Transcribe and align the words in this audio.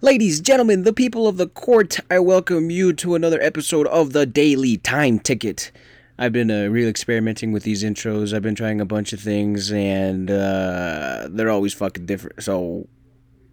Ladies, 0.00 0.40
gentlemen, 0.40 0.84
the 0.84 0.92
people 0.92 1.26
of 1.26 1.38
the 1.38 1.48
court, 1.48 1.98
I 2.08 2.20
welcome 2.20 2.70
you 2.70 2.92
to 2.92 3.16
another 3.16 3.42
episode 3.42 3.88
of 3.88 4.12
the 4.12 4.26
Daily 4.26 4.76
Time 4.76 5.18
Ticket. 5.18 5.72
I've 6.16 6.30
been 6.32 6.52
uh, 6.52 6.68
real 6.68 6.88
experimenting 6.88 7.50
with 7.50 7.64
these 7.64 7.82
intros. 7.82 8.32
I've 8.32 8.42
been 8.42 8.54
trying 8.54 8.80
a 8.80 8.84
bunch 8.84 9.12
of 9.12 9.18
things, 9.18 9.72
and 9.72 10.30
uh, 10.30 11.26
they're 11.28 11.50
always 11.50 11.74
fucking 11.74 12.06
different. 12.06 12.44
So, 12.44 12.86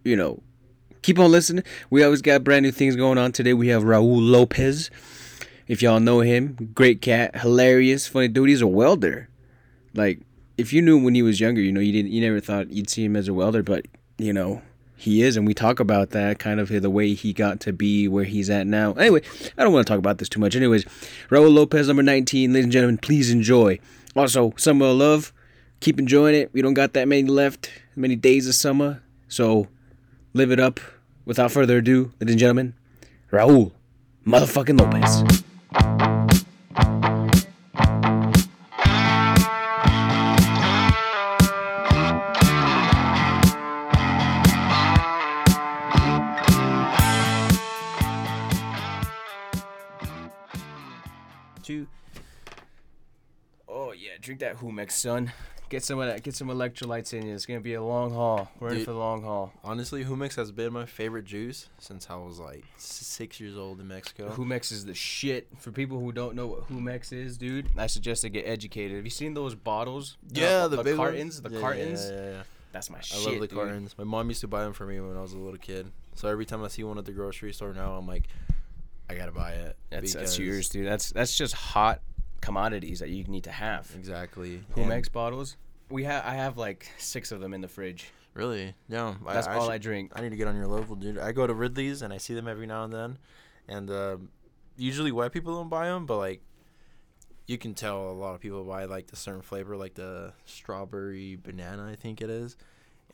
you 0.04 0.14
know, 0.14 0.40
keep 1.02 1.18
on 1.18 1.32
listening. 1.32 1.64
We 1.90 2.04
always 2.04 2.22
got 2.22 2.44
brand 2.44 2.62
new 2.62 2.70
things 2.70 2.94
going 2.94 3.18
on. 3.18 3.32
Today 3.32 3.52
we 3.52 3.66
have 3.68 3.82
Raul 3.82 4.18
Lopez. 4.20 4.88
If 5.66 5.82
y'all 5.82 5.98
know 5.98 6.20
him, 6.20 6.70
great 6.74 7.02
cat, 7.02 7.40
hilarious, 7.40 8.06
funny 8.06 8.28
dude. 8.28 8.50
He's 8.50 8.62
a 8.62 8.68
welder. 8.68 9.28
Like, 9.94 10.20
if 10.56 10.72
you 10.72 10.80
knew 10.80 11.02
when 11.02 11.16
he 11.16 11.22
was 11.22 11.40
younger, 11.40 11.60
you 11.60 11.72
know, 11.72 11.80
you 11.80 11.90
didn't, 11.90 12.12
you 12.12 12.20
never 12.20 12.38
thought 12.38 12.70
you'd 12.70 12.88
see 12.88 13.04
him 13.04 13.16
as 13.16 13.26
a 13.26 13.34
welder, 13.34 13.64
but 13.64 13.86
you 14.16 14.32
know, 14.32 14.62
he 14.96 15.22
is, 15.22 15.36
and 15.36 15.46
we 15.46 15.54
talk 15.54 15.78
about 15.78 16.10
that 16.10 16.38
kind 16.38 16.58
of 16.58 16.68
the 16.68 16.90
way 16.90 17.14
he 17.14 17.32
got 17.32 17.60
to 17.60 17.72
be 17.72 18.08
where 18.08 18.24
he's 18.24 18.48
at 18.48 18.66
now. 18.66 18.92
Anyway, 18.94 19.22
I 19.56 19.62
don't 19.62 19.72
want 19.72 19.86
to 19.86 19.90
talk 19.90 19.98
about 19.98 20.18
this 20.18 20.28
too 20.28 20.40
much. 20.40 20.56
Anyways, 20.56 20.84
Raul 21.30 21.52
Lopez, 21.52 21.88
number 21.88 22.02
19, 22.02 22.52
ladies 22.52 22.64
and 22.64 22.72
gentlemen, 22.72 22.98
please 22.98 23.30
enjoy. 23.30 23.78
Also, 24.14 24.54
summer 24.56 24.86
of 24.86 24.96
love, 24.96 25.32
keep 25.80 25.98
enjoying 25.98 26.34
it. 26.34 26.50
We 26.52 26.62
don't 26.62 26.74
got 26.74 26.94
that 26.94 27.08
many 27.08 27.28
left, 27.28 27.70
many 27.94 28.16
days 28.16 28.48
of 28.48 28.54
summer, 28.54 29.02
so 29.28 29.68
live 30.32 30.50
it 30.50 30.60
up. 30.60 30.80
Without 31.26 31.50
further 31.50 31.78
ado, 31.78 32.12
ladies 32.20 32.34
and 32.34 32.38
gentlemen, 32.38 32.74
Raul 33.32 33.72
motherfucking 34.24 34.80
Lopez. 34.80 35.35
Drink 54.26 54.40
that 54.40 54.56
Jumex, 54.58 54.90
son. 54.90 55.32
Get 55.68 55.84
some 55.84 56.00
of 56.00 56.06
that. 56.08 56.22
Get 56.24 56.34
some 56.34 56.48
electrolytes 56.48 57.12
in 57.14 57.26
you. 57.26 57.34
It's 57.34 57.46
gonna 57.46 57.60
be 57.60 57.74
a 57.74 57.82
long 57.82 58.12
haul. 58.12 58.50
We're 58.58 58.70
in 58.70 58.80
for 58.84 58.90
the 58.90 58.98
long 58.98 59.22
haul. 59.22 59.52
Honestly, 59.62 60.04
Jumex 60.04 60.34
has 60.34 60.50
been 60.50 60.72
my 60.72 60.84
favorite 60.84 61.24
juice 61.24 61.68
since 61.78 62.08
I 62.10 62.16
was 62.16 62.40
like 62.40 62.64
six 62.76 63.38
years 63.38 63.56
old 63.56 63.80
in 63.80 63.86
Mexico. 63.86 64.30
Jumex 64.30 64.72
is 64.72 64.84
the 64.84 64.94
shit. 64.94 65.46
For 65.58 65.70
people 65.70 66.00
who 66.00 66.10
don't 66.10 66.34
know 66.34 66.48
what 66.48 66.68
Jumex 66.68 67.12
is, 67.12 67.38
dude, 67.38 67.68
I 67.76 67.86
suggest 67.86 68.22
they 68.22 68.28
get 68.28 68.46
educated. 68.48 68.96
Have 68.96 69.04
you 69.04 69.10
seen 69.10 69.34
those 69.34 69.54
bottles? 69.54 70.16
yeah, 70.32 70.64
Uh, 70.64 70.68
the, 70.68 70.82
big 70.82 70.96
cartons. 70.96 71.40
ones. 71.40 71.42
The 71.42 71.50
Yeah, 71.50 71.60
cartons. 71.60 72.04
Yeah, 72.10 72.16
yeah, 72.16 72.30
yeah. 72.30 72.42
That's 72.72 72.90
my 72.90 72.98
I 72.98 73.02
shit. 73.02 73.18
I 73.18 73.30
love 73.30 73.40
the 73.40 73.46
dude. 73.46 73.56
cartons. 73.56 73.94
My 73.96 74.04
mom 74.04 74.28
used 74.28 74.40
to 74.42 74.48
buy 74.48 74.64
them 74.64 74.72
for 74.72 74.86
me 74.86 74.98
when 75.00 75.16
I 75.16 75.20
was 75.22 75.34
a 75.34 75.38
little 75.38 75.58
kid. 75.58 75.90
So 76.16 76.28
every 76.28 76.46
time 76.46 76.64
I 76.64 76.68
see 76.68 76.82
one 76.82 76.98
at 76.98 77.04
the 77.04 77.12
grocery 77.12 77.52
store 77.52 77.72
now, 77.72 77.92
I'm 77.94 78.06
like, 78.08 78.24
I 79.08 79.14
gotta 79.14 79.30
buy 79.32 79.52
it. 79.52 79.76
That's 79.90 80.14
that's 80.14 80.36
yours, 80.36 80.68
dude. 80.68 80.86
That's 80.86 81.10
that's 81.10 81.36
just 81.36 81.54
hot 81.54 82.00
commodities 82.46 83.00
that 83.00 83.10
you 83.10 83.24
need 83.24 83.44
to 83.44 83.50
have. 83.52 83.90
Exactly. 83.96 84.62
Jumex 84.74 84.92
And- 85.06 85.12
bottles. 85.12 85.56
We 85.90 86.04
have 86.04 86.24
I 86.24 86.34
have 86.34 86.56
like 86.56 86.90
six 86.98 87.30
of 87.32 87.40
them 87.40 87.52
in 87.54 87.60
the 87.60 87.68
fridge. 87.68 88.10
Really? 88.34 88.74
Yeah. 88.88 89.14
That's 89.26 89.46
all 89.46 89.70
I 89.70 89.74
should- 89.76 89.82
drink. 89.82 90.12
I 90.14 90.20
need 90.20 90.30
to 90.30 90.36
get 90.36 90.48
on 90.48 90.56
your 90.56 90.66
level, 90.66 90.96
dude. 90.96 91.18
I 91.18 91.32
go 91.32 91.46
to 91.46 91.54
Ridley's 91.54 92.02
and 92.02 92.12
I 92.12 92.18
see 92.18 92.34
them 92.34 92.48
every 92.48 92.66
now 92.66 92.84
and 92.84 92.92
then, 92.92 93.18
and 93.68 93.90
uh, 93.90 94.16
usually 94.76 95.12
white 95.12 95.32
people 95.32 95.54
don't 95.56 95.68
buy 95.68 95.86
them, 95.86 96.06
but 96.06 96.18
like, 96.18 96.40
you 97.46 97.56
can 97.58 97.74
tell 97.74 98.10
a 98.10 98.12
lot 98.12 98.34
of 98.34 98.40
people 98.40 98.64
buy 98.64 98.84
like 98.86 99.06
the 99.06 99.16
certain 99.16 99.40
flavor, 99.42 99.76
like 99.76 99.94
the 99.94 100.32
strawberry 100.44 101.36
banana, 101.36 101.88
I 101.90 101.94
think 101.94 102.20
it 102.20 102.28
is, 102.28 102.56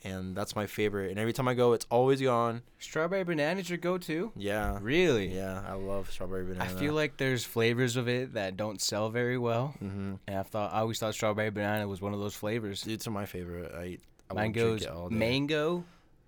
and 0.03 0.35
that's 0.35 0.55
my 0.55 0.65
favorite. 0.67 1.11
And 1.11 1.19
every 1.19 1.33
time 1.33 1.47
I 1.47 1.53
go, 1.53 1.73
it's 1.73 1.85
always 1.89 2.21
gone. 2.21 2.61
Strawberry 2.79 3.23
banana 3.23 3.59
is 3.59 3.69
your 3.69 3.77
go-to? 3.77 4.31
Yeah. 4.35 4.77
Really? 4.81 5.27
Yeah, 5.33 5.63
I 5.67 5.73
love 5.73 6.11
strawberry 6.11 6.43
banana. 6.45 6.63
I 6.65 6.67
feel 6.67 6.93
like 6.93 7.17
there's 7.17 7.43
flavors 7.43 7.95
of 7.95 8.07
it 8.07 8.33
that 8.33 8.57
don't 8.57 8.81
sell 8.81 9.09
very 9.09 9.37
well. 9.37 9.75
hmm 9.79 10.15
And 10.27 10.37
I 10.39 10.43
thought 10.43 10.73
I 10.73 10.79
always 10.79 10.99
thought 10.99 11.13
strawberry 11.13 11.49
banana 11.51 11.87
was 11.87 12.01
one 12.01 12.13
of 12.13 12.19
those 12.19 12.35
flavors. 12.35 12.85
It's 12.87 13.07
my 13.07 13.25
favorite. 13.25 13.71
I 13.73 13.97
I 14.29 14.33
Mine 14.35 14.51
goes 14.51 14.81
it 14.83 14.89
all 14.89 15.09
day. 15.09 15.15
mango 15.15 15.83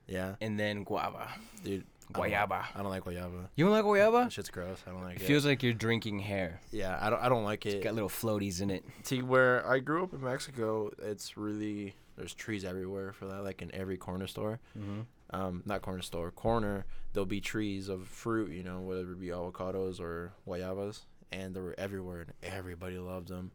Yeah, 0.08 0.36
and 0.42 0.60
then 0.60 0.84
guava. 0.84 1.30
dude. 1.64 1.84
I 2.14 2.20
don't- 2.20 2.30
Guayaba. 2.32 2.66
I 2.76 2.84
don't 2.84 2.92
like 2.92 3.04
guayaba. 3.04 3.48
You 3.56 3.66
don't 3.66 3.72
like 3.74 3.84
guayaba? 3.84 4.26
That 4.26 4.32
shit's 4.32 4.50
gross. 4.52 4.78
I 4.86 4.92
don't 4.92 5.02
like 5.04 5.16
It 5.16 5.24
it. 5.24 5.26
feels 5.26 5.44
like 5.44 5.64
you're 5.64 5.74
drinking 5.74 6.20
hair. 6.20 6.62
yeah, 6.72 7.00
I 7.02 7.10
don't. 7.10 7.20
I 7.20 7.30
don't 7.30 7.44
like 7.44 7.66
it. 7.66 7.74
It's 7.76 7.84
got 7.84 7.96
little 7.96 8.10
floaties 8.10 8.62
in 8.62 8.70
it. 8.70 8.86
See, 9.04 9.24
where 9.24 9.68
I 9.68 9.80
grew 9.80 10.04
up 10.04 10.14
in 10.14 10.22
Mexico, 10.24 10.92
it's 11.02 11.36
really 11.36 11.96
there's 12.18 12.34
trees 12.34 12.64
everywhere 12.66 13.12
for 13.14 13.26
that. 13.28 13.44
Like 13.44 13.62
in 13.62 13.74
every 13.74 13.98
corner 13.98 14.28
store, 14.28 14.60
Mm-hmm. 14.78 15.02
um, 15.36 15.64
not 15.66 15.82
corner 15.82 16.02
store, 16.02 16.32
corner, 16.32 16.86
there'll 17.14 17.26
be 17.26 17.42
trees 17.42 17.90
of 17.90 18.08
fruit. 18.08 18.52
You 18.52 18.64
know, 18.64 18.82
whether 18.82 19.02
it 19.12 19.20
be 19.20 19.28
avocados 19.28 20.00
or 20.00 20.34
guayabas, 20.48 21.02
and 21.32 21.56
they 21.56 21.60
were 21.62 21.76
everywhere, 21.78 22.22
and 22.22 22.34
everybody 22.44 22.98
loved 22.98 23.28
them. 23.30 23.52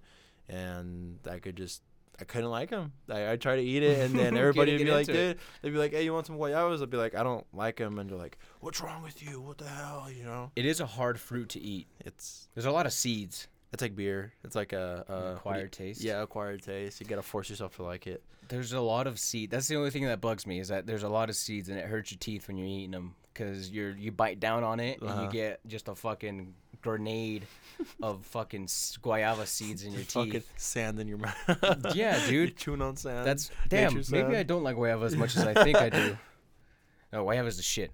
And 0.48 1.18
I 1.30 1.38
could 1.38 1.56
just, 1.56 1.82
I 2.20 2.24
couldn't 2.24 2.50
like 2.50 2.70
them. 2.70 2.92
I 3.08 3.32
I 3.32 3.36
try 3.36 3.56
to 3.56 3.62
eat 3.62 3.82
it, 3.82 3.98
and 4.00 4.18
then 4.18 4.36
everybody 4.42 4.72
would 4.72 4.84
be 4.84 4.90
like, 4.90 5.06
dude, 5.06 5.38
they'd 5.62 5.70
be 5.70 5.78
like, 5.78 5.92
hey, 5.92 6.04
you 6.04 6.12
want 6.12 6.26
some 6.26 6.36
guayabas? 6.38 6.82
I'd 6.82 6.90
be 6.90 6.96
like, 6.96 7.14
I 7.14 7.22
don't 7.22 7.46
like 7.54 7.76
them, 7.76 7.98
and 7.98 8.10
they're 8.10 8.18
like, 8.18 8.36
what's 8.60 8.80
wrong 8.80 9.02
with 9.02 9.22
you? 9.22 9.40
What 9.40 9.58
the 9.58 9.68
hell? 9.68 10.08
You 10.14 10.24
know, 10.24 10.50
It 10.56 10.66
is 10.66 10.80
a 10.80 10.86
hard 10.86 11.20
fruit 11.20 11.48
to 11.50 11.60
eat. 11.60 11.86
it's 12.00 12.48
There's 12.54 12.66
a 12.66 12.72
lot 12.72 12.86
of 12.86 12.92
seeds. 12.92 13.46
It's 13.72 13.82
like 13.82 13.94
beer. 13.96 14.32
It's 14.44 14.54
like 14.56 14.72
a, 14.72 15.04
a 15.08 15.12
do 15.12 15.18
you- 15.28 15.32
acquired 15.34 15.72
taste. 15.72 16.00
Yeah, 16.02 16.22
acquired 16.22 16.62
taste. 16.62 17.00
You 17.00 17.06
gotta 17.06 17.22
force 17.22 17.48
yourself 17.50 17.76
to 17.76 17.82
like 17.82 18.06
it. 18.06 18.22
There's 18.48 18.72
a 18.72 18.80
lot 18.80 19.06
of 19.06 19.18
seed. 19.20 19.50
That's 19.50 19.68
the 19.68 19.76
only 19.76 19.90
thing 19.90 20.06
that 20.06 20.20
bugs 20.20 20.46
me 20.46 20.58
is 20.58 20.68
that 20.68 20.86
there's 20.86 21.04
a 21.04 21.08
lot 21.08 21.28
of 21.30 21.36
seeds 21.36 21.68
and 21.68 21.78
it 21.78 21.86
hurts 21.86 22.10
your 22.10 22.18
teeth 22.18 22.48
when 22.48 22.56
you're 22.56 22.66
eating 22.66 22.90
them 22.90 23.14
because 23.32 23.70
you're 23.70 23.92
you 23.96 24.10
bite 24.10 24.40
down 24.40 24.64
on 24.64 24.80
it 24.80 25.00
and 25.00 25.08
Uh-huh. 25.08 25.22
you 25.22 25.30
get 25.30 25.60
just 25.68 25.88
a 25.88 25.94
fucking 25.94 26.52
grenade 26.82 27.46
of 28.02 28.24
fucking 28.26 28.66
guayaba 28.66 29.46
seeds 29.46 29.84
in 29.84 29.92
your 29.92 30.02
Fucking 30.04 30.32
teeth. 30.32 30.52
sand 30.56 30.98
in 30.98 31.06
your 31.06 31.18
mouth. 31.18 31.36
Yeah, 31.94 32.16
You're 32.26 32.46
dude. 32.46 32.56
chewing 32.56 32.82
on 32.82 32.96
sand. 32.96 33.24
That's 33.26 33.50
damn. 33.68 33.92
Maybe 33.94 34.02
sand. 34.02 34.36
I 34.36 34.42
don't 34.42 34.64
like 34.64 34.76
guayaba 34.76 35.04
as 35.04 35.14
much 35.16 35.36
as 35.36 35.46
I 35.46 35.54
think 35.62 35.76
I 35.76 35.90
do. 35.90 36.16
No, 37.12 37.24
guayaba's 37.24 37.56
the 37.56 37.62
shit. 37.62 37.90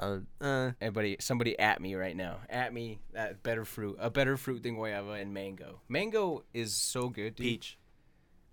Uh, 0.00 0.18
uh, 0.40 0.72
Everybody, 0.80 1.16
somebody 1.20 1.58
at 1.58 1.80
me 1.80 1.94
right 1.94 2.16
now. 2.16 2.38
At 2.48 2.72
me. 2.72 2.98
At 3.14 3.42
better 3.42 3.64
fruit. 3.66 3.96
A 4.00 4.08
better 4.10 4.36
fruit 4.38 4.62
than 4.62 4.76
guayaba 4.76 5.20
and 5.20 5.34
mango. 5.34 5.80
Mango 5.88 6.44
is 6.54 6.74
so 6.74 7.08
good, 7.10 7.34
dude. 7.36 7.44
peach. 7.46 7.76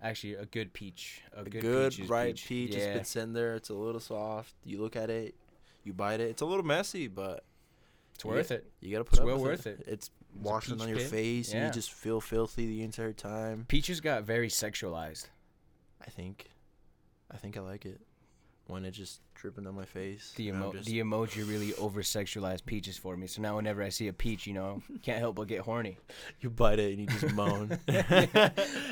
Actually, 0.02 0.34
a 0.34 0.44
good 0.44 0.72
peach. 0.74 1.22
A, 1.34 1.40
A 1.40 1.44
good, 1.44 1.62
good, 1.62 1.92
peach 1.94 2.08
ripe 2.08 2.26
peach. 2.36 2.46
peach. 2.48 2.70
Yeah. 2.74 2.78
It's 2.80 2.94
been 2.96 3.04
sitting 3.04 3.32
there. 3.32 3.54
It's 3.54 3.70
a 3.70 3.74
little 3.74 4.00
soft. 4.00 4.54
You 4.64 4.80
look 4.80 4.94
at 4.94 5.10
it, 5.10 5.34
you 5.84 5.92
bite 5.94 6.20
it. 6.20 6.30
It's 6.30 6.42
a 6.42 6.46
little 6.46 6.64
messy, 6.64 7.08
but 7.08 7.42
It's 8.14 8.24
worth 8.24 8.50
it. 8.52 8.70
you 8.80 8.92
gotta 8.92 9.04
put 9.04 9.14
It's 9.14 9.20
up 9.20 9.26
well 9.26 9.38
worth 9.38 9.66
it. 9.66 9.80
It's 9.80 9.88
It's 9.88 10.10
washing 10.40 10.80
on 10.80 10.88
your 10.88 10.98
pit. 10.98 11.08
face, 11.08 11.50
and 11.52 11.60
Yeah. 11.62 11.66
you 11.68 11.72
just 11.72 11.92
feel 11.92 12.20
filthy 12.20 12.66
the 12.66 12.82
entire 12.82 13.12
time. 13.14 13.64
Peaches 13.68 14.00
got 14.00 14.22
very 14.22 14.48
sexualized. 14.48 15.28
I 16.06 16.10
think, 16.10 16.46
I 17.30 17.36
think 17.38 17.56
I 17.56 17.60
like 17.60 17.84
it 17.86 18.00
when 18.68 18.84
it 18.84 18.92
just 18.92 19.20
dripping 19.34 19.66
on 19.66 19.74
my 19.74 19.84
face. 19.84 20.32
The, 20.36 20.48
emo- 20.48 20.72
just- 20.72 20.86
the 20.86 21.00
emoji 21.00 21.48
really 21.48 21.74
over 21.74 22.02
sexualized 22.02 22.64
peaches 22.66 22.96
for 22.96 23.16
me. 23.16 23.26
So 23.26 23.42
now 23.42 23.56
whenever 23.56 23.82
I 23.82 23.88
see 23.88 24.08
a 24.08 24.12
peach, 24.12 24.46
you 24.46 24.52
know, 24.54 24.82
can't 25.02 25.18
help 25.18 25.36
but 25.36 25.48
get 25.48 25.60
horny. 25.60 25.96
you 26.40 26.50
bite 26.50 26.78
it 26.78 26.92
and 26.96 27.00
you 27.00 27.06
just 27.06 27.34
moan. 27.34 27.78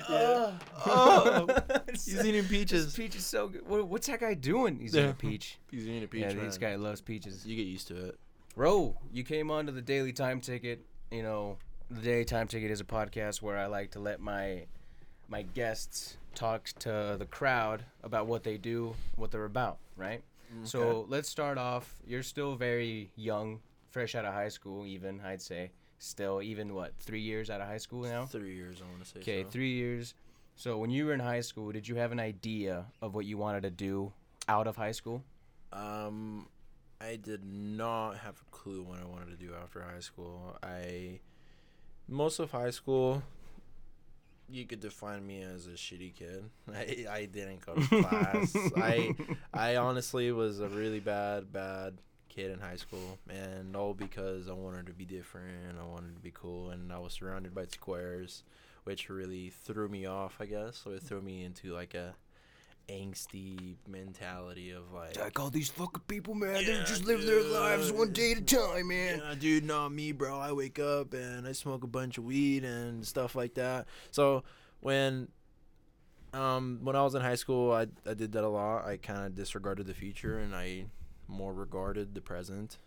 Oh, 0.08 0.58
Oh, 0.88 1.46
he's 1.90 2.24
eating 2.24 2.42
this 2.42 2.50
peaches. 2.50 2.94
peach 2.94 3.16
is 3.16 3.26
so 3.26 3.48
good. 3.48 3.66
What, 3.68 3.86
what's 3.88 4.06
that 4.06 4.20
guy 4.20 4.34
doing? 4.34 4.78
He's 4.78 4.94
eating 4.96 5.10
a 5.10 5.14
peach. 5.14 5.58
He's 5.70 5.86
eating 5.86 6.04
a 6.04 6.06
peach. 6.06 6.22
yeah, 6.22 6.32
man. 6.34 6.44
this 6.44 6.58
guy 6.58 6.76
loves 6.76 7.00
peaches. 7.00 7.44
You 7.46 7.56
get 7.56 7.66
used 7.66 7.88
to 7.88 8.06
it. 8.06 8.18
Bro, 8.54 8.96
you 9.12 9.22
came 9.24 9.50
on 9.50 9.66
to 9.66 9.72
the 9.72 9.82
Daily 9.82 10.12
Time 10.12 10.40
Ticket. 10.40 10.84
You 11.10 11.22
know, 11.22 11.58
the 11.90 12.00
Daily 12.00 12.24
Time 12.24 12.46
Ticket 12.48 12.70
is 12.70 12.80
a 12.80 12.84
podcast 12.84 13.42
where 13.42 13.56
I 13.58 13.66
like 13.66 13.90
to 13.92 14.00
let 14.00 14.20
my 14.20 14.66
my 15.28 15.42
guests 15.42 16.16
talk 16.34 16.66
to 16.80 17.16
the 17.18 17.26
crowd 17.26 17.84
about 18.02 18.26
what 18.26 18.44
they 18.44 18.56
do, 18.58 18.94
what 19.16 19.30
they're 19.30 19.44
about, 19.44 19.78
right? 19.96 20.22
So 20.64 21.06
let's 21.08 21.28
start 21.28 21.58
off. 21.58 21.96
You're 22.06 22.22
still 22.22 22.54
very 22.54 23.10
young, 23.16 23.60
fresh 23.90 24.14
out 24.14 24.24
of 24.24 24.32
high 24.32 24.48
school, 24.48 24.86
even 24.86 25.20
I'd 25.20 25.42
say. 25.42 25.70
Still, 25.98 26.42
even 26.42 26.74
what 26.74 26.92
three 26.98 27.20
years 27.20 27.50
out 27.50 27.60
of 27.60 27.66
high 27.66 27.78
school 27.78 28.02
now? 28.02 28.26
three 28.26 28.54
years, 28.54 28.82
I 28.82 28.90
want 28.90 29.02
to 29.02 29.08
say. 29.08 29.20
Okay, 29.20 29.42
so. 29.42 29.48
three 29.48 29.72
years. 29.72 30.14
So 30.56 30.78
when 30.78 30.90
you 30.90 31.06
were 31.06 31.14
in 31.14 31.20
high 31.20 31.40
school, 31.40 31.72
did 31.72 31.88
you 31.88 31.96
have 31.96 32.12
an 32.12 32.20
idea 32.20 32.86
of 33.02 33.14
what 33.14 33.24
you 33.24 33.38
wanted 33.38 33.62
to 33.62 33.70
do 33.70 34.12
out 34.48 34.66
of 34.66 34.76
high 34.76 34.92
school? 34.92 35.22
Um, 35.72 36.48
I 37.00 37.16
did 37.16 37.44
not 37.44 38.16
have 38.18 38.40
a 38.40 38.56
clue 38.56 38.82
what 38.82 39.00
I 39.00 39.04
wanted 39.04 39.38
to 39.38 39.46
do 39.46 39.52
after 39.62 39.82
high 39.82 40.00
school. 40.00 40.56
I 40.62 41.20
most 42.08 42.38
of 42.38 42.50
high 42.50 42.70
school, 42.70 43.22
you 44.48 44.64
could 44.64 44.80
define 44.80 45.26
me 45.26 45.42
as 45.42 45.66
a 45.66 45.70
shitty 45.70 46.14
kid. 46.14 46.44
I 46.74 47.06
I 47.10 47.24
didn't 47.26 47.64
go 47.64 47.74
to 47.74 48.02
class. 48.02 48.56
I 48.76 49.14
I 49.52 49.76
honestly 49.76 50.30
was 50.32 50.60
a 50.60 50.68
really 50.68 51.00
bad 51.00 51.52
bad 51.52 51.98
kid 52.28 52.50
in 52.50 52.60
high 52.60 52.76
school, 52.76 53.18
and 53.28 53.74
all 53.74 53.94
because 53.94 54.48
I 54.48 54.52
wanted 54.52 54.86
to 54.86 54.92
be 54.92 55.04
different. 55.04 55.78
I 55.80 55.86
wanted 55.86 56.14
to 56.14 56.20
be 56.20 56.32
cool, 56.32 56.70
and 56.70 56.92
I 56.92 56.98
was 56.98 57.14
surrounded 57.14 57.54
by 57.54 57.66
squares, 57.66 58.44
which 58.84 59.08
really 59.08 59.50
threw 59.50 59.88
me 59.88 60.06
off. 60.06 60.36
I 60.40 60.46
guess 60.46 60.80
so 60.84 60.90
it 60.90 61.02
threw 61.02 61.20
me 61.22 61.44
into 61.44 61.72
like 61.72 61.94
a 61.94 62.14
angsty 62.88 63.76
mentality 63.88 64.70
of 64.70 64.92
like 64.92 65.18
Like 65.18 65.38
all 65.40 65.50
these 65.50 65.68
fucking 65.70 66.02
people, 66.06 66.34
man, 66.34 66.62
Yeah, 66.62 66.78
they 66.78 66.84
just 66.84 67.04
live 67.04 67.24
their 67.24 67.42
lives 67.42 67.90
one 67.92 68.12
day 68.12 68.32
at 68.32 68.38
a 68.38 68.42
time, 68.42 68.88
man. 68.88 69.20
Yeah, 69.24 69.34
dude, 69.38 69.64
not 69.64 69.90
me, 69.90 70.12
bro. 70.12 70.38
I 70.38 70.52
wake 70.52 70.78
up 70.78 71.12
and 71.12 71.46
I 71.46 71.52
smoke 71.52 71.84
a 71.84 71.88
bunch 71.88 72.18
of 72.18 72.24
weed 72.24 72.64
and 72.64 73.04
stuff 73.04 73.34
like 73.34 73.54
that. 73.54 73.86
So 74.10 74.44
when 74.80 75.28
um 76.32 76.80
when 76.82 76.96
I 76.96 77.02
was 77.02 77.14
in 77.14 77.22
high 77.22 77.34
school, 77.34 77.72
I 77.72 77.86
I 78.08 78.14
did 78.14 78.32
that 78.32 78.44
a 78.44 78.48
lot. 78.48 78.86
I 78.86 78.96
kind 78.98 79.26
of 79.26 79.34
disregarded 79.34 79.86
the 79.86 79.94
future 79.94 80.38
and 80.38 80.54
I 80.54 80.84
more 81.28 81.52
regarded 81.52 82.14
the 82.14 82.20
present. 82.20 82.78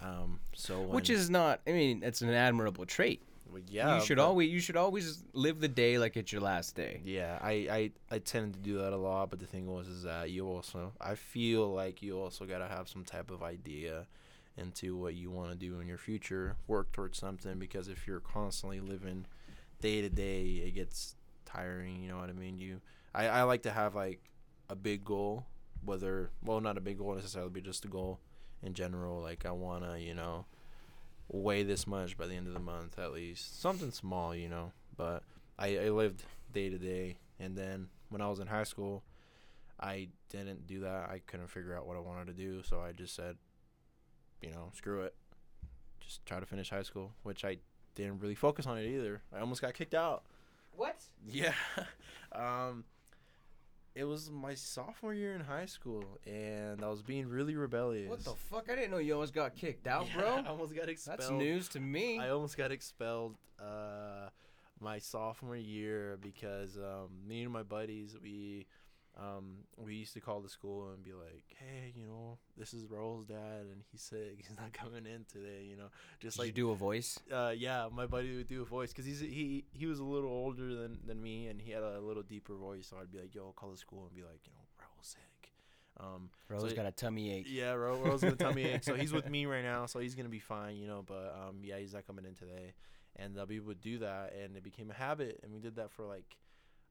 Um 0.00 0.40
so 0.54 0.80
when, 0.80 0.90
Which 0.90 1.10
is 1.10 1.30
not. 1.30 1.60
I 1.66 1.72
mean, 1.72 2.02
it's 2.02 2.22
an 2.22 2.30
admirable 2.30 2.86
trait. 2.86 3.22
Well, 3.50 3.62
yeah, 3.68 3.98
you 3.98 4.04
should 4.04 4.16
but- 4.16 4.26
always. 4.26 4.50
You 4.50 4.60
should 4.60 4.76
always 4.76 5.22
live 5.32 5.60
the 5.60 5.68
day 5.68 5.98
like 5.98 6.16
it's 6.16 6.32
your 6.32 6.40
last 6.42 6.74
day. 6.74 7.00
Yeah, 7.04 7.38
I, 7.40 7.52
I 7.52 7.90
I 8.10 8.18
tended 8.18 8.54
to 8.54 8.60
do 8.60 8.78
that 8.78 8.92
a 8.92 8.96
lot, 8.96 9.30
but 9.30 9.38
the 9.38 9.46
thing 9.46 9.66
was 9.66 9.86
is 9.88 10.02
that 10.04 10.30
you 10.30 10.46
also 10.48 10.92
I 11.00 11.14
feel 11.14 11.72
like 11.72 12.02
you 12.02 12.18
also 12.18 12.44
gotta 12.46 12.68
have 12.68 12.88
some 12.88 13.04
type 13.04 13.30
of 13.30 13.42
idea 13.42 14.06
into 14.56 14.96
what 14.96 15.14
you 15.14 15.30
want 15.30 15.50
to 15.50 15.56
do 15.56 15.80
in 15.80 15.86
your 15.88 15.98
future, 15.98 16.56
work 16.68 16.92
towards 16.92 17.18
something 17.18 17.58
because 17.58 17.88
if 17.88 18.06
you're 18.06 18.20
constantly 18.20 18.80
living 18.80 19.26
day 19.80 20.00
to 20.00 20.08
day, 20.08 20.62
it 20.66 20.74
gets 20.74 21.16
tiring. 21.44 22.02
You 22.02 22.08
know 22.08 22.18
what 22.18 22.30
I 22.30 22.34
mean? 22.34 22.58
You 22.58 22.80
I, 23.14 23.26
I 23.28 23.42
like 23.42 23.62
to 23.62 23.70
have 23.72 23.94
like 23.94 24.20
a 24.68 24.76
big 24.76 25.04
goal, 25.04 25.46
whether 25.84 26.30
well 26.42 26.60
not 26.60 26.78
a 26.78 26.80
big 26.80 26.98
goal 26.98 27.14
necessarily, 27.14 27.50
but 27.50 27.62
just 27.62 27.84
a 27.84 27.88
goal 27.88 28.20
in 28.62 28.74
general. 28.74 29.20
Like 29.20 29.44
I 29.44 29.50
wanna 29.52 29.98
you 29.98 30.14
know 30.14 30.46
weigh 31.28 31.62
this 31.62 31.86
much 31.86 32.16
by 32.16 32.26
the 32.26 32.34
end 32.34 32.46
of 32.46 32.54
the 32.54 32.60
month 32.60 32.98
at 32.98 33.12
least 33.12 33.60
something 33.60 33.90
small, 33.90 34.34
you 34.34 34.48
know, 34.48 34.72
but. 34.96 35.22
I, 35.56 35.78
I 35.78 35.88
lived 35.90 36.24
day 36.52 36.68
to 36.68 36.78
day 36.78 37.14
and 37.38 37.56
then 37.56 37.86
when 38.08 38.20
I 38.20 38.28
was 38.28 38.40
in 38.40 38.48
high 38.48 38.64
school 38.64 39.04
I 39.78 40.08
didn't 40.30 40.66
do 40.66 40.80
that. 40.80 41.10
I 41.10 41.20
couldn't 41.26 41.48
figure 41.48 41.76
out 41.76 41.86
what 41.86 41.96
I 41.96 42.00
wanted 42.00 42.26
to 42.28 42.32
do, 42.32 42.62
so 42.62 42.80
I 42.80 42.92
just 42.92 43.14
said, 43.14 43.36
you 44.40 44.50
know, 44.50 44.70
screw 44.72 45.02
it. 45.02 45.14
Just 46.00 46.24
try 46.26 46.40
to 46.40 46.46
finish 46.46 46.70
high 46.70 46.82
school, 46.82 47.12
which 47.22 47.44
I 47.44 47.58
didn't 47.94 48.20
really 48.20 48.34
focus 48.34 48.66
on 48.66 48.78
it 48.78 48.86
either. 48.86 49.22
I 49.34 49.40
almost 49.40 49.60
got 49.60 49.74
kicked 49.74 49.94
out. 49.94 50.24
What? 50.76 50.96
Yeah. 51.26 51.54
um 52.32 52.84
it 53.94 54.04
was 54.04 54.30
my 54.30 54.54
sophomore 54.54 55.14
year 55.14 55.34
in 55.34 55.40
high 55.40 55.66
school 55.66 56.04
and 56.26 56.82
I 56.82 56.88
was 56.88 57.02
being 57.02 57.28
really 57.28 57.54
rebellious. 57.54 58.10
What 58.10 58.24
the 58.24 58.34
fuck? 58.34 58.68
I 58.70 58.74
didn't 58.74 58.90
know 58.90 58.98
you 58.98 59.14
almost 59.14 59.34
got 59.34 59.54
kicked 59.54 59.86
out, 59.86 60.06
Yeah, 60.08 60.20
bro. 60.20 60.28
I 60.46 60.48
almost 60.48 60.74
got 60.74 60.88
expelled. 60.88 61.20
That's 61.20 61.30
news 61.30 61.68
to 61.70 61.80
me. 61.80 62.18
I 62.18 62.30
almost 62.30 62.56
got 62.56 62.72
expelled 62.72 63.36
uh, 63.60 64.30
my 64.80 64.98
sophomore 64.98 65.56
year 65.56 66.18
because 66.20 66.76
um, 66.76 67.10
me 67.26 67.44
and 67.44 67.52
my 67.52 67.62
buddies 67.62 68.16
we 68.20 68.66
um, 69.16 69.58
we 69.76 69.94
used 69.94 70.12
to 70.14 70.20
call 70.20 70.40
the 70.40 70.48
school 70.48 70.90
and 70.92 71.02
be 71.04 71.12
like, 71.12 71.44
hey, 71.58 71.92
you 71.94 72.06
know, 72.06 72.38
this 72.58 72.74
is 72.74 72.86
Raul's 72.90 73.26
dad 73.26 73.66
and 73.70 73.82
he's 73.92 74.02
sick. 74.02 74.36
He's 74.36 74.56
not 74.56 74.72
coming 74.72 75.06
in 75.06 75.24
today. 75.32 75.64
You 75.68 75.76
know, 75.76 75.86
just 76.20 76.36
Did 76.36 76.42
like 76.42 76.46
you 76.48 76.52
do 76.52 76.70
a 76.70 76.74
voice? 76.74 77.18
uh, 77.32 77.52
yeah, 77.56 77.88
my 77.92 78.06
buddy 78.06 78.36
would 78.36 78.48
do 78.48 78.62
a 78.62 78.64
voice 78.64 78.90
because 78.90 79.06
he's 79.06 79.20
he 79.20 79.64
he 79.72 79.86
was 79.86 80.00
a 80.00 80.04
little 80.04 80.30
older 80.30 80.74
than, 80.74 80.98
than 81.06 81.22
me 81.22 81.46
and 81.46 81.60
he 81.60 81.70
had 81.70 81.82
a 81.82 82.00
little 82.00 82.22
deeper 82.24 82.54
voice. 82.54 82.88
So 82.88 82.96
I'd 83.00 83.12
be 83.12 83.18
like, 83.20 83.34
yo, 83.34 83.52
call 83.54 83.70
the 83.70 83.76
school 83.76 84.04
and 84.06 84.14
be 84.14 84.22
like, 84.22 84.40
you 84.46 84.52
know, 84.52 84.64
Raul's 84.80 85.06
sick. 85.06 85.52
Um, 86.00 86.30
Rose 86.48 86.70
so- 86.70 86.76
got 86.76 86.86
a 86.86 86.90
tummy 86.92 87.32
ache. 87.32 87.46
yeah, 87.48 87.70
Ro, 87.72 87.96
Roll's 87.98 88.22
got 88.22 88.32
a 88.32 88.36
tummy 88.36 88.64
ache, 88.68 88.82
so 88.82 88.94
he's 88.96 89.12
with 89.12 89.28
me 89.30 89.46
right 89.46 89.62
now, 89.62 89.86
so 89.86 90.00
he's 90.00 90.16
gonna 90.16 90.28
be 90.28 90.40
fine, 90.40 90.76
you 90.76 90.88
know. 90.88 91.04
But 91.06 91.36
um, 91.40 91.58
yeah, 91.62 91.78
he's 91.78 91.94
not 91.94 92.04
coming 92.04 92.24
in 92.24 92.34
today, 92.34 92.72
and 93.14 93.38
uh, 93.38 93.46
we 93.48 93.60
would 93.60 93.80
do 93.80 93.98
that, 93.98 94.34
and 94.42 94.56
it 94.56 94.64
became 94.64 94.90
a 94.90 94.94
habit, 94.94 95.38
and 95.44 95.52
we 95.52 95.60
did 95.60 95.76
that 95.76 95.92
for 95.92 96.04
like, 96.04 96.36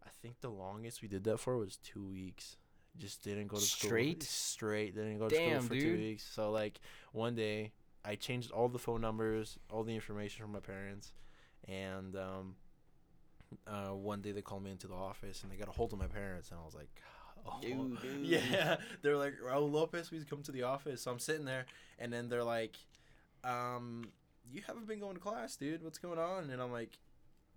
I 0.06 0.10
think 0.22 0.42
the 0.42 0.50
longest 0.50 1.02
we 1.02 1.08
did 1.08 1.24
that 1.26 1.38
for 1.40 1.58
was 1.58 1.78
two 1.78 2.04
weeks. 2.04 2.58
Just 2.98 3.24
didn't 3.24 3.48
go 3.48 3.58
to 3.58 3.62
Straight? 3.62 4.22
school. 4.24 4.28
Straight, 4.28 4.94
Straight. 4.94 4.96
didn't 4.96 5.18
go 5.18 5.30
to 5.30 5.36
Damn, 5.36 5.64
school 5.64 5.78
for 5.78 5.82
two 5.84 5.94
weeks. 5.98 6.24
So 6.32 6.52
like 6.52 6.80
one 7.12 7.36
day, 7.36 7.72
I 8.06 8.16
changed 8.16 8.52
all 8.52 8.68
the 8.70 8.80
phone 8.80 9.02
numbers, 9.02 9.58
all 9.72 9.84
the 9.84 9.96
information 9.96 10.44
from 10.44 10.52
my 10.52 10.60
parents, 10.60 11.14
and 11.68 12.16
um, 12.16 12.56
uh, 13.66 13.96
one 13.96 14.22
day 14.22 14.32
they 14.32 14.42
called 14.42 14.64
me 14.64 14.72
into 14.72 14.88
the 14.88 14.94
office 14.96 15.42
and 15.44 15.52
they 15.52 15.56
got 15.56 15.68
a 15.70 15.72
hold 15.72 15.94
of 15.94 16.00
my 16.00 16.08
parents, 16.08 16.52
and 16.52 16.60
I 16.60 16.66
was 16.66 16.76
like, 16.76 16.90
oh, 17.48 17.60
Dude, 17.62 18.02
dude. 18.02 18.26
yeah, 18.26 18.78
they're 19.02 19.18
like 19.18 19.34
Raul 19.44 19.72
Lopez, 19.72 20.10
please 20.10 20.24
come 20.26 20.44
to 20.44 20.52
the 20.52 20.64
office. 20.64 21.02
So 21.02 21.12
I'm 21.12 21.20
sitting 21.20 21.46
there, 21.46 21.66
and 21.98 22.12
then 22.14 22.30
they're 22.30 22.44
like, 22.44 22.76
um, 23.44 24.06
you 24.52 24.62
haven't 24.68 24.88
been 24.88 25.00
going 25.00 25.16
to 25.16 25.20
class, 25.20 25.56
dude. 25.56 25.84
What's 25.84 25.98
going 25.98 26.20
on? 26.20 26.50
And 26.50 26.62
I'm 26.62 26.72
like, 26.72 27.00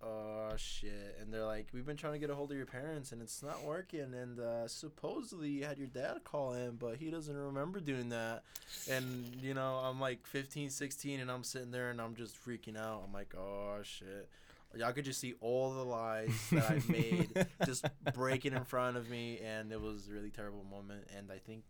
oh 0.03 0.49
shit. 0.57 1.17
And 1.21 1.33
they're 1.33 1.45
like, 1.45 1.67
we've 1.73 1.85
been 1.85 1.97
trying 1.97 2.13
to 2.13 2.19
get 2.19 2.29
a 2.29 2.35
hold 2.35 2.51
of 2.51 2.57
your 2.57 2.65
parents, 2.65 3.11
and 3.11 3.21
it's 3.21 3.41
not 3.41 3.63
working. 3.63 4.13
And 4.13 4.39
uh, 4.39 4.67
supposedly 4.67 5.49
you 5.49 5.65
had 5.65 5.77
your 5.77 5.87
dad 5.87 6.23
call 6.23 6.53
in, 6.53 6.75
but 6.75 6.97
he 6.97 7.09
doesn't 7.09 7.35
remember 7.35 7.79
doing 7.79 8.09
that. 8.09 8.43
And 8.89 9.35
you 9.41 9.53
know, 9.53 9.75
I'm 9.83 9.99
like 9.99 10.25
15, 10.27 10.69
16, 10.69 11.19
and 11.19 11.31
I'm 11.31 11.43
sitting 11.43 11.71
there, 11.71 11.89
and 11.89 12.01
I'm 12.01 12.15
just 12.15 12.35
freaking 12.43 12.77
out. 12.77 13.03
I'm 13.05 13.13
like, 13.13 13.33
oh 13.37 13.77
shit. 13.83 14.29
Y'all 14.75 14.91
could 14.91 15.05
just 15.05 15.21
see 15.21 15.33
all 15.39 15.73
the 15.73 15.83
lies 15.83 16.49
that 16.51 16.69
I've 16.69 16.89
made 16.89 17.29
just 17.65 17.85
breaking 18.13 18.53
in 18.53 18.65
front 18.65 18.97
of 18.97 19.09
me, 19.09 19.39
and 19.43 19.71
it 19.71 19.81
was 19.81 20.07
a 20.07 20.11
really 20.11 20.29
terrible 20.29 20.65
moment. 20.69 21.07
And 21.17 21.31
I 21.31 21.37
think 21.37 21.63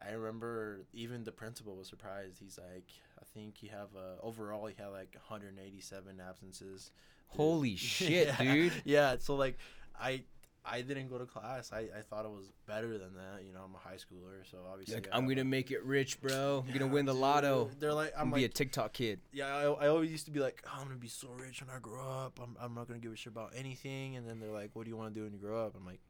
I 0.00 0.12
remember 0.12 0.86
even 0.92 1.24
the 1.24 1.32
principal 1.32 1.74
was 1.74 1.88
surprised. 1.88 2.38
He's 2.40 2.58
like, 2.58 2.88
I 3.22 3.24
think 3.38 3.62
you 3.62 3.68
have 3.70 3.88
uh, 3.96 4.20
overall 4.20 4.66
he 4.66 4.74
had 4.76 4.88
like 4.88 5.14
187 5.14 6.20
absences. 6.20 6.90
Holy 7.28 7.76
shit, 7.76 8.26
Yeah. 8.28 8.36
dude. 8.54 8.72
Yeah, 8.84 9.16
so 9.20 9.36
like 9.36 9.58
I 9.98 10.24
I 10.64 10.82
didn't 10.82 11.08
go 11.08 11.18
to 11.18 11.26
class. 11.26 11.72
I, 11.72 11.88
I 11.96 12.02
thought 12.08 12.24
it 12.24 12.30
was 12.30 12.46
better 12.66 12.96
than 12.98 13.14
that. 13.14 13.42
You 13.44 13.52
know, 13.52 13.60
I'm 13.64 13.74
a 13.74 13.78
high 13.78 13.96
schooler, 13.96 14.48
so 14.48 14.58
obviously 14.70 14.94
Like, 14.96 15.08
I- 15.12 15.16
I'm 15.16 15.26
gonna 15.26 15.44
make 15.44 15.70
it 15.70 15.84
rich, 15.84 16.20
bro. 16.20 16.64
I'm 16.68 16.72
gonna 16.72 16.86
win 16.92 17.04
the 17.06 17.12
dude. 17.12 17.20
lotto. 17.20 17.70
They're 17.80 17.94
like, 17.94 18.12
I'm 18.16 18.22
I'm 18.22 18.30
gonna 18.30 18.40
be 18.40 18.44
a 18.44 18.48
TikTok 18.48 18.92
kid. 18.92 19.20
yeah, 19.32 19.46
I, 19.54 19.62
I 19.62 19.88
always 19.88 20.10
used 20.10 20.24
to 20.26 20.30
be 20.32 20.40
like, 20.40 20.62
oh, 20.66 20.78
I'm 20.80 20.86
gonna 20.88 20.98
be 20.98 21.08
so 21.08 21.28
rich 21.38 21.62
when 21.62 21.74
I 21.74 21.78
grow 21.80 22.08
up. 22.08 22.38
I'm, 22.42 22.56
I'm 22.60 22.74
not 22.74 22.86
gonna 22.88 23.00
give 23.00 23.12
a 23.12 23.16
shit 23.16 23.32
about 23.32 23.52
anything. 23.56 24.16
And 24.16 24.28
then 24.28 24.38
they're 24.40 24.52
like, 24.52 24.70
what 24.74 24.84
do 24.84 24.90
you 24.90 24.96
want 24.96 25.14
to 25.14 25.18
do 25.20 25.24
when 25.24 25.32
you 25.32 25.38
grow 25.40 25.64
up? 25.66 25.74
I'm 25.76 25.84
like, 25.86 26.00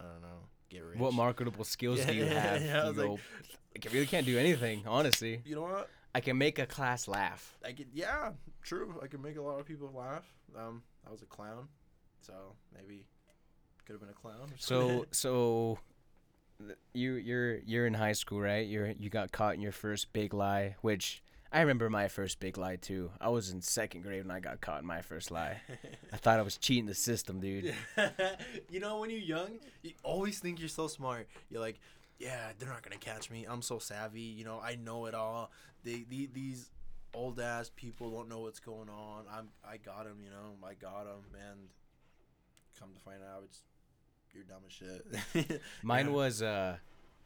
I 0.00 0.04
don't 0.04 0.22
know, 0.22 0.38
get 0.70 0.84
rich. 0.84 0.98
What 0.98 1.12
marketable 1.14 1.64
skills 1.64 2.04
do 2.04 2.14
you 2.14 2.24
Yeah, 2.24 2.40
have? 2.40 2.62
yeah, 2.62 2.82
I 2.82 2.86
You 2.86 2.92
like- 2.92 2.96
go, 2.96 3.12
like, 3.74 3.86
I 3.88 3.92
really 3.92 4.06
can't 4.06 4.26
do 4.26 4.38
anything, 4.38 4.84
honestly. 4.86 5.40
You 5.44 5.54
know 5.56 5.62
what? 5.62 5.90
I 6.14 6.20
can 6.20 6.36
make 6.36 6.58
a 6.58 6.66
class 6.66 7.08
laugh. 7.08 7.56
I 7.64 7.72
could, 7.72 7.88
yeah, 7.92 8.32
true. 8.62 8.94
I 9.02 9.06
could 9.06 9.22
make 9.22 9.36
a 9.36 9.42
lot 9.42 9.58
of 9.58 9.66
people 9.66 9.90
laugh. 9.94 10.26
Um, 10.56 10.82
I 11.06 11.10
was 11.10 11.22
a 11.22 11.26
clown, 11.26 11.68
so 12.20 12.34
maybe 12.74 13.06
could 13.86 13.94
have 13.94 14.00
been 14.00 14.10
a 14.10 14.12
clown. 14.12 14.52
So, 14.58 15.06
so 15.10 15.78
you 16.92 17.14
you're 17.14 17.56
you're 17.58 17.86
in 17.86 17.94
high 17.94 18.12
school, 18.12 18.40
right? 18.40 18.66
You're 18.66 18.90
you 18.90 19.10
got 19.10 19.32
caught 19.32 19.54
in 19.54 19.60
your 19.60 19.72
first 19.72 20.12
big 20.12 20.34
lie, 20.34 20.76
which 20.82 21.22
I 21.52 21.60
remember 21.60 21.90
my 21.90 22.08
first 22.08 22.40
big 22.40 22.56
lie 22.56 22.76
too. 22.76 23.10
I 23.20 23.28
was 23.28 23.50
in 23.50 23.60
second 23.60 24.02
grade 24.02 24.24
when 24.24 24.34
I 24.34 24.40
got 24.40 24.60
caught 24.60 24.80
in 24.80 24.86
my 24.86 25.02
first 25.02 25.30
lie. 25.30 25.60
I 26.12 26.16
thought 26.16 26.38
I 26.38 26.42
was 26.42 26.56
cheating 26.56 26.86
the 26.86 26.94
system, 26.94 27.40
dude. 27.40 27.74
you 28.70 28.80
know, 28.80 29.00
when 29.00 29.10
you're 29.10 29.18
young, 29.18 29.58
you 29.82 29.92
always 30.02 30.38
think 30.38 30.60
you're 30.60 30.68
so 30.68 30.88
smart. 30.88 31.28
You're 31.50 31.60
like, 31.60 31.80
yeah, 32.18 32.52
they're 32.58 32.68
not 32.68 32.82
gonna 32.82 32.96
catch 32.96 33.30
me. 33.30 33.44
I'm 33.48 33.62
so 33.62 33.78
savvy. 33.78 34.20
You 34.20 34.44
know, 34.44 34.60
I 34.60 34.76
know 34.76 35.06
it 35.06 35.14
all. 35.14 35.50
They, 35.84 36.04
the 36.08 36.26
these 36.32 36.70
old 37.14 37.40
ass 37.40 37.70
people 37.74 38.10
don't 38.10 38.28
know 38.28 38.40
what's 38.40 38.60
going 38.60 38.88
on. 38.88 39.24
I'm, 39.30 39.48
I 39.68 39.76
got 39.76 40.04
them. 40.04 40.18
You 40.22 40.30
know, 40.30 40.66
I 40.66 40.74
got 40.74 41.04
them. 41.04 41.24
And 41.34 41.68
come 42.78 42.90
to 42.94 43.00
find 43.00 43.18
out, 43.22 43.42
it's 43.44 43.60
you're 44.34 44.44
dumb 44.44 44.62
as 44.66 44.72
shit. 44.72 45.60
Mine 45.82 46.06
Yeah. 46.06 46.12
was 46.12 46.42
uh, 46.42 46.76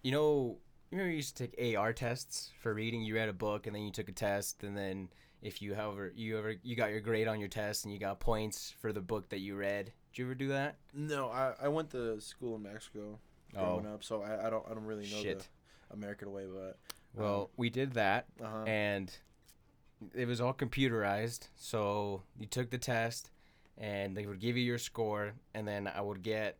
you 0.02 0.12
know, 0.12 0.58
you 0.90 0.98
remember 0.98 1.10
you 1.10 1.16
used 1.16 1.36
to 1.36 1.46
take 1.46 1.76
AR 1.76 1.92
tests 1.92 2.50
for 2.62 2.72
reading. 2.74 3.02
You 3.02 3.14
read 3.14 3.28
a 3.28 3.32
book 3.32 3.66
and 3.66 3.74
then 3.76 3.82
you 3.82 3.90
took 3.92 4.08
a 4.08 4.12
test, 4.12 4.62
and 4.64 4.76
then 4.76 5.08
if 5.42 5.60
you 5.62 5.74
however 5.74 6.12
you 6.16 6.38
ever 6.38 6.54
you 6.62 6.74
got 6.76 6.90
your 6.90 7.00
grade 7.00 7.28
on 7.28 7.38
your 7.40 7.48
test 7.48 7.84
and 7.84 7.92
you 7.94 8.00
got 8.00 8.18
points 8.20 8.72
for 8.80 8.92
the 8.92 9.00
book 9.00 9.28
that 9.30 9.38
you 9.40 9.54
read. 9.56 9.92
Did 10.12 10.18
you 10.22 10.24
ever 10.26 10.34
do 10.34 10.48
that? 10.48 10.76
No, 10.94 11.28
I, 11.28 11.52
I 11.62 11.68
went 11.68 11.90
to 11.90 12.18
school 12.20 12.56
in 12.56 12.62
Mexico 12.62 13.18
growing 13.54 13.86
up, 13.86 14.02
so 14.02 14.22
I, 14.22 14.46
I 14.46 14.50
don't 14.50 14.64
I 14.68 14.74
don't 14.74 14.84
really 14.86 15.06
know 15.10 15.18
Oh. 15.18 15.22
Shit. 15.22 15.46
the 15.90 15.94
American 15.96 16.32
way, 16.32 16.44
but 16.52 16.78
Well, 17.16 17.50
we 17.56 17.70
did 17.70 17.92
that, 17.94 18.26
uh-huh. 18.42 18.64
and 18.66 19.10
it 20.14 20.26
was 20.26 20.40
all 20.40 20.52
computerized. 20.54 21.48
So 21.56 22.22
you 22.38 22.46
took 22.46 22.70
the 22.70 22.78
test, 22.78 23.30
and 23.78 24.16
they 24.16 24.26
would 24.26 24.38
give 24.40 24.56
you 24.56 24.62
your 24.64 24.78
score, 24.78 25.32
and 25.54 25.66
then 25.66 25.86
I 25.92 26.00
would 26.00 26.22
get, 26.22 26.58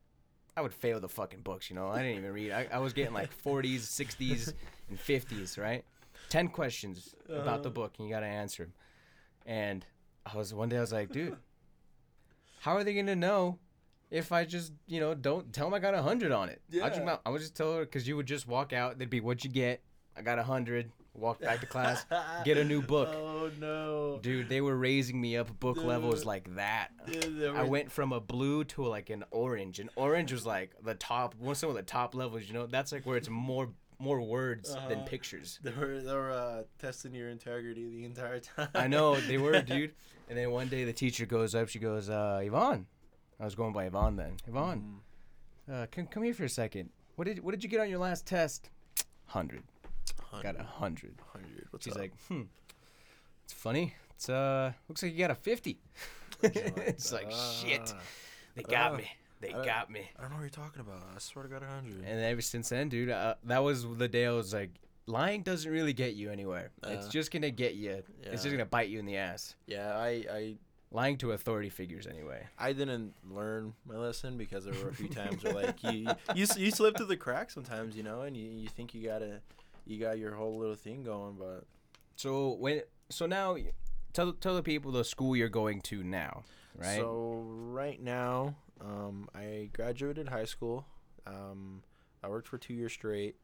I 0.57 0.63
would 0.63 0.73
fail 0.75 0.99
the 1.01 1.09
fucking 1.09 1.41
books. 1.43 1.69
You 1.71 1.77
know, 1.77 1.89
I 1.89 2.03
didn't 2.03 2.19
even 2.19 2.33
read. 2.33 2.53
I, 2.53 2.69
I 2.73 2.79
was 2.79 2.93
getting 2.93 3.13
like 3.15 3.31
40s, 3.45 3.81
60s, 3.81 4.53
and 4.89 4.99
50s. 4.99 5.59
Right, 5.59 5.85
ten 6.31 6.49
questions 6.49 7.15
about 7.29 7.63
the 7.63 7.69
Uh-huh. 7.69 7.75
book, 7.75 7.95
and 7.99 8.09
you 8.09 8.15
got 8.15 8.21
to 8.21 8.27
answer 8.27 8.65
them. 8.65 8.73
And 9.45 9.85
I 10.25 10.37
was 10.37 10.53
one 10.55 10.69
day 10.69 10.79
I 10.79 10.81
was 10.81 10.93
like, 10.93 11.13
dude, 11.13 11.37
how 12.61 12.73
are 12.77 12.83
they 12.85 12.95
gonna 12.95 13.15
know? 13.17 13.59
If 14.11 14.31
I 14.31 14.45
just, 14.45 14.73
you 14.87 15.01
know, 15.01 15.15
don't 15.15 15.53
tell 15.53 15.67
them 15.67 15.75
I 15.75 15.81
got 15.81 15.95
a 15.95 16.03
hundred 16.03 16.31
on 16.33 16.49
it, 16.49 16.63
I 16.83 16.89
just, 16.89 17.01
Yeah. 17.03 17.17
I 17.27 17.31
would 17.31 17.41
just 17.41 17.57
tell 17.57 17.75
her 17.75 17.81
because 17.81 18.07
you 18.07 18.17
would 18.17 18.27
just 18.27 18.47
walk 18.47 18.73
out. 18.73 18.99
They'd 18.99 19.11
be, 19.11 19.21
"What'd 19.21 19.45
you 19.45 19.51
get?" 19.51 19.83
I 20.17 20.23
got 20.23 20.39
a 20.39 20.43
hundred. 20.43 20.91
Walked 21.15 21.41
back 21.41 21.61
to 21.61 21.67
class, 21.67 22.05
get 22.45 22.59
a 22.59 22.65
new 22.65 22.83
book. 22.83 23.09
Oh 23.11 23.51
no, 23.59 24.19
Dude, 24.21 24.51
they 24.51 24.61
were 24.61 24.77
raising 24.77 25.19
me 25.19 25.39
up 25.39 25.59
book 25.61 25.83
levels 25.83 26.27
like 26.27 26.57
that. 26.57 26.89
Dude, 27.11 27.39
they 27.39 27.49
I 27.49 27.63
went 27.63 27.91
from 27.91 28.13
a 28.13 28.21
blue 28.21 28.65
to 28.65 28.85
like 28.85 29.09
an 29.09 29.25
orange, 29.31 29.81
and 29.81 29.89
orange 29.97 30.31
was 30.31 30.45
like 30.45 30.73
the 30.85 30.95
top, 30.95 31.35
one 31.39 31.55
some 31.55 31.71
of 31.71 31.75
the 31.77 31.83
top 31.83 32.15
levels. 32.15 32.43
You 32.47 32.53
know, 32.53 32.67
that's 32.67 32.93
like 32.93 33.07
where 33.07 33.17
it's 33.17 33.31
more 33.31 33.71
more 33.99 34.21
words 34.21 34.75
than 34.75 34.99
Uh-huh. 34.99 35.07
pictures. 35.07 35.59
They 35.63 35.71
were 35.71 36.01
they 36.03 36.13
were 36.13 36.31
uh, 36.33 36.63
testing 36.79 37.15
your 37.15 37.31
integrity 37.31 37.89
the 37.89 38.05
entire 38.05 38.41
time. 38.41 38.69
I 38.75 38.87
know 38.87 39.19
they 39.19 39.39
were, 39.39 39.63
dude. 39.63 39.95
And 40.29 40.37
then 40.37 40.51
one 40.51 40.69
day 40.69 40.85
the 40.85 40.93
teacher 40.93 41.25
goes 41.25 41.55
up. 41.55 41.71
She 41.71 41.79
goes, 41.79 42.11
uh, 42.11 42.41
"Yvonne," 42.45 42.87
I 43.41 43.47
was 43.47 43.55
going 43.55 43.73
by 43.73 43.87
Yvonne 43.87 44.17
then. 44.17 44.35
Yvonne, 44.47 45.01
uh, 45.73 45.87
come 45.91 46.07
come 46.09 46.25
here 46.25 46.35
for 46.35 46.45
a 46.45 46.49
second. 46.51 46.91
What 47.15 47.25
did 47.25 47.43
what 47.43 47.53
did 47.53 47.65
you 47.65 47.71
get 47.71 47.81
on 47.81 47.89
your 47.89 48.01
last 48.01 48.27
test? 48.27 48.69
Hundred. 49.29 49.63
Got 50.43 50.59
a 50.61 50.65
hundred. 50.65 51.15
hundred. 51.33 51.67
What's 51.71 51.85
She's 51.85 51.95
up? 51.95 52.01
like, 52.01 52.13
hmm. 52.29 52.43
It's 53.45 53.53
funny. 53.53 53.95
It's 54.15 54.29
uh 54.29 54.73
looks 54.89 55.03
like 55.03 55.13
you 55.13 55.19
got 55.19 55.31
a 55.31 55.35
fifty. 55.35 55.79
it's 56.43 57.13
like 57.13 57.31
shit. 57.31 57.93
Ah. 57.95 57.99
They 58.55 58.63
got 58.63 58.93
Uh, 58.95 58.97
me. 58.99 59.11
They 59.41 59.53
got 59.53 59.91
me. 59.91 60.09
I 60.19 60.23
don't 60.23 60.31
know 60.31 60.37
what 60.37 60.43
you're 60.43 60.51
talking 60.51 60.81
about. 60.81 61.03
I 61.15 61.19
swear 61.19 61.43
to 61.45 61.49
God, 61.51 61.63
a 61.63 61.67
hundred. 61.67 62.05
And 62.07 62.21
ever 62.21 62.41
since 62.41 62.71
then, 62.71 62.89
dude, 62.89 63.11
uh, 63.11 63.35
that 63.45 63.59
was 63.63 63.87
the 63.97 64.09
day 64.09 64.27
I 64.27 64.31
was 64.33 64.55
like, 64.55 64.71
lying 65.07 65.43
doesn't 65.43 65.71
really 65.71 65.93
get 65.93 66.15
you 66.15 66.31
anywhere. 66.31 66.71
it's 66.85 67.07
Uh, 67.07 67.11
just 67.11 67.31
gonna 67.31 67.51
get 67.51 67.75
you. 67.75 68.03
It's 68.23 68.43
just 68.43 68.51
gonna 68.51 68.65
bite 68.65 68.89
you 68.89 68.99
in 68.99 69.05
the 69.07 69.17
ass. 69.19 69.55
Yeah, 69.67 69.97
I, 69.97 70.09
I 70.31 70.55
Lying 70.93 71.19
to 71.19 71.33
authority 71.33 71.69
figures, 71.69 72.07
anyway. 72.07 72.47
I 72.59 72.73
didn't 72.73 73.13
learn 73.29 73.75
my 73.87 73.97
lesson 73.97 74.39
because 74.39 74.65
there 74.65 74.73
were 74.83 74.89
a 74.89 74.95
few 74.95 75.09
times 75.09 75.43
where 75.43 75.53
like 75.53 75.83
you 75.83 76.07
you, 76.35 76.47
you 76.57 76.71
slip 76.71 76.97
through 76.97 77.07
the 77.07 77.17
cracks 77.17 77.53
sometimes, 77.55 77.97
you 77.97 78.05
know, 78.05 78.23
and 78.23 78.37
you, 78.37 78.49
you 78.49 78.69
think 78.69 78.95
you 78.95 79.03
gotta 79.07 79.43
you 79.87 80.01
got 80.01 80.19
your 80.19 80.35
whole 80.35 80.59
little 80.59 80.75
thing 80.75 81.03
going, 81.03 81.37
but 81.39 81.65
So 82.17 82.57
when 82.59 82.83
so 83.09 83.27
now, 83.27 83.57
tell 84.13 84.33
tell 84.33 84.55
the 84.57 84.63
people 84.63 84.93
the 84.93 85.05
school 85.05 85.37
you're 85.37 85.49
going 85.49 85.81
to 85.83 86.03
now, 86.03 86.45
right? 86.77 86.99
So 86.99 87.43
right 87.47 88.03
now, 88.03 88.57
um, 88.81 89.29
I 89.35 89.71
graduated 89.73 90.29
high 90.29 90.45
school. 90.45 90.87
Um, 91.27 91.83
I 92.23 92.29
worked 92.29 92.49
for 92.49 92.59
two 92.59 92.75
years 92.75 92.93
straight 92.93 93.37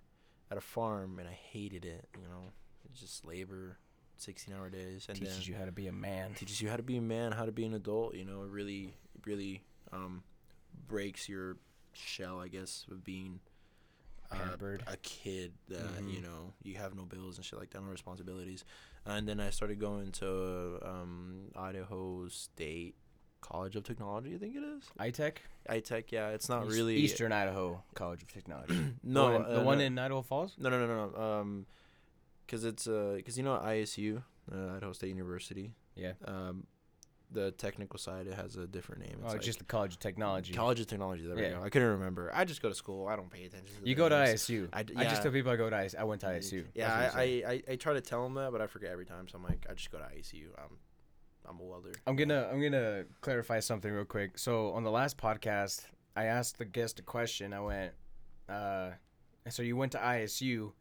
at 0.51 0.59
a 0.59 0.61
farm, 0.61 1.19
and 1.19 1.29
I 1.29 1.33
hated 1.33 1.85
it. 1.85 2.09
You 2.17 2.25
know, 2.25 2.51
it's 2.91 3.01
just 3.01 3.25
labor, 3.25 3.79
sixteen 4.17 4.55
hour 4.55 4.69
days, 4.69 5.07
and 5.09 5.19
teaches 5.19 5.47
you 5.47 5.55
how 5.55 5.65
to 5.65 5.73
be 5.73 5.87
a 5.87 5.93
man. 5.93 6.35
teaches 6.35 6.61
you 6.61 6.69
how 6.69 6.77
to 6.77 6.83
be 6.83 6.97
a 6.97 7.03
man, 7.03 7.33
how 7.33 7.45
to 7.45 7.53
be 7.53 7.65
an 7.65 7.75
adult. 7.75 8.15
You 8.15 8.25
know, 8.25 8.43
it 8.43 8.51
really, 8.51 8.95
really 9.25 9.63
um, 9.93 10.23
breaks 10.89 11.29
your 11.29 11.57
shell, 11.93 12.41
I 12.41 12.49
guess, 12.49 12.87
of 12.91 13.05
being 13.05 13.41
Pampered. 14.33 14.83
a 14.87 14.97
kid 14.99 15.53
that 15.69 16.01
Mhm. 16.01 16.13
you 16.15 16.21
know 16.23 16.53
you 16.63 16.77
have 16.77 16.95
no 16.95 17.05
bills 17.05 17.37
and 17.37 17.45
shit 17.45 17.59
like 17.59 17.71
that, 17.71 17.83
no 17.83 17.89
responsibilities. 17.91 18.65
And 19.05 19.29
then 19.29 19.41
I 19.41 19.51
started 19.51 19.79
going 19.81 20.13
to 20.13 20.79
um, 20.83 21.51
Idaho 21.57 22.29
State 22.29 22.95
College 23.41 23.75
of 23.75 23.83
Technology, 23.83 24.35
I 24.35 24.39
think 24.39 24.55
it 24.55 24.63
is. 24.63 24.85
iTech. 25.01 25.39
iTech, 25.69 26.13
yeah, 26.13 26.29
it's 26.29 26.49
not 26.49 26.67
East- 26.67 26.77
really 26.77 26.97
Eastern 26.97 27.33
Idaho 27.33 27.83
College 27.95 28.23
of 28.23 28.33
Technology. 28.33 28.79
No, 29.03 29.27
the 29.27 29.33
one, 29.33 29.35
in, 29.47 29.53
the 29.55 29.61
uh, 29.61 29.65
one 29.65 29.79
no. 29.79 29.85
in 29.85 29.99
Idaho 29.99 30.23
Falls. 30.23 30.55
No, 30.59 30.71
no, 30.71 30.79
no, 30.79 30.87
no, 30.87 31.11
no. 31.11 31.23
Um, 31.41 31.67
cause 32.47 32.65
it's 32.65 32.87
uh, 32.87 33.19
cause 33.25 33.37
you 33.37 33.43
know 33.43 33.57
ISU, 33.59 34.23
uh, 34.53 34.77
Idaho 34.77 34.93
State 34.93 35.09
University. 35.09 35.73
Yeah. 35.97 36.13
Um, 36.27 36.67
the 37.33 37.51
technical 37.53 37.99
side 37.99 38.27
it 38.27 38.35
has 38.35 38.57
a 38.57 38.67
different 38.67 39.03
name. 39.03 39.19
Oh, 39.23 39.27
It's 39.27 39.35
it's 39.37 39.45
just 39.47 39.59
the 39.59 39.65
College 39.65 39.95
of 39.95 39.99
Technology. 39.99 40.53
College 40.55 40.81
of 40.81 40.87
Technology. 40.87 41.27
There 41.27 41.37
we 41.37 41.43
Yeah. 41.43 41.51
go. 41.53 41.63
I 41.63 41.71
couldn't 41.71 41.89
remember. 41.89 42.31
I 42.35 42.45
just 42.45 42.63
go 42.63 42.69
to 42.69 42.75
school. 42.75 43.09
I 43.09 43.17
don't 43.17 43.31
pay 43.31 43.45
attention. 43.45 43.75
to 43.83 43.89
You 43.89 43.95
go 43.95 44.09
to 44.09 44.25
names. 44.25 44.43
ISU. 44.43 44.69
I 44.73 44.83
just 44.83 44.97
yeah. 44.99 45.15
tell 45.21 45.33
people 45.33 45.51
I 45.53 45.57
go 45.57 45.71
to 45.71 45.77
ISU. 45.77 45.97
I 45.99 46.05
went 46.05 46.21
to 46.23 46.27
ISU. 46.29 46.65
Yeah, 46.75 47.11
I. 47.15 47.21
I, 47.21 47.25
I, 47.53 47.63
I 47.73 47.77
try 47.77 47.95
to 47.95 48.01
tell 48.01 48.23
them 48.23 48.35
that, 48.35 48.53
but 48.53 48.61
I 48.61 48.67
forget 48.67 48.91
every 48.91 49.07
time. 49.07 49.29
So 49.29 49.39
I'm 49.39 49.45
like, 49.45 49.67
I 49.69 49.75
just 49.75 49.91
go 49.91 49.99
to 49.99 50.05
ISU. 50.05 50.47
I'm, 50.59 50.77
I'm 51.49 51.59
a 51.61 51.65
welder. 51.65 51.93
I'm 52.07 52.17
gonna 52.17 52.49
I'm 52.53 52.61
gonna 52.63 53.05
clarify 53.21 53.61
something 53.61 53.91
real 53.93 54.05
quick. 54.05 54.39
So 54.39 54.73
on 54.73 54.85
the 54.85 54.91
last 54.91 55.17
podcast, 55.19 55.87
I 56.17 56.25
asked 56.25 56.59
the 56.59 56.65
guest 56.65 56.99
a 57.01 57.03
question. 57.03 57.53
I 57.53 57.61
went, 57.61 57.93
uh, 58.49 58.91
so 59.49 59.63
you 59.63 59.77
went 59.77 59.93
to 59.93 59.99
ISU. 59.99 60.73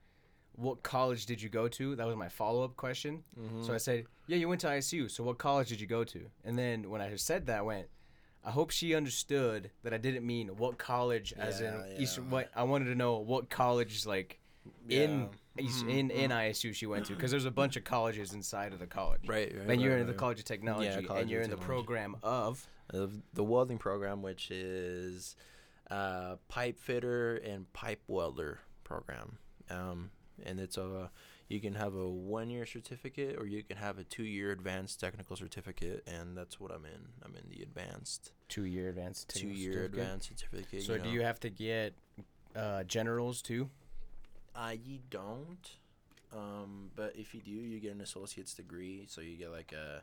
What 0.56 0.84
college 0.84 1.26
did 1.26 1.42
you 1.42 1.50
go 1.50 1.68
to? 1.70 1.96
That 1.96 2.06
was 2.08 2.16
my 2.16 2.30
follow 2.30 2.64
up 2.64 2.76
question. 2.76 3.24
Mm-hmm. 3.40 3.64
So 3.64 3.74
I 3.74 3.78
said, 3.78 4.06
yeah, 4.28 4.38
you 4.38 4.48
went 4.50 4.62
to 4.62 4.68
ISU. 4.68 5.10
So 5.10 5.24
what 5.24 5.38
college 5.38 5.70
did 5.70 5.82
you 5.82 5.88
go 5.88 6.04
to? 6.04 6.26
And 6.44 6.58
then 6.58 6.90
when 6.90 7.02
I 7.02 7.16
said 7.16 7.46
that, 7.48 7.60
I 7.60 7.62
went, 7.62 7.88
I 8.44 8.52
hope 8.52 8.72
she 8.72 8.96
understood 8.96 9.72
that 9.84 9.94
I 9.94 9.98
didn't 9.98 10.26
mean 10.26 10.50
what 10.50 10.78
college, 10.78 11.34
as 11.38 11.62
in 11.62 11.74
Yeah, 11.98 12.08
what 12.30 12.50
I 12.56 12.64
wanted 12.64 12.86
to 12.86 12.96
know 12.96 13.18
what 13.18 13.50
college 13.50 14.06
like 14.06 14.40
in 14.90 15.30
East, 15.60 15.86
Mhm, 15.86 15.90
in 15.90 16.12
in 16.12 16.32
ISU 16.32 16.74
she 16.74 16.86
went 16.86 17.06
to 17.08 17.16
because 17.16 17.32
there's 17.32 17.46
a 17.46 17.52
bunch 17.52 17.76
of 17.76 17.84
colleges 17.84 18.34
inside 18.34 18.74
of 18.74 18.80
the 18.80 18.88
college. 18.88 19.28
Right, 19.28 19.54
right. 19.56 19.70
And 19.70 19.82
you're 19.82 19.94
right, 19.94 20.02
in 20.02 20.08
the 20.08 20.14
right. 20.14 20.20
College 20.20 20.40
of 20.40 20.46
Technology, 20.46 21.06
College 21.06 21.22
and 21.22 21.30
you're 21.32 21.42
in 21.42 21.50
the 21.50 21.58
program 21.58 22.16
of 22.24 22.68
of 22.90 23.14
the 23.34 23.44
welding 23.44 23.78
program, 23.78 24.22
which 24.22 24.52
is 24.52 25.36
uh, 25.90 26.36
pipe 26.48 26.80
fitter 26.80 27.36
and 27.38 27.72
pipe 27.74 28.02
welder 28.08 28.60
program. 28.84 29.38
Um, 29.70 30.12
and 30.46 30.60
it's 30.60 30.78
a 30.78 31.10
you 31.48 31.60
can 31.60 31.74
have 31.76 31.96
a 31.96 32.08
one 32.08 32.50
year 32.50 32.66
certificate 32.66 33.38
or 33.38 33.46
you 33.46 33.64
can 33.64 33.78
have 33.78 33.98
a 33.98 34.04
two 34.04 34.24
year 34.24 34.52
advanced 34.52 35.00
technical 35.00 35.36
certificate, 35.36 36.08
and 36.08 36.38
that's 36.38 36.60
what 36.60 36.72
I'm 36.72 36.86
in. 36.86 37.02
I'm 37.24 37.36
in 37.36 37.50
the 37.50 37.62
advanced 37.62 38.32
two 38.48 38.64
year 38.64 38.90
advanced 38.90 39.30
two 39.30 39.48
year 39.48 39.74
certificate. 39.74 40.00
advanced 40.00 40.28
certificate. 40.30 40.84
So 40.84 40.94
you 40.94 41.00
do 41.02 41.10
you 41.10 41.22
have 41.22 41.40
to 41.42 41.50
get 41.50 41.94
uh, 42.56 42.84
generals 42.84 43.42
too? 43.42 43.70
Uh, 44.56 44.74
you 44.84 45.00
don't. 45.10 45.70
Um, 46.34 46.92
but 46.96 47.14
if 47.16 47.34
you 47.34 47.42
do, 47.42 47.52
you 47.52 47.80
get 47.80 47.94
an 47.94 48.02
associate's 48.02 48.54
degree. 48.54 49.06
So 49.08 49.22
you 49.22 49.38
get 49.38 49.52
like 49.52 49.74
a, 49.74 50.02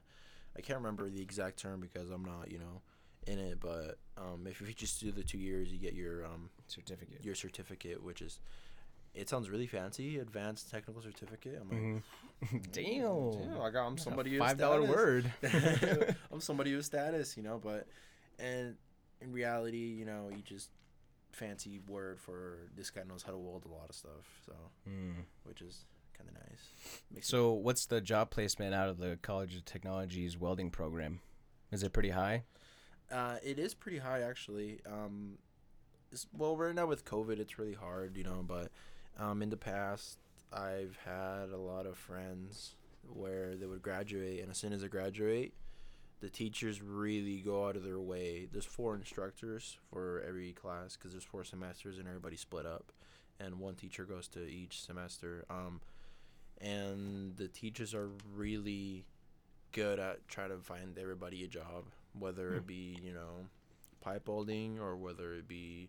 I 0.56 0.60
can't 0.60 0.78
remember 0.78 1.08
the 1.08 1.22
exact 1.22 1.58
term 1.58 1.80
because 1.80 2.10
I'm 2.10 2.24
not, 2.24 2.50
you 2.50 2.58
know, 2.58 2.82
in 3.26 3.38
it. 3.38 3.60
But 3.60 3.98
um, 4.16 4.46
if 4.46 4.60
you 4.60 4.66
just 4.74 5.00
do 5.00 5.10
the 5.10 5.22
two 5.22 5.38
years, 5.38 5.72
you 5.72 5.78
get 5.78 5.94
your 5.94 6.24
um 6.26 6.50
Certificate. 6.66 7.24
your 7.24 7.34
certificate, 7.34 8.02
which 8.02 8.20
is, 8.20 8.40
it 9.18 9.28
sounds 9.28 9.50
really 9.50 9.66
fancy, 9.66 10.18
advanced 10.18 10.70
technical 10.70 11.02
certificate. 11.02 11.58
I'm 11.60 11.68
like, 11.70 12.02
Mhm. 12.50 12.72
Damn. 12.72 13.32
Damn, 13.52 13.60
I 13.60 13.70
got, 13.70 13.86
I'm 13.86 13.98
somebody 13.98 14.36
a 14.36 14.38
five 14.38 14.56
dollar 14.58 14.82
word. 14.82 15.30
I'm 16.32 16.40
somebody 16.40 16.74
with 16.74 16.84
status, 16.84 17.36
you 17.36 17.42
know. 17.42 17.58
But, 17.62 17.86
and 18.38 18.76
in 19.20 19.32
reality, 19.32 19.78
you 19.98 20.04
know, 20.04 20.30
you 20.34 20.42
just 20.42 20.70
fancy 21.32 21.80
word 21.88 22.18
for 22.20 22.58
this 22.76 22.90
guy 22.90 23.02
knows 23.06 23.22
how 23.22 23.32
to 23.32 23.38
weld 23.38 23.64
a 23.64 23.68
lot 23.68 23.88
of 23.90 23.94
stuff. 23.96 24.26
So 24.46 24.52
Mm. 24.88 25.24
which 25.44 25.60
is 25.62 25.84
kind 26.16 26.28
of 26.30 26.34
nice. 26.34 27.00
Makes 27.12 27.28
So 27.28 27.52
what's 27.52 27.86
the 27.86 28.00
job 28.00 28.30
placement 28.30 28.74
out 28.74 28.88
of 28.88 28.98
the 28.98 29.18
College 29.22 29.54
of 29.56 29.64
Technology's 29.64 30.36
welding 30.38 30.70
program? 30.70 31.20
Is 31.70 31.82
it 31.82 31.92
pretty 31.92 32.10
high? 32.10 32.44
uh, 33.10 33.36
it 33.42 33.58
is 33.58 33.72
pretty 33.74 33.98
high 33.98 34.20
actually. 34.22 34.80
Um, 34.86 35.38
well, 36.32 36.56
right 36.56 36.74
now 36.74 36.86
with 36.86 37.04
COVID, 37.04 37.38
it's 37.38 37.58
really 37.58 37.74
hard, 37.74 38.16
you 38.16 38.24
know. 38.24 38.42
But 38.46 38.70
um, 39.18 39.42
in 39.42 39.50
the 39.50 39.56
past, 39.56 40.18
I've 40.52 40.98
had 41.04 41.50
a 41.52 41.56
lot 41.58 41.86
of 41.86 41.96
friends 41.96 42.74
where 43.12 43.56
they 43.56 43.66
would 43.66 43.82
graduate, 43.82 44.40
and 44.40 44.50
as 44.50 44.58
soon 44.58 44.72
as 44.72 44.82
they 44.82 44.88
graduate, 44.88 45.54
the 46.20 46.28
teachers 46.28 46.82
really 46.82 47.38
go 47.40 47.66
out 47.68 47.76
of 47.76 47.84
their 47.84 48.00
way. 48.00 48.48
There's 48.50 48.64
four 48.64 48.94
instructors 48.94 49.78
for 49.90 50.22
every 50.26 50.52
class 50.52 50.96
because 50.96 51.12
there's 51.12 51.24
four 51.24 51.44
semesters, 51.44 51.98
and 51.98 52.08
everybody 52.08 52.36
split 52.36 52.66
up, 52.66 52.92
and 53.40 53.58
one 53.60 53.74
teacher 53.74 54.04
goes 54.04 54.28
to 54.28 54.44
each 54.46 54.82
semester. 54.82 55.44
Um, 55.48 55.80
and 56.60 57.36
the 57.36 57.48
teachers 57.48 57.94
are 57.94 58.10
really 58.34 59.04
good 59.72 59.98
at 59.98 60.26
trying 60.28 60.50
to 60.50 60.56
find 60.58 60.98
everybody 60.98 61.44
a 61.44 61.46
job, 61.46 61.84
whether 62.18 62.50
Hmm. 62.50 62.56
it 62.56 62.66
be 62.66 62.98
you 63.02 63.12
know 63.12 63.46
pipe 64.00 64.28
welding 64.28 64.78
or 64.78 64.96
whether 64.96 65.34
it 65.34 65.46
be 65.48 65.88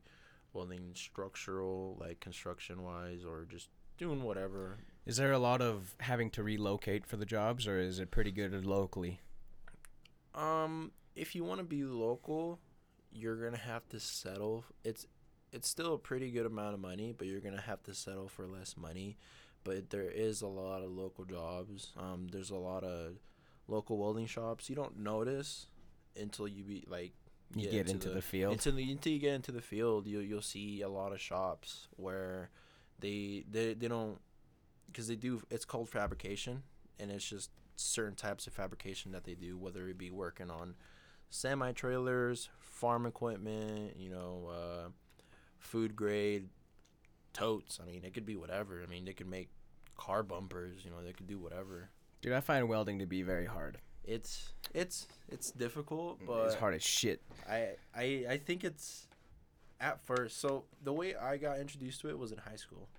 welding 0.53 0.91
structural, 0.93 1.97
like 1.99 2.19
construction 2.19 2.83
wise, 2.83 3.23
or 3.27 3.45
just 3.49 3.69
doing 3.97 4.23
whatever. 4.23 4.77
Is 5.05 5.17
there 5.17 5.31
a 5.31 5.39
lot 5.39 5.61
of 5.61 5.95
having 5.99 6.29
to 6.31 6.43
relocate 6.43 7.05
for 7.05 7.17
the 7.17 7.25
jobs, 7.25 7.67
or 7.67 7.79
is 7.79 7.99
it 7.99 8.11
pretty 8.11 8.31
good 8.31 8.65
locally? 8.65 9.19
Um, 10.35 10.91
if 11.15 11.35
you 11.35 11.43
want 11.43 11.59
to 11.59 11.65
be 11.65 11.83
local, 11.83 12.59
you're 13.11 13.35
gonna 13.35 13.57
have 13.57 13.87
to 13.89 13.99
settle. 13.99 14.65
It's 14.83 15.05
it's 15.51 15.67
still 15.67 15.95
a 15.95 15.97
pretty 15.97 16.31
good 16.31 16.45
amount 16.45 16.75
of 16.75 16.79
money, 16.79 17.13
but 17.17 17.27
you're 17.27 17.41
gonna 17.41 17.61
have 17.61 17.83
to 17.83 17.93
settle 17.93 18.27
for 18.27 18.47
less 18.47 18.77
money. 18.77 19.17
But 19.63 19.89
there 19.89 20.09
is 20.09 20.41
a 20.41 20.47
lot 20.47 20.81
of 20.81 20.91
local 20.91 21.25
jobs. 21.25 21.91
Um, 21.97 22.27
there's 22.31 22.51
a 22.51 22.55
lot 22.55 22.83
of 22.83 23.13
local 23.67 23.97
welding 23.97 24.27
shops. 24.27 24.69
You 24.69 24.75
don't 24.75 24.99
notice 24.99 25.67
until 26.15 26.47
you 26.47 26.63
be 26.63 26.85
like 26.87 27.13
You 27.55 27.69
get, 27.69 27.89
into 27.89 28.09
the, 28.09 28.21
field. 28.21 28.53
until 28.53 28.73
the, 28.73 28.91
until 28.91 29.11
you 29.11 29.19
get 29.19 29.33
into 29.33 29.51
the 29.51 29.61
field. 29.61 30.05
You 30.05 30.19
you'll 30.19 30.41
see 30.41 30.81
a 30.81 30.89
lot 30.89 31.11
of 31.11 31.19
shops 31.19 31.87
where 31.95 32.51
they 32.99 33.43
they 33.49 33.73
they 33.73 33.87
don't 33.87 34.19
because 34.87 35.07
they 35.07 35.15
do. 35.15 35.41
It's 35.49 35.65
called 35.65 35.89
fabrication, 35.89 36.63
and 36.99 37.09
it's 37.09 37.27
just 37.27 37.49
certain 37.75 38.15
types 38.15 38.45
of 38.45 38.53
fabrication 38.53 39.11
that 39.13 39.23
they 39.23 39.33
do, 39.33 39.57
whether 39.57 39.87
it 39.87 39.97
be 39.97 40.11
working 40.11 40.51
on 40.51 40.75
semi 41.29 41.71
trailers, 41.71 42.49
farm 42.59 43.05
equipment, 43.05 43.95
you 43.97 44.09
know, 44.09 44.51
uh, 44.51 44.89
food 45.57 45.95
grade 45.95 46.49
totes. 47.33 47.79
I 47.81 47.85
mean, 47.85 48.03
it 48.03 48.13
could 48.13 48.25
be 48.25 48.35
whatever. 48.35 48.81
I 48.83 48.89
mean, 48.89 49.05
they 49.05 49.13
could 49.13 49.29
make 49.29 49.49
car 49.97 50.23
bumpers. 50.23 50.83
You 50.83 50.91
know, 50.91 51.03
they 51.03 51.13
could 51.13 51.27
do 51.27 51.39
whatever. 51.39 51.89
Dude, 52.21 52.33
I 52.33 52.41
find 52.41 52.67
welding 52.67 52.99
to 52.99 53.05
be 53.05 53.21
very 53.21 53.45
hard. 53.45 53.79
It's 54.03 54.53
it's 54.73 55.07
it's 55.29 55.51
difficult, 55.51 56.19
but 56.25 56.45
it's 56.45 56.55
hard 56.55 56.75
as 56.75 56.83
shit. 56.83 57.21
I 57.49 57.69
I 57.95 58.25
I 58.29 58.37
think 58.37 58.63
it's 58.63 59.07
at 59.79 60.01
first. 60.05 60.39
So 60.39 60.65
the 60.83 60.93
way 60.93 61.15
I 61.15 61.37
got 61.37 61.59
introduced 61.59 62.01
to 62.01 62.09
it 62.09 62.17
was 62.17 62.31
in 62.31 62.37
high 62.39 62.55
school, 62.55 62.89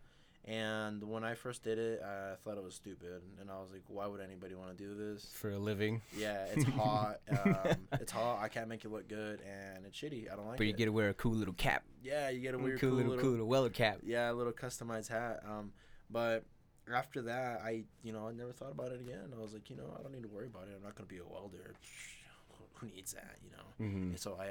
and 0.45 1.03
when 1.05 1.25
I 1.25 1.35
first 1.35 1.63
did 1.63 1.79
it, 1.79 2.03
I 2.03 2.35
thought 2.43 2.57
it 2.57 2.65
was 2.65 2.75
stupid, 2.75 3.23
and 3.41 3.51
I 3.51 3.55
was 3.61 3.71
like, 3.73 3.83
"Why 3.89 4.07
would 4.07 4.21
anybody 4.21 4.55
want 4.55 4.77
to 4.77 4.77
do 4.77 4.95
this?" 4.95 5.27
For 5.35 5.51
a 5.51 5.59
living. 5.59 6.01
Yeah, 6.17 6.47
it's 6.55 6.65
hot. 6.65 7.21
um, 7.45 7.77
it's 7.95 8.13
hot. 8.13 8.39
I 8.41 8.49
can't 8.49 8.69
make 8.69 8.85
it 8.85 8.91
look 8.91 9.09
good, 9.09 9.41
and 9.43 9.85
it's 9.85 9.99
shitty. 9.99 10.33
I 10.33 10.37
don't 10.37 10.47
like 10.47 10.55
it. 10.55 10.59
But 10.59 10.65
it. 10.65 10.69
you 10.69 10.73
get 10.75 10.85
to 10.87 10.93
wear 10.93 11.09
a 11.11 11.15
cool 11.15 11.33
little 11.33 11.55
cap. 11.55 11.83
yeah, 12.03 12.31
you 12.31 12.41
get 12.41 12.55
a 12.55 12.59
A 12.59 12.61
weird, 12.61 12.81
cool, 12.81 12.91
cool, 12.91 12.99
little, 12.99 13.19
cool 13.19 13.47
little 13.47 13.69
cap. 13.71 13.99
yeah, 14.05 14.31
a 14.31 14.35
little 14.35 14.53
customized 14.53 15.09
hat. 15.09 15.43
Um, 15.47 15.73
but 16.09 16.45
after 16.95 17.23
that, 17.23 17.63
I 17.65 17.85
you 18.03 18.13
know 18.13 18.29
I 18.29 18.33
never 18.33 18.53
thought 18.53 18.73
about 18.73 18.93
it 18.93 19.01
again. 19.01 19.33
I 19.37 19.41
was 19.41 19.53
like, 19.53 19.71
you 19.71 19.77
know, 19.77 19.97
I 19.99 20.03
don't 20.03 20.13
need 20.13 20.23
to 20.23 20.29
worry 20.29 20.47
about 20.47 20.69
it. 20.69 20.75
I'm 20.77 20.83
not 20.83 20.95
gonna 20.95 21.07
be 21.07 21.19
a 21.19 21.25
welder. 21.25 21.75
Who 22.75 22.87
needs 22.87 23.13
that? 23.13 23.37
You 23.45 23.51
know. 23.51 23.87
Mm-hmm. 23.87 24.17
So 24.17 24.39
I, 24.41 24.45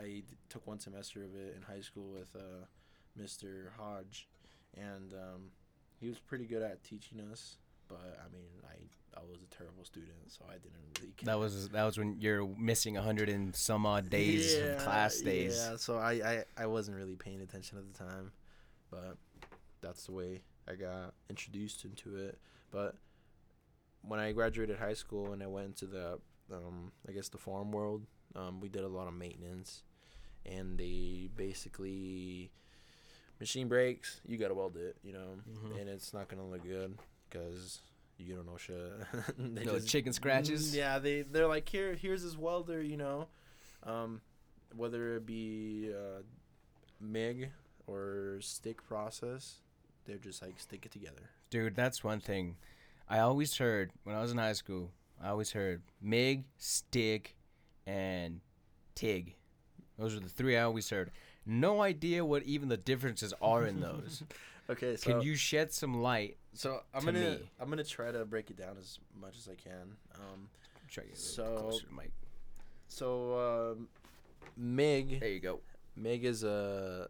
I 0.00 0.02
I 0.02 0.22
took 0.48 0.66
one 0.66 0.80
semester 0.80 1.24
of 1.24 1.34
it 1.34 1.54
in 1.56 1.62
high 1.62 1.82
school 1.82 2.10
with 2.10 2.34
uh, 2.34 2.64
Mr. 3.20 3.68
Hodge, 3.76 4.28
and 4.76 5.12
um, 5.12 5.50
he 6.00 6.08
was 6.08 6.18
pretty 6.18 6.46
good 6.46 6.62
at 6.62 6.82
teaching 6.84 7.20
us. 7.30 7.58
But 7.88 8.18
I 8.18 8.32
mean, 8.32 8.48
I 8.64 9.18
I 9.18 9.22
was 9.28 9.38
a 9.42 9.54
terrible 9.54 9.84
student, 9.84 10.16
so 10.28 10.44
I 10.48 10.54
didn't 10.54 10.72
really. 10.98 11.12
Care. 11.16 11.26
That 11.26 11.38
was 11.38 11.68
that 11.68 11.84
was 11.84 11.98
when 11.98 12.16
you're 12.18 12.46
missing 12.58 12.96
a 12.96 13.02
hundred 13.02 13.28
and 13.28 13.54
some 13.54 13.84
odd 13.84 14.08
days 14.10 14.54
of 14.56 14.78
class 14.78 15.20
days. 15.20 15.56
Yeah, 15.56 15.76
so 15.76 15.98
I, 15.98 16.12
I 16.12 16.44
I 16.56 16.66
wasn't 16.66 16.96
really 16.96 17.16
paying 17.16 17.42
attention 17.42 17.78
at 17.78 17.92
the 17.92 17.98
time, 17.98 18.32
but 18.90 19.16
that's 19.80 20.06
the 20.06 20.12
way 20.12 20.42
I 20.68 20.74
got 20.74 21.14
introduced 21.30 21.84
into 21.84 22.16
it. 22.16 22.38
But 22.70 22.96
when 24.02 24.20
I 24.20 24.32
graduated 24.32 24.78
high 24.78 24.94
school 24.94 25.32
and 25.32 25.42
I 25.42 25.46
went 25.46 25.66
into 25.66 25.86
the 25.86 26.18
um 26.52 26.92
I 27.08 27.12
guess 27.12 27.28
the 27.28 27.38
farm 27.38 27.72
world, 27.72 28.02
um 28.34 28.60
we 28.60 28.68
did 28.68 28.82
a 28.82 28.88
lot 28.88 29.08
of 29.08 29.14
maintenance, 29.14 29.82
and 30.44 30.78
they 30.78 31.28
basically 31.36 32.50
machine 33.40 33.68
breaks. 33.68 34.20
You 34.26 34.38
gotta 34.38 34.54
weld 34.54 34.76
it, 34.76 34.96
you 35.02 35.12
know, 35.12 35.38
Mhm. 35.50 35.80
and 35.80 35.88
it's 35.88 36.12
not 36.14 36.28
gonna 36.28 36.46
look 36.46 36.62
good 36.62 36.96
because 37.28 37.80
you 38.18 38.34
don't 38.34 38.46
know 38.46 38.56
shit. 38.56 38.92
they 39.38 39.64
No 39.64 39.78
chicken 39.78 40.12
scratches? 40.12 40.72
Mm, 40.72 40.76
Yeah, 40.76 40.98
they 40.98 41.22
they're 41.22 41.46
like 41.48 41.68
here 41.68 41.94
here's 41.94 42.22
this 42.22 42.36
welder, 42.36 42.80
you 42.82 42.96
know, 42.96 43.28
um, 43.82 44.20
whether 44.74 45.16
it 45.16 45.26
be 45.26 45.92
uh, 45.92 46.22
MIG 47.00 47.50
or 47.86 48.38
stick 48.40 48.82
process, 48.86 49.56
they're 50.06 50.16
just 50.18 50.42
like 50.42 50.58
stick 50.58 50.86
it 50.86 50.92
together. 50.92 51.30
Dude, 51.50 51.74
that's 51.76 52.02
one 52.04 52.20
thing. 52.20 52.56
I 53.08 53.18
always 53.20 53.56
heard 53.58 53.90
when 54.04 54.16
I 54.16 54.20
was 54.20 54.32
in 54.32 54.38
high 54.38 54.52
school. 54.54 54.90
I 55.22 55.28
always 55.28 55.52
heard 55.52 55.82
MIG, 56.02 56.44
stick, 56.58 57.34
and 57.86 58.40
TIG. 58.94 59.34
Those 59.98 60.14
are 60.14 60.20
the 60.20 60.28
three 60.28 60.56
I 60.56 60.62
always 60.62 60.90
heard. 60.90 61.10
No 61.46 61.80
idea 61.82 62.24
what 62.24 62.42
even 62.42 62.68
the 62.68 62.76
differences 62.76 63.32
are 63.40 63.64
in 63.66 63.80
those. 63.80 64.22
Okay, 64.68 64.96
so 64.96 65.12
Can 65.12 65.22
you 65.22 65.36
shed 65.36 65.72
some 65.72 66.02
light? 66.02 66.38
so 66.52 66.82
I'm 66.92 67.02
to 67.02 67.12
gonna 67.12 67.20
me? 67.36 67.38
I'm 67.60 67.68
gonna 67.68 67.84
try 67.84 68.10
to 68.10 68.24
break 68.24 68.50
it 68.50 68.56
down 68.56 68.74
as 68.80 68.98
much 69.16 69.38
as 69.38 69.48
I 69.48 69.54
can. 69.54 69.94
Um, 70.16 70.48
Try 70.90 71.04
to 71.04 71.10
get 71.10 71.18
So- 71.18 71.56
closer 71.56 71.82
to 71.82 71.86
the 71.86 71.92
mic. 71.94 72.10
so 72.88 73.74
um, 73.76 73.88
MIG 74.56 75.20
There 75.20 75.28
you 75.28 75.38
go. 75.38 75.60
MIG 75.94 76.24
is 76.24 76.42
a 76.42 77.08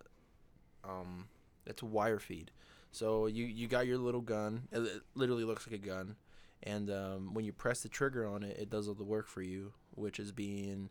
um 0.85 1.29
it's 1.65 1.81
a 1.81 1.87
wire 1.87 2.19
feed. 2.19 2.51
So 2.97 3.27
you 3.27 3.45
you 3.45 3.69
got 3.69 3.87
your 3.87 3.99
little 3.99 4.23
gun. 4.23 4.69
It, 4.73 4.79
it 4.81 5.03
literally 5.15 5.45
looks 5.45 5.67
like 5.67 5.75
a 5.75 5.87
gun. 5.87 6.17
And 6.63 6.91
um, 6.91 7.35
when 7.35 7.45
you 7.45 7.53
press 7.53 7.83
the 7.83 7.91
trigger 7.91 8.27
on 8.27 8.43
it, 8.43 8.57
it 8.59 8.71
does 8.71 8.89
all 8.89 8.95
the 8.95 9.05
work 9.05 9.29
for 9.29 9.43
you, 9.43 9.73
which 9.95 10.19
is 10.19 10.33
being 10.33 10.89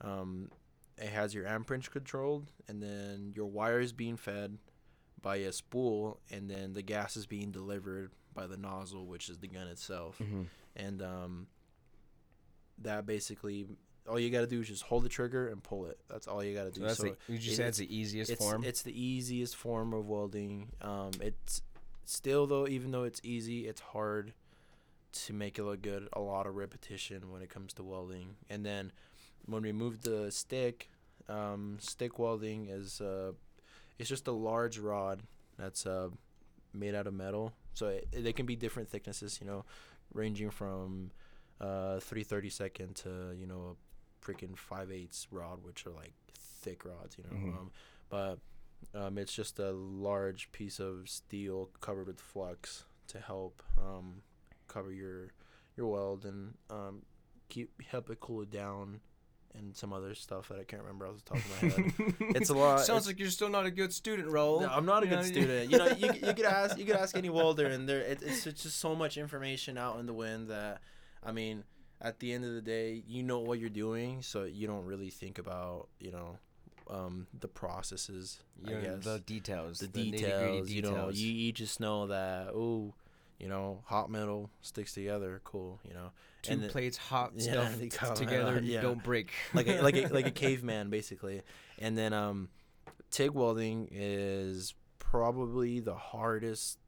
um, 0.00 0.50
it 0.98 1.10
has 1.10 1.32
your 1.32 1.46
amperage 1.46 1.90
controlled, 1.92 2.50
and 2.66 2.82
then 2.82 3.32
your 3.36 3.46
wire 3.46 3.78
is 3.78 3.92
being 3.92 4.16
fed 4.16 4.58
by 5.22 5.36
a 5.36 5.52
spool, 5.52 6.18
and 6.30 6.50
then 6.50 6.72
the 6.72 6.82
gas 6.82 7.16
is 7.16 7.26
being 7.26 7.52
delivered 7.52 8.10
by 8.34 8.48
the 8.48 8.56
nozzle, 8.56 9.06
which 9.06 9.28
is 9.28 9.38
the 9.38 9.46
gun 9.48 9.68
itself 9.68 10.18
Mm-hmm. 10.20 10.42
and 10.74 11.00
um, 11.02 11.46
that 12.82 13.06
basically 13.06 13.66
all 14.08 14.18
you 14.20 14.30
got 14.30 14.40
to 14.42 14.46
do 14.46 14.60
is 14.60 14.68
just 14.68 14.82
hold 14.82 15.02
the 15.04 15.08
trigger 15.08 15.48
and 15.48 15.62
pull 15.62 15.86
it. 15.86 15.98
That's 16.08 16.26
all 16.28 16.42
you 16.44 16.54
got 16.54 16.64
to 16.64 16.70
do. 16.70 16.80
So 16.80 16.86
that's 16.86 16.96
So 16.98 17.02
the, 17.04 17.16
you 17.32 17.38
just 17.38 17.52
it- 17.52 17.56
said 17.56 17.66
it's 17.68 17.78
the 17.78 17.96
easiest 17.96 18.30
it's 18.30 18.44
form. 18.44 18.64
it's 18.64 18.82
the 18.82 18.98
easiest 19.00 19.56
form 19.56 19.92
of 19.94 20.06
welding. 20.08 20.68
Um, 20.82 21.12
it's 21.20 21.62
still 22.04 22.46
though, 22.46 22.66
even 22.68 22.90
though 22.90 23.04
it's 23.04 23.20
easy, 23.24 23.66
it's 23.66 23.80
hard 23.80 24.32
to 25.12 25.32
make 25.32 25.58
it 25.58 25.64
look 25.64 25.80
good. 25.82 26.08
A 26.12 26.20
lot 26.20 26.46
of 26.46 26.54
repetition 26.56 27.30
when 27.30 27.40
it 27.42 27.48
comes 27.48 27.72
to 27.74 27.82
welding, 27.82 28.36
and 28.50 28.64
then 28.66 28.92
when 29.46 29.62
we 29.62 29.72
move 29.72 30.02
the 30.02 30.30
stick, 30.30 30.90
um, 31.28 31.76
stick 31.80 32.18
welding 32.18 32.66
is 32.68 33.00
uh, 33.00 33.32
it's 33.98 34.08
just 34.08 34.26
a 34.26 34.32
large 34.32 34.78
rod 34.78 35.22
that's 35.58 35.86
uh, 35.86 36.08
made 36.72 36.94
out 36.94 37.06
of 37.06 37.14
metal. 37.14 37.52
So 37.74 37.88
it, 37.88 38.08
they 38.12 38.32
can 38.32 38.44
be 38.46 38.56
different 38.56 38.88
thicknesses, 38.88 39.38
you 39.40 39.46
know, 39.46 39.64
ranging 40.12 40.50
from 40.50 41.10
uh, 41.60 42.00
332nd 42.00 42.94
to 43.02 43.34
you 43.38 43.46
know 43.46 43.76
a 43.76 43.93
freaking 44.24 44.56
5 44.56 44.90
eighths 44.90 45.26
rod, 45.30 45.62
which 45.62 45.86
are 45.86 45.90
like 45.90 46.12
thick 46.38 46.84
rods, 46.84 47.16
you 47.18 47.24
know. 47.24 47.36
Mhm. 47.36 47.58
Um, 47.58 47.70
but 48.08 48.38
um, 48.94 49.18
it's 49.18 49.32
just 49.34 49.58
a 49.58 49.72
large 49.72 50.50
piece 50.52 50.78
of 50.80 51.08
steel 51.08 51.70
covered 51.80 52.06
with 52.06 52.20
flux 52.20 52.84
to 53.08 53.18
help 53.18 53.62
um, 53.78 54.22
cover 54.68 54.92
your 54.92 55.32
your 55.76 55.88
weld 55.88 56.24
and 56.24 56.54
um, 56.70 57.02
keep 57.48 57.70
help 57.90 58.08
it 58.10 58.20
cool 58.20 58.42
it 58.42 58.50
down 58.50 59.00
and 59.56 59.76
some 59.76 59.92
other 59.92 60.14
stuff 60.14 60.48
that 60.48 60.58
I 60.58 60.64
can't 60.64 60.82
remember 60.82 61.06
off 61.06 61.14
the 61.24 61.30
top 61.30 61.38
of 61.38 61.62
my 61.62 61.68
head. 61.68 62.14
It's 62.36 62.50
a 62.50 62.54
lot- 62.54 62.80
Sounds 62.80 63.06
like 63.06 63.20
you're 63.20 63.30
still 63.30 63.48
not 63.50 63.66
a 63.66 63.70
good 63.70 63.92
student, 63.92 64.28
Raul. 64.28 64.62
No, 64.62 64.68
I'm 64.68 64.84
not 64.84 65.02
a 65.04 65.06
You 65.06 65.10
good 65.10 65.16
know, 65.20 65.22
student. 65.22 65.70
You 65.70 65.78
know, 65.78 65.86
you, 65.88 66.06
you 66.26 66.34
could 66.34 66.44
ask 66.44 66.76
you 66.78 66.84
could 66.84 66.96
ask 66.96 67.16
any 67.16 67.30
welder, 67.30 67.66
and 67.66 67.88
there 67.88 68.00
it, 68.00 68.20
it's 68.22 68.46
it's 68.46 68.62
just 68.64 68.78
so 68.80 68.94
much 68.96 69.16
information 69.16 69.78
out 69.78 69.98
in 70.00 70.06
the 70.06 70.12
wind 70.12 70.48
that, 70.50 70.80
I 71.22 71.30
mean, 71.32 71.62
at 72.00 72.20
the 72.20 72.32
end 72.32 72.44
of 72.44 72.54
the 72.54 72.62
day, 72.62 73.02
you 73.06 73.22
know 73.22 73.40
what 73.40 73.58
you're 73.58 73.68
doing, 73.70 74.22
so 74.22 74.44
you 74.44 74.66
don't 74.66 74.84
really 74.84 75.10
think 75.10 75.38
about 75.38 75.88
you 75.98 76.12
know, 76.12 76.38
um, 76.90 77.26
the 77.40 77.48
processes. 77.48 78.40
You 78.64 78.76
I 78.76 78.80
guess 78.80 79.04
the 79.04 79.20
details, 79.20 79.80
the, 79.80 79.88
nitty-gritty 79.88 80.12
details. 80.12 80.70
You 80.70 80.82
know, 80.82 81.10
you, 81.10 81.30
you 81.30 81.52
just 81.52 81.80
know 81.80 82.06
that 82.08 82.48
oh, 82.54 82.94
you 83.38 83.48
know, 83.48 83.82
hot 83.86 84.10
metal 84.10 84.50
sticks 84.62 84.92
together, 84.94 85.40
cool. 85.44 85.80
You 85.86 85.94
know, 85.94 86.10
two 86.42 86.52
and 86.52 86.68
plates 86.68 86.96
hot 86.96 87.32
Yeah, 87.36 87.68
stuff 87.90 88.14
together, 88.14 88.60
yeah. 88.62 88.80
don't 88.80 89.02
break. 89.02 89.30
like 89.52 89.66
a, 89.66 89.80
like 89.80 89.96
a, 89.96 90.06
like 90.08 90.26
a 90.26 90.30
caveman 90.42 90.90
basically. 90.90 91.42
And 91.78 91.98
then 91.98 92.12
um, 92.12 92.48
TIG 93.10 93.30
welding 93.30 93.88
is 93.90 94.74
probably 94.98 95.80
the 95.80 95.94
hardest 95.94 96.78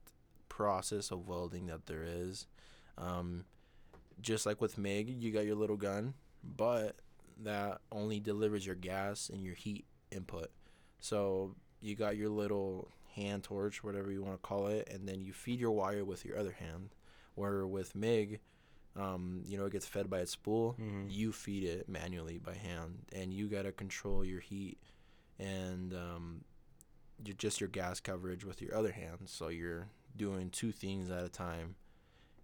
process 0.49 1.11
of 1.11 1.27
welding 1.27 1.67
that 1.67 1.85
there 1.85 2.03
is. 2.05 2.47
Um, 2.97 3.45
just 4.21 4.45
like 4.45 4.61
with 4.61 4.77
MIG, 4.77 5.09
you 5.09 5.31
got 5.31 5.45
your 5.45 5.55
little 5.55 5.77
gun, 5.77 6.13
but 6.43 6.95
that 7.43 7.81
only 7.91 8.19
delivers 8.19 8.65
your 8.65 8.75
gas 8.75 9.29
and 9.29 9.43
your 9.43 9.55
heat 9.55 9.85
input. 10.11 10.49
So 10.99 11.55
you 11.81 11.95
got 11.95 12.17
your 12.17 12.29
little 12.29 12.89
hand 13.15 13.43
torch, 13.43 13.83
whatever 13.83 14.11
you 14.11 14.23
want 14.23 14.35
to 14.41 14.47
call 14.47 14.67
it, 14.67 14.87
and 14.91 15.07
then 15.07 15.21
you 15.21 15.33
feed 15.33 15.59
your 15.59 15.71
wire 15.71 16.03
with 16.05 16.25
your 16.25 16.37
other 16.37 16.53
hand. 16.53 16.89
Where 17.35 17.67
with 17.67 17.93
MIG, 17.95 18.39
um, 18.95 19.43
you 19.45 19.57
know, 19.59 19.65
it 19.65 19.71
gets 19.73 19.85
fed 19.85 20.09
by 20.09 20.19
a 20.19 20.25
spool. 20.25 20.75
Mhm. 20.79 21.11
You 21.11 21.31
feed 21.31 21.63
it 21.63 21.87
manually 21.87 22.39
by 22.39 22.55
hand, 22.55 23.05
and 23.11 23.31
you 23.31 23.47
gotta 23.47 23.71
control 23.71 24.25
your 24.25 24.39
heat 24.39 24.79
and 25.37 25.93
um, 25.93 26.43
just 27.37 27.59
your 27.61 27.69
gas 27.69 27.99
coverage 27.99 28.43
with 28.43 28.61
your 28.61 28.73
other 28.75 28.91
hand. 28.91 29.27
So 29.29 29.49
you're 29.49 29.89
doing 30.15 30.49
two 30.49 30.71
things 30.71 31.11
at 31.11 31.23
a 31.23 31.29
time, 31.29 31.75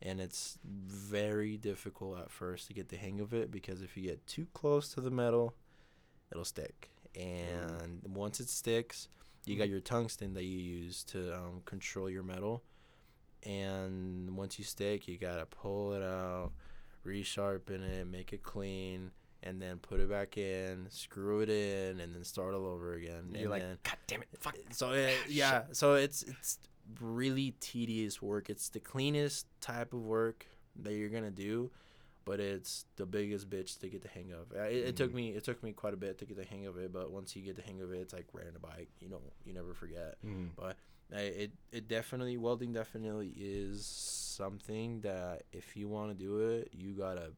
and 0.04 0.20
it's 0.20 0.60
very 0.64 1.56
difficult 1.56 2.20
at 2.20 2.30
first 2.30 2.68
to 2.68 2.74
get 2.74 2.90
the 2.90 2.98
hang 2.98 3.22
of 3.22 3.34
it 3.34 3.50
because 3.50 3.82
if 3.82 3.96
you 3.96 4.04
get 4.04 4.26
too 4.28 4.46
close 4.54 4.90
to 4.90 5.02
the 5.02 5.10
metal, 5.10 5.56
it'll 6.30 6.44
stick. 6.44 6.92
And 7.16 8.02
once 8.04 8.42
it 8.42 8.50
sticks, 8.50 9.08
you 9.46 9.58
got 9.58 9.70
your 9.70 9.80
tungsten 9.80 10.34
that 10.34 10.44
you 10.44 10.58
use 10.58 11.04
to 11.06 11.34
um, 11.34 11.62
control 11.66 12.10
your 12.10 12.24
metal. 12.24 12.64
And 13.44 14.36
once 14.36 14.60
you 14.60 14.66
stick, 14.66 15.08
you 15.08 15.18
gotta 15.18 15.46
pull 15.46 15.94
it 15.94 16.04
out, 16.04 16.52
resharpen 17.06 17.82
it, 17.82 18.06
make 18.06 18.34
it 18.34 18.44
clean, 18.44 19.12
and 19.42 19.62
then 19.62 19.78
put 19.78 20.02
it 20.02 20.10
back 20.10 20.38
in, 20.38 20.88
screw 20.90 21.42
it 21.42 21.50
in, 21.50 22.02
and 22.02 22.14
then 22.14 22.24
start 22.26 22.54
all 22.54 22.66
over 22.66 22.94
again. 22.94 23.30
You're 23.32 23.42
and 23.42 23.50
like, 23.50 23.62
then, 23.62 23.78
God 23.84 23.98
damn 24.08 24.22
it, 24.22 24.28
fuck. 24.40 24.58
so 24.72 24.92
it, 24.94 25.16
yeah, 25.30 25.64
so 25.72 25.94
it's 25.94 26.24
it's 26.24 26.58
really 27.00 27.56
tedious 27.60 28.22
work. 28.22 28.50
It's 28.50 28.70
the 28.70 28.80
cleanest 28.80 29.48
type 29.62 29.94
of 29.94 30.02
work 30.06 30.46
that 30.76 30.94
you're 30.94 31.10
gonna 31.10 31.32
do, 31.32 31.72
but 32.26 32.40
it's 32.40 32.86
the 32.96 33.06
biggest 33.06 33.50
bitch 33.50 33.80
to 33.80 33.88
get 33.88 34.02
the 34.02 34.08
hang 34.10 34.32
of. 34.32 34.52
Uh, 34.56 34.64
It, 34.64 34.88
it 34.90 34.96
took 34.96 35.12
Mhm. 35.12 35.16
me 35.16 35.30
it 35.32 35.44
took 35.44 35.62
me 35.64 35.72
quite 35.74 35.94
a 35.94 35.98
bit 35.98 36.18
to 36.20 36.26
get 36.26 36.38
the 36.38 36.46
hang 36.46 36.66
of 36.66 36.78
it, 36.78 36.92
but 36.92 37.12
once 37.12 37.36
you 37.36 37.42
get 37.42 37.56
the 37.56 37.62
hang 37.62 37.82
of 37.82 37.92
it, 37.94 38.00
it's 38.00 38.14
like 38.14 38.28
riding 38.34 38.56
a 38.56 38.60
bike. 38.60 38.90
You 39.00 39.10
know, 39.10 39.22
you 39.46 39.54
never 39.54 39.74
forget. 39.74 40.18
Mm. 40.26 40.50
I, 41.14 41.20
it 41.20 41.52
it 41.72 41.88
definitely 41.88 42.38
welding 42.38 42.74
definitely 42.74 43.34
is 43.38 43.86
something 43.86 45.02
that 45.02 45.44
if 45.52 45.76
you 45.78 45.88
want 45.88 46.18
to 46.18 46.24
do 46.26 46.40
it, 46.40 46.70
you 46.74 46.94
gotta 46.94 47.34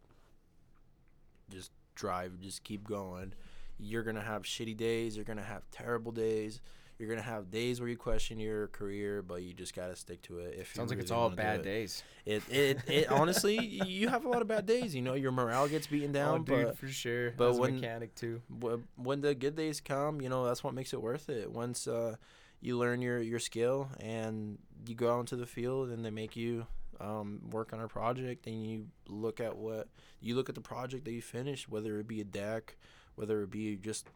just 1.50 1.72
drive, 1.96 2.40
just 2.42 2.64
keep 2.64 2.84
going. 2.84 3.34
You're 3.78 4.04
gonna 4.04 4.22
have 4.22 4.44
shitty 4.44 4.78
days. 4.78 5.16
You're 5.18 5.26
gonna 5.26 5.44
have 5.44 5.70
terrible 5.72 6.12
days. 6.12 6.62
You're 6.98 7.10
gonna 7.10 7.22
have 7.22 7.52
days 7.52 7.82
where 7.82 7.90
you 7.90 7.98
question 7.98 8.40
your 8.40 8.68
career, 8.68 9.22
but 9.22 9.42
you 9.44 9.54
just 9.54 9.76
gotta 9.76 9.96
stick 9.98 10.22
to 10.24 10.40
it. 10.40 10.56
If 10.58 10.74
Sounds 10.74 10.90
like 10.92 11.00
it's 11.00 11.12
all 11.12 11.30
bad 11.30 11.60
it. 11.60 11.64
days. 11.64 12.04
It 12.26 12.42
it, 12.50 12.80
it 12.88 13.08
honestly, 13.12 13.58
you 13.60 14.08
have 14.08 14.24
a 14.26 14.30
lot 14.30 14.42
of 14.42 14.48
bad 14.48 14.66
days. 14.66 14.96
You 14.96 15.02
know, 15.02 15.14
your 15.14 15.32
morale 15.34 15.68
gets 15.68 15.88
beaten 15.88 16.14
down, 16.14 16.42
oh, 16.42 16.44
dude, 16.44 16.66
but 16.68 16.78
for 16.78 16.88
sure. 16.88 17.32
but 17.32 17.50
As 17.50 17.58
a 17.58 17.60
when- 17.62 17.76
mechanic 17.76 18.16
too. 18.16 18.42
wh- 18.64 18.78
when 18.98 19.20
the 19.22 19.36
good 19.36 19.56
days 19.56 19.82
come, 19.82 20.22
you 20.22 20.30
know 20.30 20.46
that's 20.46 20.64
what 20.64 20.74
makes 20.74 20.94
it 20.94 21.02
worth 21.02 21.30
it. 21.30 21.52
Once 21.52 21.86
uh, 21.88 22.16
you 22.62 22.78
learn 22.78 23.02
your 23.02 23.20
your 23.22 23.40
skill 23.40 23.90
and 24.00 24.58
you 24.88 24.96
go 24.96 25.14
out 25.14 25.20
into 25.22 25.36
the 25.36 25.46
field 25.46 25.90
and 25.90 26.06
they 26.06 26.12
make 26.12 26.36
you 26.38 26.66
um, 27.02 27.42
work 27.52 27.74
on 27.74 27.82
a 27.82 27.88
project 27.90 28.48
and 28.48 28.66
you 28.66 28.88
look 29.10 29.42
at 29.42 29.58
what 29.58 29.90
you 30.22 30.34
look 30.34 30.48
at 30.48 30.56
the 30.56 30.62
project 30.62 31.04
that 31.04 31.12
you 31.12 31.22
finished, 31.22 31.68
whether 31.68 32.00
it 32.00 32.08
be 32.08 32.22
a 32.22 32.24
deck, 32.24 32.78
whether 33.16 33.42
it 33.42 33.52
be 33.52 33.76
just 33.76 34.08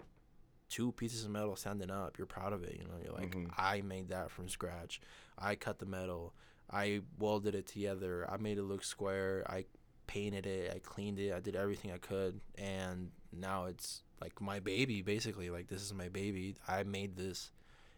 two 0.69 0.91
pieces 0.93 1.25
of 1.25 1.31
metal 1.31 1.55
standing 1.55 1.89
up, 1.91 2.17
you're 2.17 2.27
proud 2.27 2.53
of 2.53 2.63
it. 2.63 2.75
You 2.77 2.83
know, 2.85 2.93
you're 3.03 3.13
like, 3.13 3.35
Mhm. 3.35 3.51
I 3.57 3.81
made 3.81 4.09
that 4.09 4.29
from 4.31 4.47
scratch. 4.49 5.01
I 5.37 5.55
cut 5.55 5.79
the 5.79 5.85
metal. 5.85 6.33
I 6.69 7.01
welded 7.17 7.55
it 7.55 7.65
together. 7.67 8.29
I 8.29 8.37
made 8.37 8.57
it 8.59 8.63
look 8.63 8.83
square. 8.83 9.43
I 9.49 9.65
painted 10.07 10.45
it. 10.45 10.73
I 10.73 10.79
cleaned 10.79 11.19
it. 11.19 11.33
I 11.33 11.39
did 11.39 11.55
everything 11.55 11.91
I 11.91 11.97
could, 11.97 12.39
and 12.55 13.11
now 13.31 13.65
it's 13.65 14.03
like 14.21 14.39
my 14.41 14.59
baby. 14.59 15.01
Basically, 15.01 15.49
like 15.49 15.67
this 15.67 15.81
is 15.81 15.93
my 15.93 16.09
baby. 16.09 16.55
I 16.67 16.83
made 16.83 17.15
this, 17.15 17.51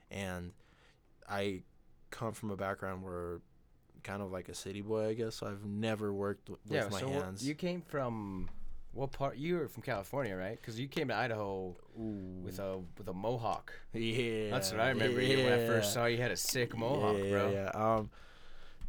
and 0.10 0.53
I 1.27 1.63
come 2.10 2.34
from 2.34 2.51
a 2.51 2.57
background 2.57 3.03
where 3.03 3.41
kind 4.03 4.21
of 4.21 4.31
like 4.31 4.49
a 4.49 4.55
city 4.55 4.81
boy, 4.81 5.07
I 5.10 5.13
guess. 5.13 5.36
So 5.36 5.47
I've 5.47 5.63
never 5.65 6.12
worked 6.13 6.49
with 6.49 6.60
Yeah. 6.65 6.88
my 6.89 6.99
so 7.01 7.10
hands. 7.10 7.45
you 7.47 7.53
came 7.55 7.81
from 7.81 8.49
what 8.93 9.12
part? 9.12 9.38
You 9.38 9.58
were 9.58 9.67
from 9.67 9.84
California, 9.84 10.36
right? 10.36 10.58
Because 10.60 10.80
you 10.80 10.88
came 10.88 11.08
to 11.10 11.15
Idaho 11.15 11.75
with 11.95 12.60
a 12.60 12.80
with 12.97 13.08
a 13.08 13.13
mohawk. 13.13 13.73
yeah, 13.93 14.49
That's 14.49 14.71
what 14.71 14.82
I 14.82 14.89
remember 14.89 15.21
you 15.21 15.43
when 15.45 15.54
I 15.54 15.65
first 15.67 15.93
saw 15.93 16.06
you. 16.06 16.17
had 16.17 16.32
a 16.32 16.38
sick 16.38 16.75
mohawk, 16.77 17.17
yeah, 17.23 17.30
bro. 17.32 17.51
Yeah, 17.51 17.69
Um, 17.73 18.10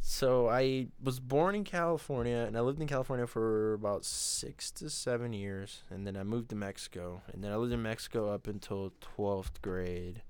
so 0.04 0.48
I 0.48 0.88
was 1.00 1.20
born 1.20 1.54
in 1.54 1.62
California, 1.62 2.44
and 2.48 2.56
I 2.56 2.60
lived 2.60 2.80
in 2.80 2.88
California 2.88 3.26
for 3.28 3.74
about 3.74 4.04
six 4.04 4.70
to 4.72 4.90
seven 4.90 5.32
years, 5.32 5.82
and 5.90 6.04
then 6.04 6.16
I 6.16 6.24
moved 6.24 6.48
to 6.50 6.56
Mexico, 6.56 7.22
and 7.32 7.42
then 7.44 7.52
I 7.52 7.56
lived 7.56 7.72
in 7.72 7.82
Mexico 7.82 8.28
up 8.34 8.48
until 8.48 8.92
twelfth 9.00 9.62
grade. 9.62 10.22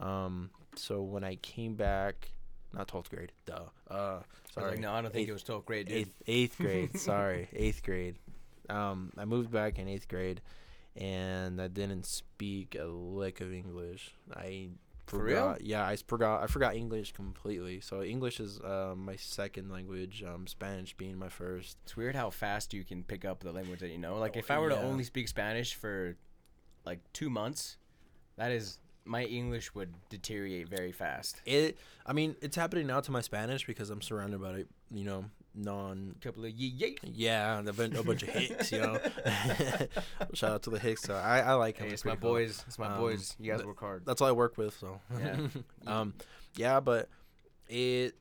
Um, 0.00 0.50
so 0.74 1.00
when 1.02 1.22
I 1.22 1.36
came 1.36 1.74
back, 1.76 2.32
not 2.72 2.88
twelfth 2.88 3.10
grade, 3.10 3.30
duh. 3.46 3.60
Uh, 3.88 3.94
I 3.94 4.14
was 4.16 4.24
sorry, 4.52 4.70
like, 4.72 4.80
no, 4.80 4.92
I 4.92 5.00
don't 5.02 5.12
think 5.12 5.22
Eighth- 5.24 5.30
it 5.30 5.32
was 5.32 5.42
12th 5.44 5.64
grade, 5.64 5.86
dude. 5.88 5.96
eighth, 5.96 6.22
eighth 6.26 6.56
grade. 6.58 6.98
sorry, 6.98 7.48
eighth 7.52 7.82
grade. 7.84 8.16
Um, 8.68 9.12
I 9.18 9.24
moved 9.24 9.50
back 9.50 9.78
in 9.78 9.88
eighth 9.88 10.08
grade, 10.08 10.40
and 10.96 11.60
I 11.60 11.68
didn't 11.68 12.06
speak 12.06 12.76
a 12.78 12.84
lick 12.84 13.40
of 13.40 13.52
English. 13.52 14.14
I 14.34 14.70
For 15.06 15.18
real? 15.22 15.36
forgot. 15.52 15.60
Yeah, 15.64 15.86
I 15.86 15.96
forgot. 15.96 16.42
I 16.42 16.46
forgot 16.46 16.76
English 16.76 17.12
completely. 17.12 17.80
So 17.80 18.02
English 18.02 18.40
is 18.40 18.60
uh, 18.60 18.94
my 18.96 19.16
second 19.16 19.70
language. 19.70 20.22
Um, 20.26 20.46
Spanish 20.46 20.94
being 20.96 21.18
my 21.18 21.28
first. 21.28 21.78
It's 21.84 21.96
weird 21.96 22.14
how 22.16 22.30
fast 22.30 22.72
you 22.74 22.84
can 22.84 23.02
pick 23.02 23.24
up 23.24 23.42
the 23.42 23.52
language 23.52 23.80
that 23.80 23.90
you 23.90 23.98
know. 23.98 24.16
Like 24.18 24.32
Oh, 24.36 24.38
if 24.40 24.50
I 24.50 24.58
were 24.58 24.70
to 24.70 24.80
only 24.80 25.04
speak 25.04 25.28
Spanish 25.28 25.74
for 25.74 26.16
like 26.86 27.00
two 27.12 27.28
months, 27.30 27.76
that 28.36 28.50
is 28.52 28.78
my 29.06 29.24
English 29.24 29.74
would 29.74 29.92
deteriorate 30.08 30.68
very 30.68 30.92
fast. 30.92 31.42
It. 31.44 31.76
I 32.06 32.12
mean, 32.14 32.36
it's 32.40 32.56
happening 32.56 32.86
now 32.86 33.00
to 33.00 33.10
my 33.10 33.20
Spanish 33.20 33.66
because 33.66 33.90
I'm 33.90 34.00
surrounded 34.00 34.40
by 34.40 34.64
you 34.90 35.04
know 35.04 35.26
non. 35.54 36.14
A 36.16 36.24
couple 36.24 36.44
of 36.44 36.50
yee 36.50 36.68
yee. 36.68 36.98
Yeah, 37.02 37.60
a 37.60 37.72
bunch, 37.72 37.94
a 37.94 38.02
bunch 38.02 38.22
of 38.22 38.28
Hicks. 38.30 38.72
You 38.72 38.80
know. 38.80 38.98
Shout 40.34 40.50
out 40.52 40.62
to 40.64 40.70
the 40.70 40.78
Hicks. 40.78 41.02
So 41.02 41.14
I, 41.14 41.40
I 41.40 41.52
like 41.54 41.76
him. 41.78 41.86
Hey, 41.88 41.92
It's 41.92 42.02
it's 42.02 42.04
my 42.04 42.16
cool. 42.16 42.30
boys. 42.32 42.64
It's 42.66 42.78
my 42.78 42.88
Um, 42.88 42.98
boys. 42.98 43.36
You 43.38 43.50
guys 43.52 43.60
but- 43.60 43.66
work 43.68 43.80
hard. 43.80 44.04
that's 44.06 44.20
all 44.20 44.28
I 44.28 44.32
work 44.32 44.56
with. 44.58 44.76
So 44.78 45.00
Yeah. 45.18 45.46
um, 45.86 46.14
yeah, 46.56 46.80
but 46.80 47.08
it 47.68 48.14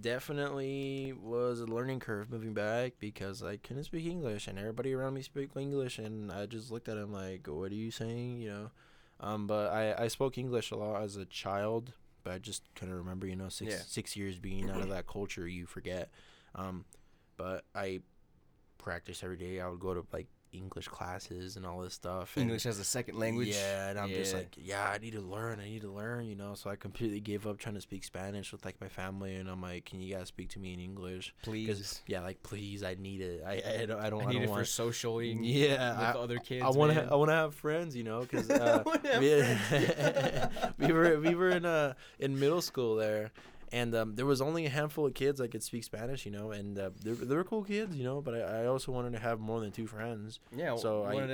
definitely 0.00 1.12
was 1.20 1.60
a 1.60 1.66
learning 1.66 2.00
curve 2.00 2.30
moving 2.30 2.52
back 2.54 2.92
because 2.98 3.42
I 3.42 3.56
couldn't 3.56 3.84
speak 3.84 4.06
English 4.06 4.46
and 4.46 4.58
everybody 4.58 4.92
around 4.92 5.14
me 5.14 5.22
spoke 5.22 5.56
English 5.56 5.98
and 5.98 6.30
I 6.30 6.46
just 6.46 6.70
looked 6.70 6.88
at 6.88 6.96
him 6.96 7.12
like, 7.12 7.46
"What 7.48 7.72
are 7.72 7.74
you 7.74 7.90
saying?" 7.90 8.40
You 8.40 8.48
know. 8.50 8.70
Um, 9.20 9.46
but 9.46 9.72
I 9.72 10.04
I 10.04 10.08
spoke 10.08 10.38
English 10.38 10.70
a 10.70 10.76
lot 10.76 11.02
as 11.02 11.16
a 11.16 11.24
child, 11.26 11.92
but 12.24 12.32
I 12.32 12.38
just 12.38 12.62
couldn't 12.74 12.94
remember. 12.94 13.26
You 13.26 13.36
know, 13.36 13.48
six 13.48 13.70
Yeah. 13.72 13.78
six 13.86 14.16
years 14.16 14.38
being 14.38 14.70
out 14.70 14.80
of 14.80 14.88
that 14.90 15.06
culture, 15.06 15.46
you 15.48 15.66
forget. 15.66 16.10
Um, 16.54 16.84
but 17.36 17.64
I 17.74 18.00
practice 18.78 19.22
every 19.22 19.36
day. 19.36 19.60
I 19.60 19.68
would 19.68 19.80
go 19.80 19.94
to 19.94 20.04
like 20.12 20.26
English 20.52 20.88
classes 20.88 21.56
and 21.56 21.64
all 21.64 21.78
this 21.80 21.94
stuff. 21.94 22.36
and- 22.36 22.42
English 22.42 22.66
as 22.66 22.80
a 22.80 22.84
second 22.84 23.16
language. 23.18 23.48
yeah, 23.48 23.90
and 23.90 23.98
I'm 24.00 24.08
just 24.08 24.34
like, 24.34 24.56
yeah, 24.56 24.90
I 24.90 24.98
need 24.98 25.12
to 25.12 25.20
learn. 25.20 25.60
I 25.60 25.66
need 25.68 25.82
to 25.82 25.90
learn, 25.92 26.26
you 26.26 26.34
know. 26.34 26.54
So 26.54 26.68
I 26.70 26.74
completely 26.74 27.20
gave 27.20 27.46
up 27.46 27.58
trying 27.58 27.76
to 27.76 27.80
speak 27.80 28.02
Spanish 28.02 28.50
with 28.50 28.64
like 28.64 28.80
my 28.80 28.88
family, 28.88 29.36
and 29.36 29.48
I'm 29.48 29.62
like, 29.62 29.84
can 29.84 30.00
you 30.00 30.12
guys 30.12 30.26
speak 30.26 30.48
to 30.50 30.58
me 30.58 30.74
in 30.74 30.80
English? 30.80 31.32
please. 31.42 32.02
yeah, 32.08 32.20
like 32.22 32.42
please, 32.42 32.82
I 32.82 32.94
need 32.98 33.20
it. 33.20 33.44
I 33.46 33.82
I 33.82 33.86
don't 33.86 34.00
I 34.00 34.10
don't, 34.10 34.22
I 34.22 34.24
I 34.24 34.28
need 34.30 34.34
don't 34.34 34.42
it 34.42 34.46
for 34.48 34.52
want. 34.54 34.66
socialing. 34.66 35.38
Yeah, 35.42 35.90
with 35.92 36.16
I, 36.16 36.18
other 36.18 36.38
kids. 36.38 36.64
I 36.64 36.70
want 36.70 36.92
to 36.94 37.00
man. 37.02 37.08
I 37.12 37.14
want 37.14 37.28
to 37.30 37.34
have 37.34 37.54
friends, 37.54 37.94
you 37.94 38.02
know, 38.02 38.22
because 38.22 38.50
uh, 38.50 38.82
we, 39.20 40.86
we 40.86 40.92
were 40.92 41.20
we 41.20 41.34
were 41.36 41.50
in 41.50 41.64
uh 41.64 41.94
in 42.18 42.38
middle 42.40 42.60
school 42.62 42.96
there, 42.96 43.30
and 43.72 43.94
um, 43.94 44.14
there 44.16 44.26
was 44.26 44.40
only 44.40 44.66
a 44.66 44.68
handful 44.70 45.06
of 45.06 45.14
kids 45.14 45.38
that 45.38 45.48
could 45.52 45.62
speak 45.62 45.84
Spanish, 45.84 46.24
you 46.26 46.32
know, 46.32 46.50
and 46.50 46.78
uh, 46.78 46.90
they 47.02 47.34
were 47.36 47.44
cool 47.44 47.62
kids, 47.62 47.94
you 47.96 48.02
know, 48.04 48.20
but 48.20 48.34
I, 48.34 48.62
I 48.62 48.66
also 48.66 48.90
wanted 48.92 49.12
to 49.12 49.18
have 49.20 49.38
more 49.38 49.60
than 49.60 49.70
two 49.70 49.86
friends. 49.86 50.40
Yeah. 50.56 50.74
So 50.76 50.82
So 50.82 51.02
I- 51.04 51.10
you 51.12 51.20
wanted 51.20 51.28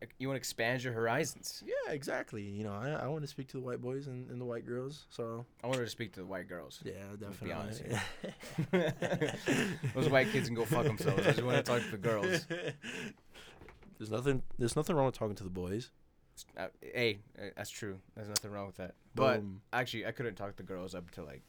to 0.00 0.08
you 0.18 0.28
want 0.28 0.36
to 0.36 0.40
expand 0.40 0.82
your 0.82 0.92
horizons. 0.94 1.62
Yeah, 1.66 1.92
exactly. 1.92 2.42
You 2.42 2.64
know, 2.64 2.72
I, 2.72 2.90
I 2.90 3.06
want 3.08 3.22
to 3.22 3.28
speak 3.28 3.48
to 3.48 3.56
the 3.58 3.62
white 3.62 3.80
boys 3.80 4.06
and, 4.06 4.30
and 4.30 4.40
the 4.40 4.44
white 4.46 4.66
girls. 4.66 5.06
So 5.10 5.44
I 5.62 5.66
wanted 5.66 5.84
to 5.84 5.90
speak 5.90 6.12
to 6.14 6.20
the 6.20 6.26
white 6.26 6.48
girls. 6.48 6.80
yeah, 6.84 6.92
Let's 7.20 7.36
be 7.36 7.48
definitely. 7.48 7.98
honest 8.72 9.34
Those 9.94 10.08
white 10.08 10.30
kids 10.30 10.46
can 10.48 10.54
go 10.54 10.64
fuck 10.64 10.84
themselves. 10.84 11.26
I 11.26 11.30
just 11.32 11.42
want 11.42 11.56
to 11.58 11.62
talk 11.62 11.82
to 11.82 11.90
the 11.90 11.98
girls. 11.98 12.46
There's 13.98 14.10
nothing. 14.10 14.42
There's 14.58 14.76
nothing 14.76 14.96
wrong 14.96 15.06
with 15.06 15.14
talking 15.18 15.36
to 15.36 15.44
the 15.44 15.50
boys. 15.50 15.90
Uh, 16.56 16.68
hey, 16.80 17.18
uh, 17.38 17.46
that's 17.56 17.70
true. 17.70 17.98
There's 18.16 18.28
nothing 18.28 18.50
wrong 18.50 18.66
with 18.66 18.76
that. 18.78 18.94
But 19.14 19.42
actually, 19.72 20.06
I 20.06 20.12
couldn't 20.12 20.34
talk 20.34 20.50
to 20.52 20.56
the 20.56 20.62
girls 20.62 20.94
up 20.94 21.10
to 21.12 21.22
like 21.22 21.42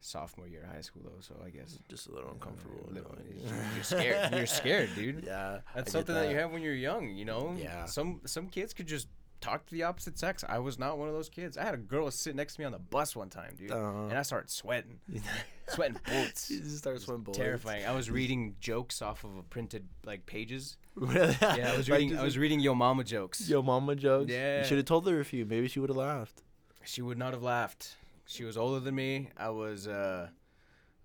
sophomore 0.00 0.48
year 0.48 0.62
of 0.62 0.74
high 0.74 0.80
school 0.80 1.02
though. 1.04 1.20
So 1.20 1.34
I 1.44 1.50
guess 1.50 1.78
just 1.88 2.08
a 2.08 2.12
little 2.12 2.30
uncomfortable. 2.32 2.86
Uh, 2.90 2.94
little- 2.94 3.14
knowing- 3.16 3.64
you're 3.74 3.84
scared. 3.84 4.34
You're 4.34 4.46
scared, 4.60 4.90
dude. 4.94 5.24
Yeah, 5.26 5.60
That's 5.74 5.92
something 5.92 6.14
that. 6.14 6.30
you 6.30 6.36
have 6.36 6.50
when 6.52 6.62
you're 6.62 6.74
young. 6.74 7.14
You 7.14 7.24
know. 7.24 7.54
Yeah. 7.58 7.84
Some 7.86 8.20
some 8.26 8.48
kids 8.48 8.72
could 8.72 8.86
just 8.86 9.08
talk 9.40 9.64
to 9.66 9.72
the 9.74 9.82
opposite 9.84 10.18
sex. 10.18 10.44
I 10.46 10.58
was 10.58 10.78
not 10.78 10.98
one 10.98 11.08
of 11.08 11.14
those 11.14 11.30
kids. 11.30 11.56
I 11.56 11.64
had 11.64 11.72
a 11.72 11.78
girl 11.78 12.10
sit 12.10 12.36
next 12.36 12.56
to 12.56 12.60
me 12.60 12.66
on 12.66 12.72
the 12.72 12.78
bus 12.78 13.16
one 13.16 13.30
time, 13.30 13.54
dude, 13.56 13.70
Uh, 13.72 14.08
and 14.10 14.12
I 14.12 14.20
started 14.20 14.50
sweating, 14.50 15.00
sweating 15.68 15.96
bullets. 16.06 16.50
you 16.50 16.60
just 16.60 16.76
start 16.76 17.00
sweating 17.00 17.22
bullets. 17.24 17.38
Terrifying. 17.38 17.86
I 17.86 17.94
was 17.94 18.10
reading 18.10 18.56
jokes 18.60 19.00
off 19.00 19.24
of 19.24 19.34
a 19.38 19.42
printed 19.42 19.88
like 20.04 20.26
pages. 20.26 20.76
Really? 20.94 21.34
Yeah, 21.40 21.70
I 21.72 21.76
was 21.78 21.88
reading. 21.88 22.18
I 22.18 22.22
was 22.22 22.36
reading 22.36 22.60
Yo 22.60 22.74
Mama 22.74 23.02
jokes. 23.02 23.48
Yo, 23.48 23.62
mama 23.62 23.94
jokes. 23.96 24.30
Yeah. 24.30 24.58
You 24.58 24.64
should 24.64 24.76
have 24.76 24.84
told 24.86 25.06
her 25.08 25.20
a 25.20 25.24
few. 25.24 25.46
Maybe 25.46 25.68
she 25.68 25.80
would 25.80 25.88
have 25.88 25.96
laughed. 25.96 26.42
She 26.84 27.00
would 27.00 27.16
not 27.16 27.32
have 27.32 27.42
laughed. 27.42 27.96
She 28.30 28.44
was 28.44 28.56
older 28.56 28.78
than 28.78 28.94
me. 28.94 29.28
I 29.36 29.50
was 29.50 29.88
uh 29.88 30.28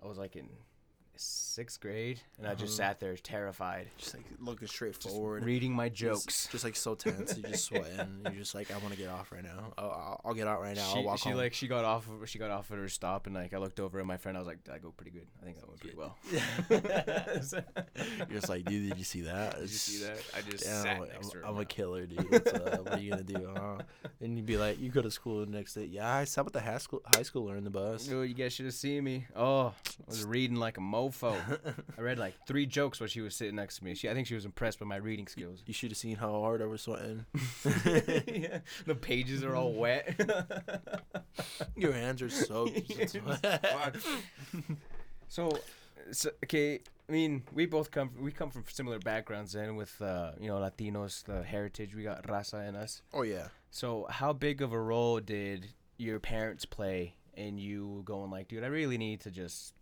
I 0.02 0.08
was 0.08 0.20
like 0.20 0.36
in 0.36 0.48
sixth 1.20 1.80
grade 1.80 2.20
and 2.38 2.48
I 2.48 2.52
just 2.56 2.80
Uh-huh. 2.80 2.90
sat 2.90 3.00
there 3.00 3.16
terrified. 3.16 3.88
Just 3.98 4.14
like 4.16 4.26
looking 4.40 4.68
straight 4.68 5.00
Just 5.00 5.16
forward. 5.16 5.44
reading 5.44 5.74
my 5.74 5.90
jokes. 5.90 6.48
Just, 6.52 6.64
like 6.64 6.76
so 6.76 6.96
tense. 6.96 7.38
You're 7.38 7.52
just 7.52 7.66
sweating. 7.70 8.22
You're 8.24 8.34
just 8.34 8.56
like, 8.56 8.72
I 8.72 8.78
want 8.80 8.92
to 8.94 8.98
get 9.00 9.10
off 9.10 9.32
right 9.32 9.44
now. 9.44 9.74
I'll, 9.78 9.86
I'll, 9.90 10.22
I'll 10.26 10.34
get 10.34 10.48
out 10.48 10.62
right 10.62 10.76
now. 10.76 10.84
I'll 10.88 10.96
she, 10.96 11.04
walk 11.04 11.20
she 11.20 11.30
home. 11.30 11.38
like 11.38 11.54
she 11.54 11.68
got 11.68 11.86
off 11.86 12.08
of, 12.10 12.28
she 12.30 12.40
got 12.40 12.52
off 12.52 12.72
at 12.72 12.78
her 12.78 12.88
stop 12.90 13.26
and 13.28 13.36
like 13.36 13.54
I 13.54 13.58
looked 13.58 13.80
over 13.80 14.00
at 14.00 14.06
my 14.06 14.18
friend 14.18 14.38
I 14.38 14.42
was 14.42 14.48
like 14.48 14.60
I 14.74 14.78
go 14.78 14.92
pretty 14.92 15.12
good 15.12 15.28
I 15.42 15.46
think 15.46 15.58
that 15.58 15.68
went 15.68 15.80
pretty 15.80 15.96
well 15.98 16.18
You're 18.18 18.40
just 18.40 18.50
like, 18.50 18.66
dude, 18.66 18.90
did 18.90 18.98
you 18.98 19.04
see 19.04 19.22
that? 19.22 19.54
did 19.54 19.62
you 19.62 19.68
see 19.68 20.06
that 20.06 20.18
I 20.36 20.42
just 20.50 20.64
Damn, 20.64 20.84
sat 20.84 20.98
I'm, 20.98 21.08
next 21.08 21.30
to 21.32 21.38
her 21.40 21.46
I'm 21.46 21.58
a 21.58 21.66
killer, 21.66 22.06
dude. 22.06 22.20
Up? 22.48 22.84
what 22.86 22.94
are 22.94 23.00
you 23.00 23.12
gonna 23.12 23.24
do? 23.24 23.50
Huh? 23.56 23.78
And 24.22 24.38
you'd 24.38 24.46
be 24.46 24.58
like, 24.58 24.80
you 24.80 24.90
go 24.90 25.02
to 25.02 25.12
school 25.12 25.46
the 25.46 25.52
next 25.52 25.74
day. 25.74 25.86
Yeah, 25.86 26.12
I 26.14 26.24
sat 26.24 26.44
with 26.46 26.54
the 26.54 26.62
high 26.62 26.78
school 26.78 27.02
high 27.14 27.22
schooler 27.22 27.58
in 27.58 27.64
the 27.64 27.70
bus. 27.70 28.10
Oh, 28.12 28.22
you 28.22 28.34
guys 28.34 28.54
should 28.54 28.66
have 28.66 28.74
seen 28.74 29.04
me. 29.04 29.26
Oh, 29.36 29.68
I 29.68 29.74
was 30.08 30.24
reading 30.26 30.58
like 30.58 30.78
a 30.78 30.82
mofo. 31.06 31.36
I 31.98 32.02
read 32.02 32.20
like 32.20 32.36
three 32.48 32.66
jokes 32.66 33.00
while 33.00 33.08
she 33.08 33.22
was 33.22 33.36
sitting 33.36 33.56
next 33.56 33.78
to 33.78 33.86
me. 33.86 33.96
She, 33.96 34.10
I 34.10 34.14
think 34.14 34.28
she 34.28 34.36
was 34.36 34.46
impressed 34.46 34.80
by 34.80 34.86
my 34.86 34.98
reading 34.98 35.28
skills. 35.28 35.64
You 35.66 35.74
should 35.74 35.92
have 35.92 35.98
seen 35.98 36.18
how 36.18 36.32
hard 36.32 36.62
I 36.62 36.66
was 36.66 36.82
sweating. 36.82 37.26
yeah, 38.28 38.60
the 38.86 38.96
pages 38.96 39.44
are 39.44 39.56
all 39.56 39.74
wet. 39.74 40.20
Your 41.76 41.94
hands 41.94 42.22
are 42.22 42.30
soaked. 42.30 42.92
So, 45.28 45.58
so, 46.12 46.30
okay. 46.44 46.82
I 47.08 47.12
mean, 47.12 47.44
we 47.54 47.66
both 47.66 47.92
come 47.92 48.12
we 48.20 48.32
come 48.32 48.50
from 48.50 48.64
similar 48.68 49.00
backgrounds, 49.00 49.54
and 49.54 49.78
with 49.78 50.02
uh, 50.02 50.32
you 50.40 50.48
know 50.48 50.58
Latinos, 50.58 51.24
the 51.24 51.44
heritage 51.44 51.96
we 51.96 52.04
got 52.04 52.24
raza 52.24 52.68
in 52.68 52.76
us. 52.76 53.02
oh 53.14 53.22
yeah. 53.22 53.48
So, 53.70 54.08
how 54.10 54.34
big 54.34 54.62
of 54.62 54.72
a 54.72 54.80
role 54.80 55.20
did 55.20 55.68
your 55.98 56.20
parents 56.20 56.66
play 56.66 57.16
in 57.36 57.58
you 57.58 58.02
going 58.06 58.32
like, 58.32 58.48
dude, 58.48 58.64
I 58.64 58.68
really 58.68 58.98
need 58.98 59.22
to 59.22 59.32
just, 59.32 59.74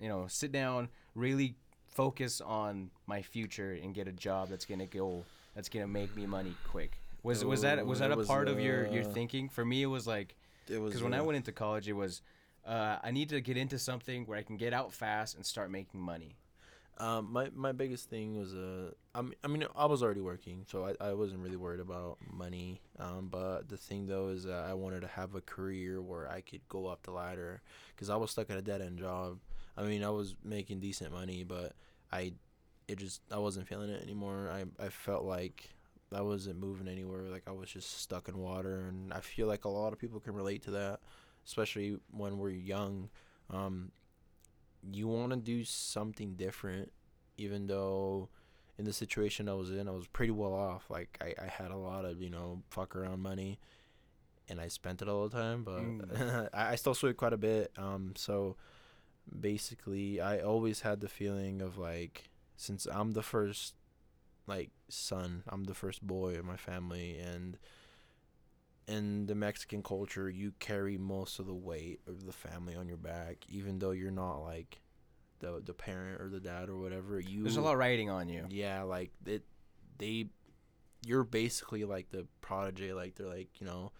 you 0.00 0.08
know, 0.08 0.26
sit 0.28 0.52
down, 0.52 0.88
really 1.14 1.54
focus 1.88 2.40
on 2.40 2.90
my 3.06 3.22
future 3.22 3.78
and 3.82 3.94
get 3.94 4.06
a 4.08 4.12
job 4.12 4.48
that's 4.48 4.64
gonna 4.64 4.86
go, 4.86 5.24
that's 5.54 5.68
gonna 5.68 5.86
make 5.86 6.14
me 6.16 6.26
money 6.26 6.54
quick. 6.68 7.00
Was 7.22 7.44
was 7.44 7.62
that 7.62 7.84
was 7.84 7.98
that 7.98 8.12
a 8.12 8.16
was, 8.16 8.28
part 8.28 8.48
of 8.48 8.60
your 8.60 8.86
your 8.86 9.04
uh, 9.04 9.08
thinking? 9.08 9.48
For 9.48 9.64
me, 9.64 9.82
it 9.82 9.86
was 9.86 10.06
like 10.06 10.36
It 10.68 10.78
was 10.80 10.90
because 10.90 11.02
when 11.02 11.14
I 11.14 11.18
uh, 11.18 11.24
went 11.24 11.36
into 11.36 11.52
college, 11.52 11.88
it 11.88 11.94
was 11.94 12.22
uh, 12.64 12.98
I 13.02 13.10
need 13.10 13.28
to 13.30 13.40
get 13.40 13.56
into 13.56 13.78
something 13.78 14.26
where 14.26 14.38
I 14.38 14.42
can 14.42 14.56
get 14.56 14.72
out 14.72 14.92
fast 14.92 15.36
and 15.36 15.44
start 15.44 15.70
making 15.70 16.00
money. 16.00 16.36
Um, 16.98 17.30
my 17.30 17.50
my 17.54 17.72
biggest 17.72 18.08
thing 18.08 18.38
was 18.38 18.54
uh, 18.54 18.90
I 19.14 19.22
mean, 19.22 19.34
I 19.44 19.48
mean, 19.48 19.64
I 19.74 19.86
was 19.86 20.02
already 20.02 20.22
working, 20.22 20.64
so 20.66 20.86
I, 20.86 21.08
I 21.08 21.12
wasn't 21.12 21.40
really 21.40 21.56
worried 21.56 21.80
about 21.80 22.18
money. 22.32 22.80
Um, 22.98 23.28
but 23.30 23.68
the 23.68 23.76
thing 23.76 24.06
though 24.06 24.28
is 24.28 24.46
uh, 24.46 24.66
I 24.68 24.74
wanted 24.74 25.00
to 25.02 25.08
have 25.08 25.34
a 25.34 25.40
career 25.40 26.00
where 26.00 26.28
I 26.30 26.40
could 26.40 26.66
go 26.68 26.86
up 26.86 27.02
the 27.02 27.10
ladder, 27.10 27.60
because 27.94 28.08
I 28.08 28.16
was 28.16 28.30
stuck 28.30 28.50
at 28.50 28.56
a 28.56 28.62
dead 28.62 28.80
end 28.80 28.98
job. 28.98 29.38
I 29.76 29.82
mean, 29.82 30.02
I 30.02 30.10
was 30.10 30.34
making 30.42 30.80
decent 30.80 31.12
money, 31.12 31.44
but 31.44 31.74
I, 32.12 32.32
it 32.88 32.98
just 32.98 33.20
I 33.30 33.38
wasn't 33.38 33.68
feeling 33.68 33.90
it 33.90 34.02
anymore. 34.02 34.50
I 34.52 34.64
I 34.84 34.88
felt 34.88 35.24
like 35.24 35.70
I 36.14 36.22
wasn't 36.22 36.58
moving 36.58 36.88
anywhere. 36.88 37.22
Like 37.22 37.44
I 37.46 37.52
was 37.52 37.70
just 37.70 38.00
stuck 38.00 38.28
in 38.28 38.38
water, 38.38 38.86
and 38.88 39.12
I 39.12 39.20
feel 39.20 39.46
like 39.46 39.64
a 39.64 39.68
lot 39.68 39.92
of 39.92 39.98
people 39.98 40.20
can 40.20 40.34
relate 40.34 40.62
to 40.62 40.70
that, 40.72 41.00
especially 41.44 41.98
when 42.10 42.38
we're 42.38 42.50
young. 42.50 43.10
Um, 43.50 43.92
you 44.92 45.08
want 45.08 45.30
to 45.30 45.36
do 45.36 45.64
something 45.64 46.34
different 46.34 46.92
even 47.38 47.66
though 47.66 48.28
in 48.78 48.84
the 48.84 48.92
situation 48.92 49.48
i 49.48 49.52
was 49.52 49.70
in 49.70 49.88
i 49.88 49.90
was 49.90 50.06
pretty 50.06 50.30
well 50.30 50.54
off 50.54 50.88
like 50.90 51.18
i, 51.20 51.34
I 51.42 51.48
had 51.48 51.70
a 51.70 51.76
lot 51.76 52.04
of 52.04 52.20
you 52.22 52.30
know 52.30 52.62
fuck 52.70 52.94
around 52.94 53.20
money 53.20 53.58
and 54.48 54.60
i 54.60 54.68
spent 54.68 55.02
it 55.02 55.08
all 55.08 55.28
the 55.28 55.36
time 55.36 55.64
but 55.64 55.80
Mm. 55.80 56.48
I, 56.54 56.72
I 56.72 56.74
still 56.76 56.94
sweat 56.94 57.16
quite 57.16 57.32
a 57.32 57.36
bit 57.38 57.72
um 57.76 58.12
so 58.16 58.56
basically 59.40 60.20
i 60.20 60.38
always 60.38 60.80
had 60.80 61.00
the 61.00 61.08
feeling 61.08 61.60
of 61.60 61.78
like 61.78 62.30
since 62.56 62.86
i'm 62.86 63.12
the 63.12 63.22
first 63.22 63.74
like 64.46 64.70
son 64.88 65.42
i'm 65.48 65.64
the 65.64 65.74
first 65.74 66.06
boy 66.06 66.34
in 66.34 66.46
my 66.46 66.56
family 66.56 67.18
and 67.18 67.58
in 68.88 69.26
the 69.26 69.34
Mexican 69.34 69.82
culture, 69.82 70.30
you 70.30 70.52
carry 70.58 70.96
most 70.96 71.38
of 71.38 71.46
the 71.46 71.54
weight 71.54 72.00
of 72.06 72.24
the 72.24 72.32
family 72.32 72.76
on 72.76 72.88
your 72.88 72.96
back, 72.96 73.44
even 73.48 73.78
though 73.78 73.90
you're 73.90 74.10
not 74.10 74.38
like 74.38 74.80
the 75.40 75.60
the 75.64 75.74
parent 75.74 76.20
or 76.20 76.28
the 76.28 76.40
dad 76.40 76.68
or 76.68 76.76
whatever. 76.76 77.18
You 77.18 77.42
There's 77.42 77.56
a 77.56 77.62
lot 77.62 77.76
riding 77.76 78.10
on 78.10 78.28
you. 78.28 78.46
yeah, 78.48 78.82
like 78.82 79.10
it. 79.24 79.42
They, 79.98 80.26
you're 81.04 81.24
basically 81.24 81.84
like 81.84 82.10
the 82.10 82.26
prodigy. 82.40 82.92
Like 82.92 83.16
they're 83.16 83.26
like 83.26 83.60
you 83.60 83.66
know, 83.66 83.92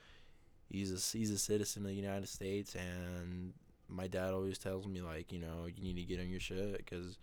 he's 0.69 0.93
a 0.93 1.17
he's 1.19 1.31
a 1.31 1.39
citizen 1.39 1.83
of 1.83 1.89
the 1.89 1.95
United 1.95 2.29
States, 2.29 2.75
and 2.75 3.55
my 3.89 4.07
dad 4.07 4.33
always 4.33 4.59
tells 4.59 4.87
me 4.87 5.01
like 5.01 5.33
you 5.33 5.39
know 5.39 5.67
you 5.67 5.83
need 5.83 5.97
to 5.97 6.03
get 6.03 6.21
on 6.21 6.29
your 6.29 6.41
shit 6.41 6.77
because 6.79 7.19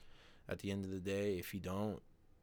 at 0.49 0.59
the 0.59 0.71
end 0.71 0.85
of 0.85 0.91
the 0.91 0.99
day, 0.99 1.37
if 1.37 1.53
you 1.53 1.59
don't, 1.59 2.01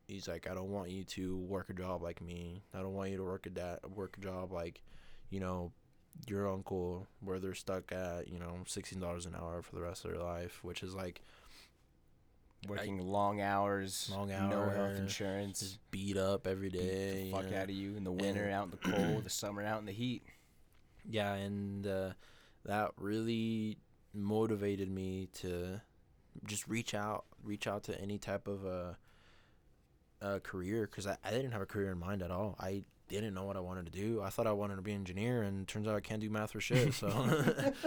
he's 0.08 0.28
like 0.28 0.48
I 0.50 0.54
don't 0.54 0.70
want 0.70 0.90
you 0.90 1.04
to 1.04 1.36
work 1.36 1.70
a 1.70 1.74
job 1.74 2.02
like 2.02 2.20
me. 2.20 2.62
I 2.74 2.78
don't 2.78 2.94
want 2.94 3.10
you 3.10 3.16
to 3.18 3.24
work 3.24 3.46
a 3.46 3.50
da- 3.50 3.76
work 3.94 4.16
a 4.18 4.20
job 4.20 4.52
like, 4.52 4.82
you 5.30 5.40
know, 5.40 5.72
your 6.26 6.50
uncle 6.50 7.06
where 7.20 7.38
they're 7.38 7.54
stuck 7.54 7.92
at 7.92 8.28
you 8.28 8.38
know 8.38 8.58
sixteen 8.66 9.00
dollars 9.00 9.26
an 9.26 9.34
hour 9.34 9.62
for 9.62 9.74
the 9.74 9.82
rest 9.82 10.04
of 10.04 10.12
their 10.12 10.20
life, 10.20 10.60
which 10.62 10.82
is 10.82 10.94
like 10.94 11.22
Working 12.68 12.98
long 12.98 13.40
hours, 13.40 14.10
Long 14.12 14.30
hours, 14.30 14.50
no 14.50 14.68
health 14.68 14.98
insurance, 14.98 15.60
just 15.60 15.78
beat 15.90 16.18
up 16.18 16.46
every 16.46 16.68
day, 16.68 17.22
beat 17.24 17.30
the 17.30 17.30
fuck 17.30 17.50
know. 17.50 17.56
out 17.56 17.64
of 17.64 17.70
you 17.70 17.96
in 17.96 18.04
the 18.04 18.12
winter, 18.12 18.50
out 18.50 18.64
in 18.66 18.70
the 18.70 18.76
cold, 18.76 19.24
the 19.24 19.30
summer, 19.30 19.62
out 19.62 19.80
in 19.80 19.86
the 19.86 19.92
heat. 19.92 20.22
Yeah, 21.08 21.32
and 21.32 21.86
uh, 21.86 22.10
that 22.66 22.90
really 22.98 23.78
motivated 24.14 24.90
me 24.90 25.28
to 25.34 25.80
just 26.46 26.66
reach 26.68 26.94
out, 26.94 27.24
reach 27.42 27.66
out 27.66 27.82
to 27.84 28.00
any 28.00 28.18
type 28.18 28.46
of 28.48 28.64
a, 28.64 28.96
a 30.20 30.40
career 30.40 30.86
because 30.86 31.06
I, 31.06 31.16
I 31.24 31.30
didn't 31.30 31.52
have 31.52 31.62
a 31.62 31.66
career 31.66 31.90
in 31.90 31.98
mind 31.98 32.22
at 32.22 32.30
all. 32.30 32.56
I 32.60 32.82
didn't 33.08 33.34
know 33.34 33.44
what 33.44 33.56
I 33.56 33.60
wanted 33.60 33.86
to 33.86 33.92
do. 33.92 34.22
I 34.22 34.30
thought 34.30 34.46
I 34.46 34.52
wanted 34.52 34.76
to 34.76 34.82
be 34.82 34.92
an 34.92 34.98
engineer, 34.98 35.42
and 35.42 35.66
turns 35.66 35.88
out 35.88 35.96
I 35.96 36.00
can't 36.00 36.20
do 36.20 36.30
math 36.30 36.54
or 36.54 36.60
shit. 36.60 36.94
So 36.94 37.08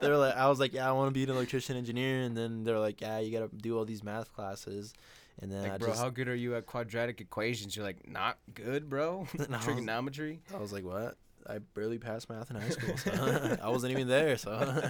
they're 0.00 0.16
like, 0.16 0.34
I 0.36 0.48
was 0.48 0.58
like, 0.58 0.72
yeah, 0.72 0.88
I 0.88 0.92
want 0.92 1.08
to 1.08 1.12
be 1.14 1.22
an 1.24 1.30
electrician 1.30 1.76
engineer, 1.76 2.22
and 2.22 2.36
then 2.36 2.64
they're 2.64 2.78
like, 2.80 3.00
yeah, 3.00 3.18
you 3.18 3.30
got 3.36 3.48
to 3.50 3.56
do 3.56 3.78
all 3.78 3.84
these 3.84 4.02
math 4.02 4.32
classes, 4.32 4.92
and 5.40 5.52
then 5.52 5.62
Like, 5.62 5.72
I 5.72 5.78
bro, 5.78 5.88
just 5.90 6.00
how 6.00 6.10
good 6.10 6.28
are 6.28 6.34
you 6.34 6.56
at 6.56 6.66
quadratic 6.66 7.20
equations? 7.20 7.76
You're 7.76 7.84
like, 7.84 8.08
not 8.08 8.38
good, 8.54 8.88
bro. 8.88 9.26
I 9.38 9.42
was- 9.56 9.64
Trigonometry. 9.64 10.40
I 10.52 10.58
was 10.58 10.72
like, 10.72 10.84
what? 10.84 11.16
I 11.48 11.58
barely 11.58 11.98
passed 11.98 12.28
math 12.28 12.50
in 12.50 12.56
high 12.56 12.68
school. 12.68 12.96
So 12.96 13.56
I 13.62 13.68
wasn't 13.70 13.92
even 13.92 14.08
there. 14.08 14.36
So 14.36 14.82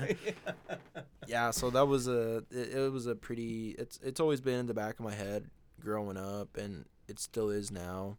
yeah, 1.27 1.51
so 1.51 1.71
that 1.71 1.87
was 1.87 2.09
a 2.09 2.39
it, 2.51 2.75
it 2.75 2.93
was 2.93 3.07
a 3.07 3.15
pretty 3.15 3.77
it's 3.79 3.99
it's 4.03 4.21
always 4.21 4.41
been 4.41 4.61
in 4.61 4.67
the 4.67 4.75
back 4.75 4.99
of 4.99 5.05
my 5.05 5.15
head 5.15 5.51
growing 5.81 6.17
up 6.17 6.57
and 6.57 6.85
it 7.07 7.19
still 7.19 7.51
is 7.51 7.71
now. 7.71 8.17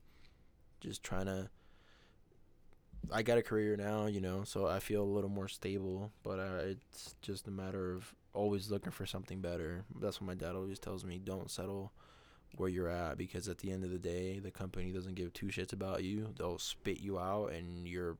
Just 0.79 1.03
trying 1.03 1.25
to 1.25 1.49
I 3.11 3.23
got 3.23 3.37
a 3.37 3.41
career 3.41 3.75
now, 3.75 4.05
you 4.05 4.21
know, 4.21 4.43
so 4.43 4.67
I 4.67 4.79
feel 4.79 5.01
a 5.01 5.03
little 5.03 5.29
more 5.29 5.47
stable, 5.47 6.11
but 6.23 6.39
uh, 6.39 6.59
it's 6.63 7.15
just 7.21 7.47
a 7.47 7.51
matter 7.51 7.93
of 7.95 8.13
always 8.33 8.69
looking 8.69 8.91
for 8.91 9.05
something 9.05 9.41
better. 9.41 9.83
That's 9.99 10.21
what 10.21 10.27
my 10.27 10.35
dad 10.35 10.55
always 10.55 10.79
tells 10.79 11.03
me, 11.03 11.17
don't 11.17 11.49
settle 11.49 11.91
where 12.55 12.69
you're 12.69 12.89
at 12.89 13.17
because 13.17 13.47
at 13.47 13.59
the 13.59 13.71
end 13.71 13.83
of 13.83 13.91
the 13.91 13.99
day, 13.99 14.39
the 14.39 14.51
company 14.51 14.91
doesn't 14.91 15.15
give 15.15 15.33
two 15.33 15.47
shits 15.47 15.73
about 15.73 16.03
you. 16.03 16.33
They'll 16.37 16.59
spit 16.59 16.99
you 16.99 17.19
out 17.19 17.51
and 17.51 17.87
you're 17.87 18.17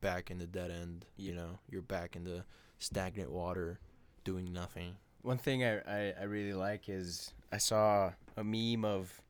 back 0.00 0.30
in 0.30 0.38
the 0.38 0.46
dead 0.46 0.70
end, 0.70 1.06
you 1.16 1.34
know. 1.34 1.58
You're 1.70 1.82
back 1.82 2.16
in 2.16 2.24
the 2.24 2.44
stagnant 2.78 3.30
water 3.30 3.78
doing 4.24 4.52
nothing. 4.52 4.96
One 5.22 5.38
thing 5.38 5.64
I, 5.64 5.78
I, 5.78 6.14
I 6.20 6.22
really 6.24 6.52
like 6.52 6.88
is 6.88 7.32
I 7.52 7.58
saw 7.58 8.12
a 8.36 8.44
meme 8.44 8.84
of 8.84 9.20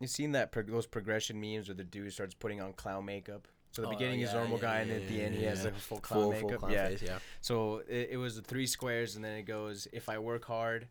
you 0.00 0.06
seen 0.06 0.32
that 0.32 0.50
prog- 0.50 0.70
those 0.70 0.86
progression 0.86 1.40
memes 1.40 1.68
where 1.68 1.74
the 1.74 1.84
dude 1.84 2.12
starts 2.12 2.34
putting 2.34 2.60
on 2.60 2.72
clown 2.72 3.04
makeup. 3.04 3.46
So 3.72 3.82
the 3.82 3.88
Oh, 3.88 3.90
beginning 3.90 4.20
is 4.20 4.30
yeah, 4.32 4.38
normal 4.38 4.56
yeah, 4.58 4.62
guy, 4.62 4.74
yeah, 4.76 4.82
and 4.82 4.90
at 4.92 5.08
the 5.08 5.22
end 5.22 5.34
he 5.36 5.44
has 5.44 5.58
yeah. 5.60 5.64
like 5.66 5.76
a 5.76 5.80
full 5.80 6.00
clown 6.00 6.20
Full, 6.22 6.30
makeup. 6.32 6.48
full 6.50 6.58
clown 6.58 6.72
yeah. 6.72 6.88
face, 6.88 7.02
yeah. 7.02 7.18
So 7.40 7.82
it, 7.88 8.08
it 8.12 8.16
was 8.16 8.34
the 8.34 8.42
three 8.42 8.66
squares, 8.66 9.14
and 9.14 9.24
then 9.24 9.36
it 9.36 9.42
goes: 9.42 9.86
if 9.92 10.08
I 10.08 10.18
work 10.18 10.44
hard 10.44 10.88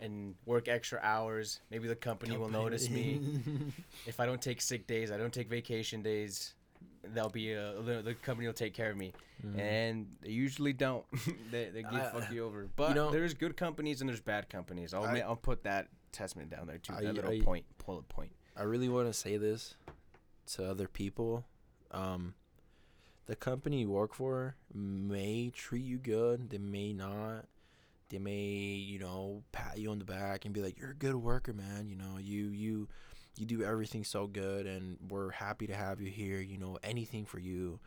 and 0.00 0.34
work 0.44 0.68
extra 0.68 1.00
hours, 1.02 1.60
maybe 1.70 1.88
the 1.88 1.96
company, 1.96 2.36
will 2.36 2.50
notice 2.50 2.90
me. 2.90 3.20
if 4.06 4.20
I 4.20 4.26
don't 4.26 4.42
take 4.42 4.60
sick 4.60 4.86
days, 4.86 5.10
I 5.10 5.16
don't 5.16 5.32
take 5.32 5.48
vacation 5.48 6.02
days, 6.02 6.52
they'll 7.14 7.28
be 7.28 7.52
a, 7.52 7.74
the 7.82 8.02
the 8.02 8.14
company 8.14 8.46
will 8.46 8.54
take 8.54 8.74
care 8.74 8.90
of 8.90 8.96
me. 8.96 9.12
Mhm. 9.46 9.58
And 9.58 10.06
they 10.22 10.30
usually 10.30 10.72
don't. 10.72 11.04
they 11.50 11.70
they 11.70 11.82
give 11.82 11.94
I- 11.94 12.10
fuck 12.10 12.32
you 12.32 12.44
over. 12.44 12.68
But 12.76 12.90
you 12.90 12.94
know- 12.94 13.10
there's 13.10 13.34
good 13.34 13.56
companies 13.56 14.00
and 14.00 14.08
there's 14.08 14.20
bad 14.20 14.48
companies. 14.48 14.94
I'll 14.94 15.04
I- 15.04 15.14
ma- 15.14 15.26
I'll 15.26 15.36
put 15.36 15.62
that 15.64 15.88
testament 16.12 16.50
down 16.50 16.66
there 16.66 16.78
too. 16.78 16.94
I- 16.96 17.02
that 17.02 17.14
little 17.14 17.32
I- 17.32 17.40
point, 17.40 17.64
bullet 17.84 18.08
point. 18.08 18.32
I 18.56 18.62
really 18.62 18.88
want 18.88 19.06
to 19.06 19.12
say 19.12 19.36
this 19.36 19.76
to 20.54 20.68
other 20.68 20.88
people. 20.88 21.44
Um, 21.92 22.34
the 23.26 23.36
company 23.36 23.80
you 23.80 23.90
work 23.90 24.14
for 24.14 24.56
may 24.74 25.50
treat 25.50 25.84
you 25.84 25.98
good. 25.98 26.50
They 26.50 26.58
may 26.58 26.92
not. 26.92 27.46
They 28.08 28.18
may, 28.18 28.40
you 28.42 28.98
know, 28.98 29.42
pat 29.52 29.78
you 29.78 29.90
on 29.90 29.98
the 29.98 30.04
back 30.06 30.46
and 30.46 30.54
be 30.54 30.62
like, 30.62 30.78
"You're 30.78 30.92
a 30.92 30.94
good 30.94 31.14
worker, 31.14 31.52
man. 31.52 31.88
You 31.90 31.96
know, 31.96 32.16
you 32.18 32.46
you 32.46 32.88
you 33.40 33.46
do 33.46 33.62
everything 33.62 34.04
so 34.04 34.26
good, 34.26 34.66
and 34.66 34.96
we're 35.08 35.30
happy 35.30 35.66
to 35.66 35.74
have 35.74 36.00
you 36.00 36.10
here. 36.10 36.40
You 36.40 36.58
know, 36.58 36.78
anything 36.82 37.24
for 37.24 37.38
you." 37.38 37.80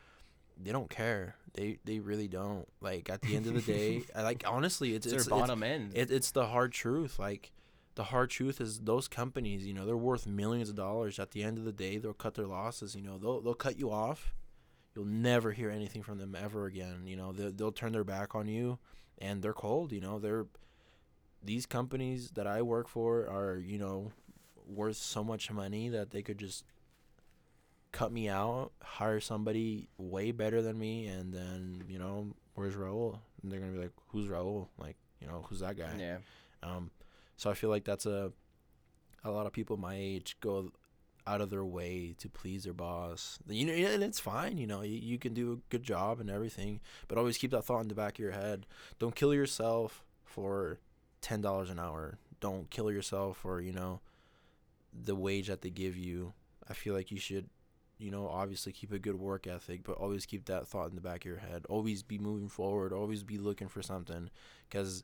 They 0.64 0.72
don't 0.72 0.90
care. 0.90 1.36
They 1.54 1.80
they 1.86 2.00
really 2.00 2.28
don't. 2.28 2.68
Like 2.82 3.10
at 3.10 3.22
the 3.22 3.36
end 3.36 3.48
of 3.48 3.54
the 3.56 3.62
day, 3.62 4.04
I 4.16 4.20
uh, 4.20 4.24
like 4.24 4.44
honestly, 4.46 4.94
it's 4.94 5.06
It's, 5.08 5.14
it's, 5.14 5.26
their 5.26 5.38
it's 5.40 5.42
bottom 5.48 5.64
end. 5.64 5.94
it, 5.96 6.12
it's 6.12 6.32
the 6.32 6.46
hard 6.48 6.72
truth. 6.72 7.18
Like 7.18 7.52
the 7.96 8.04
hard 8.06 8.30
truth 8.30 8.62
is 8.62 8.80
those 8.80 9.08
companies, 9.08 9.66
you 9.66 9.74
know, 9.74 9.86
they're 9.86 9.98
worth 9.98 10.28
millions 10.28 10.70
of 10.70 10.76
dollars. 10.76 11.20
At 11.20 11.32
the 11.32 11.42
end 11.44 11.58
of 11.58 11.66
the 11.66 11.72
day, 11.72 11.98
they'll 11.98 12.14
cut 12.14 12.36
their 12.36 12.46
losses. 12.48 12.96
You 12.96 13.02
know, 13.02 13.18
they'll 13.18 13.42
they'll 13.42 13.54
cut 13.56 13.80
you 13.80 13.92
off. 13.92 14.36
You'll 14.96 15.06
never 15.06 15.52
hear 15.52 15.70
anything 15.72 16.04
from 16.04 16.18
them 16.20 16.36
ever 16.40 16.66
again. 16.66 17.04
You 17.06 17.16
know, 17.16 17.32
they'll, 17.32 17.52
they'll 17.52 17.72
turn 17.72 17.94
their 17.94 18.04
back 18.04 18.36
on 18.36 18.48
you, 18.48 18.78
and 19.18 19.42
they're 19.42 19.54
cold. 19.54 19.92
You 19.94 20.02
know, 20.02 20.20
they're 20.20 20.46
these 21.44 21.66
companies 21.66 22.32
that 22.32 22.46
I 22.46 22.62
work 22.62 22.88
for 22.88 23.28
are 23.28 23.58
you 23.58 23.80
know 23.80 24.12
worth 24.68 24.98
so 24.98 25.24
much 25.24 25.52
money 25.52 25.90
that 25.90 26.12
they 26.12 26.22
could 26.22 26.38
just 26.38 26.66
cut 27.92 28.12
me 28.12 28.30
out, 28.30 28.72
hire 28.82 29.20
somebody 29.20 29.90
way 29.98 30.32
better 30.32 30.62
than 30.62 30.78
me, 30.78 31.08
and 31.08 31.34
then 31.34 31.84
you 31.88 32.00
know 32.00 32.28
where's 32.56 32.76
Raul? 32.76 33.20
And 33.42 33.52
they're 33.52 33.60
gonna 33.60 33.74
be 33.74 33.80
like, 33.80 33.94
who's 34.10 34.28
Raul? 34.28 34.68
Like 34.78 34.98
you 35.20 35.28
know 35.28 35.46
who's 35.50 35.60
that 35.60 35.78
guy? 35.78 35.92
yeah. 35.98 36.18
Um, 36.64 36.92
so 37.38 37.50
I 37.50 37.54
feel 37.54 37.70
like 37.70 37.84
that's 37.84 38.06
a 38.06 38.32
a 39.24 39.32
lot 39.32 39.46
of 39.46 39.54
people 39.54 39.78
my 39.78 39.96
age 39.96 40.38
go 40.42 40.72
out 41.28 41.42
of 41.42 41.50
their 41.50 41.64
way 41.64 42.16
to 42.18 42.30
please 42.30 42.64
their 42.64 42.74
boss. 42.74 43.38
You 43.48 43.66
know, 43.66 43.74
and 43.74 44.04
it's 44.04 44.20
fine. 44.20 44.58
You 44.58 44.66
know, 44.68 44.82
you, 44.82 44.98
you 44.98 45.20
can 45.20 45.34
do 45.34 45.54
a 45.54 45.58
good 45.70 45.84
job 45.84 46.20
and 46.20 46.30
everything, 46.30 46.80
but 47.08 47.18
always 47.18 47.38
keep 47.38 47.52
that 47.52 47.64
thought 47.66 47.82
in 47.82 47.88
the 47.88 47.96
back 47.96 48.14
of 48.14 48.20
your 48.20 48.32
head. 48.32 48.66
Don't 49.00 49.16
kill 49.16 49.34
yourself 49.34 50.04
for 50.26 50.80
ten 51.22 51.42
dollars 51.42 51.70
an 51.70 51.80
hour. 51.80 52.18
Don't 52.40 52.70
kill 52.70 52.92
yourself 52.92 53.38
for 53.38 53.62
you 53.62 53.72
know 53.72 54.02
the 54.94 55.16
wage 55.16 55.48
that 55.48 55.62
they 55.62 55.70
give 55.70 55.98
you. 55.98 56.34
I 56.70 56.74
feel 56.74 56.94
like 56.94 57.12
you 57.12 57.20
should 57.20 57.50
you 58.02 58.10
know, 58.10 58.28
obviously 58.28 58.72
keep 58.72 58.92
a 58.92 58.98
good 58.98 59.20
work 59.20 59.46
ethic, 59.46 59.84
but 59.84 59.96
always 59.96 60.26
keep 60.26 60.46
that 60.46 60.68
thought 60.68 60.90
in 60.90 60.96
the 60.96 61.02
back 61.02 61.22
of 61.22 61.26
your 61.26 61.38
head. 61.38 61.66
Always 61.70 62.02
be 62.02 62.18
moving 62.18 62.50
forward. 62.50 62.92
Always 62.92 63.22
be 63.22 63.38
looking 63.38 63.68
for 63.68 63.84
something, 63.84 64.32
because 64.68 65.04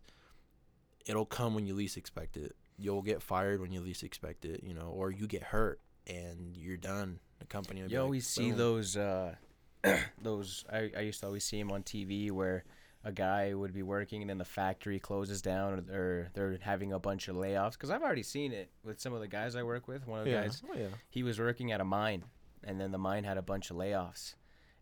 it'll 1.05 1.25
come 1.25 1.53
when 1.53 1.67
you 1.67 1.75
least 1.75 1.95
expect 1.95 2.37
it. 2.37 2.55
You'll 2.75 3.03
get 3.03 3.21
fired 3.21 3.61
when 3.61 3.71
you 3.71 3.81
least 3.81 4.03
expect 4.03 4.45
it, 4.45 4.63
you 4.63 4.73
know, 4.73 4.89
or 4.95 5.11
you 5.11 5.27
get 5.27 5.43
hurt 5.43 5.79
and 6.07 6.57
you're 6.57 6.77
done. 6.77 7.19
The 7.39 7.45
company. 7.45 7.81
will 7.81 7.89
be 7.89 7.93
You 7.93 7.99
like, 7.99 8.05
always 8.05 8.27
see 8.27 8.49
"Boom." 8.49 8.57
those 8.57 8.97
uh 8.97 9.35
those 10.21 10.65
I, 10.71 10.91
I 10.97 11.01
used 11.01 11.19
to 11.19 11.27
always 11.27 11.43
see 11.43 11.59
them 11.59 11.71
on 11.71 11.83
TV 11.83 12.31
where 12.31 12.63
a 13.07 13.11
guy 13.11 13.53
would 13.53 13.73
be 13.73 13.83
working 13.83 14.21
and 14.21 14.29
then 14.29 14.37
the 14.37 14.43
factory 14.45 14.99
closes 14.99 15.41
down 15.41 15.85
or, 15.89 15.95
or 15.97 16.27
they're 16.33 16.57
having 16.61 16.91
a 16.91 16.99
bunch 16.99 17.27
of 17.29 17.35
layoffs 17.37 17.71
because 17.73 17.89
I've 17.89 18.03
already 18.03 18.23
seen 18.23 18.51
it 18.51 18.69
with 18.83 18.99
some 18.99 19.13
of 19.13 19.21
the 19.21 19.27
guys 19.29 19.55
I 19.55 19.63
work 19.63 19.87
with. 19.87 20.05
One 20.07 20.19
of 20.19 20.25
the 20.25 20.31
Yeah. 20.31 20.41
guys 20.41 20.61
Oh, 20.69 20.75
yeah. 20.77 20.87
he 21.09 21.23
was 21.23 21.39
working 21.39 21.71
at 21.71 21.79
a 21.79 21.85
mine 21.85 22.23
and 22.65 22.79
then 22.81 22.91
the 22.91 22.97
mine 22.97 23.23
had 23.23 23.37
a 23.37 23.41
bunch 23.41 23.71
of 23.71 23.77
layoffs 23.77 24.33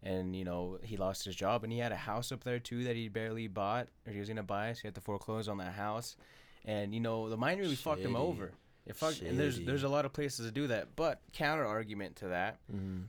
and 0.02 0.36
you 0.36 0.44
know 0.44 0.80
he 0.82 0.98
lost 0.98 1.24
his 1.26 1.36
job 1.36 1.64
and 1.64 1.72
he 1.72 1.80
had 1.80 1.92
a 1.92 1.96
house 1.98 2.32
up 2.32 2.44
there 2.44 2.58
too 2.60 2.84
that 2.86 2.96
he 2.96 3.10
barely 3.10 3.48
bought 3.48 3.88
or 4.08 4.14
he 4.14 4.20
was 4.20 4.28
gonna 4.28 4.42
buy 4.44 4.74
so 4.74 4.80
he 4.82 4.88
had 4.88 4.96
to 4.96 5.02
foreclose 5.02 5.48
on 5.48 5.58
that 5.60 5.74
house 5.74 6.16
and 6.66 6.94
you 6.96 7.00
know 7.00 7.30
the 7.30 7.38
mine 7.38 7.60
really 7.60 7.76
fucked 7.76 8.02
him 8.02 8.16
over 8.16 8.52
it 8.88 8.96
fucked 8.96 9.22
and 9.22 9.40
there's 9.40 9.60
there's 9.62 9.84
a 9.84 9.90
lot 9.90 10.06
of 10.06 10.14
places 10.14 10.46
to 10.46 10.52
do 10.52 10.68
that 10.68 10.96
but 10.96 11.22
counter 11.34 11.66
argument 11.66 12.16
to 12.16 12.28
that 12.30 12.58
Mm-hmm. 12.74 13.04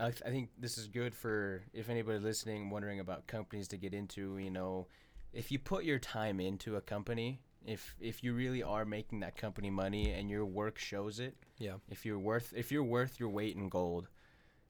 I, 0.00 0.10
th- 0.10 0.22
I 0.24 0.30
think 0.30 0.48
this 0.58 0.78
is 0.78 0.86
good 0.88 1.14
for 1.14 1.62
if 1.72 1.88
anybody 1.88 2.18
listening 2.18 2.70
wondering 2.70 3.00
about 3.00 3.26
companies 3.26 3.68
to 3.68 3.76
get 3.76 3.92
into 3.94 4.38
you 4.38 4.50
know 4.50 4.86
if 5.32 5.52
you 5.52 5.58
put 5.58 5.84
your 5.84 5.98
time 5.98 6.40
into 6.40 6.76
a 6.76 6.80
company 6.80 7.40
if 7.66 7.94
if 8.00 8.24
you 8.24 8.32
really 8.32 8.62
are 8.62 8.84
making 8.84 9.20
that 9.20 9.36
company 9.36 9.70
money 9.70 10.10
and 10.12 10.30
your 10.30 10.46
work 10.46 10.78
shows 10.78 11.20
it 11.20 11.36
Yeah. 11.58 11.74
if 11.88 12.06
you're 12.06 12.18
worth 12.18 12.52
if 12.56 12.72
you're 12.72 12.82
worth 12.82 13.20
your 13.20 13.28
weight 13.28 13.54
in 13.56 13.68
gold 13.68 14.08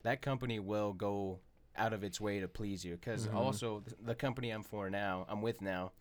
that 0.02 0.20
company 0.22 0.58
will 0.58 0.92
go 0.92 1.38
out 1.76 1.92
of 1.92 2.02
its 2.02 2.20
way 2.20 2.40
to 2.40 2.48
please 2.48 2.84
you 2.84 2.96
because 2.96 3.26
Mhm. 3.28 3.34
also 3.34 3.80
th- 3.80 3.96
the 4.04 4.14
company 4.16 4.50
i'm 4.50 4.62
for 4.64 4.90
now 4.90 5.24
i'm 5.28 5.40
with 5.40 5.60
now 5.62 5.92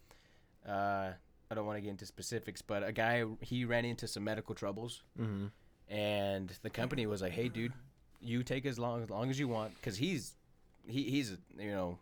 uh 0.68 1.12
i 1.52 1.56
don't 1.56 1.66
want 1.68 1.78
to 1.78 1.82
get 1.82 1.90
into 1.92 2.06
specifics 2.06 2.62
but 2.62 2.84
a 2.84 2.92
guy 2.92 3.24
he 3.42 3.66
ran 3.66 3.86
into 3.86 4.08
some 4.08 4.24
medical 4.24 4.56
troubles 4.56 5.04
Mm-hmm. 5.20 5.48
and 5.94 6.50
the 6.64 6.70
company 6.70 7.06
was 7.08 7.22
like, 7.22 7.32
"Hey, 7.34 7.50
dude, 7.50 7.74
you 8.22 8.44
take 8.44 8.66
as 8.66 8.78
long 8.80 9.04
as 9.04 9.10
long 9.10 9.30
as 9.30 9.40
you 9.40 9.48
want," 9.48 9.74
because 9.76 9.98
he's 9.98 10.36
he 10.88 11.04
he's 11.04 11.38
you 11.58 11.72
know 11.72 12.00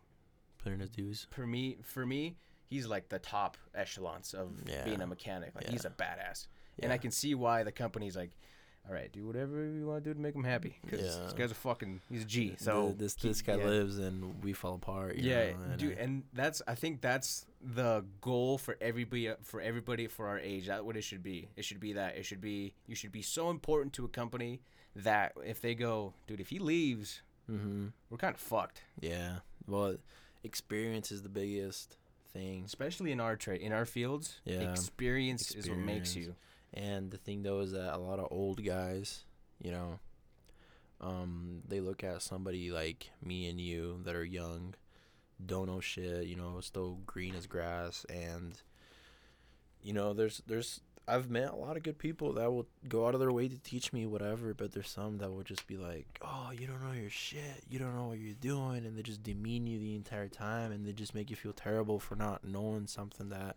Putting 0.62 0.80
his 0.80 0.90
dues. 0.90 1.26
for 1.30 1.46
me 1.46 1.76
for 1.82 2.04
me 2.04 2.36
he's 2.68 2.86
like 2.86 3.08
the 3.08 3.18
top 3.18 3.56
echelons 3.74 4.34
of 4.34 4.50
being 4.84 5.00
a 5.00 5.06
mechanic. 5.06 5.54
Like 5.54 5.64
Yeah. 5.64 5.70
he's 5.72 5.84
a 5.84 5.90
badass, 5.90 6.46
and 6.80 6.92
I 6.92 6.98
can 6.98 7.10
see 7.10 7.34
why 7.34 7.62
the 7.62 7.72
company's 7.72 8.14
like, 8.16 8.30
"All 8.86 8.92
right, 8.94 9.10
do 9.12 9.26
whatever 9.26 9.64
you 9.64 9.86
want 9.86 10.04
to 10.04 10.10
do 10.10 10.14
to 10.14 10.20
make 10.20 10.34
him 10.34 10.44
happy." 10.44 10.76
Because 10.84 11.00
this 11.18 11.32
guy's 11.32 11.50
a 11.50 11.54
fucking 11.54 12.00
he's 12.10 12.22
a 12.22 12.26
G. 12.26 12.56
So 12.58 12.94
this 12.98 13.14
this 13.14 13.40
guy 13.40 13.56
yeah. 13.56 13.64
lives 13.64 13.98
and 13.98 14.42
we 14.42 14.52
fall 14.52 14.74
apart. 14.74 15.16
you 15.16 15.30
Yeah, 15.30 15.52
know, 15.52 15.62
and 15.70 15.78
dude, 15.78 15.96
I- 15.98 16.02
and 16.02 16.24
that's 16.34 16.60
I 16.66 16.74
think 16.74 17.00
that's 17.00 17.46
the 17.62 18.04
goal 18.20 18.58
for 18.58 18.76
everybody 18.80 19.32
for 19.42 19.60
everybody 19.60 20.06
for 20.08 20.26
our 20.28 20.38
age. 20.38 20.66
That's 20.66 20.82
what 20.82 20.96
it 20.96 21.02
should 21.02 21.22
be. 21.22 21.48
It 21.56 21.64
should 21.64 21.80
be 21.80 21.92
that. 21.94 22.16
It 22.16 22.24
should 22.26 22.40
be 22.40 22.74
you 22.86 22.94
should 22.96 23.12
be 23.12 23.22
so 23.22 23.48
important 23.50 23.92
to 23.94 24.04
a 24.04 24.08
company 24.08 24.60
that 25.04 25.32
if 25.44 25.60
they 25.60 25.74
go, 25.74 26.14
dude, 26.26 26.40
if 26.40 26.48
he 26.48 26.58
leaves, 26.58 27.22
Mhm. 27.48 27.92
we're 28.10 28.18
kind 28.18 28.34
of 28.34 28.40
fucked. 28.40 28.82
Yeah. 29.00 29.40
Well, 29.66 29.96
experience 30.44 31.10
is 31.12 31.22
the 31.22 31.28
biggest 31.28 31.96
thing. 32.32 32.64
Especially 32.64 33.10
in 33.12 33.20
our 33.20 33.36
trade, 33.36 33.60
in 33.60 33.72
our 33.72 33.86
fields, 33.86 34.40
Yeah. 34.44 34.70
experience, 34.70 35.54
is 35.54 35.68
what 35.68 35.78
makes 35.78 36.14
you. 36.16 36.36
And 36.74 37.10
the 37.10 37.16
thing 37.18 37.42
though 37.42 37.60
is 37.60 37.72
that 37.72 37.94
a 37.94 37.98
lot 37.98 38.18
of 38.18 38.28
old 38.30 38.62
guys, 38.64 39.24
you 39.62 39.70
know, 39.70 39.98
um, 41.00 41.62
they 41.66 41.80
look 41.80 42.02
at 42.04 42.22
somebody 42.22 42.70
like 42.70 43.10
me 43.22 43.48
and 43.48 43.60
you 43.60 44.00
that 44.04 44.14
are 44.14 44.24
young, 44.24 44.74
don't 45.44 45.66
know 45.66 45.80
shit, 45.80 46.26
you 46.26 46.36
know, 46.36 46.60
still 46.60 46.96
green 47.06 47.34
as 47.34 47.46
grass, 47.46 48.04
and 48.06 48.60
you 49.80 49.92
know, 49.92 50.12
there's 50.12 50.42
there's 50.46 50.80
I've 51.08 51.30
met 51.30 51.50
a 51.52 51.56
lot 51.56 51.76
of 51.76 51.82
good 51.82 51.98
people 51.98 52.34
that 52.34 52.52
will 52.52 52.66
go 52.88 53.06
out 53.06 53.14
of 53.14 53.20
their 53.20 53.32
way 53.32 53.48
to 53.48 53.58
teach 53.58 53.92
me 53.92 54.04
whatever, 54.06 54.52
but 54.54 54.72
there's 54.72 54.90
some 54.90 55.18
that 55.18 55.32
will 55.32 55.42
just 55.42 55.66
be 55.66 55.76
like, 55.76 56.06
"Oh, 56.22 56.50
you 56.56 56.66
don't 56.66 56.82
know 56.82 56.92
your 56.92 57.10
shit. 57.10 57.64
You 57.68 57.78
don't 57.78 57.96
know 57.96 58.08
what 58.08 58.18
you're 58.18 58.34
doing," 58.34 58.84
and 58.84 58.96
they 58.96 59.02
just 59.02 59.22
demean 59.22 59.66
you 59.66 59.78
the 59.78 59.94
entire 59.94 60.28
time, 60.28 60.70
and 60.72 60.86
they 60.86 60.92
just 60.92 61.14
make 61.14 61.30
you 61.30 61.36
feel 61.36 61.52
terrible 61.52 61.98
for 61.98 62.14
not 62.14 62.44
knowing 62.44 62.86
something 62.86 63.30
that 63.30 63.56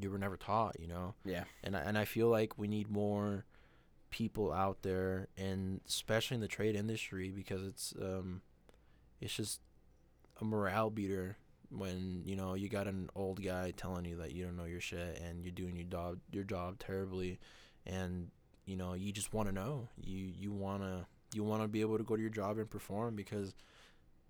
you 0.00 0.10
were 0.10 0.18
never 0.18 0.36
taught. 0.36 0.78
You 0.80 0.88
know 0.88 1.14
Yeah. 1.24 1.44
and 1.62 1.76
I, 1.76 1.80
and 1.80 1.98
I 1.98 2.04
feel 2.04 2.28
like 2.28 2.56
we 2.58 2.68
need 2.68 2.88
more 2.90 3.44
people 4.10 4.52
out 4.52 4.82
there, 4.82 5.28
and 5.36 5.80
especially 5.86 6.36
in 6.36 6.40
the 6.40 6.48
trade 6.48 6.74
industry, 6.74 7.30
because 7.30 7.62
it's 7.66 7.92
um, 8.00 8.40
it's 9.20 9.34
just 9.36 9.60
a 10.40 10.44
morale 10.44 10.88
beater 10.90 11.36
when 11.70 12.22
you 12.24 12.36
know 12.36 12.54
you 12.54 12.68
got 12.68 12.86
an 12.86 13.10
old 13.14 13.42
guy 13.42 13.72
telling 13.76 14.04
you 14.04 14.16
that 14.16 14.32
you 14.32 14.44
don't 14.44 14.56
know 14.56 14.64
your 14.64 14.80
shit 14.80 15.20
and 15.24 15.42
you're 15.42 15.52
doing 15.52 15.76
your 15.76 15.84
job 15.86 16.18
your 16.30 16.44
job 16.44 16.78
terribly, 16.78 17.38
and 17.86 18.30
you 18.64 18.76
know 18.76 18.94
you 18.94 19.12
just 19.12 19.32
want 19.32 19.48
to 19.48 19.54
know 19.54 19.88
you 19.96 20.32
you 20.36 20.50
wanna 20.52 21.06
you 21.34 21.44
want 21.44 21.62
to 21.62 21.68
be 21.68 21.80
able 21.80 21.98
to 21.98 22.04
go 22.04 22.16
to 22.16 22.22
your 22.22 22.30
job 22.30 22.58
and 22.58 22.70
perform 22.70 23.14
because 23.14 23.54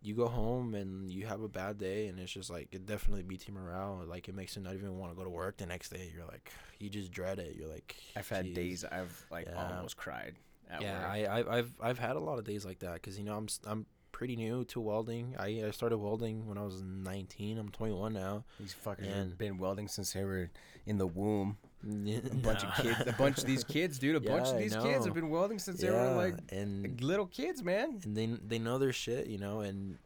you 0.01 0.15
go 0.15 0.29
home 0.29 0.75
and 0.75 1.11
you 1.11 1.27
have 1.27 1.43
a 1.43 1.49
bad 1.49 1.77
day 1.79 2.07
and 2.07 2.21
it's 2.21 2.31
just 2.33 2.51
like 2.51 2.69
it 2.73 2.87
definitely 2.87 3.23
beats 3.23 3.49
your 3.49 3.57
morale 3.57 4.03
like 4.07 4.29
it 4.29 4.35
makes 4.35 4.55
you 4.57 4.63
not 4.63 4.75
even 4.75 4.97
want 4.97 5.11
to 5.13 5.17
go 5.17 5.25
to 5.25 5.31
work 5.31 5.57
the 5.57 5.67
next 5.67 5.89
day 5.91 6.11
you're 6.15 6.25
like 6.27 6.53
you 6.79 6.89
just 6.89 7.11
dread 7.11 7.39
it 7.41 7.57
you're 7.57 7.69
like 7.69 7.97
I've 8.17 8.29
had 8.29 8.53
days 8.55 8.85
I've 8.85 9.27
like 9.31 9.47
Yeah. 9.49 9.57
almost 9.77 9.97
cried. 9.97 10.37
At 10.71 10.83
yeah 10.83 10.93
work. 10.99 11.05
I, 11.07 11.25
I 11.25 11.59
i've 11.59 11.73
i've 11.81 11.99
had 11.99 12.15
a 12.17 12.21
lot 12.21 12.39
of 12.39 12.45
days 12.45 12.65
like 12.65 12.79
that 12.81 12.95
because 12.95 13.19
you 13.19 13.25
know 13.25 13.37
i'm 13.37 13.49
i'm 13.67 13.87
pretty 14.19 14.35
new 14.35 14.65
to 14.65 14.81
welding 14.81 15.37
i 15.39 15.63
i 15.65 15.71
started 15.71 15.97
welding 15.97 16.45
when 16.49 16.59
i 16.59 16.63
was 16.63 16.83
19 16.83 17.57
i'm 17.57 17.69
21 17.69 18.13
now 18.13 18.43
These 18.59 18.75
fuckers 18.85 19.07
have 19.15 19.39
been 19.39 19.59
welding 19.59 19.87
since 19.87 20.13
they 20.13 20.25
were 20.25 20.51
in 20.89 20.99
the 20.99 21.07
womb. 21.07 21.59
a 21.87 22.35
bunch 22.43 22.65
of 22.65 22.75
kids, 22.75 22.97
a 23.07 23.13
bunch 23.13 23.39
of 23.39 23.45
these 23.45 23.63
kids, 23.63 23.99
dude. 23.99 24.17
A 24.17 24.21
bunch 24.35 24.49
of 24.49 24.59
these 24.59 24.75
kids 24.75 25.05
have 25.05 25.15
been 25.15 25.29
welding 25.29 25.61
since 25.61 25.81
they 25.81 25.91
were 25.91 26.15
like 26.17 26.35
and 26.51 27.01
little 27.01 27.27
kids, 27.27 27.63
man. 27.63 28.01
and 28.03 28.17
they 28.17 28.27
they 28.27 28.59
know 28.59 28.79
their 28.79 28.93
shit, 28.93 29.29
you 29.29 29.39
know. 29.39 29.61
And 29.61 29.99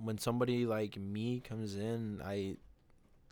when 0.00 0.18
somebody 0.18 0.66
like 0.66 0.96
me 0.96 1.40
comes 1.40 1.74
in, 1.74 2.20
I 2.24 2.56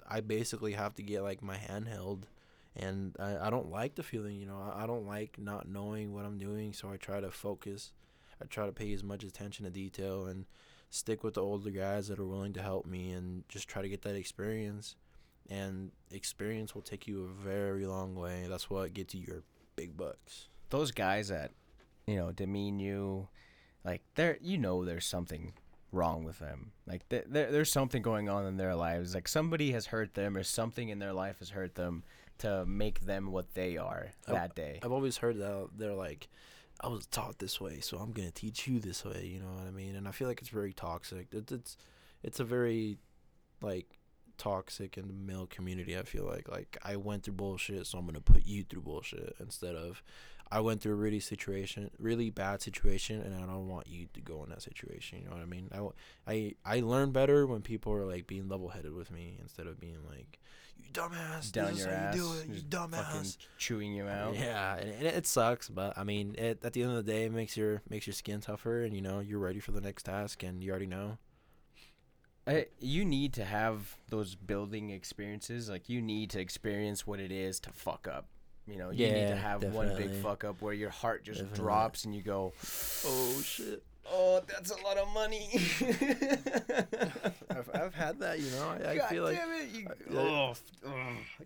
I 0.09 0.21
basically 0.23 0.73
have 0.73 0.95
to 0.95 1.03
get 1.03 1.23
like 1.23 1.43
my 1.43 1.57
hand 1.57 1.87
held, 1.87 2.27
and 2.75 3.15
I, 3.21 3.47
I 3.47 3.51
don't 3.51 3.71
like 3.71 3.95
the 3.95 4.03
feeling, 4.03 4.37
you 4.37 4.47
know. 4.47 4.59
I, 4.59 4.85
I 4.85 4.87
don't 4.87 5.07
like 5.07 5.39
not 5.39 5.69
knowing 5.69 6.15
what 6.15 6.25
I'm 6.25 6.39
doing, 6.39 6.73
so 6.73 6.91
I 6.91 6.97
try 6.97 7.21
to 7.21 7.31
focus. 7.31 7.93
I 8.43 8.47
try 8.47 8.67
to 8.67 8.73
pay 8.73 8.93
as 8.93 9.03
much 9.03 9.25
attention 9.25 9.65
to 9.65 9.71
detail 9.71 10.27
and 10.27 10.47
stick 10.91 11.23
with 11.23 11.35
the 11.35 11.43
older 11.43 11.71
guys 11.71 12.09
that 12.09 12.19
are 12.19 12.27
willing 12.27 12.53
to 12.55 12.63
help 12.63 12.87
me, 12.87 13.11
and 13.13 13.45
just 13.49 13.69
try 13.69 13.83
to 13.83 13.89
get 13.89 14.03
that 14.03 14.15
experience. 14.15 14.97
And 15.51 15.93
experience 16.11 16.75
will 16.75 16.83
take 16.83 17.07
you 17.07 17.25
a 17.25 17.43
very 17.43 17.87
long 17.87 18.15
way. 18.15 18.47
That's 18.49 18.69
what 18.69 18.93
gets 18.93 19.15
you 19.15 19.25
your 19.27 19.43
big 19.77 19.97
bucks. 19.97 20.49
Those 20.71 20.91
guys 20.91 21.29
that 21.29 21.53
you 22.07 22.17
know 22.17 22.33
demean 22.33 22.79
you, 22.79 23.29
like 23.85 24.03
there, 24.15 24.39
you 24.43 24.59
know, 24.59 24.85
there's 24.85 25.07
something 25.07 25.55
wrong 25.91 26.25
with 26.25 26.39
them. 26.39 26.73
Like 26.87 27.09
th- 27.09 27.25
there, 27.29 27.51
there's 27.51 27.73
something 27.73 28.03
going 28.03 28.29
on 28.29 28.45
in 28.45 28.59
their 28.59 28.75
lives. 28.75 29.15
Like 29.15 29.27
somebody 29.29 29.73
has 29.73 29.87
hurt 29.87 30.15
them, 30.15 30.37
or 30.37 30.43
something 30.43 30.91
in 30.91 30.99
their 30.99 31.15
life 31.15 31.39
has 31.39 31.51
hurt 31.51 31.75
them 31.75 32.05
to 32.39 32.65
make 32.67 33.01
them 33.01 33.33
what 33.33 33.55
they 33.55 33.77
are 33.77 34.09
that 34.27 34.55
day. 34.55 34.81
I've 34.83 34.93
always 34.93 35.17
heard 35.17 35.39
that 35.39 35.69
they're 35.77 35.95
like, 35.95 36.29
I 36.81 36.89
was 36.89 37.07
taught 37.07 37.39
this 37.39 37.61
way, 37.61 37.81
so 37.81 37.99
I'm 37.99 38.13
gonna 38.13 38.31
teach 38.31 38.69
you 38.69 38.79
this 38.81 39.05
way. 39.05 39.29
You 39.33 39.41
know 39.41 39.49
what 39.49 39.67
I 39.67 39.71
mean? 39.71 39.97
And 39.97 40.07
I 40.07 40.13
feel 40.13 40.29
like 40.29 40.41
it's 40.41 40.51
very 40.51 40.73
toxic. 40.73 41.29
It's 41.33 41.53
it's, 41.53 41.77
it's 42.23 42.41
a 42.41 42.45
very, 42.45 42.99
like, 43.61 43.87
toxic 44.37 44.97
in 44.97 45.09
the 45.09 45.13
male 45.15 45.47
community. 45.49 45.99
I 45.99 46.03
feel 46.05 46.25
like 46.25 46.49
like 46.49 46.79
I 46.85 46.97
went 46.97 47.25
through 47.25 47.35
bullshit, 47.35 47.87
so 47.87 47.99
I'm 47.99 48.07
gonna 48.07 48.21
put 48.21 48.47
you 48.47 48.63
through 48.65 48.83
bullshit 48.83 49.35
instead 49.41 49.75
of, 49.75 50.03
I 50.51 50.61
went 50.61 50.81
through 50.81 50.93
a 50.93 50.97
really 50.97 51.21
situation, 51.21 51.91
really 51.99 52.31
bad 52.31 52.63
situation, 52.63 53.21
and 53.21 53.35
I 53.35 53.41
don't 53.41 53.69
want 53.69 53.87
you 53.89 54.07
to 54.15 54.21
go 54.21 54.43
in 54.45 54.51
that 54.51 54.63
situation. 54.63 55.19
You 55.19 55.25
know 55.27 55.33
what 55.33 55.43
I 55.43 55.47
mean? 55.47 55.69
I 55.75 55.89
I 56.33 56.55
I 56.65 56.81
learn 56.81 57.11
better 57.11 57.47
when 57.47 57.61
people 57.63 57.93
are 57.93 58.07
like 58.07 58.27
being 58.27 58.49
level 58.49 58.69
headed 58.69 58.95
with 58.95 59.11
me 59.11 59.37
instead 59.41 59.67
of 59.67 59.81
being 59.81 59.99
like, 60.09 60.39
you 60.83 60.91
dumbass, 60.93 61.53
Down 61.53 61.67
this 61.73 61.81
is 61.81 61.85
your 61.87 61.95
how 61.95 62.05
ass, 62.09 62.15
you 62.17 62.23
do 62.23 62.33
it, 62.35 62.47
you 62.49 62.55
just 62.55 62.71
dumbass. 62.71 63.37
chewing 63.59 63.93
you 63.93 64.07
out. 64.09 64.35
Yeah, 64.35 64.77
and, 64.77 64.91
and 64.91 65.07
it 65.07 65.27
sucks, 65.27 65.69
but 65.69 65.97
I 65.99 66.05
mean, 66.05 66.35
it, 66.39 66.61
at 66.65 66.73
the 66.73 66.83
end 66.83 66.93
of 66.97 67.05
the 67.05 67.13
day, 67.13 67.25
it 67.25 67.33
makes 67.33 67.57
your 67.57 67.83
makes 67.89 68.07
your 68.07 68.15
skin 68.15 68.41
tougher, 68.41 68.83
and 68.83 68.95
you 68.95 69.03
know 69.03 69.21
you're 69.21 69.39
ready 69.39 69.61
for 69.61 69.73
the 69.73 69.81
next 69.81 70.05
task, 70.05 70.43
and 70.43 70.63
you 70.63 70.71
already 70.71 70.87
know. 70.87 71.19
I, 72.47 72.67
you 72.81 73.05
need 73.05 73.35
to 73.35 73.45
have 73.45 73.97
those 74.09 74.35
building 74.35 74.89
experiences. 74.91 75.69
Like 75.69 75.89
you 75.91 76.01
need 76.01 76.31
to 76.31 76.41
experience 76.41 77.07
what 77.07 77.21
it 77.21 77.31
is 77.31 77.61
to 77.61 77.71
fuck 77.71 78.09
up. 78.11 78.27
You 78.67 78.77
know, 78.77 78.91
you 78.91 79.07
need 79.07 79.13
to 79.29 79.29
Yeah, 79.29 79.35
have 79.37 79.65
one 79.65 79.95
big 79.97 80.15
fuck 80.15 80.45
up 80.45 80.61
where 80.63 80.73
your 80.75 80.91
heart 80.91 81.25
just 81.25 81.41
Definitely. 81.41 81.57
drops 81.65 82.05
and 82.05 82.15
you 82.15 82.23
go, 82.23 82.53
Oh 83.07 83.41
shit! 83.45 83.83
Oh, 84.11 84.41
that's 84.49 84.71
a 84.71 84.77
lot 84.83 84.97
of 84.97 85.09
money. 85.15 85.49
I've, 87.51 87.71
I've 87.75 87.95
had 87.95 88.21
that, 88.21 88.41
you 88.41 88.51
know. 88.53 88.69
I, 88.69 88.91
I 88.91 88.97
God 88.97 89.09
feel 89.09 89.25
like 89.25 89.37
damn 89.37 89.53
it! 89.53 89.69
You, 89.75 89.87
I- 89.89 90.17
oh, 90.17 90.55
oh. 90.87 90.91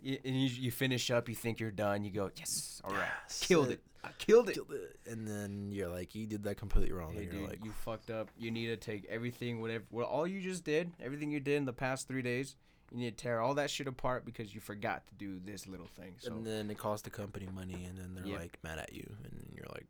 You, 0.02 0.18
and 0.24 0.34
you, 0.40 0.48
you 0.48 0.70
finish 0.70 1.10
up. 1.10 1.28
You 1.28 1.34
think 1.34 1.60
you're 1.60 1.70
done. 1.70 2.04
You 2.04 2.10
go, 2.10 2.30
yes, 2.36 2.80
all 2.84 2.92
right, 2.92 3.08
Yes, 3.24 3.44
killed 3.46 3.68
it- 3.68 3.72
it. 3.72 3.80
I 4.04 4.08
killed 4.18 4.48
it. 4.48 4.54
killed 4.54 4.72
it, 4.72 4.98
and 5.06 5.28
then 5.28 5.70
you're 5.70 5.88
like, 5.88 6.14
you 6.16 6.26
did 6.26 6.42
that 6.44 6.56
completely 6.56 6.92
wrong. 6.92 7.12
Hey, 7.12 7.22
and 7.24 7.32
you're 7.32 7.40
dude, 7.42 7.50
like, 7.50 7.64
you 7.64 7.70
fucked 7.70 8.10
up. 8.10 8.30
You 8.36 8.50
need 8.50 8.66
to 8.66 8.76
take 8.76 9.06
everything, 9.08 9.60
whatever, 9.60 9.84
well, 9.92 10.06
all 10.06 10.26
you 10.26 10.40
just 10.40 10.64
did, 10.64 10.90
everything 11.00 11.30
you 11.30 11.38
did 11.38 11.56
in 11.56 11.64
the 11.66 11.72
past 11.72 12.08
three 12.08 12.22
days. 12.22 12.56
You 12.90 12.98
need 12.98 13.16
to 13.16 13.22
tear 13.22 13.40
all 13.40 13.54
that 13.54 13.70
shit 13.70 13.86
apart 13.86 14.26
because 14.26 14.52
you 14.54 14.60
forgot 14.60 15.06
to 15.06 15.14
do 15.14 15.40
this 15.42 15.66
little 15.68 15.86
thing. 15.86 16.14
So 16.18 16.32
and 16.32 16.44
then 16.46 16.68
it 16.70 16.76
costs 16.78 17.04
the 17.04 17.10
company 17.10 17.48
money, 17.54 17.84
and 17.88 17.96
then 17.96 18.12
they're 18.14 18.38
like 18.38 18.58
mad 18.64 18.78
at 18.80 18.92
you, 18.92 19.08
and 19.24 19.46
you're 19.56 19.68
like, 19.72 19.86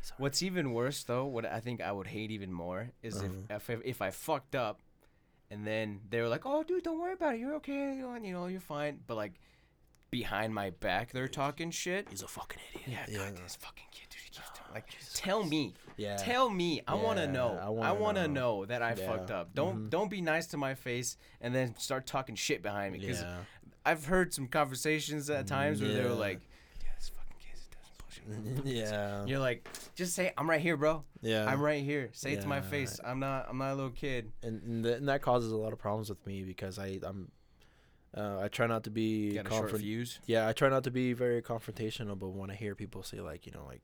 sorry, 0.00 0.08
sorry. 0.08 0.16
What's 0.18 0.42
even 0.42 0.72
worse 0.72 1.02
though, 1.04 1.26
what 1.26 1.44
I 1.46 1.60
think 1.60 1.80
I 1.80 1.92
would 1.92 2.06
hate 2.08 2.30
even 2.30 2.52
more 2.52 2.90
is 3.02 3.16
Uh-huh. 3.16 3.28
if, 3.56 3.70
if 3.70 3.80
if 3.84 4.02
I 4.02 4.10
fucked 4.10 4.54
up, 4.54 4.80
and 5.50 5.66
then 5.66 6.00
they 6.10 6.20
were 6.20 6.28
like, 6.28 6.44
"Oh, 6.44 6.62
dude, 6.62 6.82
don't 6.84 6.98
worry 7.00 7.14
about 7.14 7.34
it. 7.34 7.40
You're 7.40 7.54
okay. 7.56 7.94
You 7.96 8.02
know, 8.02 8.14
you 8.16 8.32
know, 8.32 8.46
you're 8.46 8.60
fine." 8.60 9.00
But 9.06 9.16
like 9.16 9.34
behind 10.10 10.54
my 10.54 10.70
back, 10.70 11.12
they're 11.12 11.28
talking 11.28 11.70
shit. 11.70 12.08
He's 12.10 12.22
a 12.22 12.28
fucking 12.28 12.58
idiot. 12.74 12.88
Yeah, 13.10 13.18
yeah, 13.20 13.30
God, 13.30 13.36
this 13.44 13.56
fucking 13.56 13.84
kid, 13.90 14.06
dude, 14.08 14.20
he 14.22 14.30
keeps 14.30 14.50
doing- 14.58 14.72
like, 14.72 14.88
Jesus 14.88 15.12
tell 15.14 15.44
me, 15.44 15.74
yeah. 15.98 16.16
tell 16.16 16.48
me. 16.48 16.80
I 16.88 16.94
want 16.94 17.18
to 17.18 17.26
know. 17.26 17.58
I 17.60 17.66
I 17.66 17.68
wanna 17.68 18.00
want 18.00 18.16
to 18.16 18.28
know. 18.28 18.60
know. 18.60 18.64
that 18.66 18.82
I 18.82 18.94
Yeah. 18.94 19.06
fucked 19.06 19.30
up. 19.30 19.52
Don't 19.54 19.86
Mhm. 19.86 19.90
don't 19.90 20.08
be 20.10 20.20
nice 20.22 20.46
to 20.48 20.56
my 20.56 20.74
face 20.74 21.16
and 21.42 21.54
then 21.54 21.76
start 21.78 22.06
talking 22.06 22.34
shit 22.36 22.62
behind 22.62 22.92
me. 22.94 22.98
Because 23.00 23.20
yeah. 23.20 23.44
I've 23.84 24.04
heard 24.06 24.32
some 24.34 24.48
conversations 24.48 25.28
at 25.30 25.46
times 25.46 25.80
where 25.82 25.92
they 25.92 26.02
were 26.04 26.10
like, 26.14 26.40
"Yeah, 26.82 26.88
this 26.98 27.08
fucking 27.10 27.36
kid 27.38 27.58
does 27.70 27.90
bullshit." 27.98 28.17
yeah. 28.64 29.24
You're 29.24 29.38
like, 29.38 29.68
just 29.94 30.14
say, 30.14 30.32
"I'm 30.36 30.48
right 30.48 30.60
here, 30.60 30.76
bro. 30.76 31.04
Yeah. 31.22 31.46
I'm 31.46 31.60
right 31.60 31.82
here. 31.82 32.10
Say 32.12 32.32
it 32.34 32.42
to 32.42 32.46
my 32.48 32.60
face. 32.60 33.00
I'm 33.04 33.20
not. 33.20 33.46
I'm 33.48 33.58
not 33.58 33.72
a 33.72 33.74
little 33.74 33.90
kid." 33.90 34.32
and 34.42 34.62
and, 34.62 34.84
th- 34.84 34.96
and 34.98 35.08
that 35.08 35.22
causes 35.22 35.52
a 35.52 35.56
lot 35.56 35.72
of 35.72 35.78
problems 35.78 36.08
with 36.08 36.24
me 36.26 36.42
because 36.42 36.78
I 36.78 36.98
I'm 37.02 37.30
uh, 38.16 38.40
I 38.40 38.48
try 38.48 38.66
not 38.66 38.84
to 38.84 38.90
be 38.90 39.28
You 39.30 39.34
got 39.34 39.46
a 39.46 39.50
short 39.50 39.60
confront- 39.70 39.84
yeah 40.26 40.48
I 40.48 40.52
try 40.52 40.68
not 40.68 40.84
to 40.84 40.90
be 40.90 41.12
very 41.12 41.42
confrontational 41.42 42.18
but 42.18 42.28
when 42.28 42.50
I 42.50 42.54
hear 42.54 42.74
people 42.74 43.02
say 43.02 43.20
like 43.20 43.46
you 43.46 43.52
know 43.52 43.64
like 43.66 43.82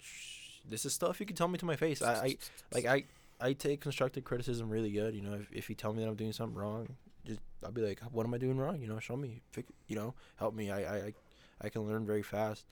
this 0.69 0.85
is 0.85 0.95
stuff 0.95 1.21
you 1.21 1.27
can 1.27 1.37
tell 1.37 1.49
me 1.49 1.59
to 1.59 1.67
my 1.67 1.77
face 1.77 2.01
I, 2.03 2.15
I 2.15 2.37
like 2.73 2.87
I 2.87 3.05
I 3.41 3.53
take 3.53 3.81
constructive 3.83 4.25
criticism 4.25 4.71
really 4.71 4.91
good 4.91 5.15
you 5.15 5.21
know 5.23 5.35
if, 5.35 5.53
if 5.53 5.69
you 5.69 5.75
tell 5.75 5.93
me 5.93 6.03
that 6.03 6.09
I'm 6.09 6.17
doing 6.17 6.33
something 6.33 6.57
wrong 6.57 6.97
just 7.27 7.41
I'll 7.63 7.71
be 7.71 7.83
like 7.83 8.01
what 8.13 8.25
am 8.25 8.33
I 8.33 8.39
doing 8.39 8.57
wrong 8.57 8.81
you 8.81 8.89
know 8.89 8.99
show 8.99 9.17
me 9.17 9.43
fix, 9.53 9.71
you 9.89 9.97
know 9.97 10.15
help 10.37 10.55
me 10.55 10.71
I 10.71 10.97
I 11.09 11.15
I 11.61 11.69
can 11.69 11.83
learn 11.83 12.07
very 12.07 12.23
fast 12.23 12.65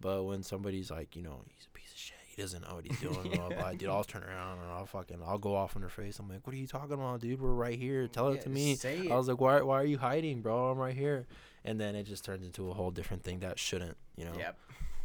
but 0.00 0.24
when 0.24 0.42
somebody's 0.42 0.90
like 0.90 1.16
you 1.16 1.22
know 1.22 1.42
he's 1.48 1.66
a 1.66 1.70
piece 1.78 1.92
of 1.92 1.98
shit 1.98 2.16
he 2.26 2.40
doesn't 2.42 2.62
know 2.68 2.74
what 2.74 2.84
he's 2.86 3.00
doing 3.00 3.30
blah, 3.34 3.48
blah, 3.48 3.72
dude 3.72 3.88
I'll 3.88 4.04
turn 4.04 4.22
around 4.24 4.58
and 4.58 4.70
I'll 4.70 4.86
fucking 4.86 5.18
I'll 5.26 5.38
go 5.38 5.54
off 5.54 5.74
in 5.74 5.80
their 5.82 5.88
face 5.90 6.18
I'm 6.18 6.28
like 6.28 6.46
what 6.46 6.52
are 6.54 6.58
you 6.58 6.66
talking 6.66 6.92
about 6.92 7.20
dude 7.20 7.40
we're 7.40 7.50
right 7.50 7.78
here 7.78 8.04
mm, 8.04 8.12
tell 8.12 8.28
it 8.28 8.42
to 8.42 8.48
me 8.50 8.72
it. 8.72 8.84
I 9.10 9.16
was 9.16 9.28
like, 9.28 9.40
why, 9.40 9.60
why 9.62 9.80
are 9.80 9.84
you 9.86 9.98
hiding, 9.98 10.42
bro? 10.42 10.70
I'm 10.70 10.78
right 10.78 10.94
here. 10.94 11.26
And 11.64 11.80
then 11.80 11.96
it 11.96 12.04
just 12.04 12.24
turns 12.24 12.44
into 12.46 12.70
a 12.70 12.74
whole 12.74 12.90
different 12.92 13.24
thing 13.24 13.40
that 13.40 13.58
shouldn't, 13.58 13.96
you 14.16 14.24
know, 14.24 14.34
Yep. 14.38 14.56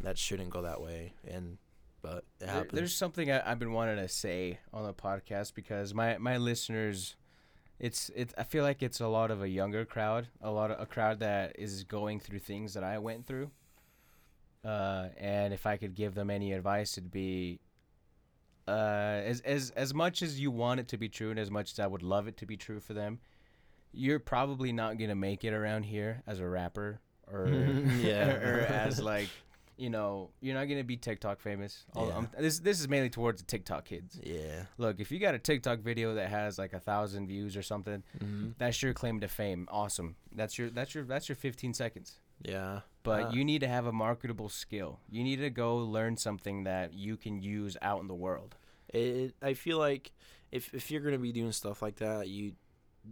that 0.02 0.16
shouldn't 0.18 0.50
go 0.50 0.62
that 0.62 0.80
way. 0.80 1.14
And, 1.26 1.58
but 2.02 2.18
it 2.18 2.24
There- 2.40 2.48
happens. 2.50 2.72
there's 2.72 2.94
something 2.94 3.30
I, 3.32 3.42
I've 3.50 3.58
been 3.58 3.72
wanting 3.72 3.96
to 3.96 4.08
say 4.08 4.58
on 4.72 4.84
the 4.84 4.92
podcast 4.94 5.54
because 5.54 5.92
my 5.94 6.18
my 6.18 6.36
listeners, 6.36 7.16
it's 7.80 8.10
it's 8.14 8.32
I 8.38 8.44
feel 8.44 8.62
like 8.62 8.82
it's 8.82 9.00
a 9.00 9.08
lot 9.08 9.30
of 9.30 9.42
a 9.42 9.48
younger 9.48 9.84
crowd, 9.84 10.28
a 10.40 10.50
lot 10.50 10.70
of 10.70 10.80
a 10.80 10.86
crowd 10.86 11.18
that 11.20 11.56
is 11.58 11.82
going 11.84 12.20
through 12.20 12.40
things 12.40 12.74
that 12.74 12.84
I 12.84 12.98
went 12.98 13.26
through. 13.26 13.50
Uh, 14.64 15.08
and 15.18 15.52
if 15.52 15.66
I 15.66 15.76
could 15.76 15.94
give 15.94 16.14
them 16.14 16.30
any 16.30 16.52
advice, 16.52 16.96
it'd 16.96 17.10
be, 17.10 17.58
uh, 18.68 18.70
as 19.24 19.40
as 19.40 19.70
as 19.70 19.92
much 19.92 20.22
as 20.22 20.38
you 20.38 20.50
want 20.50 20.78
it 20.80 20.88
to 20.88 20.96
be 20.96 21.08
true, 21.08 21.30
and 21.30 21.38
as 21.38 21.50
much 21.50 21.72
as 21.72 21.80
I 21.80 21.86
would 21.86 22.02
love 22.02 22.28
it 22.28 22.36
to 22.38 22.46
be 22.46 22.56
true 22.56 22.78
for 22.80 22.94
them, 22.94 23.18
you're 23.92 24.20
probably 24.20 24.72
not 24.72 24.98
gonna 24.98 25.16
make 25.16 25.44
it 25.44 25.52
around 25.52 25.82
here 25.84 26.22
as 26.26 26.38
a 26.38 26.46
rapper 26.46 27.00
or 27.30 27.48
Yeah. 27.98 28.28
or, 28.36 28.60
as 28.60 29.00
like 29.02 29.28
you 29.76 29.90
know 29.90 30.30
you're 30.40 30.54
not 30.54 30.66
gonna 30.66 30.84
be 30.84 30.96
TikTok 30.96 31.40
famous. 31.40 31.84
Yeah. 31.96 32.02
I'm- 32.02 32.28
this 32.38 32.60
this 32.60 32.78
is 32.78 32.88
mainly 32.88 33.10
towards 33.10 33.40
the 33.42 33.46
TikTok 33.48 33.84
kids. 33.86 34.20
yeah. 34.22 34.66
Look, 34.78 35.00
if 35.00 35.10
you 35.10 35.18
got 35.18 35.34
a 35.34 35.38
TikTok 35.40 35.80
video 35.80 36.14
that 36.14 36.28
has 36.28 36.56
like 36.56 36.72
a 36.72 36.78
thousand 36.80 37.26
views 37.26 37.56
or 37.56 37.62
something, 37.62 38.04
hmm 38.20 38.50
that's 38.58 38.80
your 38.80 38.94
claim 38.94 39.18
to 39.20 39.28
fame. 39.28 39.66
Awesome. 39.72 40.14
That's 40.36 40.56
your 40.56 40.70
that's 40.70 40.94
your 40.94 41.02
that's 41.02 41.28
your 41.28 41.34
15 41.36 41.74
seconds. 41.74 42.18
Yeah. 42.44 42.80
But 43.02 43.24
Uh, 43.24 43.30
you 43.30 43.44
need 43.44 43.60
to 43.62 43.68
have 43.68 43.86
a 43.86 43.92
marketable 43.92 44.48
skill. 44.48 45.00
You 45.10 45.24
need 45.24 45.36
to 45.36 45.50
go 45.50 45.76
learn 45.76 46.16
something 46.16 46.64
that 46.64 46.92
you 46.94 47.16
can 47.16 47.42
use 47.42 47.76
out 47.82 48.00
in 48.00 48.08
the 48.08 48.14
world. 48.14 48.54
it, 48.94 49.34
I 49.42 49.54
feel 49.54 49.78
like 49.78 50.12
if, 50.50 50.72
if 50.74 50.90
you're 50.90 51.00
going 51.00 51.14
to 51.14 51.18
be 51.18 51.32
doing 51.32 51.52
stuff 51.52 51.80
like 51.82 51.96
that, 51.96 52.28
you 52.28 52.52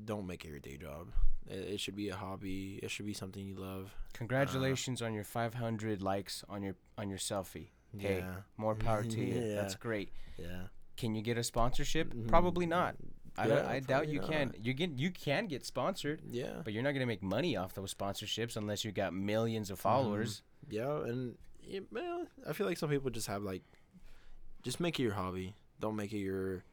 don't 0.04 0.26
make 0.26 0.44
it 0.44 0.48
your 0.48 0.58
day 0.60 0.76
job. 0.76 1.08
It, 1.48 1.54
it 1.74 1.80
should 1.80 1.96
be 1.96 2.10
a 2.10 2.14
hobby. 2.14 2.78
It 2.82 2.90
should 2.90 3.06
be 3.06 3.14
something 3.14 3.44
you 3.44 3.54
love. 3.54 3.94
Congratulations 4.12 5.00
on 5.02 5.14
your 5.14 5.24
500 5.24 6.02
likes 6.02 6.44
on 6.48 6.62
your 6.62 6.76
on 6.98 7.08
your 7.08 7.18
selfie. 7.18 7.68
Hey, 7.96 8.18
Yeah. 8.18 8.34
more 8.56 8.74
power 8.76 9.02
to 9.02 9.20
you. 9.20 9.34
Yeah. 9.42 9.54
That's 9.56 9.74
great. 9.74 10.12
Yeah. 10.38 10.64
Can 10.96 11.14
you 11.14 11.22
get 11.22 11.38
a 11.38 11.42
sponsorship? 11.42 12.12
Mhm. 12.12 12.28
Probably 12.28 12.66
not. 12.66 12.94
I, 13.38 13.46
Yeah, 13.48 13.66
I 13.68 13.80
doubt 13.80 14.08
you 14.08 14.20
can. 14.20 14.54
You 14.60 14.74
can 14.74 14.98
you 14.98 15.10
can 15.10 15.46
get 15.46 15.64
sponsored, 15.64 16.20
Yeah. 16.30 16.60
but 16.64 16.72
you're 16.72 16.82
not 16.82 16.92
gonna 16.92 17.06
make 17.06 17.22
money 17.22 17.56
off 17.56 17.74
those 17.74 17.94
sponsorships 17.94 18.56
unless 18.56 18.84
you 18.84 18.92
got 18.92 19.12
millions 19.14 19.70
of 19.70 19.78
followers. 19.80 20.42
Yeah, 20.68 21.02
and 21.04 21.36
yeah, 21.62 21.80
well, 21.90 22.26
I 22.48 22.52
feel 22.52 22.66
like 22.66 22.76
some 22.78 22.90
people 22.90 23.10
just 23.10 23.26
have 23.28 23.42
like, 23.42 23.62
just 24.62 24.80
make 24.80 24.98
it 24.98 25.02
your 25.04 25.14
hobby. 25.14 25.54
Don't 25.80 25.96
make 25.96 26.12
it 26.12 26.18
your, 26.18 26.64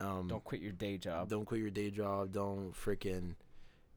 um, 0.00 0.28
Don't 0.28 0.42
quit 0.44 0.60
your 0.62 0.72
day 0.72 0.96
job. 0.96 1.28
don't 1.28 1.44
quit 1.44 1.60
your 1.60 1.70
day 1.70 1.90
job. 1.90 2.32
Don't 2.32 2.72
freaking 2.72 3.34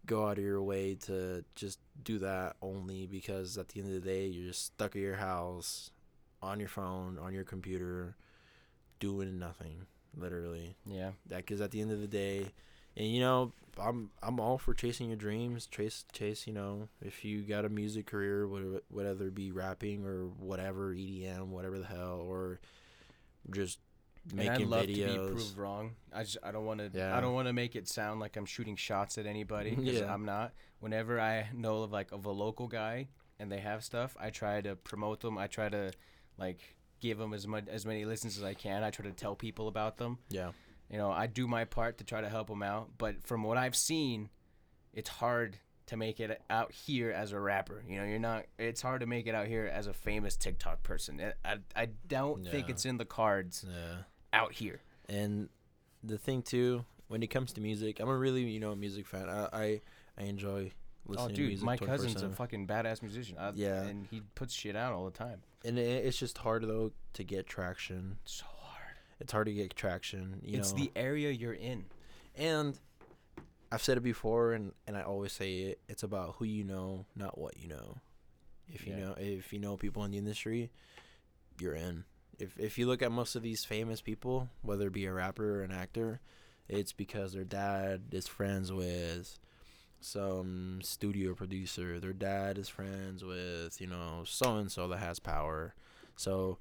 go 0.05 0.25
out 0.27 0.37
of 0.37 0.43
your 0.43 0.61
way 0.61 0.95
to 0.95 1.43
just 1.55 1.79
do 2.03 2.17
that 2.19 2.55
only 2.61 3.05
because 3.07 3.57
at 3.57 3.69
the 3.69 3.79
end 3.81 3.89
of 3.89 4.01
the 4.03 4.09
day 4.09 4.25
you're 4.27 4.47
just 4.47 4.65
stuck 4.65 4.95
at 4.95 5.01
your 5.01 5.15
house, 5.17 5.91
on 6.41 6.59
your 6.59 6.69
phone, 6.69 7.17
on 7.19 7.33
your 7.33 7.43
computer, 7.43 8.15
doing 8.99 9.37
nothing, 9.39 9.85
literally. 10.17 10.75
Yeah. 10.85 11.11
That 11.27 11.37
because 11.37 11.61
at 11.61 11.71
the 11.71 11.81
end 11.81 11.91
of 11.91 12.01
the 12.01 12.07
day, 12.07 12.45
and 12.95 13.07
you 13.07 13.19
know, 13.19 13.53
I'm 13.79 14.09
I'm 14.23 14.39
all 14.39 14.57
for 14.57 14.73
chasing 14.73 15.07
your 15.07 15.17
dreams. 15.17 15.67
Chase 15.67 16.05
chase, 16.11 16.47
you 16.47 16.53
know, 16.53 16.89
if 17.01 17.23
you 17.23 17.43
got 17.43 17.65
a 17.65 17.69
music 17.69 18.07
career, 18.07 18.47
whatever, 18.47 18.81
whether 18.89 19.27
it 19.27 19.35
be 19.35 19.51
rapping 19.51 20.05
or 20.05 20.25
whatever, 20.39 20.93
EDM, 20.93 21.47
whatever 21.47 21.77
the 21.77 21.85
hell, 21.85 22.25
or 22.27 22.59
just 23.51 23.79
making 24.33 24.49
And 24.49 24.61
I'd 24.63 24.67
love 24.67 24.81
to 24.87 24.93
be 24.93 25.03
proved 25.15 25.57
wrong. 25.57 25.95
I 26.11 26.23
just 26.23 26.37
I 26.43 26.51
don't 26.51 26.65
want 26.65 26.79
to 26.79 26.89
Yeah. 26.93 27.15
I 27.15 27.21
don't 27.21 27.33
want 27.33 27.47
to 27.47 27.53
make 27.53 27.75
it 27.75 27.87
sound 27.87 28.19
like 28.19 28.35
I'm 28.35 28.45
shooting 28.45 28.75
shots 28.75 29.17
at 29.17 29.25
anybody 29.25 29.75
'cause 29.75 29.85
Yeah. 29.85 30.13
I'm 30.13 30.25
not. 30.25 30.53
Whenever 30.79 31.19
I 31.19 31.49
know 31.53 31.83
of 31.83 31.91
like 31.91 32.11
of 32.11 32.25
a 32.25 32.31
local 32.31 32.67
guy 32.67 33.07
and 33.39 33.51
they 33.51 33.59
have 33.59 33.83
stuff, 33.83 34.17
I 34.19 34.29
try 34.31 34.59
to 34.61 34.75
promote 34.75 35.21
them. 35.21 35.37
I 35.37 35.47
try 35.47 35.69
to 35.69 35.91
like 36.37 36.75
give 36.99 37.17
them 37.17 37.33
as 37.33 37.47
much 37.47 37.67
as 37.67 37.85
many 37.85 38.05
listens 38.05 38.37
as 38.37 38.43
I 38.43 38.53
can. 38.53 38.83
I 38.83 38.89
try 38.89 39.05
to 39.05 39.11
tell 39.11 39.35
people 39.35 39.67
about 39.67 39.97
them. 39.97 40.17
Yeah, 40.29 40.51
You 40.89 40.97
know, 40.97 41.11
I 41.11 41.27
do 41.27 41.47
my 41.47 41.65
part 41.65 41.97
to 41.99 42.03
try 42.03 42.21
to 42.21 42.29
help 42.29 42.47
them 42.47 42.63
out, 42.63 42.89
but 42.97 43.25
from 43.25 43.43
what 43.43 43.57
I've 43.57 43.75
seen, 43.75 44.29
it's 44.93 45.09
hard 45.09 45.57
to 45.87 45.97
make 45.97 46.19
it 46.19 46.41
out 46.49 46.71
here 46.71 47.11
as 47.11 47.31
a 47.31 47.39
rapper. 47.39 47.83
You 47.87 47.99
know, 47.99 48.05
you're 48.05 48.19
not. 48.19 48.45
It's 48.59 48.81
hard 48.81 49.01
to 49.01 49.07
make 49.07 49.25
it 49.27 49.33
out 49.33 49.47
here 49.47 49.69
as 49.73 49.87
a 49.87 49.93
famous 49.93 50.35
TikTok 50.35 50.83
person. 50.83 51.21
I 51.45 51.49
I, 51.49 51.57
I 51.75 51.89
don't 52.07 52.45
think 52.45 52.69
it's 52.69 52.85
in 52.85 52.97
the 52.97 53.05
cards 53.05 53.65
yeah. 53.67 54.03
out 54.33 54.53
here. 54.53 54.81
And 55.07 55.49
the 56.03 56.17
thing 56.17 56.41
too, 56.41 56.85
when 57.07 57.23
it 57.23 57.27
comes 57.27 57.53
to 57.53 57.61
music, 57.61 57.99
I'm 57.99 58.09
a 58.09 58.17
really 58.17 58.43
you 58.43 58.59
know 58.59 58.75
music 58.75 59.07
fan. 59.07 59.29
I 59.29 59.47
I, 59.53 59.81
I 60.17 60.23
enjoy 60.23 60.71
Oh, 61.07 61.11
listening 61.11 61.31
Oh, 61.31 61.49
dude, 61.49 61.61
my 61.61 61.77
cousin's 61.77 62.21
a 62.21 62.29
fucking 62.29 62.67
badass 62.67 63.01
musician. 63.01 63.37
I, 63.39 63.51
Yeah. 63.55 63.83
and 63.83 64.07
he 64.11 64.21
puts 64.35 64.53
shit 64.53 64.75
out 64.75 64.93
all 64.93 65.05
the 65.05 65.11
time. 65.17 65.41
and 65.65 65.77
it, 65.79 66.05
it's 66.05 66.17
just 66.17 66.37
hard 66.39 66.63
though 66.63 66.91
to 67.13 67.23
get 67.23 67.47
traction. 67.47 68.17
So 68.25 68.45
hard. 68.45 68.95
It's 69.19 69.31
hard 69.31 69.47
to 69.47 69.53
get 69.53 69.75
traction. 69.75 70.41
You 70.43 70.59
it's 70.59 70.71
know, 70.73 70.77
the 70.79 70.91
area 70.95 71.31
you're 71.31 71.53
in. 71.53 71.85
And 72.35 72.77
I've 73.71 73.81
said 73.81 73.97
it 73.97 74.01
before, 74.03 74.53
and, 74.53 74.71
and 74.85 74.95
I 74.95 75.01
always 75.01 75.33
say 75.33 75.55
it. 75.59 75.79
It's 75.89 76.03
about 76.03 76.35
who 76.37 76.45
you 76.45 76.63
know, 76.63 77.05
not 77.15 77.37
what 77.37 77.57
you 77.57 77.67
know. 77.67 77.97
If 78.69 78.85
you 78.85 78.93
Yeah. 78.93 78.99
know, 78.99 79.15
if 79.17 79.51
you 79.53 79.59
know 79.59 79.75
people 79.77 80.03
in 80.03 80.11
the 80.11 80.17
industry, 80.17 80.69
you're 81.59 81.73
in. 81.75 82.03
If 82.39 82.57
if 82.59 82.77
you 82.77 82.85
look 82.85 83.01
at 83.01 83.11
most 83.11 83.35
of 83.35 83.41
these 83.41 83.65
famous 83.65 83.99
people, 84.01 84.49
whether 84.61 84.87
it 84.87 84.93
be 84.93 85.05
a 85.05 85.13
rapper 85.13 85.59
or 85.59 85.63
an 85.63 85.71
actor, 85.71 86.19
it's 86.69 86.93
because 86.93 87.33
their 87.33 87.43
dad 87.45 88.03
is 88.11 88.27
friends 88.27 88.71
with 88.71 89.39
some 89.99 90.79
studio 90.81 91.33
producer. 91.33 91.99
Their 91.99 92.13
dad 92.13 92.57
is 92.57 92.69
friends 92.69 93.23
with 93.23 93.79
you 93.81 93.87
know 93.87 94.23
so 94.25 94.57
and 94.57 94.71
so 94.71 94.87
that 94.87 94.97
has 94.99 95.19
power. 95.19 95.73
So 96.15 96.57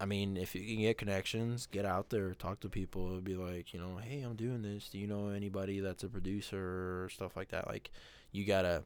I 0.00 0.06
mean, 0.06 0.36
if 0.36 0.54
you 0.54 0.64
can 0.66 0.82
get 0.82 0.98
connections, 0.98 1.66
get 1.66 1.84
out 1.84 2.10
there, 2.10 2.34
talk 2.34 2.60
to 2.60 2.68
people, 2.68 3.20
be 3.20 3.36
like, 3.36 3.72
you 3.72 3.80
know, 3.80 3.96
hey, 3.96 4.22
I'm 4.22 4.34
doing 4.34 4.62
this. 4.62 4.88
Do 4.88 4.98
you 4.98 5.06
know 5.06 5.28
anybody 5.28 5.80
that's 5.80 6.02
a 6.02 6.08
producer 6.08 7.04
or 7.04 7.08
stuff 7.08 7.36
like 7.36 7.50
that? 7.50 7.68
Like, 7.68 7.90
you 8.32 8.44
gotta 8.44 8.84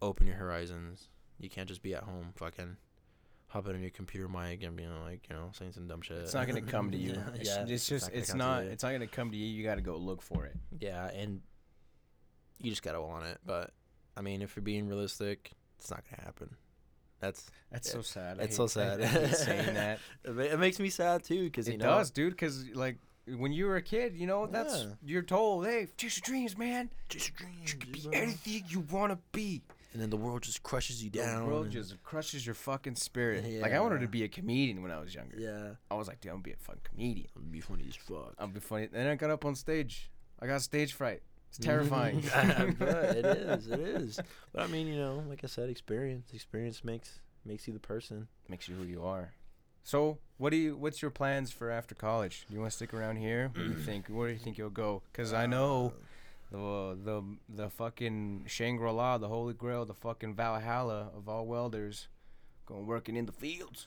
open 0.00 0.26
your 0.26 0.36
horizons. 0.36 1.08
You 1.40 1.50
can't 1.50 1.68
just 1.68 1.82
be 1.82 1.94
at 1.94 2.04
home 2.04 2.32
fucking 2.36 2.76
hopping 3.48 3.74
on 3.74 3.80
your 3.80 3.90
computer 3.90 4.28
mic 4.28 4.62
and 4.62 4.76
being 4.76 4.94
like, 5.02 5.26
you 5.28 5.36
know, 5.36 5.50
saying 5.52 5.72
some 5.72 5.86
dumb 5.88 6.02
shit. 6.02 6.18
It's 6.18 6.34
not 6.34 6.46
gonna 6.46 6.62
come 6.62 6.92
to 6.92 6.96
you. 6.98 7.14
yeah, 7.40 7.62
It's, 7.62 7.70
it's 7.70 7.88
just 7.88 8.10
it's 8.12 8.30
come 8.30 8.38
to 8.38 8.44
not 8.46 8.62
it's 8.64 8.82
not 8.84 8.92
gonna 8.92 9.06
come 9.06 9.32
to 9.32 9.36
you. 9.36 9.46
You 9.46 9.64
got 9.64 9.74
to 9.76 9.80
go 9.82 9.96
look 9.96 10.22
for 10.22 10.44
it. 10.46 10.56
Yeah, 10.78 11.10
and 11.10 11.40
you 12.58 12.70
just 12.70 12.82
gotta 12.82 13.00
want 13.00 13.26
it. 13.26 13.38
But 13.44 13.70
I 14.16 14.20
mean, 14.20 14.42
if 14.42 14.56
you're 14.56 14.62
being 14.62 14.86
realistic, 14.88 15.52
it's 15.78 15.90
not 15.90 16.02
gonna 16.10 16.22
happen. 16.24 16.56
That's 17.20 17.46
That's 17.70 17.88
Yeah. 17.88 17.92
so 17.94 18.02
sad. 18.02 18.38
It's 18.40 18.56
so 18.56 18.66
sad. 18.66 19.00
I 19.02 19.26
saying 19.32 19.74
that. 19.74 19.98
it, 20.24 20.30
it 20.38 20.58
makes 20.58 20.78
me 20.78 20.90
sad 20.90 21.24
too, 21.24 21.44
because 21.44 21.66
you 21.68 21.74
it 21.74 21.80
know, 21.80 21.86
does, 21.86 22.10
dude. 22.10 22.32
Because 22.32 22.66
like 22.74 22.98
when 23.38 23.52
you 23.52 23.64
were 23.66 23.76
a 23.76 23.82
kid, 23.82 24.14
you 24.14 24.26
know 24.26 24.46
that's 24.46 24.82
Yeah. 24.82 24.88
you're 25.04 25.22
told, 25.22 25.66
hey, 25.66 25.88
chase 25.96 26.18
your 26.18 26.22
dreams, 26.24 26.58
man. 26.58 26.90
just 27.08 27.30
your 27.30 27.36
dreams, 27.48 27.72
You 27.72 27.78
can 27.78 27.92
be 27.92 28.08
anything 28.12 28.64
you 28.68 28.80
wanna 28.90 29.18
be. 29.32 29.62
and 29.94 30.02
then 30.02 30.10
the 30.10 30.16
world 30.16 30.42
just 30.42 30.62
crushes 30.62 31.02
you 31.02 31.08
down. 31.08 31.44
The 31.44 31.46
world 31.46 31.70
just 31.70 32.02
crushes 32.02 32.44
your 32.44 32.54
fucking 32.54 32.96
spirit. 32.96 33.44
Like 33.62 33.72
I 33.72 33.80
wanted 33.80 34.00
to 34.00 34.08
be 34.08 34.24
a 34.24 34.28
comedian 34.28 34.82
when 34.82 34.90
I 34.90 35.00
was 35.00 35.14
younger. 35.14 35.36
yeah, 35.38 35.70
I 35.90 35.94
was 35.94 36.08
like, 36.08 36.20
dude, 36.20 36.30
I'm 36.30 36.36
gonna 36.36 36.42
be 36.44 36.52
a 36.52 36.56
fun 36.56 36.76
comedian. 36.84 37.28
I'm 37.36 37.42
gonna 37.42 37.52
be 37.52 37.60
funny 37.60 37.84
as 37.88 37.96
fuck. 37.96 38.34
I'll 38.38 38.48
be 38.48 38.60
funny. 38.60 38.86
Then 38.86 39.06
I 39.06 39.14
got 39.14 39.30
up 39.30 39.44
on 39.46 39.54
stage. 39.54 40.10
I 40.40 40.46
got 40.46 40.60
stage 40.60 40.92
fright. 40.92 41.22
It's 41.56 41.64
terrifying. 41.64 42.20
but 42.78 43.16
it 43.16 43.24
is, 43.24 43.68
it 43.68 43.78
is. 43.78 44.20
But 44.52 44.62
I 44.62 44.66
mean, 44.66 44.88
you 44.88 44.96
know, 44.96 45.22
like 45.28 45.44
I 45.44 45.46
said, 45.46 45.68
experience, 45.68 46.32
experience 46.34 46.82
makes 46.82 47.20
makes 47.44 47.68
you 47.68 47.72
the 47.72 47.78
person. 47.80 48.26
Makes 48.48 48.68
you 48.68 48.74
who 48.74 48.82
you 48.82 49.04
are. 49.04 49.34
So, 49.84 50.18
what 50.38 50.50
do 50.50 50.56
you? 50.56 50.76
What's 50.76 51.00
your 51.00 51.12
plans 51.12 51.52
for 51.52 51.70
after 51.70 51.94
college? 51.94 52.46
Do 52.48 52.54
you 52.54 52.60
want 52.60 52.72
to 52.72 52.76
stick 52.76 52.92
around 52.92 53.16
here? 53.16 53.52
What 53.54 53.62
do 53.62 53.70
you 53.70 53.74
think? 53.86 54.08
Where 54.08 54.26
do 54.26 54.32
you 54.32 54.40
think 54.40 54.58
you'll 54.58 54.70
go? 54.70 55.02
Because 55.12 55.32
I 55.32 55.44
uh, 55.44 55.46
know 55.46 55.92
the 56.50 56.98
the 57.04 57.22
the 57.48 57.70
fucking 57.70 58.46
Shangri 58.48 58.90
La, 58.90 59.18
the 59.18 59.28
Holy 59.28 59.54
Grail, 59.54 59.84
the 59.84 59.94
fucking 59.94 60.34
Valhalla 60.34 61.10
of 61.16 61.28
all 61.28 61.46
welders, 61.46 62.08
going 62.66 62.86
working 62.86 63.14
in 63.14 63.26
the 63.26 63.32
fields. 63.32 63.86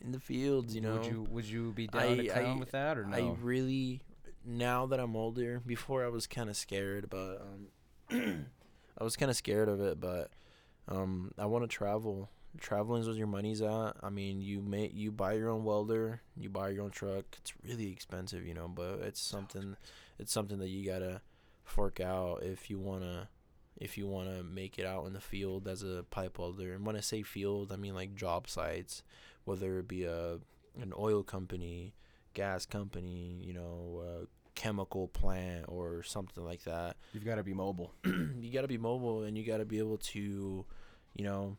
in 0.00 0.12
the 0.12 0.20
fields, 0.20 0.76
you 0.76 0.80
know. 0.80 0.98
would 0.98 1.06
you 1.06 1.26
would 1.28 1.44
you 1.44 1.72
be 1.72 1.88
down 1.88 2.18
to 2.18 2.28
come 2.28 2.44
I- 2.44 2.56
with 2.60 2.70
that 2.70 2.98
or 2.98 3.04
no? 3.04 3.16
I 3.16 3.34
really 3.42 4.00
now 4.44 4.86
that 4.86 5.00
I'm 5.00 5.16
older. 5.16 5.60
Before 5.64 6.04
I 6.04 6.08
was 6.08 6.26
kind 6.26 6.50
of 6.50 6.56
scared, 6.56 7.08
but 7.10 7.40
um, 8.10 8.46
I 8.98 9.04
was 9.04 9.16
kind 9.16 9.30
of 9.30 9.36
scared 9.36 9.68
of 9.68 9.80
it. 9.80 10.00
But 10.00 10.30
um, 10.88 11.32
I 11.38 11.46
want 11.46 11.64
to 11.64 11.68
travel. 11.68 12.30
Traveling's 12.60 13.06
where 13.08 13.16
your 13.16 13.26
money's 13.26 13.62
at. 13.62 13.96
I 14.02 14.10
mean, 14.10 14.40
you 14.40 14.60
may 14.60 14.88
you 14.94 15.10
buy 15.10 15.32
your 15.32 15.50
own 15.50 15.64
welder, 15.64 16.20
you 16.36 16.48
buy 16.48 16.68
your 16.68 16.84
own 16.84 16.90
truck. 16.90 17.24
It's 17.38 17.52
really 17.66 17.90
expensive, 17.90 18.46
you 18.46 18.54
know, 18.54 18.68
but 18.68 19.00
it's 19.02 19.20
something. 19.20 19.76
It's 20.18 20.32
something 20.32 20.58
that 20.58 20.68
you 20.68 20.86
gotta 20.86 21.20
fork 21.64 22.00
out 22.00 22.42
if 22.42 22.70
you 22.70 22.78
wanna. 22.78 23.28
If 23.76 23.98
you 23.98 24.06
want 24.06 24.28
to 24.28 24.44
make 24.44 24.78
it 24.78 24.86
out 24.86 25.04
in 25.08 25.14
the 25.14 25.20
field 25.20 25.66
as 25.66 25.82
a 25.82 26.04
pipe 26.08 26.38
welder, 26.38 26.74
and 26.74 26.86
when 26.86 26.94
I 26.94 27.00
say 27.00 27.22
field, 27.22 27.72
I 27.72 27.76
mean 27.76 27.92
like 27.92 28.14
job 28.14 28.48
sites, 28.48 29.02
whether 29.44 29.80
it 29.80 29.88
be 29.88 30.04
a 30.04 30.38
an 30.80 30.92
oil 30.96 31.24
company, 31.24 31.92
gas 32.34 32.66
company, 32.66 33.38
you 33.42 33.52
know, 33.54 34.02
a 34.22 34.26
chemical 34.54 35.08
plant 35.08 35.64
or 35.68 36.02
something 36.02 36.44
like 36.44 36.62
that. 36.64 36.96
You've 37.12 37.24
got 37.24 37.36
to 37.36 37.42
be 37.42 37.54
mobile. 37.54 37.92
you 38.04 38.50
got 38.52 38.62
to 38.62 38.68
be 38.68 38.78
mobile 38.78 39.22
and 39.22 39.36
you 39.38 39.44
got 39.44 39.58
to 39.58 39.64
be 39.64 39.78
able 39.78 39.96
to, 39.98 40.64
you 41.14 41.24
know, 41.24 41.56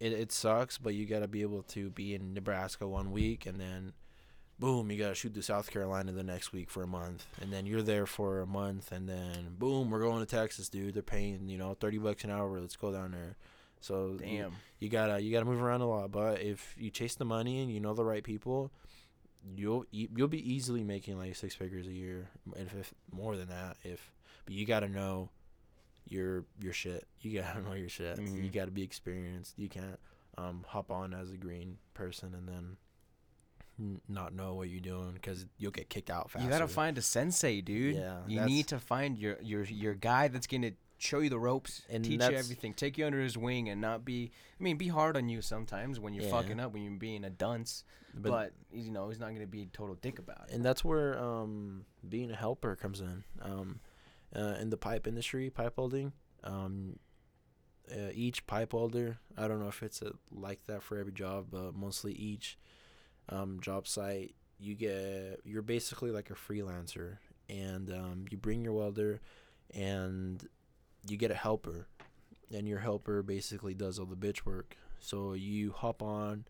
it, 0.00 0.12
it 0.12 0.32
sucks, 0.32 0.78
but 0.78 0.94
you 0.94 1.06
got 1.06 1.20
to 1.20 1.28
be 1.28 1.42
able 1.42 1.62
to 1.64 1.90
be 1.90 2.14
in 2.14 2.32
Nebraska 2.34 2.86
one 2.86 3.10
week 3.10 3.46
and 3.46 3.60
then 3.60 3.92
boom, 4.58 4.90
you 4.90 4.98
got 4.98 5.08
to 5.10 5.14
shoot 5.14 5.34
to 5.34 5.42
South 5.42 5.70
Carolina 5.70 6.12
the 6.12 6.22
next 6.22 6.52
week 6.52 6.70
for 6.70 6.82
a 6.82 6.86
month. 6.86 7.26
And 7.40 7.52
then 7.52 7.66
you're 7.66 7.82
there 7.82 8.06
for 8.06 8.40
a 8.40 8.46
month 8.46 8.90
and 8.92 9.08
then 9.08 9.54
boom, 9.58 9.90
we're 9.90 10.00
going 10.00 10.20
to 10.20 10.26
Texas, 10.26 10.68
dude. 10.68 10.94
They're 10.94 11.02
paying, 11.02 11.48
you 11.48 11.58
know, 11.58 11.74
30 11.74 11.98
bucks 11.98 12.24
an 12.24 12.30
hour. 12.30 12.60
Let's 12.60 12.76
go 12.76 12.92
down 12.92 13.12
there. 13.12 13.36
So 13.80 14.12
you- 14.12 14.38
Damn. 14.38 14.52
you 14.80 14.88
gotta 14.88 15.20
you 15.20 15.30
gotta 15.32 15.44
move 15.44 15.62
around 15.62 15.82
a 15.82 15.86
lot 15.88 16.10
but 16.10 16.40
if 16.40 16.74
you 16.76 16.90
chase 16.90 17.14
the 17.14 17.24
money 17.24 17.60
and 17.62 17.70
you 17.72 17.78
know 17.78 17.94
the 17.94 18.04
right 18.04 18.24
people 18.24 18.72
you'll 19.56 19.84
e- 19.92 20.08
you'll 20.16 20.28
be 20.28 20.52
easily 20.52 20.82
making 20.84 21.16
like 21.18 21.34
six 21.36 21.54
figures 21.54 21.86
a 21.86 21.92
year 21.92 22.28
if, 22.56 22.74
if 22.74 22.94
more 23.12 23.36
than 23.36 23.48
that 23.48 23.76
if 23.84 24.12
but 24.44 24.54
you 24.54 24.66
gotta 24.66 24.88
know 24.88 25.30
your 26.08 26.44
your 26.60 26.72
shit 26.72 27.06
you 27.20 27.40
gotta 27.40 27.60
know 27.68 27.74
your 27.74 27.88
shit 27.88 28.18
you 28.18 28.24
Mhm. 28.24 28.52
gotta 28.52 28.70
be 28.70 28.82
experienced 28.82 29.58
you 29.58 29.68
can't 29.68 29.98
um 30.36 30.64
hop 30.68 30.90
on 30.90 31.12
as 31.14 31.30
a 31.30 31.36
green 31.36 31.78
person 31.94 32.34
and 32.34 32.48
then 32.48 32.76
not 34.08 34.34
know 34.34 34.54
what 34.54 34.68
you're 34.68 34.80
doing 34.80 35.12
because 35.12 35.46
you'll 35.56 35.70
get 35.70 35.88
kicked 35.88 36.10
out 36.10 36.30
fast 36.30 36.44
You 36.44 36.50
gotta 36.50 36.66
find 36.66 36.98
a 36.98 37.02
sensei, 37.02 37.60
dude. 37.60 37.94
Yeah, 37.94 38.18
you 38.26 38.40
need 38.40 38.66
to 38.68 38.80
find 38.80 39.16
your 39.16 39.38
your 39.40 39.62
your 39.64 39.94
guy 39.94 40.26
that's 40.26 40.48
gonna 40.48 40.72
show 40.98 41.20
you 41.20 41.30
the 41.30 41.38
ropes, 41.38 41.82
And 41.88 42.04
teach 42.04 42.20
you 42.20 42.36
everything, 42.36 42.74
take 42.74 42.98
you 42.98 43.06
under 43.06 43.20
his 43.20 43.38
wing, 43.38 43.68
and 43.68 43.80
not 43.80 44.04
be. 44.04 44.30
I 44.58 44.62
mean, 44.62 44.76
be 44.76 44.88
hard 44.88 45.16
on 45.16 45.28
you 45.28 45.40
sometimes 45.40 45.98
when 46.00 46.12
you're 46.14 46.24
Yeah. 46.24 46.30
fucking 46.30 46.60
up, 46.60 46.72
when 46.72 46.82
you're 46.82 46.92
being 46.98 47.24
a 47.24 47.30
dunce. 47.30 47.84
But, 48.14 48.52
you 48.72 48.90
know, 48.90 49.08
he's 49.08 49.20
not 49.20 49.32
gonna 49.32 49.46
be 49.46 49.62
a 49.62 49.66
total 49.66 49.94
dick 49.94 50.18
about 50.18 50.48
it. 50.48 50.54
and 50.54 50.64
that's 50.64 50.84
where 50.84 51.16
um, 51.18 51.84
being 52.08 52.30
a 52.30 52.36
helper 52.36 52.74
comes 52.76 53.00
in. 53.00 53.22
Um, 53.40 53.80
uh, 54.34 54.56
in 54.60 54.70
the 54.70 54.76
pipe 54.76 55.06
industry, 55.06 55.48
pipe 55.50 55.76
welding, 55.78 56.12
um, 56.44 56.98
uh, 57.90 58.10
each 58.12 58.46
pipe 58.46 58.72
welder, 58.74 59.18
I 59.36 59.48
don't 59.48 59.60
know 59.60 59.68
if 59.68 59.82
it's 59.82 60.02
uh 60.02 60.10
like 60.30 60.66
that 60.66 60.82
for 60.82 60.98
every 60.98 61.12
job, 61.12 61.46
but 61.50 61.74
mostly 61.74 62.12
each 62.12 62.58
um, 63.30 63.60
job 63.60 63.86
site, 63.86 64.34
you 64.58 64.74
get 64.74 65.40
you're 65.44 65.62
basically 65.62 66.10
like 66.10 66.28
a 66.30 66.34
freelancer, 66.34 67.18
and 67.48 67.90
um, 67.90 68.24
you 68.30 68.36
bring 68.36 68.62
your 68.62 68.72
welder, 68.74 69.20
and 69.72 70.46
you 71.10 71.16
get 71.16 71.30
a 71.30 71.34
helper, 71.34 71.86
and 72.52 72.66
your 72.66 72.78
helper 72.80 73.22
basically 73.22 73.74
does 73.74 73.98
all 73.98 74.06
the 74.06 74.16
bitch 74.16 74.44
work. 74.44 74.76
So 75.00 75.34
you 75.34 75.72
hop 75.72 76.02
on 76.02 76.44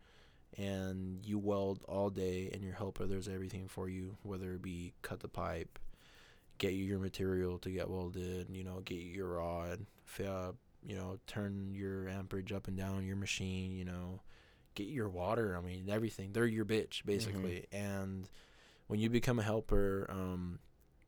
and 0.56 1.24
you 1.24 1.38
weld 1.38 1.82
all 1.86 2.11
day 2.11 2.50
and 2.52 2.62
your 2.62 2.72
helper 2.74 3.06
does 3.06 3.28
everything 3.28 3.68
for 3.68 3.88
you 3.88 4.16
whether 4.22 4.54
it 4.54 4.62
be 4.62 4.94
cut 5.02 5.20
the 5.20 5.28
pipe 5.28 5.78
get 6.56 6.72
you 6.72 6.84
your 6.84 6.98
material 6.98 7.59
to 7.59 7.70
get 7.70 7.90
welded 7.90 8.48
you 8.50 8.64
know 8.64 8.80
get 8.80 8.94
you 8.94 9.11
your 9.11 9.28
rod 9.28 9.84
you 10.86 10.96
know 10.96 11.18
turn 11.26 11.70
your 11.74 12.09
amperage 12.09 12.52
up 12.52 12.66
and 12.66 12.76
down 12.76 13.06
your 13.06 13.16
machine 13.16 13.72
you 13.72 13.84
know 13.84 14.20
get 14.74 14.88
your 14.88 15.09
water 15.09 15.56
i 15.56 15.61
mean 15.61 15.88
everything. 15.90 16.32
They're 16.32 16.46
your 16.46 16.64
bitch 16.64 17.04
basically. 17.04 17.66
And 17.72 18.28
when 18.86 19.00
you 19.00 19.11
become 19.11 19.38
a 19.38 19.42
helper 19.42 20.06
um 20.09 20.61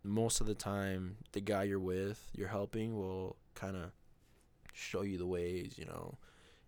most 0.03 0.41
of 0.41 0.47
the 0.47 0.55
time 0.55 1.17
the 1.33 1.41
guy 1.41 1.63
you're 1.65 1.79
with 1.79 2.31
you're 2.35 2.49
helping 2.49 2.97
will 2.97 3.37
kind 3.55 3.77
of 3.77 3.91
show 4.73 5.03
you 5.03 5.19
the 5.19 5.27
ways 5.27 5.75
you 5.77 5.85
know 5.85 6.17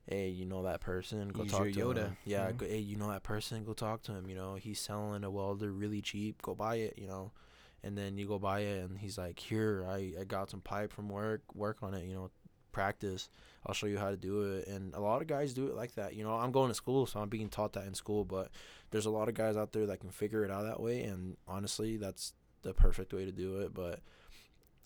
hey 0.09 0.29
you 0.29 0.45
know 0.45 0.65
that 0.65 0.81
person? 0.81 1.29
Go 1.29 1.45
talk 1.45 1.65
to 1.65 1.73
Yoda, 1.73 1.97
him. 1.97 2.17
Yeah 2.25 2.47
know? 2.47 2.53
go, 2.53 2.67
hey 2.67 2.79
you 2.79 2.97
know 2.97 3.11
that 3.11 3.23
person? 3.23 3.65
Go 3.65 3.73
talk 3.73 4.03
to 4.05 4.13
him 4.13 4.29
you 4.29 4.35
know? 4.35 4.55
He's 4.55 4.81
selling 4.81 5.25
a 5.25 5.31
welder 5.31 5.71
really 5.71 6.01
cheap. 6.01 6.43
Go 6.43 6.55
buy 6.55 6.77
it 6.77 6.95
you 6.97 7.07
know? 7.07 7.33
And 7.85 7.97
then 7.97 8.19
you 8.19 8.27
go 8.27 8.39
buy 8.39 8.61
it 8.61 8.85
and 8.85 8.99
he's 8.99 9.19
like 9.19 9.39
here 9.39 9.85
i, 9.89 10.13
I 10.21 10.25
got 10.25 10.51
some 10.51 10.61
pipe 10.61 10.93
from 10.93 11.09
work 11.09 11.43
work 11.55 11.79
on 11.83 11.95
it 11.95 12.05
you 12.05 12.15
know 12.15 12.31
practice. 12.73 13.29
I'll 13.67 13.75
show 13.75 13.87
you 13.87 13.99
how 13.99 14.11
to 14.11 14.17
do 14.17 14.55
it. 14.55 14.67
And 14.67 14.95
a 14.95 15.01
lot 15.01 15.21
of 15.21 15.29
guys 15.29 15.53
do 15.53 15.67
it 15.67 15.75
like 15.75 15.95
that 15.97 16.15
you 16.15 16.25
know? 16.25 16.35
I'm 16.35 16.53
going 16.53 16.69
to 16.69 16.75
school 16.75 17.07
so 17.07 17.21
i'm 17.21 17.29
being 17.29 17.49
taught 17.49 17.75
that 17.75 17.87
in 17.87 17.95
school 17.95 18.25
but 18.25 18.51
there's 18.91 19.07
a 19.07 19.11
lot 19.11 19.29
of 19.29 19.35
guys 19.35 19.57
out 19.57 19.73
there 19.73 19.87
that 19.87 20.01
can 20.01 20.11
figure 20.11 20.45
it 20.45 20.51
out 20.51 20.65
that 20.65 20.81
way 20.81 21.03
and 21.03 21.37
honestly 21.47 21.97
that's 21.97 22.33
the 22.63 22.73
perfect 22.73 23.13
way 23.13 23.25
to 23.25 23.33
do 23.33 23.59
it 23.59 23.75
but 23.75 24.01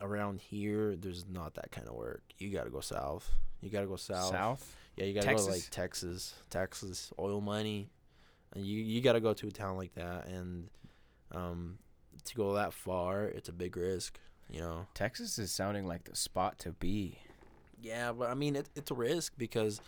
around 0.01 0.41
here 0.41 0.97
there's 0.97 1.25
not 1.29 1.55
that 1.55 1.71
kind 1.71 1.89
of 1.89 1.95
work. 1.95 2.23
You 2.39 2.51
gotta 2.51 2.71
go 2.71 2.81
south. 2.81 3.31
You 3.61 3.71
gotta 3.71 3.87
go 3.87 3.97
south, 3.97 4.31
South. 4.31 4.77
yeah 4.97 5.07
you 5.07 5.15
gotta 5.15 5.35
go 5.35 5.39
to 5.39 5.45
like 5.51 5.67
texas. 5.71 6.35
Texas 6.51 7.13
oil 7.19 7.41
money. 7.41 7.91
And 8.55 8.65
you 8.65 8.79
you 8.83 9.01
gotta 9.01 9.21
go 9.21 9.33
to 9.35 9.49
a 9.49 9.51
town 9.51 9.77
like 9.77 9.95
that 9.95 10.27
and 10.27 10.69
um 11.33 11.79
to 12.25 12.35
go 12.35 12.55
that 12.55 12.73
far 12.73 13.25
it's 13.25 13.49
a 13.49 13.53
big 13.53 13.77
risk 13.77 14.19
you 14.49 14.61
know? 14.61 14.87
Texas 14.95 15.39
is 15.41 15.51
sounding 15.51 15.87
like 15.87 16.05
the 16.05 16.15
spot 16.15 16.59
to 16.61 16.71
be. 16.73 17.19
yeah 17.83 18.13
but 18.13 18.31
i 18.31 18.35
mean 18.35 18.55
it, 18.57 18.69
it's 18.77 18.91
a 18.93 18.95
risk 18.95 19.33
because 19.37 19.81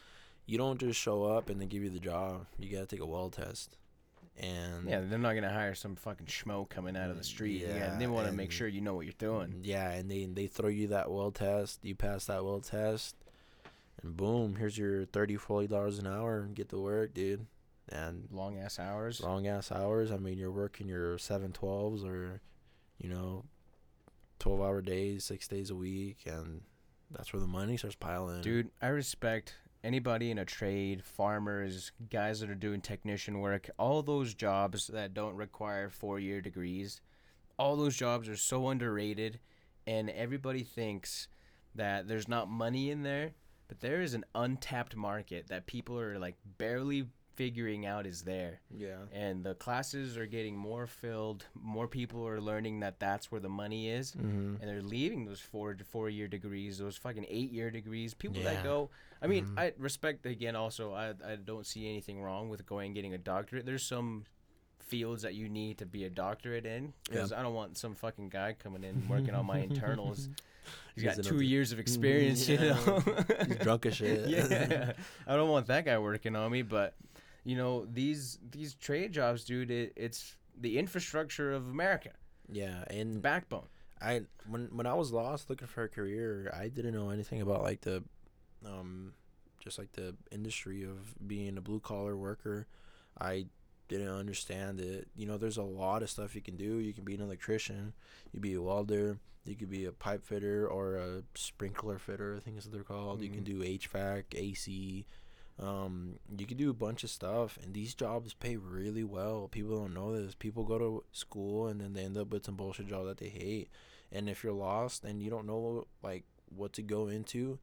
you 0.47 0.59
don't 0.59 0.81
just 0.81 0.99
show 0.99 1.25
up 1.25 1.49
and 1.51 1.61
they 1.61 1.67
give 1.67 1.83
you 1.83 1.91
the 1.91 2.01
job. 2.01 2.47
You 2.59 2.71
gotta 2.73 2.87
take 2.87 3.01
a 3.01 3.07
weld 3.07 3.35
test 3.35 3.77
and 4.39 4.89
Yeah, 4.89 5.01
they're 5.01 5.19
not 5.19 5.35
gonna 5.35 5.53
hire 5.53 5.75
some 5.75 5.97
fucking 5.97 6.27
schmo 6.27 6.69
coming 6.69 6.97
out 6.97 7.11
of 7.11 7.17
the 7.17 7.25
street. 7.25 7.63
Yeah, 7.63 7.77
Yeah, 7.77 7.99
they 7.99 8.07
want 8.07 8.27
to 8.29 8.33
make 8.33 8.51
sure 8.51 8.69
you 8.69 8.81
know 8.81 8.95
what 8.95 9.05
you're 9.07 9.15
doing. 9.19 9.61
Yeah, 9.63 9.91
and 9.91 10.11
they 10.11 10.25
they 10.27 10.47
throw 10.47 10.69
you 10.69 10.89
that 10.89 11.11
weld 11.11 11.35
test. 11.37 11.81
You 11.85 11.95
pass 11.95 12.27
that 12.27 12.45
weld 12.45 12.65
test, 12.65 13.17
and 14.03 14.17
boom, 14.17 14.57
here's 14.57 14.79
your 14.79 15.05
thirty, 15.07 15.37
forty 15.37 15.67
dollars 15.67 15.99
an 15.99 16.07
hour 16.07 16.41
and 16.41 16.55
get 16.55 16.69
to 16.71 16.79
work, 16.81 17.15
dude. 17.15 17.47
And 17.91 18.29
Long 18.31 18.59
ass 18.59 18.79
hours. 18.79 19.21
long 19.23 19.47
ass 19.47 19.73
hours. 19.73 20.13
I 20.13 20.19
mean, 20.19 20.37
you're 20.37 20.51
working 20.53 20.89
your 20.89 21.17
seven 21.17 21.53
twelves 21.53 22.05
or, 22.05 22.43
you 22.99 23.09
know, 23.09 23.45
twelve 24.39 24.61
hour 24.61 24.83
days, 24.83 25.25
six 25.25 25.49
days 25.49 25.71
a 25.71 25.75
week, 25.75 26.19
and 26.27 26.61
that's 27.11 27.33
where 27.33 27.41
the 27.41 27.47
money 27.47 27.79
starts 27.79 27.97
piling. 27.97 28.43
Dude, 28.43 28.71
I 28.83 28.89
respect 28.89 29.55
anybody 29.83 30.31
in 30.31 30.39
a 30.39 30.45
trade, 30.45 31.05
farmers, 31.05 31.93
guys 32.11 32.41
that 32.41 32.51
are 32.51 32.55
doing 32.55 32.81
technician 32.81 33.41
work, 33.41 33.71
all 33.79 34.03
those 34.03 34.35
jobs 34.35 34.89
that 34.89 35.15
don't 35.15 35.37
require 35.37 35.89
four 35.89 36.19
year 36.19 36.41
degrees. 36.41 37.01
All 37.59 37.77
those 37.77 37.97
jobs 37.97 38.29
are 38.29 38.37
so 38.37 38.69
underrated, 38.69 39.41
and 39.87 40.11
everybody 40.11 40.63
thinks 40.63 41.29
that 41.75 42.07
there's 42.09 42.29
not 42.29 42.49
money 42.49 42.91
in 42.91 43.03
there, 43.03 43.33
but 43.67 43.81
there 43.81 44.01
is 44.01 44.15
an 44.15 44.25
untapped 44.35 44.97
market 44.97 45.49
that 45.49 45.67
people 45.67 45.99
are 45.99 46.19
like 46.19 46.37
barely 46.59 47.09
figuring 47.39 47.87
out 47.87 48.05
is 48.05 48.23
there. 48.23 48.61
Yeah. 48.77 48.97
And 49.13 49.45
the 49.45 49.55
classes 49.55 50.17
are 50.19 50.27
getting 50.27 50.57
more 50.57 50.89
filled. 50.89 51.45
More 51.55 51.87
people 51.87 52.27
are 52.27 52.41
learning 52.41 52.81
that 52.81 52.99
that's 52.99 53.31
where 53.31 53.41
the 53.41 53.49
money 53.49 53.89
is. 53.91 54.11
Mm-hmm. 54.11 54.57
And 54.61 54.69
they're 54.69 54.83
leaving 54.83 55.25
those 55.25 55.41
four 55.41 55.77
four 55.93 56.09
year 56.11 56.27
degrees, 56.27 56.79
those 56.79 56.97
fucking 56.97 57.27
eight 57.29 57.53
year 57.53 57.71
degrees. 57.71 58.13
People 58.13 58.39
Yeah. 58.39 58.55
that 58.55 58.65
go, 58.65 58.91
I 59.23 59.29
mean, 59.29 59.47
Mhm. 59.47 59.59
I 59.59 59.73
respect 59.79 60.27
again. 60.27 60.57
Also, 60.57 60.93
I 60.93 61.11
I 61.25 61.37
don't 61.37 61.65
see 61.65 61.89
anything 61.89 62.21
wrong 62.21 62.49
with 62.51 62.67
going 62.67 62.87
and 62.87 62.95
getting 62.97 63.15
a 63.15 63.19
doctorate. 63.19 63.65
There's 63.67 63.87
some 63.87 64.25
fields 64.81 65.23
that 65.23 65.35
you 65.35 65.49
need 65.49 65.79
to 65.79 65.87
be 65.87 66.05
a 66.05 66.11
doctorate 66.11 66.67
in 66.67 66.93
because 67.09 67.33
I 67.33 67.43
don't 67.43 67.55
want 67.55 67.77
some 67.79 67.95
fucking 67.95 68.31
guy 68.31 68.55
coming 68.59 68.83
in 68.85 69.07
working 69.09 69.35
on 69.35 69.47
my 69.47 69.59
internals. 69.59 70.29
He's 70.95 71.05
got 71.05 71.23
two 71.23 71.41
years 71.41 71.73
of 71.73 71.79
experience, 71.79 72.49
you 72.49 72.59
Yeah. 72.59 72.85
know. 72.85 72.99
He's 73.47 73.57
drunk 73.59 73.87
as 73.87 73.97
shit. 74.01 74.29
yeah, 74.29 74.93
I 75.27 75.37
don't 75.37 75.49
want 75.49 75.67
that 75.69 75.85
guy 75.85 75.97
working 75.99 76.35
on 76.37 76.51
me. 76.51 76.63
But 76.63 76.95
you 77.49 77.57
know, 77.57 77.87
these 77.87 78.39
these 78.51 78.75
trade 78.75 79.11
jobs, 79.13 79.45
dude, 79.45 79.71
it, 79.71 79.93
it's 79.97 80.37
the 80.61 80.79
infrastructure 80.79 81.51
of 81.53 81.69
America, 81.71 82.11
Yeah, 82.51 82.85
and 82.89 83.23
backbone. 83.23 83.69
I 84.03 84.23
when 84.47 84.69
when 84.77 84.87
I 84.87 84.95
was 84.95 85.13
lost 85.13 85.49
looking 85.49 85.67
for 85.67 85.85
a 85.85 85.89
career, 85.89 86.53
I 86.55 86.69
didn't 86.69 86.93
know 86.95 87.09
anything 87.11 87.41
about 87.41 87.63
like 87.63 87.81
the, 87.81 88.05
um, 88.67 89.15
just 89.65 89.79
like 89.79 89.93
the 89.93 90.15
industry 90.31 90.83
of 90.85 91.15
being 91.27 91.57
a 91.57 91.63
blue 91.63 91.81
collar 91.81 92.17
worker. 92.17 92.67
I 93.19 93.47
didn't 93.89 94.09
understand 94.11 94.79
it. 94.81 95.09
You 95.17 95.27
know, 95.27 95.39
there's 95.39 95.57
a 95.57 95.63
lot 95.63 96.03
of 96.03 96.11
stuff 96.11 96.35
you 96.35 96.43
can 96.43 96.57
do. 96.57 96.77
You 96.79 96.93
can 96.93 97.05
be 97.05 97.15
an 97.15 97.23
electrician, 97.23 97.95
you 98.33 98.41
be 98.41 98.55
a 98.55 98.61
welder, 98.63 99.19
you 99.47 99.55
could 99.57 99.71
be 99.71 99.87
a 99.87 99.93
pipe 99.93 100.23
fitter 100.27 100.69
or 100.69 100.97
a 100.97 101.23
sprinkler 101.35 101.99
fitter. 101.99 102.37
I 102.37 102.41
think 102.41 102.59
is 102.59 102.67
what 102.67 102.75
they're 102.75 102.83
called. 102.85 103.23
You 103.23 103.31
can 103.31 103.41
Mhm. 103.41 103.45
do 103.53 103.63
HVAC, 103.63 104.35
AC. 104.35 105.07
Um, 105.61 106.21
you 106.37 106.47
can 106.47 106.57
do 106.57 106.71
a 106.71 106.75
bunch 106.75 107.03
of 107.03 107.11
stuff, 107.11 107.59
and 107.63 107.75
these 107.75 107.95
jobs 107.95 108.33
pay 108.33 108.57
really 108.57 109.03
well. 109.03 109.49
People 109.51 109.81
don't 109.81 109.95
know 109.95 110.13
this. 110.15 110.35
People 110.35 110.65
go 110.65 110.79
to 110.79 111.05
school 111.13 111.67
and 111.67 111.81
then 111.81 111.95
they 111.95 112.05
end 112.05 112.17
up 112.17 112.31
with 112.31 112.47
some 112.47 112.55
bullshit 112.55 112.89
job 112.89 113.07
that 113.07 113.19
they 113.19 113.29
hate. 113.29 113.69
And 114.13 114.29
if 114.29 114.45
you're 114.45 114.53
lost 114.53 115.05
and 115.05 115.21
you 115.21 115.31
don't 115.31 115.47
know 115.47 115.87
like 116.03 116.25
what 116.55 116.73
to 116.75 116.83
go 116.83 117.09
into, 117.09 117.59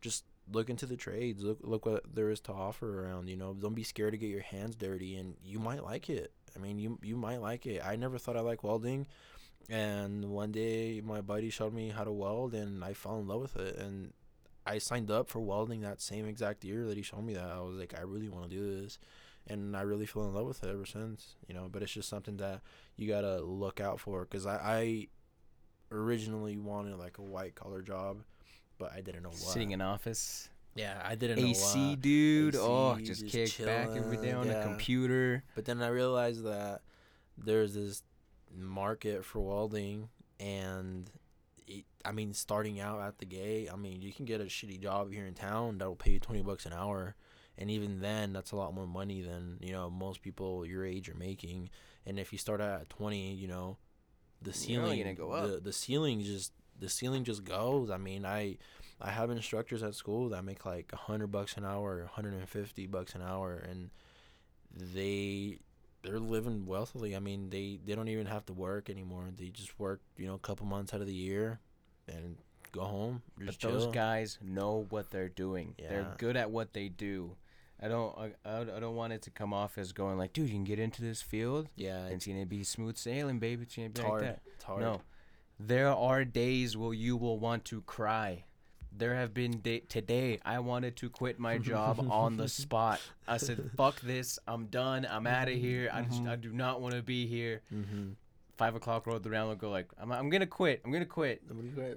just 0.00 0.24
look 0.52 0.70
into 0.70 0.86
the 0.86 0.96
trades. 0.96 1.42
Look 1.42 1.58
look 1.62 1.86
what 1.86 2.14
there 2.14 2.30
is 2.30 2.40
to 2.40 2.52
offer 2.52 3.04
around. 3.04 3.28
You 3.28 3.36
know, 3.36 3.54
don't 3.54 3.74
be 3.74 3.82
scared 3.82 4.12
to 4.12 4.18
get 4.18 4.30
your 4.30 4.42
hands 4.42 4.76
dirty, 4.76 5.16
and 5.16 5.34
you 5.42 5.58
might 5.58 5.82
like 5.82 6.10
it. 6.10 6.32
I 6.54 6.58
mean, 6.58 6.78
you 6.78 6.98
you 7.02 7.16
might 7.16 7.40
like 7.40 7.66
it. 7.66 7.82
I 7.84 7.96
never 7.96 8.18
thought 8.18 8.36
I 8.36 8.40
liked 8.40 8.62
welding, 8.62 9.06
and 9.68 10.26
one 10.26 10.52
day 10.52 11.00
my 11.04 11.20
buddy 11.20 11.50
showed 11.50 11.74
me 11.74 11.88
how 11.88 12.04
to 12.04 12.12
weld, 12.12 12.54
and 12.54 12.84
I 12.84 12.92
fell 12.92 13.18
in 13.18 13.26
love 13.26 13.40
with 13.40 13.56
it. 13.56 13.76
And 13.76 14.12
I 14.68 14.78
signed 14.78 15.10
up 15.10 15.28
for 15.28 15.40
welding 15.40 15.80
that 15.80 16.00
same 16.00 16.26
exact 16.26 16.64
year 16.64 16.86
that 16.86 16.96
he 16.96 17.02
showed 17.02 17.24
me 17.24 17.34
that. 17.34 17.50
I 17.50 17.60
was 17.60 17.76
like, 17.76 17.94
I 17.98 18.02
really 18.02 18.28
want 18.28 18.50
to 18.50 18.56
do 18.56 18.82
this, 18.82 18.98
and 19.46 19.76
I 19.76 19.82
really 19.82 20.06
fell 20.06 20.24
in 20.24 20.34
love 20.34 20.46
with 20.46 20.62
it 20.62 20.70
ever 20.70 20.84
since. 20.84 21.36
You 21.46 21.54
know, 21.54 21.68
but 21.70 21.82
it's 21.82 21.92
just 21.92 22.08
something 22.08 22.36
that 22.36 22.60
you 22.96 23.08
gotta 23.08 23.40
look 23.40 23.80
out 23.80 24.00
for, 24.00 24.24
cause 24.26 24.46
I, 24.46 24.56
I 24.56 25.08
originally 25.90 26.56
wanted 26.56 26.96
like 26.98 27.18
a 27.18 27.22
white 27.22 27.54
collar 27.54 27.82
job, 27.82 28.18
but 28.78 28.92
I 28.92 29.00
didn't 29.00 29.22
know 29.22 29.30
what. 29.30 29.38
Sitting 29.38 29.70
in 29.70 29.80
office, 29.80 30.48
yeah, 30.74 31.00
I 31.04 31.14
didn't 31.14 31.40
know 31.40 31.48
AC, 31.48 31.96
dude. 31.96 32.54
AC, 32.54 32.62
oh, 32.62 32.96
just, 33.00 33.26
just 33.26 33.56
kick 33.56 33.66
back 33.66 33.88
every 33.96 34.16
day 34.16 34.32
on 34.32 34.46
chilling, 34.46 34.58
a 34.58 34.62
computer. 34.62 35.42
But 35.54 35.64
then 35.64 35.82
I 35.82 35.88
realized 35.88 36.44
that 36.44 36.82
there's 37.36 37.74
this 37.74 38.02
market 38.56 39.24
for 39.24 39.40
welding, 39.40 40.08
and 40.38 41.10
I 42.08 42.12
mean, 42.12 42.32
starting 42.32 42.80
out 42.80 43.00
at 43.00 43.18
the 43.18 43.26
gate, 43.26 43.68
I 43.72 43.76
mean, 43.76 44.00
you 44.00 44.12
can 44.12 44.24
get 44.24 44.40
a 44.40 44.44
shitty 44.44 44.80
job 44.82 45.12
here 45.12 45.26
in 45.26 45.34
town 45.34 45.78
that'll 45.78 45.96
pay 45.96 46.12
you 46.12 46.20
twenty 46.20 46.42
bucks 46.42 46.64
an 46.64 46.72
hour, 46.72 47.14
and 47.58 47.70
even 47.70 48.00
then, 48.00 48.32
that's 48.32 48.52
a 48.52 48.56
lot 48.56 48.74
more 48.74 48.86
money 48.86 49.20
than 49.20 49.58
you 49.60 49.72
know 49.72 49.90
most 49.90 50.22
people 50.22 50.64
your 50.64 50.84
age 50.84 51.08
are 51.08 51.14
making. 51.14 51.70
And 52.06 52.18
if 52.18 52.32
you 52.32 52.38
start 52.38 52.60
out 52.60 52.80
at 52.80 52.88
twenty, 52.88 53.34
you 53.34 53.48
know, 53.48 53.76
the 54.40 54.52
ceiling, 54.52 54.98
gonna 54.98 55.14
go 55.14 55.32
up. 55.32 55.50
the 55.50 55.60
the 55.60 55.72
ceiling 55.72 56.22
just 56.22 56.52
the 56.78 56.88
ceiling 56.88 57.24
just 57.24 57.44
goes. 57.44 57.90
I 57.90 57.98
mean, 57.98 58.24
I 58.24 58.56
I 59.00 59.10
have 59.10 59.30
instructors 59.30 59.82
at 59.82 59.94
school 59.94 60.30
that 60.30 60.44
make 60.44 60.64
like 60.64 60.90
a 60.92 60.96
hundred 60.96 61.28
bucks 61.28 61.56
an 61.56 61.64
hour, 61.64 62.08
hundred 62.12 62.34
and 62.34 62.48
fifty 62.48 62.86
bucks 62.86 63.14
an 63.14 63.22
hour, 63.22 63.56
and 63.56 63.90
they 64.74 65.58
they're 66.02 66.20
living 66.20 66.66
wealthily. 66.66 67.14
I 67.16 67.18
mean, 67.18 67.50
they 67.50 67.80
they 67.84 67.94
don't 67.94 68.08
even 68.08 68.26
have 68.26 68.46
to 68.46 68.52
work 68.52 68.88
anymore. 68.88 69.28
They 69.36 69.48
just 69.48 69.78
work, 69.78 70.00
you 70.16 70.26
know, 70.26 70.34
a 70.34 70.38
couple 70.38 70.66
months 70.66 70.94
out 70.94 71.00
of 71.00 71.06
the 71.06 71.14
year, 71.14 71.60
and 72.08 72.36
go 72.72 72.82
home. 72.82 73.22
But 73.36 73.58
those 73.60 73.84
chill. 73.84 73.92
guys 73.92 74.38
know 74.42 74.86
what 74.90 75.10
they're 75.10 75.28
doing. 75.28 75.74
They're 75.78 76.14
good 76.18 76.36
at 76.36 76.50
what 76.50 76.72
they 76.72 76.88
do. 76.88 77.36
I 77.80 77.86
don't. 77.88 78.16
I, 78.44 78.60
I 78.60 78.80
don't 78.80 78.96
want 78.96 79.12
it 79.12 79.22
to 79.22 79.30
come 79.30 79.54
off 79.54 79.78
as 79.78 79.92
going 79.92 80.18
like, 80.18 80.32
dude, 80.32 80.48
you 80.48 80.54
can 80.54 80.64
get 80.64 80.80
into 80.80 81.00
this 81.00 81.22
field 81.22 81.68
yeah, 81.76 81.98
and 81.98 82.06
it's, 82.06 82.26
it's 82.26 82.26
gonna 82.26 82.46
be 82.46 82.64
smooth 82.64 82.96
sailing, 82.96 83.38
baby. 83.38 83.62
It's 83.62 83.76
gonna 83.76 83.88
be 83.88 83.92
it's 83.92 84.00
like 84.00 84.08
hard. 84.08 84.24
that. 84.24 84.40
It's 84.54 84.64
hard. 84.64 84.80
No, 84.80 85.00
there 85.60 85.88
are 85.88 86.24
days 86.24 86.76
where 86.76 86.92
you 86.92 87.16
will 87.16 87.38
want 87.38 87.64
to 87.66 87.82
cry. 87.82 88.44
There 88.90 89.14
have 89.14 89.32
been 89.32 89.60
day- 89.60 89.84
today 89.88 90.40
I 90.44 90.58
wanted 90.58 90.96
to 90.96 91.10
quit 91.10 91.38
my 91.38 91.58
job 91.58 92.04
on 92.10 92.36
the 92.36 92.48
spot. 92.48 93.00
I 93.28 93.36
said, 93.36 93.70
"Fuck 93.76 94.00
this! 94.00 94.40
I'm 94.48 94.66
done. 94.66 95.06
I'm 95.08 95.28
out 95.28 95.46
of 95.48 95.54
here. 95.54 95.88
I 95.92 96.02
just, 96.02 96.22
I 96.22 96.34
do 96.34 96.52
not 96.52 96.80
want 96.80 96.94
to 96.94 97.02
be 97.02 97.26
here." 97.28 97.62
Mm-hmm. 97.72 98.08
Five 98.58 98.74
o'clock 98.74 99.06
rolled 99.06 99.24
around. 99.24 99.52
I 99.52 99.54
go 99.54 99.70
like, 99.70 99.86
"I'm, 100.00 100.10
I'm 100.10 100.28
gonna 100.30 100.44
quit. 100.46 100.82
I'm 100.84 100.90
gonna 100.90 101.06
quit." 101.06 101.42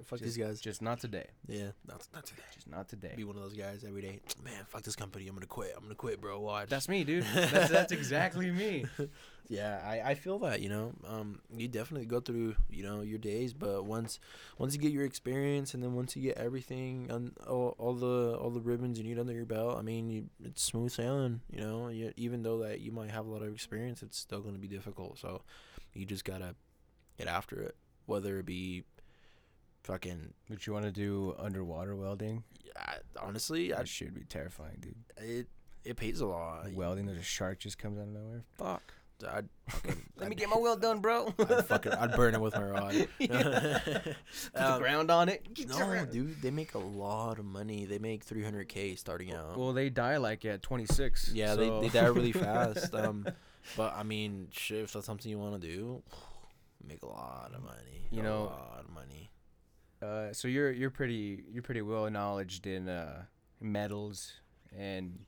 Fuck 0.06 0.20
Just- 0.20 0.22
these 0.22 0.36
guys. 0.36 0.60
Just 0.60 0.80
not 0.80 1.00
today. 1.00 1.26
Yeah, 1.48 1.72
not 1.88 2.06
not 2.14 2.24
today. 2.24 2.42
Just 2.54 2.70
not 2.70 2.88
today. 2.88 3.12
Be 3.16 3.24
one 3.24 3.34
of 3.34 3.42
those 3.42 3.54
guys 3.54 3.84
every 3.84 4.00
day. 4.00 4.20
Man, 4.44 4.64
fuck 4.68 4.82
this 4.82 4.94
company. 4.94 5.26
I'm 5.26 5.34
gonna 5.34 5.46
quit. 5.46 5.74
I'm 5.76 5.82
gonna 5.82 5.96
quit, 5.96 6.20
bro. 6.20 6.38
Watch. 6.38 6.68
That's 6.68 6.88
me, 6.88 7.02
dude. 7.02 7.24
That's, 7.34 7.70
that's 7.70 7.90
exactly 7.92 8.52
me. 8.52 8.84
yeah, 9.48 9.82
I, 9.84 10.10
I 10.10 10.14
feel 10.14 10.38
that, 10.40 10.60
you 10.60 10.68
know. 10.68 10.92
Um 11.06 11.40
you 11.54 11.66
definitely 11.66 12.06
go 12.06 12.20
through, 12.20 12.54
you 12.70 12.84
know, 12.84 13.00
your 13.00 13.18
days, 13.18 13.52
but 13.52 13.84
once 13.84 14.20
once 14.56 14.72
you 14.72 14.80
get 14.80 14.92
your 14.92 15.04
experience 15.04 15.74
and 15.74 15.82
then 15.82 15.94
once 15.94 16.14
you 16.14 16.22
get 16.22 16.38
everything 16.38 17.10
on 17.10 17.32
all, 17.48 17.74
all 17.78 17.94
the 17.94 18.36
all 18.40 18.50
the 18.50 18.60
ribbons 18.60 18.98
you 18.98 19.04
need 19.04 19.18
under 19.18 19.32
your 19.32 19.46
belt, 19.46 19.76
I 19.78 19.82
mean, 19.82 20.08
you, 20.08 20.26
it's 20.44 20.62
smooth 20.62 20.92
sailing, 20.92 21.40
you 21.50 21.60
know. 21.60 21.88
You, 21.88 22.12
even 22.16 22.44
though 22.44 22.58
that 22.58 22.80
you 22.80 22.92
might 22.92 23.10
have 23.10 23.26
a 23.26 23.30
lot 23.30 23.42
of 23.42 23.52
experience, 23.52 24.02
it's 24.02 24.16
still 24.16 24.42
to 24.42 24.52
be 24.52 24.68
difficult. 24.68 25.18
So, 25.18 25.42
you 25.94 26.04
just 26.06 26.24
got 26.24 26.38
to 26.38 26.54
get 27.18 27.26
after 27.28 27.60
it, 27.60 27.76
whether 28.06 28.38
it 28.38 28.46
be 28.46 28.84
fucking 29.82 30.32
Would 30.48 30.66
you 30.66 30.72
want 30.72 30.84
to 30.86 30.92
do 30.92 31.34
underwater 31.38 31.96
welding? 31.96 32.44
I, 32.76 32.96
honestly, 33.20 33.72
I, 33.74 33.78
That 33.78 33.88
should 33.88 34.14
be 34.14 34.22
terrifying, 34.24 34.78
dude. 34.80 34.94
it 35.18 35.48
it 35.84 35.96
pays 35.96 36.20
a 36.20 36.26
lot. 36.26 36.72
welding, 36.72 37.06
there's 37.06 37.18
a 37.18 37.22
shark 37.22 37.58
just 37.58 37.76
comes 37.78 37.98
out 37.98 38.02
of 38.04 38.08
nowhere. 38.12 38.44
Fuck. 38.56 38.94
I'd 39.28 39.48
fucking, 39.68 40.02
Let 40.16 40.28
me 40.30 40.34
I'd- 40.34 40.34
get 40.36 40.48
my 40.48 40.56
weld 40.56 40.80
done, 40.80 41.00
bro. 41.00 41.32
I'd 41.38 41.66
fucking 41.66 41.92
I'd 41.92 42.12
burn 42.16 42.34
it 42.34 42.40
with 42.40 42.54
my 42.54 42.62
rod. 42.64 43.08
Put 43.18 43.28
the 43.28 44.14
Um, 44.54 44.80
ground 44.80 45.10
on 45.10 45.28
it. 45.28 45.52
Get 45.54 45.68
No, 45.68 46.04
dude, 46.06 46.40
they 46.42 46.50
make 46.50 46.74
a 46.74 46.78
lot 46.78 47.38
of 47.38 47.44
money. 47.44 47.84
They 47.84 47.98
make 47.98 48.24
300k 48.26 48.98
starting 48.98 49.32
out. 49.32 49.56
Well, 49.58 49.72
they 49.72 49.90
die 49.90 50.16
like 50.18 50.44
at 50.44 50.62
26. 50.62 51.32
yeah, 51.34 51.54
so- 51.54 51.80
they, 51.80 51.88
they 51.88 52.00
die 52.00 52.06
really 52.06 52.32
fast. 52.32 52.94
Um, 52.94 53.26
but 53.76 53.94
I 53.96 54.02
mean, 54.02 54.48
shit, 54.52 54.84
if 54.84 54.92
that's 54.92 55.06
something 55.06 55.30
you 55.30 55.38
want 55.38 55.60
to 55.60 55.68
do, 55.68 56.02
make 56.86 57.02
a 57.02 57.08
lot 57.08 57.52
of 57.54 57.62
money. 57.62 58.08
You 58.10 58.22
know, 58.22 58.42
a 58.42 58.44
lot 58.44 58.84
of 58.84 58.90
money. 58.90 59.30
Uh, 60.02 60.32
so 60.32 60.48
you're 60.48 60.72
you're 60.72 60.90
pretty 60.90 61.44
you're 61.52 61.62
pretty 61.62 61.82
well 61.82 62.10
knowledged 62.10 62.66
in 62.66 62.88
uh, 62.88 63.22
metals 63.60 64.32
and 64.76 65.20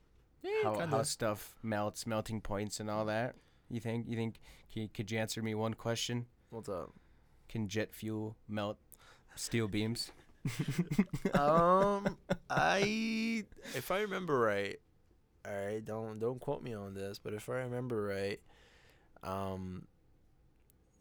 how, 0.63 0.85
how 0.87 1.03
stuff 1.03 1.55
melts, 1.63 2.05
melting 2.05 2.41
points, 2.41 2.79
and 2.79 2.89
all 2.89 3.05
that. 3.05 3.35
You 3.69 3.79
think 3.79 4.05
you 4.07 4.15
think 4.15 4.39
can 4.73 4.89
could 4.89 5.11
you 5.11 5.17
answer 5.17 5.41
me 5.41 5.55
one 5.55 5.73
question? 5.73 6.25
What's 6.49 6.69
up? 6.69 6.93
Can 7.47 7.67
jet 7.67 7.93
fuel 7.93 8.35
melt 8.47 8.77
steel 9.35 9.67
beams? 9.67 10.11
um, 11.33 12.17
I 12.49 13.45
if 13.73 13.89
I 13.91 14.01
remember 14.01 14.39
right, 14.39 14.79
all 15.47 15.65
right, 15.65 15.83
don't 15.85 16.19
don't 16.19 16.39
quote 16.39 16.63
me 16.63 16.73
on 16.73 16.93
this, 16.93 17.19
but 17.19 17.33
if 17.33 17.47
I 17.49 17.55
remember 17.55 18.03
right, 18.03 18.39
um, 19.23 19.87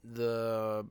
the 0.02 0.86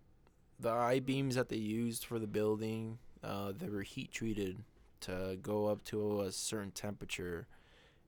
the 0.59 0.69
I 0.69 0.99
beams 0.99 1.35
that 1.35 1.49
they 1.49 1.57
used 1.57 2.05
for 2.05 2.19
the 2.19 2.27
building, 2.27 2.99
uh, 3.23 3.51
they 3.57 3.69
were 3.69 3.81
heat 3.81 4.11
treated 4.11 4.63
to 5.01 5.37
go 5.41 5.67
up 5.67 5.83
to 5.85 6.21
a 6.21 6.31
certain 6.31 6.71
temperature, 6.71 7.47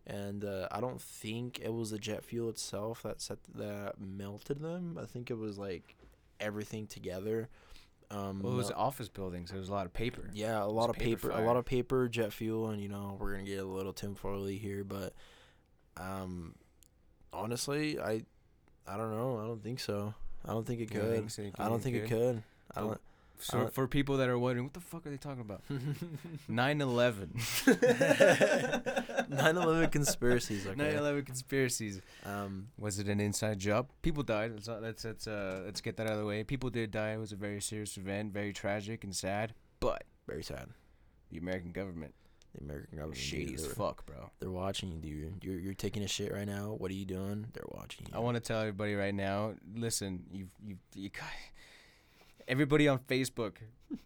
and 0.08 0.46
uh, 0.46 0.68
I 0.72 0.80
don't 0.80 1.02
think 1.02 1.60
it 1.62 1.74
was 1.74 1.91
the 1.91 2.00
jet 2.00 2.24
fuel 2.24 2.50
itself 2.50 3.04
that 3.04 3.22
set 3.22 3.39
that 3.56 4.00
melted 4.00 4.62
them. 4.62 4.98
I 5.02 5.06
think 5.06 5.30
it 5.30 5.38
was 5.38 5.58
like 5.58 5.96
everything 6.39 6.88
together. 6.88 7.50
Um, 8.12 8.41
Well, 8.41 8.54
it 8.54 8.58
was 8.58 8.70
mel- 8.70 8.80
office 8.80 9.10
buildings. 9.10 9.50
There 9.50 9.60
was 9.60 9.70
a 9.70 9.74
lot 9.74 9.88
of 9.88 9.93
paper. 9.93 10.30
yeah, 10.34 10.64
a 10.64 10.66
lot 10.66 10.89
of 10.91 10.96
paper 10.96 11.30
paper, 11.30 11.41
a 11.41 11.46
lot 11.46 11.58
of 11.58 11.66
paper, 11.66 12.08
jet 12.08 12.32
fuel, 12.32 12.70
and 12.70 12.82
you 12.82 12.88
know 12.88 13.18
we're 13.20 13.32
gonna 13.32 13.43
get 13.43 13.60
a 13.60 13.66
little 13.66 13.93
tinfoily 13.93 14.60
here, 14.60 14.84
but 14.84 15.14
um, 15.98 16.56
honestly, 17.34 18.00
I, 18.00 18.24
I 18.88 18.98
don't 18.98 19.12
know. 19.16 19.39
I 19.43 19.48
don't 19.48 19.62
think 19.64 19.80
so. 19.80 20.14
I 20.46 20.50
don't 20.52 20.66
think 20.66 20.82
it 20.82 20.93
You 20.93 21.00
don't 21.00 21.10
could. 21.10 21.16
think 21.18 21.30
so? 21.32 21.41
You 21.43 21.52
I 21.58 21.68
don't 21.70 21.82
think 21.82 21.96
it 21.96 22.08
could. 22.08 22.43
I 22.76 22.82
don't. 22.82 23.02
So 23.38 23.68
for 23.68 23.86
people 23.88 24.16
that 24.18 24.30
are 24.30 24.39
wondering, 24.39 24.66
what 24.66 24.74
the 24.74 24.80
fuck 24.80 25.06
are 25.06 25.10
they 25.10 25.18
talking 25.18 25.41
about? 25.41 25.62
9/11. 26.50 27.32
9/11 29.30 29.91
conspiracies. 29.91 30.66
Okay. 30.68 30.80
9/11 30.93 31.26
conspiracies. 31.26 32.02
Um. 32.26 32.68
Was 32.80 33.00
it 33.00 33.08
an 33.08 33.20
inside 33.20 33.60
job? 33.60 33.89
People 34.02 34.24
died. 34.24 34.52
Let's 34.54 34.68
not, 34.68 34.82
let's 34.82 35.04
let's 35.04 35.28
uh 35.28 35.64
let's 35.66 35.82
get 35.82 35.98
that 35.98 36.08
out 36.08 36.14
of 36.14 36.20
the 36.20 36.26
way. 36.26 36.43
People 36.43 36.70
did 36.70 36.91
die. 36.91 37.12
It 37.12 37.18
was 37.20 37.32
a 37.32 37.36
very 37.36 37.62
serious 37.62 37.98
event, 37.98 38.32
very 38.34 38.54
tragic 38.54 39.04
and 39.04 39.16
sad. 39.16 39.54
But 39.82 40.04
Very 40.28 40.43
sad. 40.43 40.70
the 41.30 41.38
American 41.38 41.72
government, 41.72 42.14
The 42.58 42.64
American 42.64 42.97
government. 42.97 43.18
shady 43.18 43.45
dude, 43.47 43.60
as 43.60 43.68
fuck, 43.68 44.06
bro. 44.06 44.30
They're 44.39 44.49
watching 44.49 44.91
you, 44.91 44.99
dude. 44.99 45.43
You're 45.43 45.60
you're 45.60 45.74
taking 45.74 46.03
a 46.03 46.08
shit 46.08 46.32
right 46.34 46.47
now. 46.47 46.76
What 46.78 46.89
are 46.91 46.95
you 46.95 47.06
doing? 47.06 47.47
They're 47.53 47.64
watching 47.70 48.06
you. 48.10 48.16
I 48.16 48.20
want 48.20 48.36
to 48.36 48.41
tell 48.41 48.60
everybody 48.60 48.95
right 48.95 49.14
now. 49.16 49.53
Listen, 49.76 50.24
you've 50.32 50.49
you've 50.66 50.80
you 50.95 51.10
got 51.10 51.24
everybody 52.47 52.88
on 52.88 52.99
Facebook. 52.99 53.58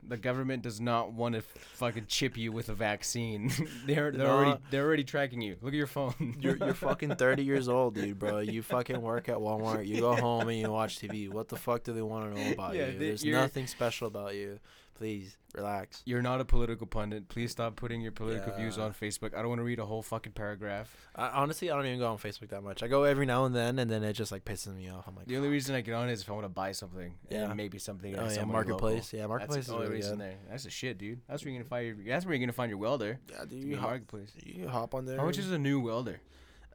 The 0.07 0.17
government 0.17 0.61
does 0.63 0.81
not 0.81 1.13
want 1.13 1.35
to 1.35 1.41
fucking 1.41 2.05
chip 2.07 2.37
you 2.37 2.51
with 2.51 2.69
a 2.69 2.73
vaccine. 2.73 3.51
they're 3.85 4.11
they're 4.11 4.27
already 4.27 4.59
they're 4.71 4.85
already 4.85 5.03
tracking 5.03 5.41
you. 5.41 5.55
Look 5.61 5.73
at 5.73 5.77
your 5.77 5.87
phone. 5.87 6.35
You're 6.41 6.57
you're 6.57 6.73
fucking 6.73 7.15
30 7.15 7.43
years 7.43 7.69
old, 7.69 7.95
dude, 7.95 8.19
bro. 8.19 8.39
You 8.39 8.61
fucking 8.61 9.01
work 9.01 9.29
at 9.29 9.37
Walmart. 9.37 9.87
You 9.87 10.01
go 10.01 10.15
home 10.15 10.47
and 10.49 10.57
you 10.59 10.69
watch 10.69 10.99
TV. 10.99 11.29
What 11.31 11.47
the 11.47 11.55
fuck 11.55 11.83
do 11.83 11.93
they 11.93 12.01
want 12.01 12.35
to 12.35 12.41
know 12.43 12.51
about 12.51 12.75
Yeah, 12.75 12.87
you? 12.87 12.91
they- 12.99 13.05
There's 13.07 13.25
nothing 13.25 13.67
special 13.67 14.07
about 14.07 14.35
you. 14.35 14.59
Please 14.99 15.37
relax. 15.55 16.01
You're 16.03 16.21
not 16.21 16.41
a 16.41 16.45
political 16.45 16.85
pundit. 16.85 17.29
Please 17.29 17.51
stop 17.51 17.77
putting 17.77 18.01
your 18.01 18.11
political 18.11 18.51
views 18.53 18.77
on 18.77 18.93
Facebook. 18.93 19.33
I 19.33 19.37
don't 19.39 19.47
want 19.47 19.59
to 19.59 19.63
read 19.63 19.79
a 19.79 19.85
whole 19.85 20.01
fucking 20.01 20.33
paragraph. 20.33 20.93
I, 21.15 21.29
honestly, 21.29 21.71
I 21.71 21.75
don't 21.77 21.85
even 21.85 21.99
go 21.99 22.11
on 22.11 22.17
Facebook 22.17 22.49
that 22.49 22.63
much. 22.63 22.83
I 22.83 22.89
go 22.89 23.03
every 23.05 23.25
now 23.25 23.45
and 23.45 23.55
then, 23.55 23.79
and 23.79 23.89
then 23.89 24.03
it 24.03 24.11
just 24.11 24.29
like 24.29 24.43
pisses 24.43 24.75
me 24.75 24.89
off. 24.89 25.07
I'm 25.07 25.15
like, 25.15 25.25
The 25.27 25.37
only 25.37 25.47
reason 25.47 25.73
I 25.73 25.79
get 25.79 25.93
on 25.93 26.09
is 26.09 26.21
if 26.21 26.29
I 26.29 26.33
want 26.33 26.43
to 26.43 26.49
buy 26.49 26.73
something. 26.73 27.13
Yeah. 27.29 27.45
And 27.45 27.55
maybe 27.55 27.79
something. 27.79 28.13
oh 28.19 28.29
yeah, 28.29 28.43
marketplace. 28.43 29.13
Yeah, 29.13 29.25
marketplace 29.27 29.55
That's 29.55 29.67
is 29.67 29.71
the 29.71 29.73
only 29.75 29.85
really 29.87 29.95
reason 29.95 30.17
good. 30.17 30.25
there. 30.27 30.35
That's 30.49 30.63
the 30.65 30.69
shit, 30.69 30.97
dude. 30.97 31.21
That's 31.29 31.45
where 31.45 31.53
you're 31.53 31.61
gonna 31.61 31.69
find 31.69 31.87
your. 31.87 31.95
That's 32.05 32.25
where 32.25 32.35
you're 32.35 32.45
gonna 32.45 32.51
find 32.51 32.69
your 32.69 32.79
welder. 32.79 33.19
Yeah, 33.31 33.45
dude, 33.45 33.63
you 33.63 33.77
hop, 33.77 33.89
marketplace. 33.91 34.33
you 34.43 34.67
hop 34.67 34.93
on 34.93 35.05
there. 35.05 35.15
How 35.17 35.23
much 35.25 35.37
is 35.37 35.49
a 35.49 35.57
new 35.57 35.79
welder? 35.79 36.19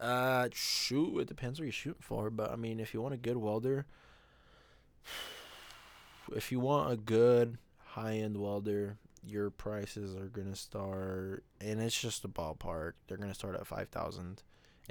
Uh, 0.01 0.49
shoot, 0.55 1.19
it 1.19 1.29
depends 1.29 1.61
what 1.61 1.65
you're 1.67 1.73
shooting 1.73 2.01
for. 2.01 2.31
But 2.31 2.51
I 2.53 2.57
mean, 2.57 2.81
if 2.81 2.95
you 2.95 3.03
want 3.03 3.13
a 3.13 3.19
good 3.19 3.37
welder, 3.37 3.85
if 6.35 6.51
you 6.51 6.59
want 6.59 6.91
a 6.91 6.97
good 6.97 7.59
high 7.95 8.17
end 8.17 8.37
welder, 8.37 8.99
your 9.23 9.51
prices 9.51 10.15
are 10.17 10.27
gonna 10.27 10.57
start, 10.57 11.45
and 11.61 11.81
it's 11.81 11.99
just 12.01 12.25
a 12.25 12.29
ballpark. 12.29 12.93
They're 13.07 13.19
gonna 13.19 13.35
start 13.35 13.55
at 13.55 13.67
five 13.67 13.89
thousand. 13.89 14.43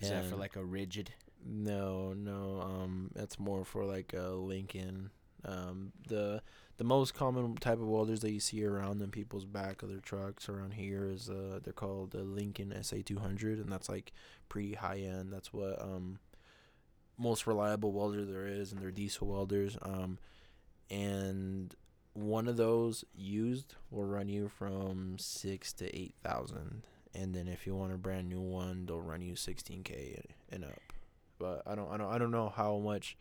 Is 0.01 0.09
that 0.09 0.25
for 0.25 0.35
like 0.35 0.55
a 0.55 0.63
rigid? 0.63 1.11
No, 1.45 2.13
no. 2.13 2.61
Um, 2.61 3.11
that's 3.13 3.37
more 3.37 3.65
for 3.65 3.83
like 3.85 4.13
a 4.13 4.29
Lincoln. 4.29 5.11
Um, 5.45 5.91
the 6.07 6.41
the 6.77 6.83
most 6.83 7.13
common 7.13 7.55
type 7.55 7.79
of 7.79 7.87
welders 7.87 8.21
that 8.21 8.31
you 8.31 8.39
see 8.39 8.63
around 8.65 9.01
in 9.01 9.11
people's 9.11 9.45
back 9.45 9.83
of 9.83 9.89
their 9.89 9.99
trucks 9.99 10.47
around 10.49 10.73
here 10.73 11.09
is 11.09 11.29
uh 11.29 11.59
they're 11.61 11.73
called 11.73 12.11
the 12.11 12.23
Lincoln 12.23 12.73
SA 12.81 12.97
two 13.05 13.19
hundred, 13.19 13.59
and 13.59 13.71
that's 13.71 13.89
like 13.89 14.13
pretty 14.49 14.73
high 14.75 14.99
end. 14.99 15.33
That's 15.33 15.51
what 15.51 15.81
um 15.81 16.19
most 17.17 17.45
reliable 17.45 17.91
welder 17.91 18.25
there 18.25 18.47
is, 18.47 18.71
and 18.71 18.81
they're 18.81 18.91
diesel 18.91 19.27
welders. 19.27 19.77
Um, 19.81 20.17
and 20.89 21.75
one 22.13 22.47
of 22.47 22.57
those 22.57 23.03
used 23.15 23.75
will 23.91 24.05
run 24.05 24.27
you 24.29 24.47
from 24.49 25.17
six 25.17 25.73
to 25.73 25.95
eight 25.97 26.13
thousand, 26.23 26.83
and 27.15 27.33
then 27.33 27.47
if 27.47 27.65
you 27.65 27.75
want 27.75 27.93
a 27.93 27.97
brand 27.97 28.29
new 28.29 28.41
one, 28.41 28.85
they'll 28.85 29.01
run 29.01 29.21
you 29.21 29.35
sixteen 29.35 29.83
k 29.83 30.21
and 30.51 30.63
up. 30.63 30.79
But 31.39 31.63
I 31.65 31.75
don't, 31.75 31.91
I 31.91 31.97
don't, 31.97 32.11
I 32.13 32.17
don't 32.17 32.31
know 32.31 32.49
how 32.55 32.77
much. 32.77 33.17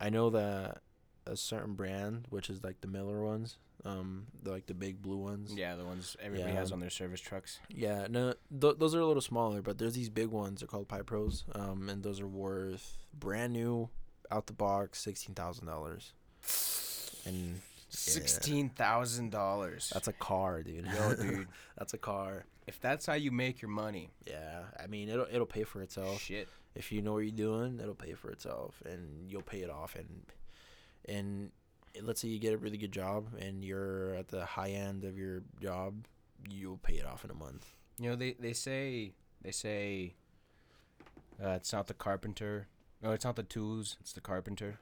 I 0.00 0.10
know 0.10 0.30
that 0.30 0.78
a 1.26 1.36
certain 1.36 1.74
brand, 1.74 2.26
which 2.30 2.50
is 2.50 2.62
like 2.62 2.80
the 2.82 2.86
Miller 2.88 3.24
ones, 3.24 3.56
um, 3.86 4.26
the, 4.42 4.50
like 4.50 4.66
the 4.66 4.74
big 4.74 5.00
blue 5.00 5.16
ones. 5.16 5.54
Yeah, 5.56 5.74
the 5.76 5.84
ones 5.84 6.16
everybody 6.22 6.52
Yeah. 6.52 6.58
has 6.58 6.70
on 6.72 6.80
their 6.80 6.90
service 6.90 7.20
trucks. 7.20 7.60
Yeah, 7.70 8.06
no, 8.10 8.34
th- 8.60 8.76
those 8.78 8.94
are 8.94 9.00
a 9.00 9.06
little 9.06 9.22
smaller, 9.22 9.62
but 9.62 9.78
there's 9.78 9.94
these 9.94 10.10
big 10.10 10.28
ones. 10.28 10.60
They're 10.60 10.68
called 10.68 10.88
Pipe 10.88 11.06
Pros, 11.06 11.44
um, 11.54 11.88
and 11.88 12.02
those 12.02 12.20
are 12.20 12.26
worth 12.26 12.98
brand 13.18 13.54
new, 13.54 13.88
out 14.30 14.46
the 14.46 14.52
box, 14.52 15.00
sixteen 15.00 15.34
thousand 15.34 15.66
dollars. 15.66 16.12
And 17.26 17.60
Sixteen 17.88 18.70
thousand 18.70 19.30
dollars. 19.30 19.90
that's 19.94 20.08
a 20.08 20.12
car, 20.12 20.62
dude. 20.62 20.84
Yo, 20.86 21.14
dude. 21.14 21.46
that's 21.78 21.94
a 21.94 21.98
car. 21.98 22.44
If 22.66 22.80
that's 22.80 23.06
how 23.06 23.14
you 23.14 23.30
make 23.30 23.62
your 23.62 23.70
money, 23.70 24.10
Yeah, 24.26 24.62
I 24.82 24.86
mean 24.88 25.08
it'll 25.08 25.26
it'll 25.30 25.46
pay 25.46 25.62
for 25.64 25.80
itself 25.80 26.20
shit. 26.22 26.48
if 26.74 26.90
you 26.90 27.02
know 27.02 27.12
what 27.12 27.18
you're 27.20 27.30
doing. 27.30 27.78
It'll 27.80 27.94
pay 27.94 28.14
for 28.14 28.30
itself, 28.30 28.82
and 28.84 29.30
you'll 29.30 29.42
pay 29.42 29.58
it 29.60 29.70
off. 29.70 29.94
And 29.94 30.22
and 31.08 31.50
let's 32.02 32.20
say 32.20 32.28
you 32.28 32.40
get 32.40 32.52
a 32.54 32.58
really 32.58 32.78
good 32.78 32.90
job, 32.92 33.28
and 33.38 33.64
you're 33.64 34.14
at 34.14 34.28
the 34.28 34.44
high 34.44 34.70
end 34.70 35.04
of 35.04 35.16
your 35.16 35.42
job, 35.62 36.06
you'll 36.50 36.78
pay 36.78 36.94
it 36.94 37.06
off 37.06 37.24
in 37.24 37.30
a 37.30 37.34
month. 37.34 37.66
You 38.00 38.10
know 38.10 38.16
they 38.16 38.32
they 38.40 38.54
say 38.54 39.12
they 39.42 39.52
say 39.52 40.14
uh, 41.40 41.50
it's 41.50 41.72
not 41.72 41.86
the 41.86 41.94
carpenter. 41.94 42.66
No, 43.02 43.12
it's 43.12 43.24
not 43.24 43.36
the 43.36 43.42
tools. 43.44 43.96
It's 44.00 44.12
the 44.12 44.20
carpenter. 44.20 44.78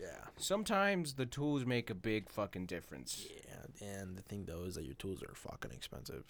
Yeah. 0.00 0.06
Sometimes 0.36 1.14
the 1.14 1.26
tools 1.26 1.64
make 1.64 1.90
a 1.90 1.94
big 1.94 2.28
fucking 2.28 2.66
difference. 2.66 3.26
Yeah, 3.48 3.88
and 3.88 4.16
the 4.16 4.22
thing 4.22 4.44
though 4.46 4.64
is 4.64 4.74
that 4.74 4.84
your 4.84 4.94
tools 4.94 5.22
are 5.22 5.34
fucking 5.34 5.70
expensive. 5.72 6.24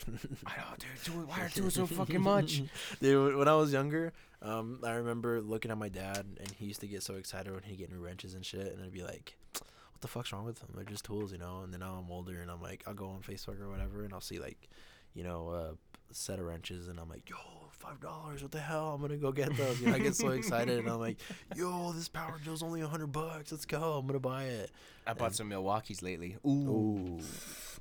I 0.47 0.57
don't 0.57 0.71
know, 0.71 0.77
dude. 0.79 1.05
Tool, 1.05 1.23
why 1.27 1.41
are 1.43 1.49
tools 1.49 1.75
so 1.75 1.87
fucking 1.87 2.21
much? 2.21 2.63
Dude, 3.01 3.37
when 3.37 3.49
I 3.49 3.55
was 3.55 3.73
younger, 3.73 4.13
um, 4.43 4.81
I 4.85 4.93
remember 4.93 5.41
looking 5.41 5.71
at 5.71 5.79
my 5.79 5.89
dad, 5.89 6.27
and 6.39 6.51
he 6.53 6.67
used 6.67 6.81
to 6.81 6.87
get 6.87 7.03
so 7.03 7.15
excited 7.15 7.53
when 7.53 7.63
he'd 7.63 7.77
get 7.79 7.91
new 7.93 7.99
wrenches 7.99 8.35
and 8.35 8.45
shit, 8.45 8.73
and 8.73 8.83
I'd 8.83 8.93
be 8.93 9.03
like, 9.03 9.37
"What 9.53 10.01
the 10.01 10.09
fuck's 10.09 10.33
wrong 10.33 10.45
with 10.45 10.61
them? 10.61 10.71
They're 10.75 10.85
just 10.85 11.05
tools, 11.05 11.33
you 11.33 11.39
know." 11.39 11.61
And 11.63 11.73
then 11.73 11.81
now 11.81 12.03
I'm 12.03 12.11
older, 12.11 12.41
and 12.41 12.51
I'm 12.51 12.63
like, 12.63 12.83
I'll 12.87 12.95
go 12.95 13.09
on 13.09 13.21
Facebook 13.21 13.61
or 13.61 13.69
whatever, 13.69 14.05
and 14.05 14.13
I'll 14.13 14.21
see 14.21 14.39
like, 14.39 14.69
you 15.15 15.25
know, 15.25 15.51
a 15.51 16.15
set 16.15 16.39
of 16.39 16.47
wrenches, 16.47 16.89
and 16.89 16.99
I'm 17.01 17.09
like, 17.09 17.29
"Yo, 17.29 17.37
five 17.79 18.01
dollars? 18.01 18.43
What 18.43 18.53
the 18.53 18.61
hell? 18.61 18.95
I'm 18.95 19.01
gonna 19.01 19.17
go 19.17 19.33
get 19.33 19.57
those." 19.57 19.81
You 19.81 19.89
know, 19.89 19.95
I 19.95 19.99
get 19.99 20.15
so 20.17 20.29
excited, 20.31 20.79
and 20.79 20.89
I'm 20.89 20.99
like, 21.01 21.19
"Yo, 21.55 21.93
this 21.93 22.09
power 22.09 22.39
drill's 22.43 22.63
only 22.63 22.81
a 22.81 22.87
hundred 22.87 23.09
bucks. 23.09 23.53
Let's 23.53 23.65
go. 23.67 23.95
I'm 23.99 24.07
gonna 24.07 24.19
buy 24.21 24.45
it." 24.45 24.71
I 25.07 25.13
bought 25.15 25.35
some 25.35 25.49
Milwaukee's 25.49 26.03
lately. 26.03 26.37
Ooh. 26.47 26.49
Ooh. 26.51 27.21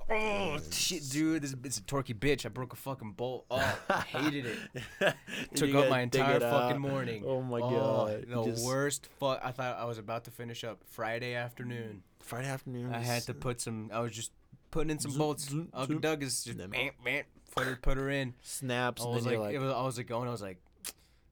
Oh 0.08 0.60
shit, 0.72 1.10
dude! 1.10 1.42
This 1.42 1.56
it's 1.64 1.80
a 1.80 1.82
torquey 1.82 2.14
bitch. 2.14 2.46
I 2.46 2.50
broke 2.50 2.74
a 2.74 2.76
fucking 2.76 3.14
bolt. 3.14 3.46
Oh, 3.50 3.78
I 3.90 4.02
hated 4.02 4.46
it. 4.46 5.16
Took 5.56 5.74
up 5.74 5.90
my 5.90 6.02
entire 6.02 6.40
fucking 6.40 6.76
out. 6.76 6.80
morning. 6.80 7.24
Oh 7.26 7.42
my 7.42 7.60
Oh, 7.60 7.70
god. 7.72 8.26
The 8.30 8.44
just- 8.52 8.64
worst 8.66 9.10
fuck. 9.20 9.42
I 9.44 9.52
thought 9.52 9.78
I 9.80 9.86
was 9.86 9.98
about 9.98 10.26
to 10.26 10.32
finish 10.32 10.64
up 10.64 10.84
Friday 10.86 11.34
afternoon. 11.34 12.04
Friday 12.20 12.48
afternoon. 12.48 12.94
I 12.94 13.00
had 13.00 13.24
to 13.24 13.34
put 13.34 13.62
some. 13.62 13.90
I 13.92 14.00
was 14.02 14.12
just 14.12 14.32
putting 14.72 14.90
in 14.92 15.00
some 15.00 15.12
Zoop, 15.12 15.20
bolts. 15.20 15.50
zoop, 15.50 15.70
Uncle 15.74 15.96
zoop. 15.96 16.02
Doug 16.02 16.24
is 16.24 16.44
just 16.44 16.58
Then- 16.58 16.70
bam, 16.70 16.92
bam, 17.04 17.24
put 17.56 17.66
her, 17.68 17.76
put 17.82 17.98
her 17.98 18.10
in. 18.10 18.34
snaps, 18.42 19.02
I 19.02 19.06
and 19.06 19.16
was 19.16 19.24
then 19.26 19.34
like, 19.34 19.38
you're 19.38 19.46
like, 19.46 19.56
it 19.56 19.60
was, 19.60 19.72
I 19.74 19.84
was 19.86 19.98
like 19.98 20.08
going. 20.08 20.28
I 20.28 20.32
was 20.32 20.42
like, 20.42 20.58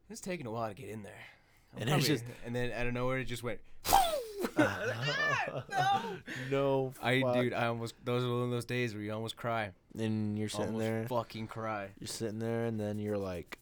it's 0.10 0.22
taking 0.22 0.46
a 0.48 0.52
while 0.52 0.70
to 0.70 0.74
get 0.76 0.90
in 0.90 1.04
there. 1.04 1.14
I'm 1.76 1.82
And 1.82 1.90
it's 1.92 2.08
just- 2.08 2.24
and 2.46 2.56
then 2.56 2.72
out 2.72 2.88
of 2.88 2.94
nowhere 2.94 3.18
it 3.20 3.26
just 3.26 3.44
went. 3.44 3.60
no, 6.52 6.94
I 7.02 7.22
fuck. 7.22 7.34
dude, 7.36 7.54
I 7.54 7.68
almost 7.68 7.96
those 8.04 8.24
were 8.24 8.34
one 8.36 8.44
of 8.46 8.52
those 8.52 8.66
days 8.66 8.94
where 8.94 9.04
you 9.04 9.12
almost 9.14 9.36
cry. 9.36 9.72
And 9.98 10.38
you're 10.38 10.50
sitting 10.50 10.68
Almost 10.68 10.84
there, 10.84 11.06
fucking 11.08 11.48
cry. 11.48 11.90
you're 12.00 12.08
sitting 12.08 12.40
there, 12.40 12.66
and 12.66 12.80
then 12.80 13.00
you're 13.00 13.18
like, 13.18 13.60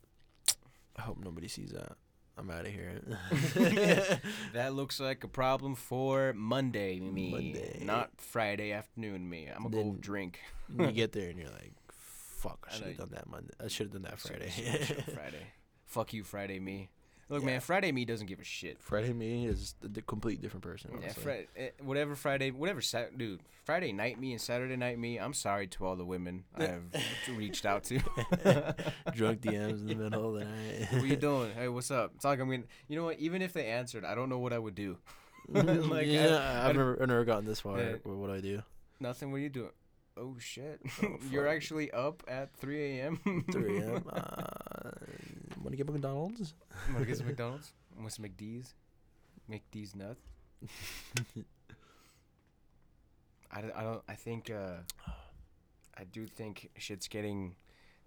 I 0.95 1.01
hope 1.01 1.17
nobody 1.23 1.47
sees 1.47 1.71
that. 1.71 1.93
I'm 2.37 2.49
out 2.49 2.65
of 2.65 2.71
here. 2.71 3.01
That 4.53 4.73
looks 4.73 4.99
like 4.99 5.23
a 5.23 5.27
problem 5.27 5.75
for 5.75 6.33
Monday 6.35 6.99
me, 6.99 7.31
Monday. 7.31 7.81
not 7.83 8.09
Friday 8.17 8.71
afternoon 8.71 9.29
me. 9.29 9.47
I'm 9.53 9.63
gonna 9.63 9.83
go 9.83 9.95
drink. 9.99 10.39
You 10.77 10.91
get 10.91 11.11
there, 11.11 11.29
and 11.29 11.39
you're 11.39 11.49
like, 11.49 11.73
fuck, 11.91 12.67
I 12.69 12.73
should 12.75 12.87
have 12.87 12.97
done 12.97 13.11
that 13.13 13.29
Monday. 13.29 13.53
I 13.63 13.67
should 13.67 13.87
have 13.87 13.93
done 13.93 14.03
that 14.03 14.19
Friday. 14.19 14.49
Friday. 15.13 15.47
Fuck 15.87 16.13
you, 16.13 16.23
Friday 16.23 16.59
me. 16.59 16.89
Look, 17.31 17.41
Yeah. 17.43 17.47
man, 17.47 17.59
Friday 17.61 17.91
me 17.93 18.03
doesn't 18.05 18.27
give 18.27 18.39
a 18.39 18.43
shit. 18.43 18.81
Friday 18.83 19.13
me 19.13 19.47
is 19.47 19.73
a 19.83 19.87
d- 19.87 20.03
complete 20.05 20.41
different 20.41 20.63
person. 20.63 20.91
Yeah. 21.01 21.13
Fri- 21.13 21.47
eh, 21.55 21.69
whatever 21.81 22.13
Friday, 22.13 22.51
whatever 22.51 22.81
Sat, 22.81 23.17
dude. 23.17 23.39
Friday 23.63 23.93
night 23.93 24.19
me 24.19 24.33
and 24.33 24.41
Saturday 24.41 24.75
night 24.75 24.99
me. 24.99 25.17
I'm 25.17 25.33
sorry 25.33 25.67
to 25.67 25.85
all 25.85 25.95
the 25.95 26.03
women 26.05 26.43
I 26.55 26.63
have 26.65 26.83
reached 27.35 27.65
out 27.65 27.85
to. 27.85 27.99
Drunk 29.15 29.41
DMs 29.41 29.79
in 29.81 29.87
the 29.87 29.95
middle 29.95 30.35
of 30.35 30.39
the 30.39 30.45
night. 30.45 30.87
what 30.91 31.03
are 31.03 31.07
you 31.07 31.15
doing? 31.29 31.51
Hey, 31.53 31.67
what's 31.69 31.89
up? 31.89 32.11
It's 32.15 32.25
like 32.25 32.39
I'm 32.39 32.49
gonna. 32.49 32.63
You 32.87 32.97
know 32.97 33.05
what? 33.05 33.19
Even 33.19 33.41
if 33.41 33.53
they 33.53 33.67
answered, 33.67 34.03
I 34.03 34.13
don't 34.13 34.27
know 34.29 34.39
what 34.39 34.51
I 34.53 34.59
would 34.59 34.75
do. 34.75 34.97
Like, 35.47 35.67
I- 35.67 35.99
yeah, 36.01 36.35
I- 36.37 36.69
I've 36.69 36.75
never, 36.75 37.01
I've 37.01 37.07
never 37.07 37.23
gotten 37.25 37.45
this 37.45 37.61
far. 37.61 37.79
Yeah. 37.79 37.93
What 38.03 38.17
would 38.17 38.29
I 38.31 38.41
do? 38.41 38.61
Nothing. 38.99 39.31
What 39.31 39.37
are 39.37 39.41
you 39.41 39.49
doing? 39.49 39.71
Oh 40.17 40.35
shit! 40.39 40.81
Oh, 41.01 41.17
You're 41.31 41.47
actually 41.47 41.89
up 41.91 42.21
at 42.27 42.53
3 42.57 42.99
a.m. 42.99 43.43
3 43.49 43.77
a.m. 43.79 44.03
Uh, 44.11 44.91
Want 45.57 45.71
to 45.71 45.77
get 45.77 45.89
McDonald's? 45.89 46.53
Want 46.89 46.99
to 46.99 47.05
get 47.05 47.17
some 47.17 47.27
McDonald's? 47.31 47.71
Want 47.99 48.11
some 48.11 48.25
McD's? 48.25 48.73
McD's 49.49 49.95
nut. 49.95 50.17
I, 53.51 53.61
don't- 53.61 53.75
I 53.75 53.83
don't. 53.83 54.01
I 54.07 54.13
think. 54.15 54.49
Uh, 54.49 54.77
I 55.97 56.03
do 56.05 56.25
think 56.25 56.69
shit's 56.77 57.07
getting. 57.07 57.55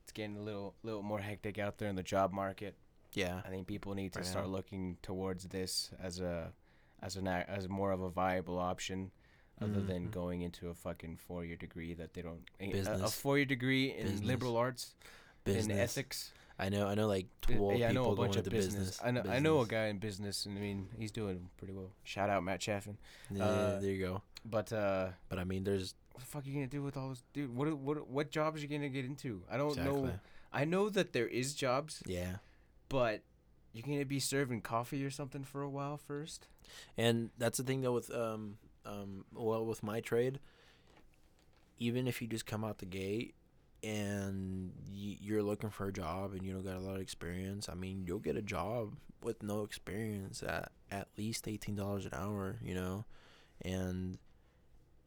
It's 0.03 0.13
getting 0.13 0.37
a 0.37 0.41
little 0.43 0.75
little 0.83 1.03
more 1.03 1.19
hectic 1.21 1.59
out 1.59 1.79
there 1.79 1.89
in 1.89 1.97
the 1.97 2.03
job 2.03 2.33
market. 2.33 2.75
Yeah. 3.15 3.41
I 3.45 3.49
think 3.49 3.67
people 3.67 3.95
need 3.95 4.13
to 4.15 4.19
Right 4.21 4.27
start 4.27 4.47
now. 4.47 4.51
looking 4.53 4.97
towards 5.03 5.45
this 5.45 5.91
as 6.03 6.21
a 6.21 6.53
as 7.03 7.17
an 7.17 7.27
as 7.29 7.69
more 7.69 7.93
of 7.93 8.01
a 8.03 8.11
viable 8.11 8.59
option. 8.59 9.11
other 9.63 9.81
than 9.81 10.09
Mhm. 10.09 10.11
going 10.11 10.43
into 10.43 10.69
a 10.69 10.75
fucking 10.75 11.17
four 11.17 11.45
year 11.45 11.57
degree 11.57 11.95
that 11.95 12.13
they 12.13 12.23
don't. 12.23 12.43
a- 12.61 12.73
A, 12.73 13.05
a 13.05 13.09
four 13.09 13.37
year 13.39 13.47
degree 13.47 13.93
in 13.93 14.07
Business. 14.07 14.23
liberal 14.25 14.57
arts 14.57 14.97
business 15.45 15.67
in 15.67 15.79
ethics. 15.79 16.33
I 16.59 16.69
know. 16.69 16.87
I 16.87 16.95
know. 16.95 17.07
Like 17.09 17.27
twelve 17.41 17.77
yeah, 17.77 17.89
I 17.89 17.93
know 17.93 18.11
people 18.11 18.13
a 18.25 18.27
bunch 18.27 18.37
of 18.37 18.45
business. 18.45 18.75
business. 18.75 19.01
I 19.05 19.11
know 19.11 19.23
I 19.29 19.39
know 19.41 19.61
a 19.61 19.67
guy 19.67 19.87
in 19.87 19.99
business, 19.99 20.47
and 20.47 20.57
I 20.57 20.61
mean 20.61 20.89
he's 20.99 21.11
doing 21.11 21.49
pretty 21.59 21.73
well. 21.75 21.91
Shout 22.05 22.31
out 22.31 22.45
Matt 22.45 22.61
Chaffin. 22.61 22.97
Yeah, 23.31 23.45
uh, 23.45 23.81
there 23.81 23.91
you 23.91 24.05
go. 24.05 24.23
But 24.45 24.73
uh, 24.73 25.09
But 25.29 25.39
I 25.39 25.45
mean, 25.45 25.65
there's 25.65 25.95
what 26.13 26.21
the 26.21 26.27
fuck 26.27 26.45
are 26.45 26.49
you 26.49 26.55
gonna 26.55 26.67
do 26.69 26.83
with 26.83 26.97
all 26.97 27.09
this, 27.09 27.25
dude? 27.33 27.55
What 27.55 27.77
what 27.79 28.09
what 28.09 28.31
jobs 28.31 28.61
are 28.61 28.63
you 28.63 28.69
gonna 28.69 28.89
get 28.89 29.05
into? 29.05 29.43
I 29.51 29.57
don't 29.57 29.71
exactly. 29.71 30.03
know. 30.03 30.13
I 30.53 30.65
know 30.65 30.89
that 30.91 31.13
there 31.13 31.27
is 31.27 31.55
jobs, 31.55 32.03
Yeah, 32.07 32.37
but 32.89 33.23
you're 33.73 33.83
gonna 33.83 34.05
be 34.05 34.21
serving 34.21 34.61
coffee 34.61 35.05
or 35.05 35.11
something 35.11 35.43
for 35.43 35.63
a 35.63 35.69
while 35.69 35.97
first. 35.97 36.47
and 36.97 37.31
that's 37.37 37.59
the 37.59 37.65
thing 37.65 37.81
though 37.81 37.93
with 37.93 38.15
um 38.15 38.59
um 38.87 39.25
well 39.35 39.67
with 39.67 39.83
my 39.83 40.01
trade. 40.01 40.39
Even 41.79 42.07
if 42.07 42.23
you 42.23 42.29
just 42.29 42.47
come 42.47 42.63
out 42.65 42.79
the 42.79 42.87
gate 42.87 43.35
and 43.85 44.73
you're 44.91 45.43
looking 45.43 45.71
for 45.71 45.87
a 45.89 45.93
job 45.93 46.33
and 46.33 46.43
you 46.43 46.53
don't 46.53 46.65
got 46.65 46.77
a 46.77 46.81
lot 46.81 46.97
of 46.97 47.01
experience, 47.03 47.69
I 47.69 47.75
mean, 47.75 48.05
you'll 48.07 48.19
get 48.19 48.37
a 48.37 48.43
job 48.43 48.95
with 49.23 49.43
no 49.43 49.63
experience 49.63 50.43
at 50.43 50.71
at 50.91 51.09
least 51.19 51.47
eighteen 51.49 51.77
dollars 51.77 52.05
an 52.07 52.13
hour. 52.15 52.57
You 52.63 52.75
know, 52.75 53.05
and 53.63 54.19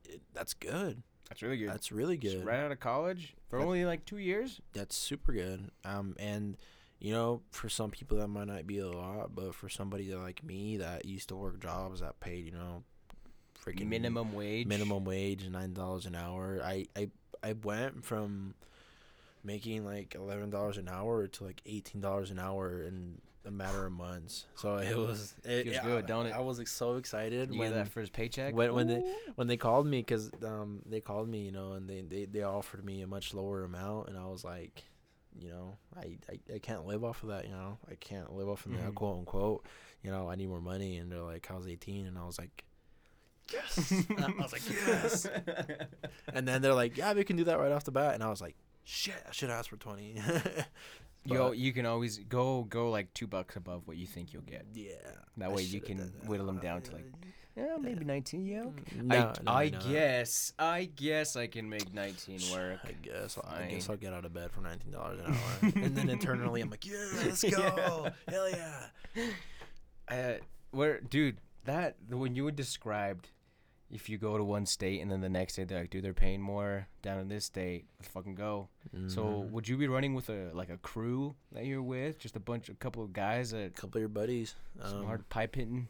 it, 0.06 0.22
that's 0.34 0.54
good. 0.54 1.04
That's 1.30 1.42
really 1.42 1.58
good. 1.58 1.70
That's 1.70 1.92
really 1.92 2.18
Just 2.18 2.38
good. 2.38 2.46
Right 2.46 2.60
out 2.60 2.72
of 2.72 2.80
college 2.80 3.36
for 3.50 3.60
That- 3.60 3.66
only 3.66 3.84
like 3.86 4.06
two 4.06 4.18
years. 4.18 4.62
that's 4.74 4.96
super 4.96 5.34
good. 5.34 5.72
Um, 5.84 6.16
and 6.20 6.56
you 7.00 7.12
know, 7.14 7.42
for 7.52 7.70
some 7.70 7.92
people 7.92 8.18
that 8.18 8.28
might 8.28 8.48
not 8.48 8.66
be 8.66 8.80
a 8.80 8.88
lot, 8.90 9.36
but 9.36 9.54
for 9.54 9.70
somebody 9.70 10.14
like 10.16 10.44
me 10.44 10.78
that 10.78 11.06
used 11.06 11.30
to 11.30 11.36
work 11.36 11.60
jobs 11.60 12.00
that 12.00 12.20
paid, 12.20 12.46
you 12.46 12.52
know, 12.54 12.84
freaking 13.64 13.88
minimum 13.88 14.34
wage. 14.34 14.66
minimum 14.66 15.04
wage, 15.06 15.48
nine 15.50 15.74
dollars 15.74 16.06
an 16.06 16.16
hour. 16.16 16.60
I 16.64 16.86
I 16.96 17.10
I 17.44 17.54
went 17.54 18.04
from 18.06 18.54
making 19.44 19.86
like 19.86 20.16
eleven 20.16 20.50
dollars 20.50 20.78
an 20.78 20.88
hour 20.90 21.28
to 21.28 21.44
like 21.44 21.62
eighteen 21.66 22.02
dollars 22.02 22.32
an 22.32 22.40
hour 22.40 22.82
in 22.84 23.20
a 23.46 23.52
matter 23.52 23.86
of 23.86 23.94
months. 23.94 24.46
So 24.56 24.76
it 24.78 24.96
was 24.96 25.34
it 25.46 25.64
Feels 25.64 25.76
yeah, 25.76 25.84
good, 25.84 26.06
don't 26.06 26.26
it? 26.26 26.34
I 26.34 26.40
was 26.42 26.58
like, 26.58 26.68
so 26.68 26.96
excited 26.98 27.54
You 27.54 27.60
when 27.60 27.72
that 27.74 27.88
first 27.88 28.12
paycheck. 28.12 28.54
when- 28.54 28.74
when 28.74 28.88
they- 28.88 29.16
when 29.36 29.48
they 29.48 29.56
called 29.56 29.88
me 29.88 30.00
because 30.02 30.30
um 30.44 30.82
they 30.86 31.00
called 31.00 31.30
me 31.30 31.46
you 31.46 31.52
know 31.52 31.74
and 31.74 31.90
they, 31.90 32.02
they 32.02 32.26
they 32.26 32.44
offered 32.44 32.84
me 32.84 33.02
a 33.04 33.08
much 33.08 33.34
lower 33.34 33.64
amount 33.64 34.10
and 34.10 34.18
i 34.18 34.26
was 34.26 34.44
like 34.44 34.84
you 35.40 35.50
know 35.50 35.78
i 35.96 36.18
i, 36.30 36.56
I 36.56 36.60
can't 36.60 36.86
live 36.86 37.04
off 37.06 37.22
of 37.24 37.30
that 37.30 37.46
you 37.46 37.52
know 37.52 37.78
i 37.90 37.96
can't 37.96 38.34
live 38.36 38.50
off 38.50 38.66
of 38.66 38.74
that 38.74 38.82
Mhm. 38.92 38.96
quote 38.96 39.18
unquote 39.20 39.66
you 40.04 40.10
know 40.12 40.28
i 40.30 40.36
need 40.36 40.48
more 40.50 40.60
money 40.62 40.98
and 40.98 41.10
they're 41.12 41.22
like 41.22 41.46
how's 41.46 41.68
18 41.68 42.06
and 42.08 42.18
i 42.18 42.26
was 42.26 42.38
like 42.40 42.64
yes 43.54 43.94
i 44.18 44.34
was 44.42 44.52
like 44.52 44.62
yes 44.70 45.28
and 46.34 46.48
then 46.48 46.62
they're 46.62 46.74
like 46.74 46.98
yeah 46.98 47.14
we 47.14 47.24
can 47.24 47.36
do 47.36 47.44
that 47.44 47.60
right 47.60 47.72
off 47.72 47.84
the 47.84 47.92
bat 47.92 48.14
and 48.14 48.24
i 48.24 48.30
was 48.30 48.42
like 48.42 48.56
shit 48.84 49.16
i 49.28 49.32
should 49.32 49.50
ask 49.50 49.70
for 49.70 49.78
20 49.78 50.16
Yo, 51.26 51.52
you 51.52 51.74
can 51.74 51.86
always 51.86 52.20
go 52.20 52.64
go 52.64 52.90
like 52.90 53.14
two 53.14 53.28
bucks 53.28 53.58
above 53.58 53.82
what 53.86 53.98
you 53.98 54.08
think 54.08 54.32
you'll 54.32 54.44
get. 54.44 54.66
yeah 54.74 54.94
That 55.36 55.50
I 55.50 55.54
way 55.54 55.64
you 55.64 55.82
can 55.82 55.98
whittle 56.26 56.46
them 56.46 56.60
down 56.60 56.82
to, 56.84 56.94
like, 56.94 57.04
Yeah, 57.58 57.76
maybe 57.82 58.06
nineteen. 58.06 58.46
Yeah. 58.46 58.62
Okay. 58.62 59.02
no, 59.02 59.16
I, 59.18 59.44
no, 59.44 59.52
I 59.52 59.70
no. 59.72 59.80
guess 59.92 60.54
I 60.58 60.86
guess 60.86 61.36
I 61.36 61.48
can 61.48 61.68
make 61.70 61.94
nineteen 61.94 62.40
work. 62.54 62.80
I 62.86 62.94
guess 63.02 63.38
I 63.46 63.66
guess 63.66 63.90
I'll 63.90 63.98
get 63.98 64.14
out 64.14 64.24
of 64.24 64.34
bed 64.34 64.52
for 64.54 64.62
nineteen 64.62 64.94
dollars 64.94 65.20
an 65.20 65.34
hour, 65.34 65.72
and 65.84 65.98
then 65.98 66.08
internally 66.10 66.62
I'm 66.62 66.70
like, 66.70 66.86
yeah, 66.86 66.96
let's 67.18 67.44
go, 67.44 68.06
Yeah. 68.06 68.12
hell 68.30 68.50
yeah. 68.50 68.88
Uh, 70.08 70.34
where, 70.72 71.02
dude, 71.02 71.40
that 71.66 71.98
when 72.10 72.36
you 72.36 72.46
had 72.46 72.56
described, 72.56 73.32
if 73.92 74.10
you 74.10 74.18
go 74.18 74.38
to 74.38 74.44
one 74.44 74.66
state 74.66 75.02
and 75.02 75.10
then 75.10 75.22
the 75.22 75.30
next 75.30 75.56
day 75.56 75.64
they're 75.64 75.80
like, 75.82 75.90
dude, 75.90 76.04
they're 76.04 76.14
paying 76.14 76.42
more 76.42 76.88
down 77.02 77.20
in 77.20 77.28
this 77.30 77.46
state. 77.46 77.86
Let's 78.00 78.10
fucking 78.12 78.36
go. 78.36 78.68
So 79.08 79.24
Mhm. 79.24 79.52
would 79.52 79.68
you 79.68 79.78
be 79.78 79.88
running 79.88 80.14
with 80.14 80.30
a 80.30 80.52
like 80.54 80.70
a 80.70 80.78
crew 80.78 81.36
that 81.54 81.66
you're 81.66 81.82
with, 81.82 82.20
just 82.20 82.36
a 82.36 82.40
bunch, 82.42 82.68
a 82.70 82.74
couple 82.74 83.04
of 83.04 83.14
guys 83.14 83.54
a 83.54 83.70
couple 83.70 83.98
of 84.00 84.02
your 84.02 84.10
buddies, 84.10 84.56
some 84.86 85.00
um, 85.00 85.06
hard 85.06 85.28
pipe 85.30 85.56
hitting? 85.56 85.88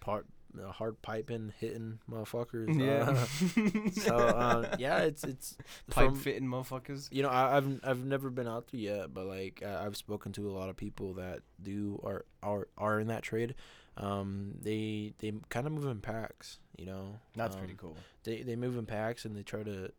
part 0.00 0.26
uh, 0.60 0.72
hard 0.72 1.00
piping, 1.02 1.52
hitting 1.60 1.98
motherfuckers. 2.10 2.74
Yeah. 2.76 3.10
uh, 3.86 3.90
so 4.00 4.28
um, 4.36 4.66
yeah, 4.78 4.98
it's 5.00 5.22
it's 5.24 5.56
pipe 5.90 6.06
from- 6.10 6.16
fitting 6.16 6.48
motherfuckers. 6.48 7.08
You 7.12 7.22
know, 7.22 7.28
I, 7.28 7.56
I've 7.56 7.80
I've 7.84 8.04
never 8.04 8.30
been 8.30 8.48
out 8.48 8.68
there 8.68 8.80
yet, 8.80 9.14
but 9.14 9.26
like 9.26 9.62
uh, 9.64 9.82
I've 9.84 9.96
spoken 9.96 10.32
to 10.32 10.48
a 10.48 10.52
lot 10.52 10.68
of 10.68 10.76
people 10.76 11.14
that 11.14 11.40
do 11.62 12.00
are 12.04 12.24
are 12.42 12.68
are 12.78 12.98
in 13.00 13.08
that 13.08 13.22
trade. 13.22 13.54
Um, 13.96 14.54
they 14.60 15.12
they 15.18 15.32
kind 15.50 15.66
of 15.66 15.72
move 15.72 15.84
in 15.86 16.00
packs. 16.00 16.58
You 16.80 16.86
know, 16.86 17.20
That's 17.36 17.54
Um, 17.54 17.60
pretty 17.60 17.74
cool. 17.76 17.96
they 18.24 18.42
they 18.42 18.56
move 18.56 18.76
in 18.78 18.86
packs 18.86 19.24
and 19.26 19.36
they 19.36 19.42
try 19.42 19.62
to 19.62 19.92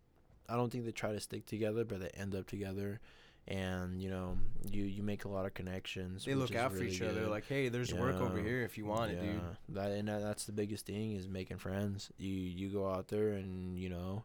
I 0.49 0.55
don't 0.55 0.69
think 0.71 0.83
they 0.85 0.91
try 0.91 1.11
to 1.13 1.19
stick 1.19 1.45
together, 1.45 1.85
but 1.85 1.99
they 2.01 2.09
end 2.09 2.33
up 2.35 2.47
together. 2.47 2.99
And 3.47 4.01
you 4.01 4.09
know, 4.09 4.37
you 4.69 4.83
you 4.83 5.01
make 5.03 5.25
a 5.25 5.27
lot 5.29 5.45
of 5.45 5.53
connections. 5.53 6.25
They 6.25 6.33
look 6.35 6.55
out 6.55 6.71
for 6.71 6.79
really 6.79 6.91
each 6.91 7.01
other. 7.01 7.21
good. 7.21 7.29
Like, 7.29 7.47
hey, 7.47 7.69
there's 7.69 7.93
work 7.93 8.15
over 8.21 8.39
here 8.39 8.63
if 8.63 8.77
you 8.77 8.85
want 8.85 9.11
it, 9.11 9.21
dude. 9.21 9.35
Yeah, 9.35 9.39
That 9.69 9.91
and 9.91 10.07
that, 10.09 10.21
that's 10.21 10.45
the 10.45 10.51
biggest 10.51 10.85
thing 10.85 11.13
is 11.13 11.27
making 11.27 11.57
friends. 11.57 12.11
You 12.17 12.33
you 12.33 12.69
go 12.69 12.89
out 12.89 13.07
there 13.07 13.29
and 13.33 13.77
you 13.79 13.89
know, 13.89 14.23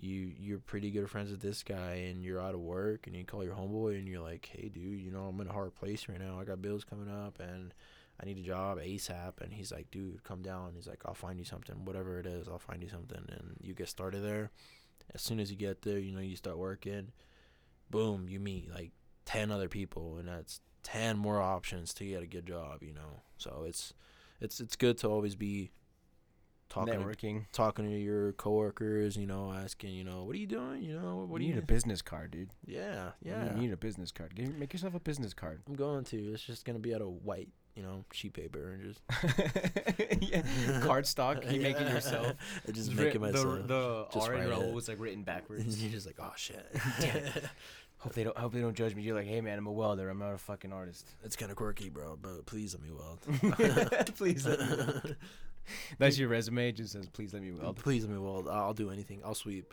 you 0.00 0.32
you're 0.38 0.58
pretty 0.58 0.90
good 0.90 1.08
friends 1.10 1.30
with 1.30 1.40
this 1.40 1.62
guy 1.62 1.94
and 2.10 2.22
you're 2.24 2.40
out 2.40 2.54
of 2.54 2.60
work 2.60 3.06
and 3.06 3.14
you 3.16 3.24
call 3.24 3.42
your 3.44 3.54
homeboy 3.54 3.98
and 3.98 4.06
you're 4.08 4.20
like, 4.22 4.46
hey 4.52 4.68
dude, 4.68 5.00
you 5.00 5.10
know 5.10 5.24
I'm 5.28 5.40
in 5.40 5.46
a 5.48 5.52
hard 5.52 5.74
place 5.74 6.06
right 6.08 6.20
now. 6.20 6.38
I 6.40 6.44
got 6.44 6.60
bills 6.62 6.84
coming 6.84 7.08
up 7.10 7.38
and 7.40 7.72
I 8.22 8.26
need 8.26 8.38
a 8.38 8.42
job 8.42 8.78
ASAP. 8.78 9.40
And 9.40 9.52
he's 9.52 9.72
like, 9.72 9.90
dude, 9.90 10.22
come 10.22 10.42
down. 10.42 10.72
He's 10.74 10.86
like, 10.86 11.02
I'll 11.04 11.14
find 11.14 11.38
you 11.38 11.44
something, 11.44 11.84
whatever 11.84 12.20
it 12.20 12.26
is. 12.26 12.48
I'll 12.48 12.58
find 12.58 12.82
you 12.82 12.88
something. 12.88 13.24
And 13.28 13.56
you 13.60 13.74
get 13.74 13.88
started 13.88 14.22
there. 14.22 14.50
As 15.14 15.22
soon 15.22 15.40
as 15.40 15.50
you 15.50 15.56
get 15.56 15.82
there, 15.82 15.98
you 15.98 16.12
know 16.12 16.20
you 16.20 16.36
start 16.36 16.58
working. 16.58 17.12
Boom, 17.90 18.26
you 18.28 18.38
meet 18.38 18.70
like 18.72 18.92
ten 19.24 19.50
other 19.50 19.68
people 19.68 20.16
and 20.18 20.28
that's 20.28 20.60
10 20.82 21.16
more 21.16 21.40
options 21.40 21.94
to 21.94 22.04
get 22.04 22.22
a 22.22 22.26
good 22.26 22.46
job 22.46 22.82
you 22.82 22.92
know 22.92 23.20
so 23.38 23.64
it's 23.66 23.94
it's 24.40 24.60
it's 24.60 24.76
good 24.76 24.98
to 24.98 25.08
always 25.08 25.34
be 25.36 25.70
talking 26.68 26.98
to, 26.98 27.40
talking 27.52 27.84
to 27.84 27.96
your 27.96 28.32
coworkers 28.32 29.16
you 29.16 29.26
know 29.26 29.52
asking 29.52 29.92
you 29.92 30.02
know 30.02 30.24
what 30.24 30.34
are 30.34 30.38
you 30.38 30.46
doing 30.46 30.82
you 30.82 30.98
know 30.98 31.24
what 31.28 31.38
do 31.38 31.44
you 31.44 31.50
you 31.50 31.54
need 31.54 31.62
a 31.62 31.66
business 31.66 32.02
card, 32.02 32.30
dude. 32.30 32.50
yeah 32.66 33.10
yeah. 33.22 33.54
You 33.54 33.60
need 33.60 33.72
a 33.72 33.76
business 33.76 34.10
card. 34.10 34.34
Get, 34.34 34.58
make 34.58 34.72
yourself 34.72 34.94
a 34.94 35.00
business 35.00 35.34
card. 35.34 35.62
i'm 35.68 35.74
going 35.74 36.04
to 36.04 36.16
it's 36.32 36.42
just 36.42 36.64
gonna 36.64 36.78
be 36.78 36.94
out 36.94 37.02
of 37.02 37.08
white 37.08 37.50
you 37.74 37.82
know 37.82 38.04
sheet 38.12 38.34
paper 38.34 38.72
and 38.72 38.82
just 38.82 39.00
yeah. 40.20 40.42
Card 40.82 41.06
stock. 41.06 41.42
You 41.50 41.60
make 41.60 41.80
it 41.80 41.88
yourself. 41.92 42.34
I 42.68 42.72
just 42.72 42.90
It's 42.90 42.98
make 42.98 43.14
it 43.14 43.20
myself 43.20 43.66
The, 43.66 44.06
the 44.12 44.20
R 44.20 44.34
and 44.34 44.50
roll 44.50 44.72
was 44.72 44.88
like 44.88 45.00
written 45.00 45.22
backwards. 45.22 45.82
you're 45.82 45.92
just 45.92 46.06
like 46.06 46.16
oh 46.20 46.32
shit 46.36 46.66
hope 47.98 48.14
they 48.14 48.24
don't. 48.24 48.36
Hope 48.36 48.52
they 48.52 48.60
don't 48.60 48.74
judge 48.74 48.96
me. 48.96 49.02
You're 49.02 49.14
like, 49.14 49.28
hey 49.28 49.40
man, 49.40 49.56
I'm 49.58 49.66
a 49.68 49.72
welder. 49.72 50.10
I'm 50.10 50.18
not 50.18 50.32
a 50.34 50.38
fucking 50.38 50.72
artist. 50.72 51.08
it's 51.24 51.36
kind 51.36 51.50
of 51.50 51.56
quirky 51.56 51.88
bro 51.88 52.18
but 52.20 52.46
please 52.46 52.74
let 52.74 52.82
me 52.82 52.90
weld 52.90 53.20
Please 54.16 54.44
let 54.46 54.58
me 54.60 54.66
weld. 54.76 55.16
That's 55.98 56.18
your 56.18 56.28
resume. 56.28 56.70
It 56.70 56.72
just 56.72 56.92
says, 56.92 57.08
please 57.08 57.32
let 57.32 57.42
me 57.42 57.52
weld. 57.52 57.76
please 57.76 58.04
let 58.04 58.12
me 58.12 58.18
weld 58.18 58.48
i'll 58.48 58.74
do 58.74 58.90
anything 58.90 59.20
i'll 59.24 59.34
sweep 59.34 59.72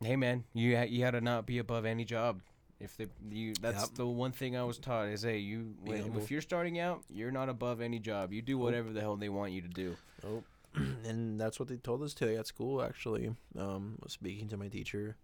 Hey 0.00 0.14
man, 0.14 0.44
you 0.54 0.76
ha- 0.76 0.84
you 0.84 1.02
had 1.02 1.10
to 1.12 1.20
not 1.20 1.44
be 1.44 1.58
above 1.58 1.84
any 1.84 2.04
job. 2.04 2.40
If 2.80 2.96
they 2.96 3.06
you 3.30 3.54
that's 3.60 3.82
Yep. 3.88 3.94
the 3.94 4.06
one 4.06 4.30
thing 4.32 4.56
I 4.56 4.62
was 4.62 4.78
taught 4.78 5.08
is 5.08 5.22
hey 5.22 5.38
you 5.38 5.74
when, 5.82 6.16
if 6.16 6.30
you're 6.30 6.40
starting 6.40 6.78
out 6.78 7.02
you're 7.10 7.32
not 7.32 7.48
above 7.48 7.80
any 7.80 7.98
job. 7.98 8.32
You 8.32 8.40
do 8.40 8.56
whatever 8.56 8.92
the 8.92 9.00
hell 9.00 9.16
they 9.16 9.28
want 9.28 9.52
you 9.52 9.62
to 9.62 9.68
do. 9.68 9.96
Oh, 10.24 10.44
and 11.04 11.40
that's 11.40 11.58
what 11.58 11.68
they 11.68 11.76
told 11.76 12.02
us 12.02 12.14
today 12.14 12.36
at 12.36 12.46
school. 12.46 12.80
Actually, 12.82 13.34
um, 13.58 13.98
was 14.02 14.12
speaking 14.12 14.48
to 14.48 14.56
my 14.56 14.68
teacher, 14.68 15.16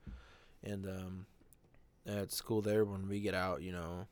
and 0.64 0.84
um, 0.86 1.26
at 2.06 2.32
school 2.32 2.60
there 2.60 2.84
when 2.84 3.08
we 3.08 3.20
get 3.20 3.34
out, 3.34 3.62
you 3.62 3.70
know, 3.72 4.06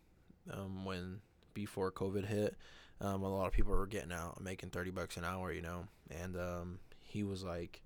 um, 0.53 0.85
when 0.85 1.21
before 1.53 1.91
COVID 1.91 2.27
hit, 2.27 2.55
um, 3.01 3.23
a 3.23 3.29
lot 3.29 3.47
of 3.47 3.53
people 3.53 3.73
were 3.73 3.87
getting 3.87 4.13
out 4.13 4.41
making 4.41 4.71
thirty 4.71 4.91
bucks 4.93 5.17
an 5.17 5.25
hour, 5.25 5.53
you 5.53 5.63
know, 5.63 5.87
and 6.11 6.37
um, 6.37 6.79
he 7.01 7.25
was 7.25 7.43
like. 7.43 7.81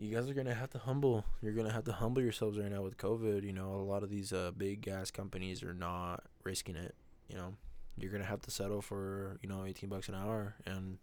You 0.00 0.14
guys 0.14 0.30
are 0.30 0.34
gonna 0.34 0.54
have 0.54 0.70
to 0.70 0.78
humble. 0.78 1.26
You're 1.42 1.52
gonna 1.52 1.74
have 1.74 1.84
to 1.84 1.92
humble 1.92 2.22
yourselves 2.22 2.58
right 2.58 2.72
now 2.72 2.80
with 2.80 2.96
COVID. 2.96 3.42
You 3.42 3.52
know, 3.52 3.74
a 3.74 3.84
lot 3.84 4.02
of 4.02 4.08
these 4.08 4.32
uh, 4.32 4.50
big 4.56 4.80
gas 4.80 5.10
companies 5.10 5.62
are 5.62 5.74
not 5.74 6.24
risking 6.42 6.74
it. 6.74 6.94
You 7.28 7.36
know, 7.36 7.54
you're 7.98 8.10
gonna 8.10 8.24
have 8.24 8.40
to 8.42 8.50
settle 8.50 8.80
for 8.80 9.36
you 9.42 9.48
know 9.50 9.66
18 9.66 9.90
bucks 9.90 10.08
an 10.08 10.14
hour 10.14 10.54
and 10.64 10.96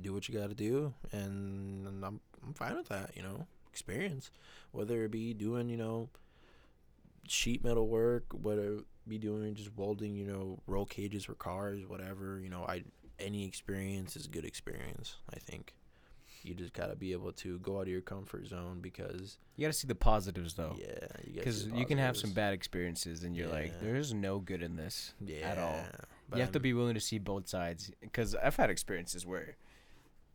do 0.00 0.12
what 0.12 0.28
you 0.28 0.36
got 0.36 0.48
to 0.48 0.54
do 0.54 0.92
and, 1.12 1.86
and 1.86 2.04
I'm 2.04 2.18
I'm 2.44 2.54
fine 2.54 2.74
with 2.76 2.88
that, 2.88 3.12
you 3.16 3.22
know. 3.22 3.46
Experience 3.70 4.32
whether 4.72 5.04
it 5.04 5.12
be 5.12 5.32
doing, 5.32 5.68
you 5.68 5.76
know, 5.76 6.08
sheet 7.28 7.62
metal 7.62 7.86
work, 7.86 8.24
whether 8.32 8.74
it 8.74 8.84
be 9.06 9.16
doing 9.16 9.54
just 9.54 9.70
welding, 9.76 10.16
you 10.16 10.26
know, 10.26 10.58
roll 10.66 10.86
cages 10.86 11.24
for 11.24 11.34
cars, 11.34 11.86
whatever, 11.86 12.40
you 12.40 12.48
know, 12.48 12.64
I 12.68 12.82
any 13.20 13.46
experience 13.46 14.16
is 14.16 14.26
good 14.26 14.44
experience, 14.44 15.16
I 15.32 15.38
think. 15.38 15.74
You 16.44 16.54
just 16.54 16.72
got 16.72 16.86
to 16.86 16.96
be 16.96 17.12
able 17.12 17.32
to 17.34 17.58
go 17.60 17.78
out 17.78 17.82
of 17.82 17.88
your 17.88 18.00
comfort 18.00 18.46
zone 18.46 18.80
because 18.80 19.38
You 19.56 19.62
got 19.66 19.72
to 19.72 19.78
see 19.78 19.86
the 19.88 19.94
positives 19.94 20.54
though. 20.54 20.76
yeah, 20.78 21.06
Because 21.34 21.64
see 21.64 21.70
you 21.76 21.86
can 21.86 21.98
have 21.98 22.16
some 22.16 22.30
bad 22.32 22.52
experiences 22.54 23.22
and 23.24 23.36
you're 23.36 23.48
like, 23.48 23.80
there's 23.80 24.12
no 24.12 24.38
good 24.38 24.62
in 24.62 24.76
this. 24.76 25.14
yeah, 25.24 25.48
at 25.48 25.58
all. 25.58 25.80
you 26.34 26.40
have 26.40 26.52
to 26.52 26.58
I'm- 26.58 26.62
be 26.62 26.72
willing 26.72 26.94
to 26.94 27.00
see 27.00 27.18
both 27.18 27.48
sides. 27.48 27.90
Because 28.00 28.34
I've 28.34 28.56
had 28.56 28.70
experiences 28.70 29.24
where 29.26 29.56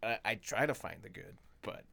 I, 0.04 0.18
I 0.24 0.36
try 0.36 0.66
to 0.66 0.74
find 0.74 0.98
the 1.02 1.10
good, 1.10 1.36
but 1.62 1.84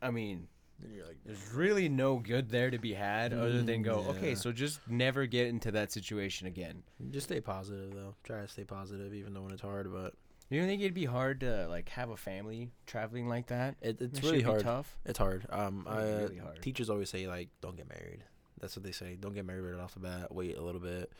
I 0.00 0.10
mean, 0.10 0.46
you're 0.94 1.04
like, 1.06 1.18
there's 1.26 1.52
really 1.52 1.88
no 1.90 2.16
good 2.16 2.48
there 2.48 2.70
to 2.70 2.78
be 2.78 2.94
had 2.94 3.34
other 3.34 3.62
than 3.62 3.82
go, 3.82 3.98
Mm, 3.98 4.16
okay, 4.16 4.34
so 4.34 4.50
just 4.52 4.80
never 4.88 5.26
get 5.26 5.48
into 5.48 5.70
that 5.72 5.92
situation 5.92 6.46
again. 6.46 6.82
just 7.10 7.26
stay 7.26 7.40
positive 7.40 7.92
though. 7.92 8.14
Try 8.24 8.40
to 8.40 8.48
stay 8.48 8.64
positive, 8.64 9.12
even 9.12 9.34
though 9.34 9.42
when 9.42 9.52
it's 9.52 9.60
hard. 9.60 9.92
But 9.92 10.14
You 10.50 10.58
don't 10.60 10.68
think 10.68 10.82
it'd 10.82 10.94
be 10.94 11.04
hard 11.04 11.40
to 11.40 11.66
like 11.68 11.88
have 11.90 12.10
a 12.10 12.16
family 12.16 12.70
traveling 12.86 13.28
like 13.28 13.46
that? 13.46 13.76
it, 13.80 14.00
it's 14.00 14.20
That 14.20 14.26
really 14.26 14.42
hard. 14.42 14.62
Tough. 14.62 14.98
It's 15.06 15.18
hard. 15.18 15.46
Um, 15.48 15.86
Really, 15.88 16.02
I, 16.12 16.16
really 16.22 16.38
hard. 16.38 16.60
teachers 16.62 16.90
always 16.90 17.08
say 17.08 17.26
like, 17.28 17.48
don't 17.62 17.76
get 17.76 17.88
married. 17.88 18.24
That's 18.60 18.76
what 18.76 18.84
they 18.84 18.92
say. 18.92 19.16
Don't 19.18 19.32
get 19.32 19.46
married 19.46 19.62
right 19.62 19.80
off 19.80 19.94
the 19.94 20.00
bat. 20.00 20.34
Wait 20.34 20.58
a 20.58 20.62
little 20.62 20.80
bit. 20.80 21.12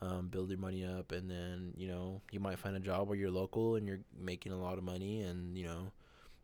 Um, 0.00 0.28
build 0.28 0.50
your 0.50 0.58
money 0.58 0.84
up, 0.84 1.10
and 1.12 1.30
then 1.30 1.72
you 1.76 1.88
know 1.88 2.20
you 2.30 2.38
might 2.38 2.58
find 2.58 2.76
a 2.76 2.80
job 2.80 3.08
where 3.08 3.16
you're 3.16 3.30
local 3.30 3.76
and 3.76 3.86
you're 3.88 4.00
making 4.18 4.52
a 4.52 4.58
lot 4.60 4.76
of 4.78 4.84
money, 4.84 5.22
and 5.22 5.56
you 5.56 5.64
know, 5.64 5.90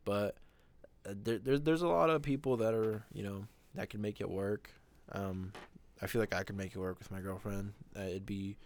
but 0.05 0.37
uh, 1.07 1.13
there, 1.23 1.37
there's 1.37 1.61
there's 1.61 1.81
a 1.83 1.87
lot 1.87 2.09
of 2.09 2.23
people 2.23 2.57
that 2.57 2.73
are 2.73 3.03
you 3.13 3.21
know 3.23 3.45
that 3.75 3.89
can 3.91 4.01
make 4.01 4.21
it 4.21 4.29
work. 4.29 4.71
Um, 5.11 5.53
I 6.01 6.07
feel 6.07 6.19
like 6.19 6.33
I 6.33 6.43
could 6.43 6.57
make 6.57 6.75
it 6.75 6.79
work 6.79 6.97
with 6.97 7.11
my 7.11 7.19
girlfriend. 7.21 7.73
Uh, 7.95 8.01
it'd 8.01 8.25
be 8.25 8.57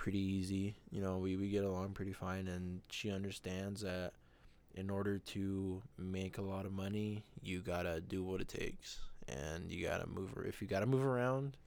pretty 0.00 0.18
easy. 0.18 0.74
You 0.90 1.02
know, 1.02 1.18
we, 1.18 1.36
we 1.36 1.50
get 1.50 1.62
along 1.62 1.90
pretty 1.92 2.14
fine, 2.14 2.48
and 2.48 2.80
she 2.90 3.10
understands 3.10 3.82
that 3.82 4.12
in 4.74 4.88
order 4.88 5.18
to 5.18 5.82
make 5.98 6.38
a 6.38 6.42
lot 6.42 6.64
of 6.64 6.72
money, 6.72 7.22
you 7.42 7.60
gotta 7.60 8.00
do 8.00 8.22
what 8.24 8.40
it 8.40 8.48
takes, 8.48 8.98
and 9.28 9.70
you 9.70 9.86
gotta 9.86 10.06
move. 10.06 10.30
If 10.46 10.62
you 10.62 10.68
gotta 10.68 10.86
move 10.86 11.04
around, 11.04 11.58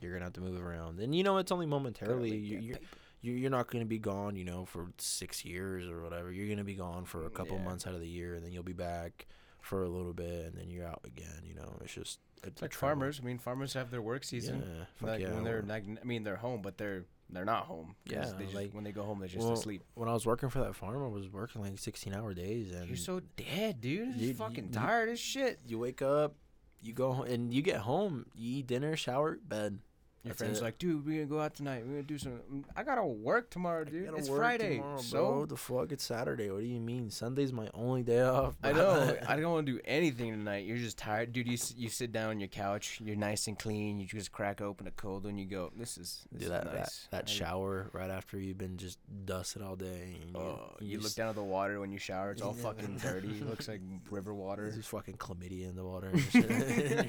you're 0.00 0.12
gonna 0.12 0.26
have 0.26 0.34
to 0.34 0.40
move 0.40 0.62
around, 0.64 1.00
and 1.00 1.12
you 1.12 1.24
know 1.24 1.38
it's 1.38 1.50
only 1.50 1.66
momentarily. 1.66 2.30
You, 2.36 2.58
you're, 2.58 2.78
you- 3.22 3.34
you're 3.34 3.50
not 3.50 3.66
gonna 3.70 3.84
be 3.84 3.98
gone, 3.98 4.34
you 4.36 4.44
know, 4.44 4.64
for 4.64 4.86
six 4.96 5.44
years 5.44 5.86
or 5.88 6.02
whatever. 6.02 6.30
You're 6.32 6.48
gonna 6.48 6.64
be 6.64 6.74
gone 6.74 7.04
for 7.04 7.26
a 7.26 7.30
couple 7.30 7.56
Yeah. 7.58 7.64
months 7.64 7.86
out 7.86 7.92
of 7.94 8.00
the 8.00 8.08
year, 8.08 8.34
and 8.36 8.42
then 8.44 8.50
you'll 8.52 8.62
be 8.62 8.72
back 8.72 9.26
for 9.60 9.82
a 9.82 9.88
little 9.90 10.14
bit, 10.14 10.46
and 10.46 10.54
then 10.56 10.70
you're 10.70 10.86
out 10.86 11.00
again. 11.04 11.42
You 11.44 11.54
know, 11.56 11.76
it's 11.82 11.92
just 11.92 12.20
It's 12.44 12.62
like 12.62 12.72
farmers. 12.72 13.18
I 13.22 13.26
mean, 13.26 13.38
farmers 13.38 13.74
have 13.74 13.90
their 13.90 14.00
work 14.00 14.24
season. 14.24 14.62
Yeah, 15.02 15.06
like 15.06 15.20
yeah. 15.20 15.34
when 15.34 15.44
they're 15.44 15.60
like, 15.62 15.84
I 16.00 16.04
mean, 16.04 16.22
they're 16.24 16.36
home, 16.36 16.62
but 16.62 16.78
they're 16.78 17.04
they're 17.32 17.44
not 17.44 17.64
home. 17.66 17.94
Yeah, 18.04 18.30
they 18.36 18.44
just, 18.44 18.54
like- 18.54 18.72
when 18.72 18.84
they 18.84 18.92
go 18.92 19.02
home, 19.04 19.18
they're 19.20 19.28
just 19.28 19.40
Well, 19.44 19.52
asleep. 19.52 19.82
when 19.94 20.08
I 20.08 20.12
was 20.12 20.26
working 20.26 20.48
for 20.48 20.60
that 20.60 20.74
farm, 20.74 21.02
I 21.02 21.08
was 21.08 21.28
working 21.28 21.62
like 21.62 21.78
16 21.78 22.12
hour 22.14 22.34
days, 22.34 22.72
and 22.72 22.86
You're 22.88 22.96
so 22.96 23.20
dead, 23.36 23.80
dude. 23.80 24.08
You're 24.08 24.16
You- 24.16 24.28
you- 24.28 24.34
fucking 24.34 24.66
you- 24.66 24.72
tired 24.72 25.08
as 25.08 25.20
shit. 25.20 25.60
you 25.66 25.78
wake 25.78 26.02
up, 26.02 26.34
you 26.82 26.92
go 26.92 27.12
home, 27.12 27.26
and 27.26 27.52
you 27.54 27.62
get 27.62 27.78
home, 27.80 28.26
you 28.34 28.58
eat 28.58 28.66
dinner, 28.66 28.96
shower, 28.96 29.38
bed. 29.42 29.78
Your 30.22 30.32
That's 30.32 30.38
friends 30.42 30.58
it. 30.58 30.64
like, 30.64 30.76
dude, 30.78 31.06
we're 31.06 31.24
gonna 31.24 31.26
go 31.26 31.40
out 31.40 31.54
tonight. 31.54 31.82
We're 31.82 31.92
gonna 31.92 32.02
do 32.02 32.18
some. 32.18 32.40
Mm, 32.52 32.64
I 32.76 32.82
gotta 32.82 33.02
work 33.06 33.48
tomorrow, 33.48 33.84
dude. 33.84 34.12
It's 34.18 34.28
Friday, 34.28 34.76
tomorrow, 34.76 35.00
so. 35.00 35.46
The 35.48 35.56
fuck, 35.56 35.92
it's 35.92 36.04
Saturday. 36.04 36.50
What 36.50 36.60
do 36.60 36.66
you 36.66 36.78
mean? 36.78 37.08
Sunday's 37.08 37.54
my 37.54 37.70
only 37.72 38.02
day 38.02 38.20
off. 38.20 38.54
I 38.62 38.72
know. 38.72 39.16
I 39.28 39.36
don't 39.36 39.50
want 39.50 39.64
to 39.64 39.72
do 39.72 39.80
anything 39.86 40.30
tonight. 40.32 40.66
You're 40.66 40.76
just 40.76 40.98
tired, 40.98 41.32
dude. 41.32 41.48
You 41.48 41.56
you 41.74 41.88
sit 41.88 42.12
down 42.12 42.28
on 42.28 42.38
your 42.38 42.48
couch. 42.50 43.00
You're 43.02 43.16
nice 43.16 43.46
and 43.46 43.58
clean. 43.58 43.98
You 43.98 44.04
just 44.06 44.30
crack 44.30 44.60
open 44.60 44.86
a 44.86 44.90
cold 44.90 45.24
and 45.24 45.40
you 45.40 45.46
go, 45.46 45.72
this 45.74 45.96
is 45.96 46.26
this 46.30 46.40
do 46.40 46.44
is 46.44 46.50
that, 46.50 46.64
nice. 46.66 47.08
that 47.10 47.24
that 47.24 47.24
I- 47.26 47.32
shower 47.32 47.88
right 47.94 48.10
after 48.10 48.38
you've 48.38 48.58
been 48.58 48.76
just 48.76 48.98
dusted 49.24 49.62
all 49.62 49.76
day. 49.76 50.16
And 50.20 50.36
Oh, 50.36 50.74
you, 50.80 50.98
look 50.98 51.04
just- 51.04 51.16
down 51.16 51.30
at 51.30 51.34
the 51.34 51.42
water 51.42 51.80
when 51.80 51.92
you 51.92 51.98
shower. 51.98 52.32
It's 52.32 52.42
all 52.42 52.54
Yeah. 52.58 52.62
fucking 52.64 52.98
dirty. 52.98 53.28
It 53.38 53.48
looks 53.48 53.68
like 53.68 53.80
river 54.10 54.34
water. 54.34 54.70
There's 54.70 54.84
fucking 54.86 55.14
chlamydia 55.16 55.70
in 55.70 55.76
the 55.76 55.84
water, 55.84 56.08
and, 56.12 56.34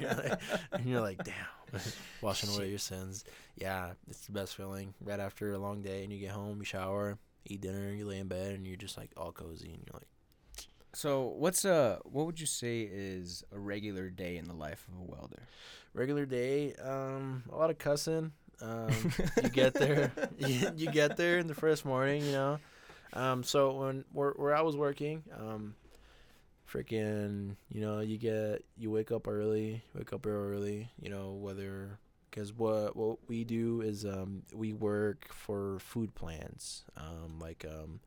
you're, 0.01 0.14
like, 0.14 0.41
and 0.72 0.86
you're 0.86 1.01
like, 1.01 1.22
damn, 1.26 1.82
washing 2.22 2.55
away 2.55 2.70
your 2.70 2.80
sins. 2.80 3.01
Yeah, 3.56 3.91
it's 4.10 4.26
the 4.26 4.32
best 4.32 4.56
feeling. 4.56 4.93
Right 5.02 5.20
after 5.20 5.54
a 5.54 5.58
long 5.60 5.82
day, 5.82 6.04
and 6.04 6.12
you 6.14 6.20
get 6.20 6.32
home, 6.32 6.60
you 6.60 6.66
shower, 6.66 7.18
eat 7.45 7.62
dinner, 7.62 7.93
you 7.93 8.06
lay 8.08 8.20
in 8.20 8.28
bed, 8.28 8.54
and 8.56 8.66
you're 8.68 8.76
just 8.78 8.97
like 8.97 9.12
all 9.18 9.32
cozy, 9.32 9.70
and 9.74 9.84
you're 9.86 9.93
like, 9.93 10.08
So 10.93 11.22
what's 11.38 11.64
uh 11.66 11.99
what 12.04 12.26
would 12.26 12.39
you 12.39 12.45
say 12.45 12.82
is 12.91 13.43
a 13.52 13.60
regular 13.60 14.10
day 14.10 14.38
in 14.38 14.45
the 14.45 14.54
life 14.56 14.86
of 14.88 14.99
a 14.99 15.04
welder? 15.04 15.43
regular 15.93 16.26
day. 16.26 16.74
Um, 16.76 17.43
a 17.52 17.56
lot 17.56 17.70
of 17.70 17.78
cussing. 17.78 18.32
Um, 18.62 18.89
you 19.41 19.49
get 19.62 19.74
there, 19.74 20.12
you, 20.38 20.72
you 20.78 20.91
get 20.91 21.18
there 21.18 21.39
in 21.39 21.47
the 21.47 21.56
first 21.56 21.84
morning, 21.86 22.24
you 22.26 22.32
know. 22.32 22.60
Um, 23.14 23.43
so 23.43 23.74
when 23.82 24.06
where 24.14 24.32
where 24.38 24.56
I 24.56 24.62
was 24.62 24.78
working, 24.78 25.24
um, 25.38 25.76
freaking, 26.72 27.56
you 27.70 27.82
know, 27.82 27.99
you 27.99 28.18
get 28.18 28.64
you 28.78 28.89
wake 28.91 29.12
up 29.12 29.28
early, 29.28 29.84
wake 29.95 30.14
up 30.14 30.26
real 30.26 30.36
early, 30.36 30.89
you 31.02 31.10
know, 31.10 31.32
whether 31.34 31.97
because 32.32 32.54
what 32.54 32.96
what 32.96 33.18
we 33.28 33.44
do 33.44 33.82
is 33.82 34.06
um 34.06 34.44
we 34.54 34.74
work 34.74 35.28
for 35.34 35.78
food 35.80 36.16
plants, 36.16 36.84
um 36.98 37.38
like 37.40 37.66
um 37.70 38.00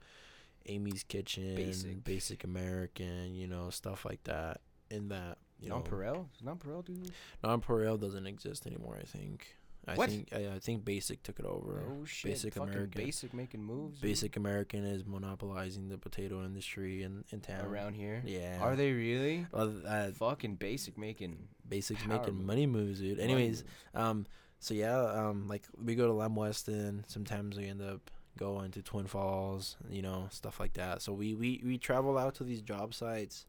Amy's 0.66 1.03
Kitchen, 1.03 1.55
Basic. 1.55 2.05
Basic 2.05 2.45
American, 2.45 3.35
you 3.35 3.47
know, 3.47 3.70
stuff 3.70 4.05
like 4.05 4.25
that. 4.25 4.61
In 4.91 5.09
that, 5.09 5.39
you 5.61 5.68
know, 5.68 5.81
Nonpareil? 5.81 6.27
Is 6.35 6.43
Nonpareil 6.43 6.85
do? 6.85 6.97
Nonpareil 7.43 8.01
doesn't 8.01 8.27
exist 8.27 8.66
anymore. 8.66 8.99
I 9.01 9.05
think. 9.05 9.57
I 9.87 9.95
What? 9.97 10.09
think 10.11 10.28
I, 10.32 10.55
I 10.55 10.59
think 10.59 10.85
Basic 10.85 11.22
took 11.22 11.39
it 11.39 11.45
over. 11.45 11.82
Oh 11.89 12.05
shit! 12.05 12.32
Basic 12.32 12.55
fucking 12.55 12.72
American. 12.72 13.03
basic 13.05 13.35
making 13.35 13.62
moves. 13.62 13.99
dude. 13.99 14.03
Basic 14.09 14.37
American 14.37 14.85
is 14.85 15.05
monopolizing 15.05 15.89
the 15.89 15.99
potato 15.99 16.45
industry 16.45 17.03
in 17.03 17.24
in 17.30 17.41
town. 17.41 17.66
around 17.66 17.95
here. 17.95 18.22
Yeah. 18.24 18.59
Are 18.61 18.76
they 18.76 18.93
really? 18.93 19.47
Well, 19.53 19.72
uh, 19.87 20.11
Fucking 20.12 20.57
basic 20.57 20.97
making. 20.97 21.49
Basic's 21.68 22.07
making 22.07 22.35
move. 22.35 22.47
money 22.47 22.66
moves, 22.66 23.01
dude. 23.01 23.18
Anyways, 23.20 23.64
moves. 23.64 24.05
um, 24.07 24.26
so 24.59 24.72
yeah, 24.74 24.99
um, 24.99 25.49
like 25.49 25.64
we 25.82 25.95
go 25.95 26.07
to 26.07 26.12
Lamb 26.12 26.35
Weston. 26.37 27.05
Sometimes 27.09 27.57
we 27.57 27.66
end 27.68 27.82
up 27.82 28.11
going 28.37 28.70
to 28.72 28.82
Twin 28.82 29.07
Falls, 29.07 29.76
you 29.89 30.03
know, 30.03 30.26
stuff 30.30 30.59
like 30.59 30.72
that. 30.74 31.03
So 31.03 31.12
we 31.12 31.35
we 31.35 31.61
we 31.64 31.78
travel 31.78 32.16
out 32.18 32.35
to 32.37 32.45
these 32.45 32.62
job 32.62 32.95
sites. 32.95 33.47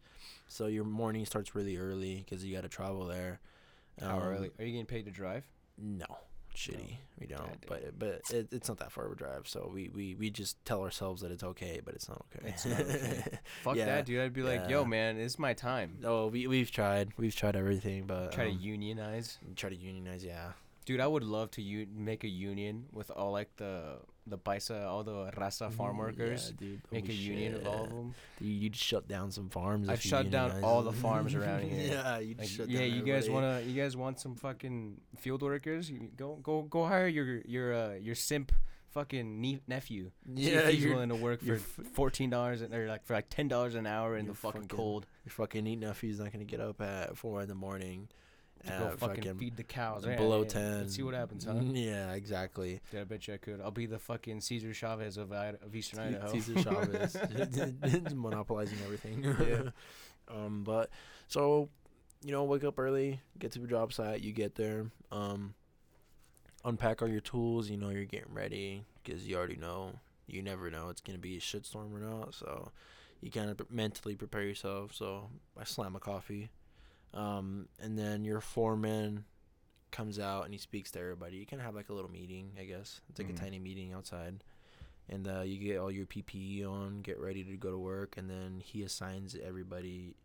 So 0.48 0.68
your 0.68 0.84
morning 0.84 1.26
starts 1.26 1.56
really 1.56 1.78
early 1.78 2.18
because 2.26 2.44
you 2.44 2.54
got 2.54 2.64
to 2.64 2.70
travel 2.70 3.06
there. 3.06 3.40
how 4.02 4.18
Um, 4.18 4.24
early? 4.24 4.52
Are 4.60 4.66
you 4.66 4.72
getting 4.74 4.86
paid 4.86 5.06
to 5.06 5.12
drive? 5.12 5.44
No, 5.78 6.06
shitty. 6.56 6.90
No. 6.90 6.96
We 7.20 7.28
don't. 7.28 7.66
But 7.68 7.98
but 7.98 8.22
it, 8.32 8.48
it's 8.52 8.68
not 8.68 8.78
that 8.80 8.92
far 8.92 9.06
of 9.06 9.12
a 9.14 9.16
drive, 9.16 9.48
so 9.48 9.70
we, 9.74 9.90
we, 9.90 10.16
we 10.16 10.30
just 10.30 10.64
tell 10.66 10.82
ourselves 10.82 11.22
that 11.22 11.32
it's 11.32 11.44
okay, 11.44 11.80
but 11.84 11.94
it's 11.94 12.10
not 12.10 12.26
okay. 12.36 12.50
It's 12.50 12.66
not 12.66 12.80
okay. 12.82 13.40
Fuck 13.64 13.76
Yeah, 13.78 13.86
that, 13.86 14.06
dude. 14.06 14.20
I'd 14.22 14.34
be 14.34 14.42
like, 14.44 14.70
yo, 14.70 14.84
man, 14.84 15.18
it's 15.18 15.40
my 15.40 15.54
time. 15.54 15.98
no, 16.02 16.28
we 16.28 16.48
we've 16.48 16.72
tried. 16.72 17.14
We've 17.18 17.36
tried 17.36 17.56
everything, 17.56 18.06
but 18.06 18.32
Try 18.34 18.46
um, 18.50 18.58
to 18.58 18.64
unionize, 18.64 19.38
try 19.56 19.70
to 19.70 19.76
unionize. 19.76 20.24
Yeah. 20.26 20.52
dude. 20.86 21.00
I 21.00 21.08
would 21.08 21.24
love 21.24 21.52
to 21.52 21.62
u- 21.62 21.88
make 21.96 22.24
a 22.24 22.30
union 22.30 22.86
with 22.92 23.10
all 23.12 23.32
like 23.32 23.56
the 23.58 24.00
the 24.28 24.38
paisa, 24.38 24.86
all 24.88 25.04
the 25.04 25.32
raza 25.38 25.72
farm 25.72 25.98
workers. 25.98 26.54
Yeah, 26.60 26.68
dude. 26.68 26.82
Make 26.92 27.10
a 27.10 27.14
union 27.14 27.56
of 27.56 27.68
all 27.68 27.84
of 27.84 27.90
them. 27.90 28.14
Dude, 28.40 28.48
you'd 28.48 28.76
shut 28.76 29.08
down 29.08 29.32
some 29.32 29.50
farms. 29.50 29.88
I've 29.90 30.02
shut 30.02 30.32
down 30.32 30.64
all 30.64 30.82
the 30.82 30.92
farms 30.92 31.36
around 31.40 31.64
here. 31.64 31.94
yeah, 31.94 32.18
you'd 32.20 32.40
Like, 32.40 32.48
shut 32.48 32.68
yeah, 32.70 32.80
down 32.80 32.92
you 32.92 33.02
guys 33.04 33.30
wanna, 33.30 33.62
you 33.62 33.80
guys 33.82 33.96
want 33.96 34.20
some 34.20 34.36
fucking 34.36 35.00
field 35.18 35.42
workers? 35.44 35.90
You 35.92 36.10
go, 36.16 36.36
go, 36.42 36.64
go 36.64 36.86
hire 36.86 37.08
your 37.08 37.42
your 37.46 37.74
uh, 37.74 37.94
your 37.96 38.16
simp 38.16 38.52
fucking 38.90 39.42
nie- 39.42 39.62
nephew. 39.68 40.12
Yeah, 40.34 40.60
if 40.70 40.76
he's 40.76 40.86
willing 40.86 41.10
to 41.10 41.16
work 41.16 41.42
for 41.42 41.58
fourteen 41.58 42.30
dollars 42.30 42.62
or 42.62 42.88
like 42.88 43.06
for 43.06 43.14
like 43.14 43.30
ten 43.30 43.48
dollars 43.48 43.76
an 43.76 43.86
hour 43.86 44.16
in 44.18 44.26
the 44.28 44.34
fucking, 44.34 44.62
fucking 44.64 44.78
cold 44.78 45.06
your 45.26 45.32
fucking 45.32 45.64
neat 45.66 45.80
nephew's 45.80 46.20
not 46.20 46.32
gonna 46.32 46.46
get 46.46 46.60
up 46.62 46.82
at 46.82 47.18
four 47.18 47.42
in 47.42 47.48
the 47.48 47.56
morning. 47.56 48.08
To 48.66 48.72
go 48.72 48.96
fucking, 48.98 49.36
feed 49.36 49.58
the 49.58 49.64
cows. 49.64 50.06
Yeah, 50.06 50.16
below 50.16 50.42
yeah, 50.42 50.48
ten. 50.48 50.78
Let's 50.80 50.96
see 50.96 51.04
what 51.04 51.14
happens, 51.14 51.46
huh? 51.46 51.54
Yeah, 51.62 52.14
exactly. 52.14 52.82
Yeah, 52.92 53.02
I 53.02 53.04
bet 53.04 53.28
you 53.28 53.34
I 53.36 53.38
could. 53.38 53.62
I'll 53.62 53.72
be 53.72 53.86
the 53.86 54.00
fucking 54.00 54.42
Cesar 54.42 54.74
Chavez 54.74 55.18
of, 55.18 55.32
of 55.32 55.76
Eastern 55.76 56.00
Idaho. 56.00 56.32
Cesar 56.32 56.62
Chavez 56.62 57.16
monopolizing 58.14 58.78
everything. 58.84 59.24
Yeah. 59.24 59.70
um, 60.36 60.64
but 60.64 60.90
so 61.28 61.70
you 62.24 62.32
know, 62.32 62.44
wake 62.44 62.64
up 62.64 62.80
early, 62.80 63.20
get 63.38 63.52
to 63.52 63.60
the 63.60 63.68
job 63.68 63.94
site. 63.94 64.22
You 64.22 64.32
get 64.32 64.56
there, 64.56 64.88
um, 65.12 65.54
unpack 66.64 67.02
all 67.02 67.08
your 67.08 67.22
tools. 67.22 67.70
You 67.70 67.78
know, 67.78 67.90
you're 67.90 68.06
getting 68.06 68.34
ready 68.34 68.84
because 69.04 69.28
you 69.28 69.38
already 69.38 69.58
know. 69.58 69.92
You 70.28 70.42
never 70.42 70.72
know 70.72 70.90
it's 70.90 71.02
gonna 71.02 71.20
be 71.20 71.38
a 71.38 71.40
shitstorm 71.40 71.94
or 71.94 72.00
not. 72.00 72.34
So 72.34 72.72
you 73.22 73.30
kind 73.30 73.50
of 73.50 73.60
mentally 73.70 74.16
prepare 74.16 74.44
yourself. 74.44 74.94
So 74.94 75.30
I 75.60 75.66
slam 75.66 75.96
a 75.96 76.00
coffee, 76.00 76.50
um, 77.16 77.68
and 77.80 77.98
then 77.98 78.24
your 78.26 78.42
foreman 78.42 79.26
comes 79.92 80.20
out 80.20 80.44
and 80.46 80.54
he 80.54 80.60
speaks 80.60 80.92
to 80.92 81.00
everybody. 81.00 81.38
You 81.38 81.46
can 81.46 81.60
have 81.60 81.74
like 81.76 81.90
a 81.90 81.94
little 81.94 82.12
meeting, 82.12 82.52
I 82.60 82.66
guess. 82.66 83.02
It's 83.10 83.18
like 83.20 83.30
Mhm. 83.30 83.36
a 83.36 83.40
tiny 83.40 83.60
meeting 83.60 83.94
outside 83.94 84.44
and 85.08 85.28
uh, 85.28 85.42
you 85.42 85.58
get 85.60 85.78
all 85.78 85.92
your 85.92 86.06
PPE 86.08 86.66
on, 86.66 87.02
get 87.02 87.20
ready 87.20 87.44
to 87.44 87.56
go 87.58 87.70
to 87.72 87.78
work, 87.78 88.18
and 88.18 88.30
then 88.30 88.60
he 88.60 88.84
assigns 88.84 89.36
everybody 89.36 90.16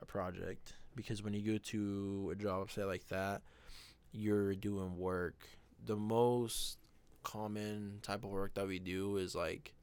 a 0.00 0.06
project. 0.06 0.74
Because 0.94 1.22
when 1.22 1.34
you 1.34 1.42
go 1.52 1.58
to 1.58 2.30
a 2.32 2.36
job 2.36 2.70
site 2.70 2.86
like 2.86 3.08
that, 3.08 3.42
you're 4.12 4.54
doing 4.54 4.96
work. 4.96 5.48
The 5.84 5.96
most 5.96 6.78
common 7.24 7.98
type 8.02 8.22
of 8.24 8.30
work 8.30 8.54
that 8.54 8.66
we 8.68 8.78
do 8.78 9.16
is 9.16 9.34
like 9.34 9.74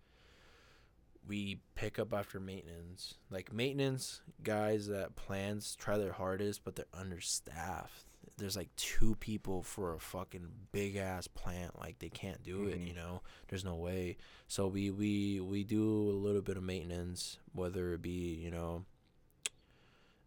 we 1.27 1.59
pick 1.75 1.97
up 1.99 2.13
after 2.13 2.39
maintenance. 2.39 3.15
Like 3.29 3.51
maintenance 3.53 4.21
guys 4.43 4.87
that 4.87 5.15
plans 5.15 5.75
try 5.75 5.97
their 5.97 6.13
hardest, 6.13 6.63
but 6.63 6.75
they're 6.75 6.85
understaffed. 6.93 8.05
there's 8.37 8.57
like 8.57 8.75
two 8.75 9.15
people 9.15 9.63
for 9.63 9.93
a 9.93 9.99
fucking 9.99 10.47
big 10.73 10.97
ass 10.97 11.25
plant. 11.27 11.79
Like 11.79 11.99
they 11.99 12.09
can't 12.09 12.43
do 12.43 12.67
it. 12.67 12.79
Mhm. 12.79 12.87
You 12.87 12.93
know, 12.93 13.21
there's 13.47 13.63
no 13.63 13.75
way. 13.75 14.17
So 14.47 14.67
we 14.67 14.91
we 14.91 15.39
we 15.39 15.63
do 15.63 16.09
a 16.09 16.19
little 16.25 16.41
bit 16.41 16.57
of 16.57 16.63
maintenance, 16.63 17.39
whether 17.53 17.93
it 17.93 18.01
be 18.01 18.33
you 18.35 18.51
know, 18.51 18.83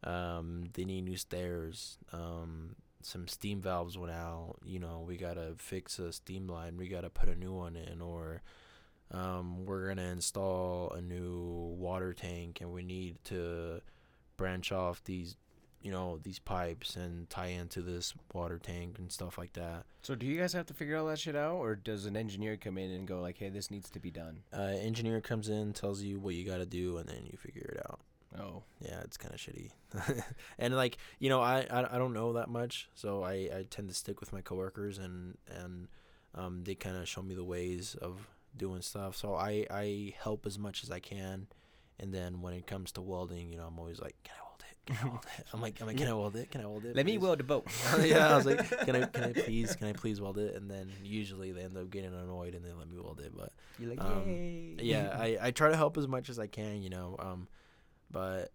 um, 0.05 0.71
they 0.73 0.85
need 0.85 1.03
new 1.03 1.17
stairs. 1.17 1.99
Um, 2.13 2.77
some 3.03 3.29
steam 3.29 3.61
valves 3.61 3.99
went 3.99 4.13
out. 4.13 4.57
You 4.65 4.79
know, 4.79 5.05
we 5.07 5.17
gotta 5.17 5.55
fix 5.59 5.99
a 5.99 6.13
steam 6.13 6.47
line. 6.47 6.77
We 6.77 6.89
gotta 6.89 7.11
put 7.11 7.29
a 7.29 7.35
new 7.35 7.53
one 7.53 7.77
in, 7.77 8.01
or 8.01 8.43
um, 9.11 9.65
we're 9.65 9.89
gonna 9.89 10.09
install 10.09 10.93
a 10.93 11.01
new 11.01 11.75
water 11.79 12.13
tank, 12.13 12.61
and 12.61 12.73
we 12.73 12.83
need 12.83 13.17
to 13.25 13.81
branch 14.37 14.71
off 14.71 15.03
these, 15.05 15.37
you 15.83 15.91
know, 15.91 16.19
these 16.23 16.39
pipes 16.39 16.97
and 16.97 17.29
tie 17.31 17.47
into 17.47 17.81
this 17.81 18.15
water 18.33 18.59
tank 18.59 18.99
and 18.99 19.11
stuff 19.11 19.39
like 19.39 19.55
that. 19.55 19.85
So 20.03 20.15
do 20.15 20.27
you 20.27 20.39
guys 20.39 20.53
have 20.53 20.67
to 20.67 20.75
figure 20.75 20.97
all 20.97 21.07
that 21.07 21.19
shit 21.19 21.37
out, 21.37 21.57
or 21.57 21.75
does 21.75 22.05
an 22.07 22.17
engineer 22.17 22.57
come 22.57 22.77
in 22.77 22.91
and 22.91 23.07
go 23.09 23.21
like, 23.21 23.39
"Hey, 23.39 23.49
this 23.49 23.71
needs 23.71 23.89
to 23.91 24.01
be 24.01 24.11
done"? 24.11 24.41
Uh, 24.53 24.77
engineer 24.79 25.21
comes 25.21 25.49
in, 25.49 25.73
tells 25.73 26.03
you 26.03 26.19
what 26.19 26.35
you 26.35 26.45
gotta 26.45 26.67
do, 26.67 26.99
and 26.99 27.09
then 27.09 27.25
you 27.25 27.39
figure 27.39 27.75
it 27.77 27.83
out. 27.89 28.01
Oh, 28.39 28.63
yeah, 28.81 29.01
it's 29.01 29.17
kind 29.17 29.33
of 29.33 29.41
shitty. 29.41 29.71
and 30.59 30.77
like 30.77 30.99
you 31.19 31.31
know, 31.31 31.41
I, 31.41 31.67
I 31.71 31.95
I 31.95 31.99
don't 31.99 32.13
know 32.13 32.35
that 32.35 32.49
much, 32.51 32.91
so 32.95 33.23
I 33.23 33.33
I 33.33 33.65
tend 33.71 33.89
to 33.89 33.95
stick 33.95 34.21
with 34.21 34.35
my 34.35 34.43
coworkers 34.43 34.99
and 34.99 35.39
and 35.49 35.89
um 36.35 36.63
they 36.65 36.75
kind 36.75 36.97
of 36.97 37.09
show 37.09 37.23
me 37.23 37.35
the 37.35 37.45
ways 37.45 37.97
of 38.03 38.29
doing 38.57 38.83
stuff. 38.83 39.17
So 39.17 39.35
I 39.35 39.67
I 39.71 40.15
help 40.23 40.47
as 40.47 40.59
much 40.59 40.83
as 40.83 40.91
I 40.91 41.01
can, 41.01 41.47
and 41.99 42.13
then 42.13 42.41
when 42.41 42.55
it 42.55 42.67
comes 42.67 42.93
to 42.93 43.01
welding, 43.01 43.51
you 43.51 43.59
know, 43.59 43.67
I'm 43.67 43.79
always 43.79 44.01
like, 44.01 44.17
can 44.25 44.35
I 44.39 44.45
weld 44.45 44.63
it? 44.71 44.87
Can 44.87 44.97
I 45.03 45.11
weld 45.11 45.27
it? 45.39 45.47
I'm 45.53 45.61
like, 45.61 45.81
I'm 45.81 45.87
like, 45.87 45.97
can 45.97 46.09
I 46.09 46.13
weld 46.15 46.37
it? 46.37 46.51
Can 46.51 46.61
I 46.61 46.67
weld 46.67 46.85
it? 46.85 46.97
let 46.97 47.07
me 47.07 47.19
weld 47.19 47.39
the 47.39 47.45
boat. 47.45 47.67
yeah, 48.01 48.33
I 48.33 48.37
was 48.37 48.47
like, 48.47 48.69
can 48.87 48.97
I 48.97 49.05
can 49.07 49.25
I 49.25 49.33
please 49.33 49.77
can 49.77 49.89
I 49.89 49.93
please 49.93 50.21
weld 50.21 50.39
it? 50.39 50.55
And 50.57 50.71
then 50.71 50.91
usually 51.03 51.53
they 51.53 51.63
end 51.63 51.77
up 51.77 51.91
getting 51.91 52.15
annoyed 52.15 52.55
and 52.55 52.65
they 52.65 52.73
let 52.73 52.89
me 52.89 52.99
weld 52.99 53.21
it, 53.21 53.33
but 53.37 53.53
You're 53.79 53.91
like, 53.91 54.01
um, 54.01 54.25
"Yay." 54.27 54.75
yeah 54.81 55.17
I, 55.19 55.39
I 55.41 55.51
try 55.51 55.69
to 55.71 55.77
help 55.77 55.97
as 55.99 56.07
much 56.09 56.29
as 56.31 56.39
i 56.39 56.47
can 56.47 56.83
you 56.83 56.91
know 56.91 57.17
um 57.19 57.49
but 58.11 58.51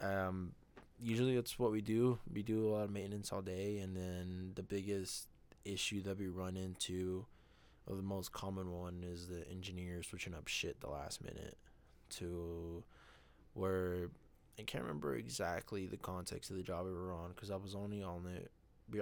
um 0.00 0.52
usually 1.00 1.36
it's 1.36 1.58
what 1.58 1.70
we 1.70 1.80
do 1.80 2.18
we 2.32 2.42
do 2.42 2.66
a 2.66 2.70
lot 2.70 2.84
of 2.84 2.90
maintenance 2.90 3.30
all 3.32 3.42
day 3.42 3.78
and 3.78 3.94
then 3.96 4.52
the 4.54 4.62
biggest 4.62 5.28
issue 5.64 6.02
that 6.02 6.18
we 6.18 6.28
run 6.28 6.56
into 6.56 7.26
the 7.88 8.02
most 8.02 8.32
common 8.32 8.72
one 8.72 9.04
is 9.06 9.28
the 9.28 9.48
engineer 9.50 10.02
switching 10.02 10.34
up 10.34 10.48
shit 10.48 10.80
the 10.80 10.88
last 10.88 11.22
minute 11.22 11.56
to 12.10 12.82
where 13.52 14.08
i 14.58 14.62
can't 14.62 14.84
remember 14.84 15.16
exactly 15.16 15.86
the 15.86 15.96
context 15.96 16.50
of 16.50 16.56
the 16.56 16.62
job 16.62 16.86
we 16.86 16.92
were 16.92 17.12
on 17.12 17.30
because 17.30 17.50
i 17.50 17.56
was 17.56 17.74
only 17.74 18.02
on 18.02 18.26
it 18.26 18.50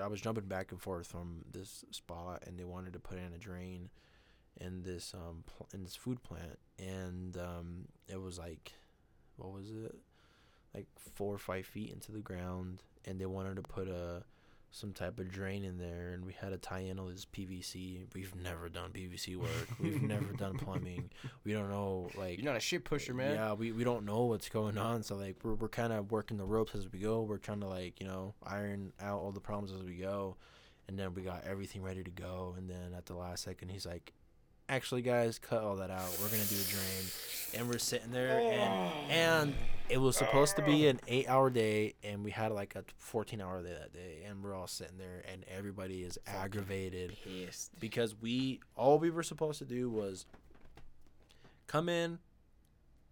I 0.01 0.07
was 0.07 0.21
jumping 0.21 0.45
back 0.45 0.71
and 0.71 0.81
forth 0.81 1.07
from 1.07 1.45
this 1.51 1.85
spot, 1.91 2.45
and 2.47 2.59
they 2.59 2.65
wanted 2.65 2.93
to 2.93 3.01
put 3.01 3.19
in 3.19 3.33
a 3.35 3.39
drain 3.39 3.91
in 4.61 4.83
this 4.83 5.15
um 5.15 5.45
pl- 5.47 5.69
in 5.73 5.83
this 5.83 5.97
food 5.97 6.23
plant, 6.23 6.59
and 6.79 7.37
um 7.37 7.89
it 8.09 8.21
was 8.21 8.39
like, 8.39 8.73
what 9.37 9.53
was 9.53 9.71
it, 9.71 9.97
like 10.75 10.87
four 11.15 11.35
or 11.35 11.39
five 11.39 11.67
feet 11.67 11.91
into 11.91 12.13
the 12.13 12.21
ground, 12.21 12.83
and 13.05 13.21
they 13.21 13.27
wanted 13.27 13.57
to 13.57 13.63
put 13.63 13.89
a 13.89 14.23
some 14.75 14.93
type 14.93 15.21
of 15.21 15.31
drain 15.31 15.65
in 15.65 15.77
there, 15.77 16.13
and 16.15 16.25
we 16.25 16.33
had 16.33 16.49
to 16.51 16.57
tie 16.57 16.81
in 16.81 16.99
all 16.99 17.07
this 17.07 17.27
PVC. 17.27 18.07
We've 18.15 18.35
never 18.35 18.71
done 18.71 18.91
PVC 18.91 19.37
work. 19.37 19.69
We've 19.79 20.03
never 20.03 20.33
done 20.33 20.57
plumbing. 20.57 21.11
We 21.45 21.53
don't 21.53 21.69
know 21.71 22.09
like 22.17 22.39
You're 22.39 22.47
not 22.47 22.57
a 22.57 22.61
shit 22.61 22.85
pusher, 22.85 23.13
man. 23.13 23.35
yeah, 23.35 23.53
we, 23.53 23.71
we 23.71 23.85
don't 23.85 24.07
know 24.07 24.23
what's 24.25 24.49
going 24.49 24.79
on, 24.79 25.03
so 25.03 25.15
like 25.17 25.37
we're 25.45 25.55
we're 25.55 25.69
kind 25.69 25.93
of 25.93 26.11
working 26.11 26.39
the 26.39 26.47
ropes 26.47 26.75
as 26.75 26.91
we 26.91 26.99
go. 26.99 27.21
We're 27.23 27.37
trying 27.37 27.61
to 27.61 27.69
like 27.69 28.01
you 28.01 28.07
know 28.07 28.35
iron 28.43 28.93
out 29.01 29.21
all 29.21 29.31
the 29.31 29.41
problems 29.41 29.73
as 29.73 29.83
we 29.87 29.97
go, 29.97 30.37
and 30.89 30.99
then 30.99 31.13
we 31.15 31.21
got 31.23 31.45
everything 31.45 31.83
ready 31.83 32.03
to 32.03 32.11
go. 32.11 32.55
And 32.57 32.69
then 32.69 32.95
at 32.97 33.05
the 33.07 33.15
last 33.15 33.45
second, 33.45 33.69
he's 33.69 33.85
like, 33.85 34.15
"Actually, 34.73 35.03
guys, 35.03 35.39
cut 35.39 35.63
all 35.63 35.77
that 35.77 35.91
out. 35.91 36.09
We're 36.19 36.31
gonna 36.31 36.45
do 36.45 36.57
a 36.57 36.73
drain." 36.73 37.11
And 37.55 37.69
we're 37.69 37.77
sitting 37.77 38.11
there, 38.11 38.39
and 38.41 38.91
oh. 38.93 39.11
and 39.11 39.55
it 39.91 39.99
was 39.99 40.17
supposed 40.17 40.57
to 40.57 40.63
be 40.63 40.87
oh. 40.87 40.91
an 40.91 41.01
eight 41.07 41.29
hour 41.29 41.51
day, 41.51 41.93
and 42.03 42.25
we 42.25 42.31
had 42.31 42.51
like 42.51 42.75
a 42.75 42.85
fourteen 42.97 43.43
hour 43.43 43.63
day 43.63 43.77
that 43.79 43.93
day, 43.93 44.25
and 44.27 44.43
we're 44.43 44.55
all 44.55 44.67
sitting 44.67 44.97
there, 44.97 45.23
and 45.31 45.45
everybody 45.55 46.03
is 46.03 46.19
aggravated 46.27 47.15
Pissed. 47.23 47.79
because 47.79 48.19
we 48.19 48.61
all 48.75 48.99
we 48.99 49.11
were 49.11 49.23
supposed 49.23 49.59
to 49.59 49.67
do 49.67 49.91
was 49.91 50.25
come 51.67 51.91
in 51.91 52.19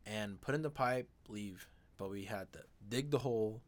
and 0.06 0.40
put 0.40 0.54
in 0.54 0.62
the 0.62 0.70
pipe, 0.70 1.10
leave. 1.28 1.68
But 1.98 2.10
we 2.10 2.24
had 2.24 2.50
to 2.54 2.60
dig 2.88 3.10
the 3.10 3.18
hole, 3.18 3.60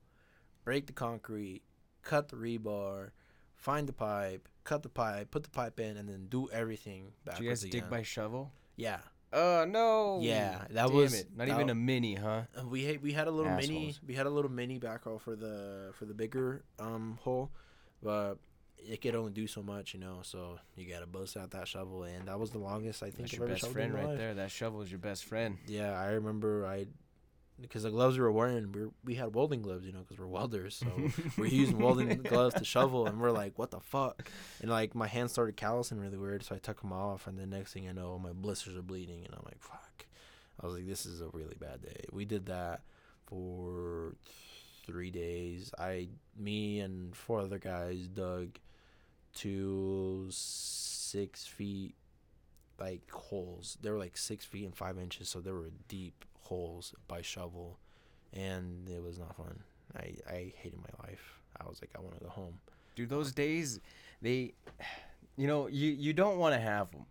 break 0.64 0.86
the 0.86 0.94
concrete, 0.94 1.60
cut 2.02 2.30
the 2.30 2.36
rebar, 2.36 3.10
find 3.54 3.86
the 3.86 3.92
pipe, 3.92 4.48
cut 4.64 4.82
the 4.82 4.88
pipe, 4.88 5.30
put 5.30 5.42
the 5.42 5.50
pipe 5.50 5.78
in, 5.80 5.96
and 5.96 6.08
then 6.08 6.26
do 6.28 6.48
everything 6.50 7.12
backwards 7.24 7.38
Did 7.38 7.44
you 7.44 7.50
guys 7.50 7.64
again. 7.64 7.80
dig 7.82 7.90
by 7.90 8.02
shovel? 8.02 8.52
yeah, 8.76 8.98
Oh 9.34 9.64
no. 9.66 10.18
Yeah, 10.20 10.58
that 10.70 10.88
Damn 10.88 10.94
was- 10.94 11.14
it. 11.14 11.28
Not 11.34 11.48
that- 11.48 11.54
even 11.54 11.70
a 11.70 11.74
mini, 11.74 12.14
huh? 12.16 12.42
Uh, 12.54 12.66
we 12.66 12.84
had, 12.84 13.02
we 13.02 13.12
had 13.12 13.28
a 13.28 13.30
little 13.30 13.52
mini 13.56 13.94
we 14.06 14.12
had 14.14 14.26
a 14.26 14.30
little 14.30 14.50
mini 14.50 14.78
backhoe 14.78 15.18
for 15.20 15.34
the 15.36 15.90
for 15.94 16.04
the 16.04 16.12
bigger 16.12 16.64
um 16.78 17.18
hole, 17.22 17.50
but 18.02 18.34
it 18.76 19.00
could 19.00 19.14
only 19.14 19.32
do 19.32 19.46
so 19.46 19.62
much, 19.62 19.94
you 19.94 20.00
know. 20.00 20.18
So 20.22 20.58
you 20.76 20.84
gotta 20.86 21.06
bust 21.06 21.36
out 21.38 21.50
that 21.52 21.66
shovel, 21.66 22.02
and 22.02 22.28
that 22.28 22.38
was 22.38 22.50
the 22.50 22.58
longest 22.58 23.02
I 23.02 23.06
think 23.06 23.30
That's 23.30 23.32
your 23.32 23.46
best 23.48 23.66
friend 23.68 23.94
right 23.94 24.04
life. 24.08 24.18
there. 24.18 24.34
That 24.34 24.50
shovel 24.50 24.82
is 24.82 24.90
your 24.90 24.98
best 24.98 25.24
friend. 25.24 25.56
Yeah, 25.66 25.98
I 25.98 26.08
remember 26.10 26.66
I, 26.66 26.88
because 27.62 27.84
the 27.84 27.90
gloves 27.90 28.16
we 28.16 28.22
were 28.22 28.32
wearing, 28.32 28.72
we 28.72 28.86
we 29.04 29.14
had 29.14 29.34
welding 29.34 29.62
gloves, 29.62 29.86
you 29.86 29.92
know, 29.92 30.00
because 30.00 30.18
we're 30.18 30.26
welders, 30.26 30.74
so 30.76 31.10
we're 31.38 31.46
using 31.46 31.78
welding 31.78 32.22
gloves 32.22 32.54
to 32.56 32.64
shovel, 32.64 33.06
and 33.06 33.20
we're 33.20 33.30
like, 33.30 33.58
what 33.58 33.70
the 33.70 33.80
fuck? 33.80 34.28
And 34.60 34.70
like 34.70 34.94
my 34.94 35.06
hands 35.06 35.32
started 35.32 35.56
callousing 35.56 35.98
really 35.98 36.18
weird, 36.18 36.44
so 36.44 36.54
I 36.54 36.58
took 36.58 36.80
them 36.80 36.92
off, 36.92 37.26
and 37.26 37.38
the 37.38 37.46
next 37.46 37.72
thing 37.72 37.88
I 37.88 37.92
know, 37.92 38.18
my 38.18 38.32
blisters 38.32 38.76
are 38.76 38.82
bleeding, 38.82 39.24
and 39.24 39.34
I'm 39.34 39.44
like, 39.44 39.60
fuck. 39.60 40.06
I 40.60 40.66
was 40.66 40.74
like, 40.74 40.86
this 40.86 41.06
is 41.06 41.20
a 41.20 41.28
really 41.32 41.56
bad 41.58 41.82
day. 41.82 42.04
We 42.12 42.24
did 42.24 42.46
that 42.46 42.82
for 43.26 44.16
three 44.86 45.10
days. 45.10 45.72
I, 45.78 46.08
me, 46.38 46.80
and 46.80 47.16
four 47.16 47.40
other 47.40 47.58
guys 47.58 48.06
dug 48.06 48.58
to 49.36 50.26
six 50.30 51.46
feet 51.46 51.94
like 52.78 53.10
holes. 53.10 53.78
They 53.80 53.90
were 53.90 53.98
like 53.98 54.16
six 54.16 54.44
feet 54.44 54.64
and 54.64 54.76
five 54.76 54.98
inches, 54.98 55.28
so 55.28 55.40
they 55.40 55.52
were 55.52 55.70
deep 55.88 56.24
holes 56.52 56.94
by 57.08 57.22
shovel, 57.22 57.78
and 58.34 58.88
it 58.88 59.02
was 59.02 59.18
not 59.18 59.34
fun. 59.36 59.62
I 59.96 60.14
I 60.28 60.52
hated 60.56 60.78
my 60.78 61.06
life. 61.08 61.40
I 61.60 61.64
was 61.68 61.80
like, 61.82 61.90
I 61.96 62.00
want 62.00 62.18
to 62.18 62.24
go 62.24 62.30
home. 62.30 62.58
Dude, 62.94 63.08
those 63.08 63.32
days, 63.32 63.80
they, 64.20 64.52
you 65.36 65.46
know, 65.46 65.66
you 65.68 65.90
you 65.90 66.12
don't 66.12 66.38
want 66.38 66.54
to 66.54 66.60
have 66.60 66.90
them. 66.92 67.06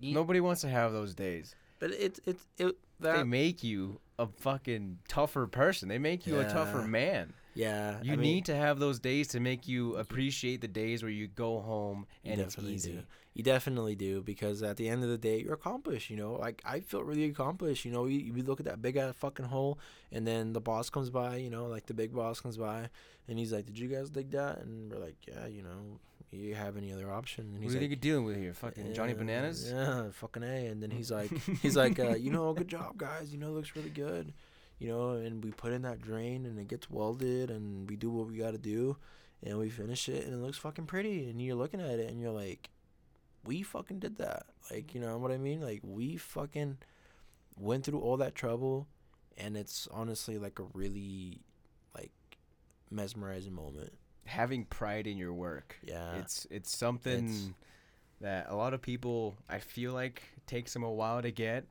Ye- 0.00 0.12
Nobody 0.12 0.40
wants 0.40 0.60
to 0.62 0.68
have 0.68 0.92
those 0.92 1.14
days. 1.14 1.54
But 1.78 1.90
it's 1.92 2.20
it's 2.26 2.46
it 2.58 2.76
They 3.00 3.12
that 3.12 3.26
make 3.26 3.64
you 3.64 4.00
a 4.18 4.26
fucking 4.26 4.98
tougher 5.08 5.46
person. 5.46 5.88
They 5.88 5.98
make 5.98 6.26
you 6.26 6.40
a 6.40 6.44
tougher 6.44 6.82
man. 6.82 7.32
yeah. 7.54 8.00
You 8.02 8.12
I 8.12 8.16
mean, 8.16 8.20
need 8.34 8.44
to 8.46 8.54
have 8.56 8.78
those 8.78 8.98
days 9.00 9.28
to 9.28 9.40
make 9.40 9.66
you 9.66 9.96
appreciate 9.96 10.60
the 10.60 10.68
days 10.68 11.02
where 11.02 11.10
you 11.12 11.26
go 11.28 11.60
home 11.60 12.06
and 12.24 12.40
it's 12.40 12.58
easy. 12.58 12.92
do. 12.92 13.02
You 13.34 13.42
definitely 13.42 13.96
do 13.96 14.22
because 14.22 14.62
at 14.62 14.76
the 14.76 14.88
end 14.88 15.02
of 15.02 15.08
the 15.10 15.18
day, 15.18 15.40
you're 15.40 15.54
accomplished. 15.54 16.08
You 16.08 16.16
know, 16.16 16.34
like 16.34 16.62
I 16.64 16.80
felt 16.80 17.04
really 17.04 17.24
accomplished. 17.24 17.84
You 17.84 17.90
know, 17.90 18.06
you, 18.06 18.20
you 18.20 18.42
look 18.44 18.60
at 18.60 18.66
that 18.66 18.80
big 18.80 18.96
ass 18.96 19.14
fucking 19.16 19.46
hole, 19.46 19.78
and 20.12 20.24
then 20.24 20.52
the 20.52 20.60
boss 20.60 20.88
comes 20.88 21.10
by. 21.10 21.36
You 21.36 21.50
know, 21.50 21.66
like 21.66 21.86
the 21.86 21.94
big 21.94 22.14
boss 22.14 22.40
comes 22.40 22.56
by, 22.56 22.88
and 23.26 23.36
he's 23.36 23.52
like, 23.52 23.66
"Did 23.66 23.76
you 23.76 23.88
guys 23.88 24.08
dig 24.08 24.30
that?" 24.30 24.58
And 24.58 24.92
we're 24.92 25.00
like, 25.00 25.16
"Yeah, 25.26 25.48
you 25.48 25.62
know, 25.62 25.98
you 26.30 26.54
have 26.54 26.76
any 26.76 26.92
other 26.92 27.10
option?" 27.10 27.46
And 27.46 27.54
What 27.54 27.62
he's 27.64 27.72
do 27.72 27.78
you 27.78 27.80
like, 27.82 27.90
you're 27.90 28.12
dealing 28.12 28.24
with 28.24 28.36
here? 28.36 28.54
Fucking 28.54 28.94
Johnny 28.94 29.14
Bananas? 29.14 29.68
Yeah, 29.68 30.10
fucking 30.12 30.44
a. 30.44 30.66
And 30.66 30.80
then 30.80 30.92
he's 30.92 31.10
like, 31.10 31.32
he's 31.62 31.76
like, 31.76 31.98
uh, 31.98 32.14
you 32.14 32.30
know, 32.30 32.52
good 32.54 32.68
job, 32.68 32.96
guys. 32.96 33.32
You 33.32 33.38
know, 33.40 33.48
it 33.48 33.54
looks 33.54 33.74
really 33.74 33.90
good. 33.90 34.32
You 34.78 34.88
know, 34.88 35.10
and 35.10 35.42
we 35.42 35.50
put 35.50 35.72
in 35.72 35.82
that 35.82 36.00
drain, 36.00 36.46
and 36.46 36.56
it 36.56 36.68
gets 36.68 36.88
welded, 36.88 37.50
and 37.50 37.90
we 37.90 37.96
do 37.96 38.10
what 38.10 38.28
we 38.28 38.36
got 38.38 38.52
to 38.52 38.58
do, 38.58 38.96
and 39.42 39.58
we 39.58 39.70
finish 39.70 40.08
it, 40.08 40.24
and 40.24 40.34
it 40.34 40.36
looks 40.44 40.58
fucking 40.58 40.86
pretty. 40.86 41.28
And 41.28 41.42
you're 41.42 41.56
looking 41.56 41.80
at 41.80 41.98
it, 41.98 42.08
and 42.08 42.20
you're 42.20 42.30
like, 42.30 42.70
we 43.44 43.62
fucking 43.62 43.98
did 43.98 44.16
that. 44.18 44.46
Like, 44.70 44.94
you 44.94 45.00
know 45.00 45.18
what 45.18 45.30
I 45.30 45.38
mean? 45.38 45.60
Like, 45.60 45.80
we 45.82 46.16
fucking 46.16 46.78
went 47.56 47.84
through 47.84 48.00
all 48.00 48.16
that 48.18 48.34
trouble, 48.34 48.86
and 49.36 49.56
it's 49.56 49.86
honestly 49.92 50.38
like 50.38 50.58
a 50.58 50.64
really, 50.74 51.40
like, 51.94 52.12
mesmerizing 52.90 53.54
moment. 53.54 53.92
Having 54.26 54.64
pride 54.66 55.06
in 55.06 55.16
your 55.18 55.32
work. 55.34 55.76
Yeah. 55.84 56.14
It's 56.16 56.46
it's 56.50 56.74
something 56.76 57.24
It's- 57.28 57.50
that 58.20 58.46
a 58.48 58.54
lot 58.56 58.72
of 58.72 58.80
people 58.80 59.34
I 59.50 59.58
feel 59.58 59.92
like 59.92 60.22
takes 60.46 60.72
them 60.72 60.82
a 60.82 60.90
while 60.90 61.20
to 61.20 61.30
get. 61.30 61.66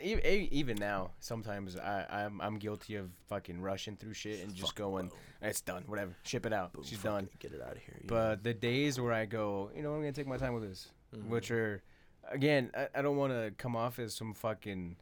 Even 0.00 0.76
now, 0.78 1.10
sometimes 1.20 1.76
I, 1.76 2.06
I'm 2.08 2.40
I'm 2.40 2.56
guilty 2.58 2.94
of 2.96 3.10
fucking 3.28 3.60
rushing 3.60 3.96
through 3.96 4.14
shit 4.14 4.40
and 4.42 4.54
just 4.54 4.68
Fuck, 4.68 4.76
going, 4.76 5.08
boom, 5.08 5.18
it's 5.42 5.60
done, 5.60 5.82
whatever, 5.86 6.16
ship 6.22 6.46
it 6.46 6.52
out, 6.54 6.72
boom, 6.72 6.84
she's 6.84 7.02
done. 7.02 7.24
it, 7.24 7.38
Get 7.38 7.52
it 7.52 7.60
out 7.60 7.72
of 7.72 7.78
here. 7.78 7.98
you 8.00 8.06
know? 8.08 8.14
But 8.14 8.42
the 8.42 8.54
days 8.54 8.98
where 8.98 9.12
I 9.12 9.26
go, 9.26 9.70
you 9.76 9.82
know, 9.82 9.92
I'm 9.92 10.00
gonna 10.00 10.12
take 10.12 10.26
my 10.26 10.38
time 10.38 10.54
with 10.54 10.62
this, 10.62 10.88
Mhm. 11.14 11.28
which 11.28 11.50
are, 11.50 11.82
again, 12.30 12.70
I, 12.76 12.88
I 12.96 13.02
don't 13.02 13.16
want 13.16 13.32
to 13.32 13.52
come 13.56 13.76
off 13.76 13.98
as 13.98 14.14
some 14.14 14.34
fucking 14.34 14.96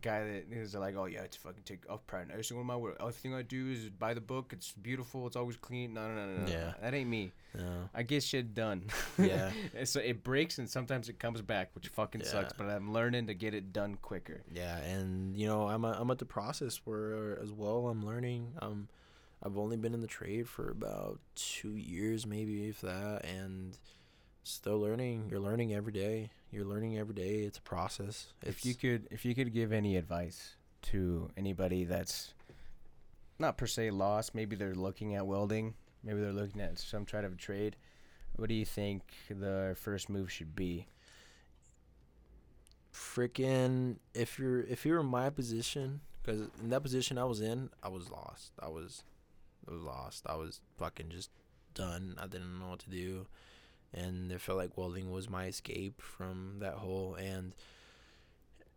guy 0.00 0.20
that 0.24 0.44
is 0.52 0.74
like, 0.74 0.94
oh 0.96 1.06
yeah, 1.06 1.22
it's 1.22 1.36
fucking 1.36 1.62
take 1.64 1.88
off 1.90 2.06
pride 2.06 2.22
in 2.26 2.30
every 2.30 2.44
single 2.44 2.64
one 2.64 2.76
of 2.76 2.80
my 2.80 2.82
work. 2.82 2.96
Everything 3.00 3.34
I 3.34 3.42
do 3.42 3.68
is 3.70 3.88
by 3.90 4.14
the 4.14 4.20
book. 4.20 4.52
It's 4.52 4.72
beautiful. 4.72 5.26
It's 5.26 5.34
always 5.36 5.56
clean. 5.56 5.94
No, 5.94 6.06
no, 6.08 6.14
no, 6.14 6.26
no. 6.36 6.46
no. 6.46 6.52
Yeah. 6.52 6.74
that 6.80 6.94
ain't 6.94 7.10
me. 7.10 7.32
No. 7.56 7.88
I 7.92 8.02
get 8.04 8.22
shit 8.22 8.54
done. 8.54 8.84
Yeah. 9.18 9.50
so 9.84 10.00
it 10.00 10.22
breaks 10.22 10.58
and 10.58 10.68
sometimes 10.70 11.08
it 11.08 11.18
comes 11.18 11.42
back, 11.42 11.70
which 11.74 11.88
fucking 11.88 12.24
sucks. 12.24 12.52
But 12.52 12.68
I'm 12.70 12.92
learning 12.92 13.26
to 13.26 13.34
get 13.34 13.52
it 13.54 13.72
done 13.72 13.96
quicker. 14.00 14.42
Yeah, 14.54 14.76
and 14.78 15.36
you 15.36 15.46
know, 15.46 15.66
I'm 15.68 15.84
a, 15.84 15.92
I'm 15.98 16.10
at 16.10 16.18
the 16.18 16.24
process 16.24 16.80
where 16.84 17.38
as 17.42 17.52
well 17.52 17.88
I'm 17.88 18.06
learning. 18.06 18.52
Um, 18.62 18.88
I've 19.42 19.56
only 19.58 19.76
been 19.76 19.94
in 19.94 20.00
the 20.02 20.06
trade 20.06 20.48
for 20.48 20.70
about 20.70 21.18
two 21.34 21.74
years, 21.74 22.26
maybe 22.26 22.68
if 22.68 22.80
that, 22.82 23.24
and 23.24 23.76
still 24.44 24.78
learning. 24.78 25.28
You're 25.30 25.40
learning 25.40 25.74
every 25.74 25.92
day. 25.92 26.30
You're 26.50 26.64
learning 26.64 26.98
every 26.98 27.14
day. 27.14 27.40
It's 27.40 27.58
a 27.58 27.62
process. 27.62 28.32
If 28.42 28.64
you 28.64 28.74
could, 28.74 29.06
if 29.10 29.24
you 29.24 29.34
could 29.34 29.52
give 29.52 29.72
any 29.72 29.96
advice 29.96 30.56
to 30.82 31.30
anybody 31.36 31.84
that's 31.84 32.34
not 33.38 33.56
per 33.56 33.66
se 33.66 33.90
lost, 33.90 34.34
maybe 34.34 34.56
they're 34.56 34.74
looking 34.74 35.14
at 35.14 35.26
welding, 35.26 35.74
maybe 36.02 36.20
they're 36.20 36.32
looking 36.32 36.60
at 36.60 36.78
some 36.78 37.04
kind 37.04 37.24
of 37.24 37.34
a 37.34 37.36
trade. 37.36 37.76
What 38.36 38.48
do 38.48 38.54
you 38.54 38.64
think 38.64 39.02
the 39.28 39.76
first 39.78 40.08
move 40.08 40.30
should 40.30 40.54
be? 40.54 40.86
freaking 42.92 43.96
if 44.14 44.38
you're 44.38 44.62
if 44.62 44.84
you're 44.84 45.00
in 45.00 45.06
my 45.06 45.30
position 45.30 46.00
because 46.22 46.40
in 46.60 46.70
that 46.70 46.82
position 46.82 47.18
i 47.18 47.24
was 47.24 47.40
in 47.40 47.70
i 47.82 47.88
was 47.88 48.10
lost 48.10 48.52
i 48.60 48.68
was 48.68 49.04
i 49.68 49.72
was 49.72 49.82
lost 49.82 50.24
i 50.26 50.34
was 50.34 50.60
fucking 50.76 51.08
just 51.08 51.30
done 51.74 52.16
i 52.20 52.26
didn't 52.26 52.58
know 52.58 52.70
what 52.70 52.80
to 52.80 52.90
do 52.90 53.26
and 53.92 54.30
it 54.30 54.40
felt 54.40 54.58
like 54.58 54.76
welding 54.76 55.10
was 55.10 55.28
my 55.28 55.46
escape 55.46 56.00
from 56.00 56.56
that 56.58 56.74
hole 56.74 57.14
and 57.14 57.54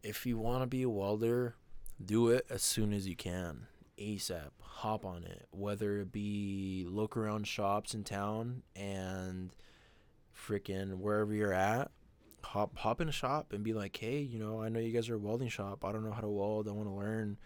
if 0.01 0.25
you 0.25 0.37
want 0.37 0.61
to 0.61 0.67
be 0.67 0.83
a 0.83 0.89
welder 0.89 1.55
do 2.03 2.29
it 2.29 2.45
as 2.49 2.61
soon 2.61 2.91
as 2.93 3.07
you 3.07 3.15
can 3.15 3.67
asap 3.99 4.49
hop 4.59 5.05
on 5.05 5.23
it 5.23 5.47
whether 5.51 5.99
it 5.99 6.11
be 6.11 6.85
look 6.89 7.15
around 7.15 7.47
shops 7.47 7.93
in 7.93 8.03
town 8.03 8.63
and 8.75 9.51
freaking 10.35 10.97
wherever 10.97 11.33
you're 11.33 11.53
at 11.53 11.91
hop 12.45 12.77
hop 12.77 13.01
in 13.01 13.09
a 13.09 13.11
shop 13.11 13.53
and 13.53 13.63
be 13.63 13.73
like, 13.73 13.95
hey, 13.97 14.19
you 14.19 14.39
know, 14.39 14.61
I 14.61 14.69
know 14.69 14.79
you 14.79 14.91
guys 14.91 15.09
are 15.09 15.15
a 15.15 15.19
welding 15.19 15.49
shop. 15.49 15.83
I 15.85 15.91
don't 15.91 16.03
know 16.03 16.11
how 16.11 16.21
to 16.21 16.29
weld. 16.29 16.67
I 16.67 16.71
want 16.71 16.87
to 16.87 16.93
learn. 16.93 17.37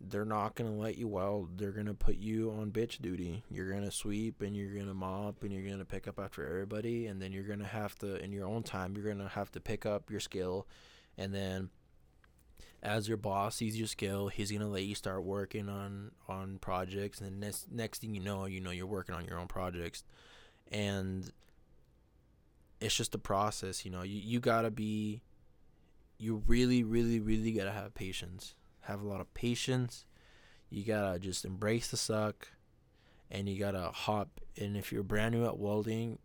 They're 0.00 0.24
not 0.24 0.54
gonna 0.54 0.76
let 0.76 0.98
you 0.98 1.08
weld. 1.08 1.58
They're 1.58 1.72
gonna 1.72 1.94
put 1.94 2.16
you 2.16 2.50
on 2.50 2.70
bitch 2.70 3.00
duty. 3.00 3.42
You're 3.50 3.72
gonna 3.72 3.90
sweep 3.90 4.42
and 4.42 4.56
you're 4.56 4.74
gonna 4.74 4.94
mop 4.94 5.42
and 5.42 5.52
you're 5.52 5.68
gonna 5.68 5.84
pick 5.84 6.06
up 6.06 6.18
after 6.18 6.46
everybody. 6.46 7.06
And 7.06 7.20
then 7.20 7.32
you're 7.32 7.44
gonna 7.44 7.64
have 7.64 7.94
to, 7.96 8.22
in 8.22 8.32
your 8.32 8.46
own 8.46 8.62
time, 8.62 8.94
you're 8.96 9.10
gonna 9.10 9.28
have 9.28 9.50
to 9.52 9.60
pick 9.60 9.86
up 9.86 10.10
your 10.10 10.20
skill. 10.20 10.66
And 11.16 11.34
then, 11.34 11.70
as 12.82 13.08
your 13.08 13.16
boss 13.16 13.56
sees 13.56 13.78
your 13.78 13.88
skill, 13.88 14.28
he's 14.28 14.52
gonna 14.52 14.68
let 14.68 14.84
you 14.84 14.94
start 14.94 15.24
working 15.24 15.68
on 15.68 16.12
on 16.28 16.58
projects. 16.58 17.20
And 17.20 17.40
next 17.40 17.72
next 17.72 18.02
thing 18.02 18.14
you 18.14 18.20
know, 18.20 18.44
you 18.44 18.60
know 18.60 18.70
you're 18.70 18.86
working 18.86 19.14
on 19.14 19.24
your 19.24 19.38
own 19.38 19.48
projects, 19.48 20.04
and 20.70 21.32
it's 22.80 22.94
just 22.94 23.14
a 23.14 23.18
process 23.18 23.84
you 23.84 23.90
know 23.90 24.02
you, 24.02 24.20
you 24.20 24.40
gotta 24.40 24.70
be 24.70 25.22
you 26.18 26.42
really 26.46 26.82
really 26.82 27.20
really 27.20 27.52
gotta 27.52 27.72
have 27.72 27.94
patience 27.94 28.54
have 28.86 29.02
a 29.02 29.06
lot 29.06 29.20
of 29.20 29.32
patience. 29.34 30.04
You 30.70 30.84
gotta 30.84 31.18
just 31.18 31.44
embrace 31.44 31.88
the 31.88 31.96
suck 31.96 32.48
and 33.30 33.48
you 33.48 33.58
gotta 33.58 33.90
hop. 33.92 34.40
And 34.60 34.76
if 34.76 34.92
you're 34.92 35.02
brand 35.02 35.34
new 35.34 35.44
at 35.44 35.58
welding 35.58 36.18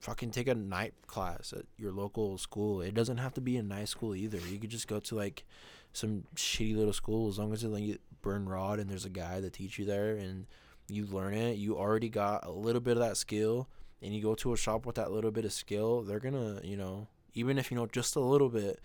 fucking 0.00 0.30
take 0.30 0.48
a 0.48 0.54
night 0.54 0.94
class 1.06 1.52
at 1.56 1.64
your 1.76 1.92
local 1.92 2.38
school. 2.38 2.80
It 2.80 2.94
doesn't 2.94 3.18
have 3.18 3.34
to 3.34 3.40
be 3.40 3.56
a 3.56 3.62
nice 3.62 3.90
school 3.90 4.14
either. 4.14 4.38
You 4.38 4.58
could 4.58 4.70
just 4.70 4.88
go 4.88 5.00
to 5.00 5.14
like 5.14 5.44
some 5.92 6.24
shitty 6.36 6.76
little 6.76 6.92
school 6.92 7.28
as 7.28 7.38
long 7.38 7.52
as 7.52 7.64
like 7.64 7.82
you 7.82 7.98
burn 8.22 8.48
rod 8.48 8.78
and 8.78 8.88
there's 8.88 9.04
a 9.04 9.10
guy 9.10 9.40
that 9.40 9.52
teach 9.52 9.78
you 9.78 9.84
there 9.84 10.16
and 10.16 10.46
you 10.88 11.06
learn 11.06 11.34
it. 11.34 11.56
You 11.56 11.76
already 11.76 12.08
got 12.08 12.46
a 12.46 12.50
little 12.50 12.80
bit 12.80 12.96
of 12.96 13.02
that 13.02 13.16
skill 13.16 13.68
and 14.00 14.14
you 14.14 14.22
go 14.22 14.34
to 14.36 14.52
a 14.52 14.56
shop 14.56 14.86
with 14.86 14.96
that 14.96 15.10
little 15.10 15.32
bit 15.32 15.44
of 15.44 15.52
skill, 15.52 16.02
they're 16.02 16.20
gonna, 16.20 16.60
you 16.62 16.76
know, 16.76 17.08
even 17.34 17.58
if 17.58 17.70
you 17.70 17.76
know 17.76 17.86
just 17.86 18.14
a 18.14 18.20
little 18.20 18.48
bit, 18.48 18.80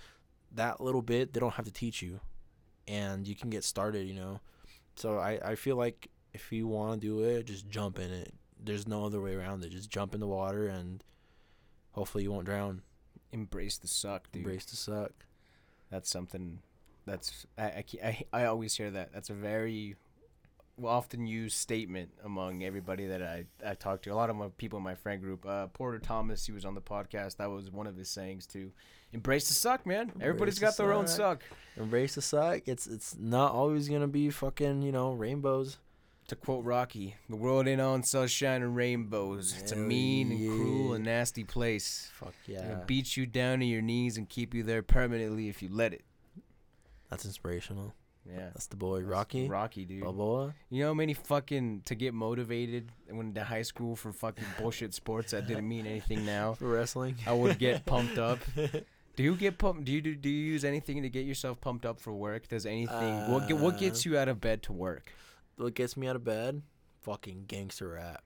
that 0.52 0.82
little 0.82 1.04
bit 1.04 1.34
they 1.34 1.40
don't 1.40 1.54
have 1.54 1.66
to 1.66 1.72
teach 1.72 2.02
you, 2.02 2.20
and 2.88 3.28
you 3.28 3.36
can 3.36 3.50
get 3.50 3.64
started, 3.64 4.08
you 4.08 4.14
know. 4.14 4.40
So 4.96 5.18
I 5.18 5.40
I 5.44 5.56
feel 5.56 5.76
like 5.76 6.10
if 6.34 6.52
you 6.52 6.68
want 6.68 7.02
to 7.02 7.08
do 7.08 7.24
it, 7.24 7.46
just 7.46 7.70
jump 7.70 8.00
in 8.00 8.12
it. 8.12 8.34
There's 8.64 8.88
no 8.88 9.06
other 9.06 9.22
way 9.22 9.36
around 9.36 9.64
it. 9.64 9.70
Just 9.70 9.90
jump 9.90 10.14
in 10.14 10.20
the 10.20 10.28
water 10.28 10.68
and 10.68 11.04
hopefully 11.92 12.24
you 12.24 12.32
won't 12.32 12.46
drown. 12.46 12.82
Embrace 13.32 13.78
the 13.78 13.88
suck, 13.88 14.32
dude. 14.32 14.42
Embrace 14.42 14.66
the 14.66 14.76
suck. 14.76 15.12
That's 15.90 16.10
something. 16.10 16.60
That's 17.06 17.46
I, 17.58 17.64
I, 17.64 17.84
I, 18.04 18.24
I 18.34 18.46
always 18.46 18.76
hear 18.76 18.92
that. 18.92 19.12
That's 19.14 19.30
a 19.30 19.34
very 19.34 19.96
often 20.84 21.28
used 21.28 21.58
statement 21.58 22.12
among 22.24 22.64
everybody 22.64 23.08
that 23.08 23.22
I, 23.22 23.46
I 23.66 23.74
talk 23.76 24.02
to. 24.04 24.10
A 24.10 24.16
lot 24.16 24.30
of 24.30 24.36
my 24.36 24.48
people 24.58 24.78
in 24.78 24.84
my 24.84 24.96
friend 24.96 25.22
group. 25.22 25.46
Uh, 25.46 25.68
Porter 25.68 26.00
Thomas, 26.00 26.46
he 26.46 26.52
was 26.52 26.66
on 26.66 26.76
the 26.76 26.82
podcast. 26.82 27.38
That 27.38 27.50
was 27.50 27.70
one 27.70 27.88
of 27.88 27.96
his 27.96 28.10
sayings 28.10 28.46
too. 28.48 28.72
Embrace 29.12 29.48
the 29.48 29.54
suck, 29.54 29.86
man. 29.86 30.12
Everybody's 30.20 30.58
Embrace 30.58 30.60
got 30.60 30.78
the 30.78 30.84
their 30.84 30.94
own 30.94 31.08
suck. 31.08 31.44
Embrace 31.78 32.16
the 32.16 32.22
suck. 32.22 32.62
It's 32.66 32.88
it's 32.88 33.16
not 33.18 33.52
always 33.52 33.88
gonna 33.88 34.08
be 34.08 34.30
fucking 34.30 34.82
you 34.82 34.92
know 34.92 35.14
rainbows. 35.14 35.78
To 36.30 36.38
quote 36.38 36.64
Rocky, 36.64 37.16
the 37.30 37.36
world 37.36 37.68
ain't 37.68 37.82
all 37.82 38.02
sunshine 38.02 38.64
and 38.64 38.76
rainbows. 38.78 39.54
It's 39.60 39.74
a 39.74 39.76
mean 39.76 40.32
and 40.32 40.40
cruel 40.40 40.94
and 40.94 41.04
nasty 41.04 41.44
place. 41.44 42.10
Fuck 42.16 42.34
yeah. 42.46 42.72
It'll 42.72 42.86
beat 42.86 43.18
you 43.18 43.26
down 43.26 43.60
to 43.60 43.66
your 43.66 43.82
knees 43.82 44.18
and 44.18 44.30
keep 44.30 44.54
you 44.54 44.64
there 44.64 44.82
permanently 44.82 45.50
if 45.50 45.62
you 45.62 45.68
let 45.70 45.94
it. 45.94 46.06
That's 47.10 47.26
inspirational. 47.26 47.94
Yeah. 48.30 48.50
That's 48.54 48.68
the 48.68 48.78
boy 48.78 49.00
That's 49.00 49.10
Rocky. 49.10 49.48
Rocky, 49.48 49.86
dude. 49.86 50.04
Balboa. 50.04 50.54
You 50.70 50.84
know 50.84 50.90
how 50.90 50.94
many 50.94 51.14
fucking 51.14 51.82
to 51.86 51.96
get 51.96 52.14
motivated 52.14 52.92
when 53.10 53.34
to 53.34 53.44
high 53.44 53.64
school 53.64 53.96
for 53.96 54.14
fucking 54.14 54.46
bullshit 54.58 54.94
sports 54.94 55.32
that 55.32 55.48
didn't 55.48 55.68
mean 55.68 55.86
anything 55.86 56.26
now. 56.26 56.54
For 56.54 56.68
wrestling. 56.74 57.16
I 57.28 57.34
would 57.34 57.60
get 57.60 57.86
pumped 57.86 58.18
up. 58.18 58.40
Do 59.16 59.22
you 59.24 59.36
get 59.36 59.58
pumped? 59.60 59.86
Do 59.86 59.92
you 59.92 60.02
do, 60.02 60.16
do 60.16 60.28
you 60.28 60.54
use 60.54 60.66
anything 60.66 61.04
to 61.04 61.10
get 61.10 61.24
yourself 61.26 61.62
pumped 61.62 61.86
up 61.86 62.00
for 62.00 62.12
work? 62.12 62.48
Does 62.48 62.66
anything 62.66 63.32
what 63.32 63.48
get, 63.48 63.58
what 63.60 63.78
gets 63.78 64.04
Uh, 64.08 64.10
you 64.10 64.18
out 64.18 64.28
of 64.28 64.42
bed 64.42 64.64
to 64.64 64.74
work? 64.74 65.12
what 65.56 65.76
gets 65.76 65.96
me 65.96 66.08
out 66.08 66.16
of 66.16 66.24
bed? 66.24 66.64
Fucking 67.02 67.44
gangster 67.48 67.90
rap. 67.90 68.24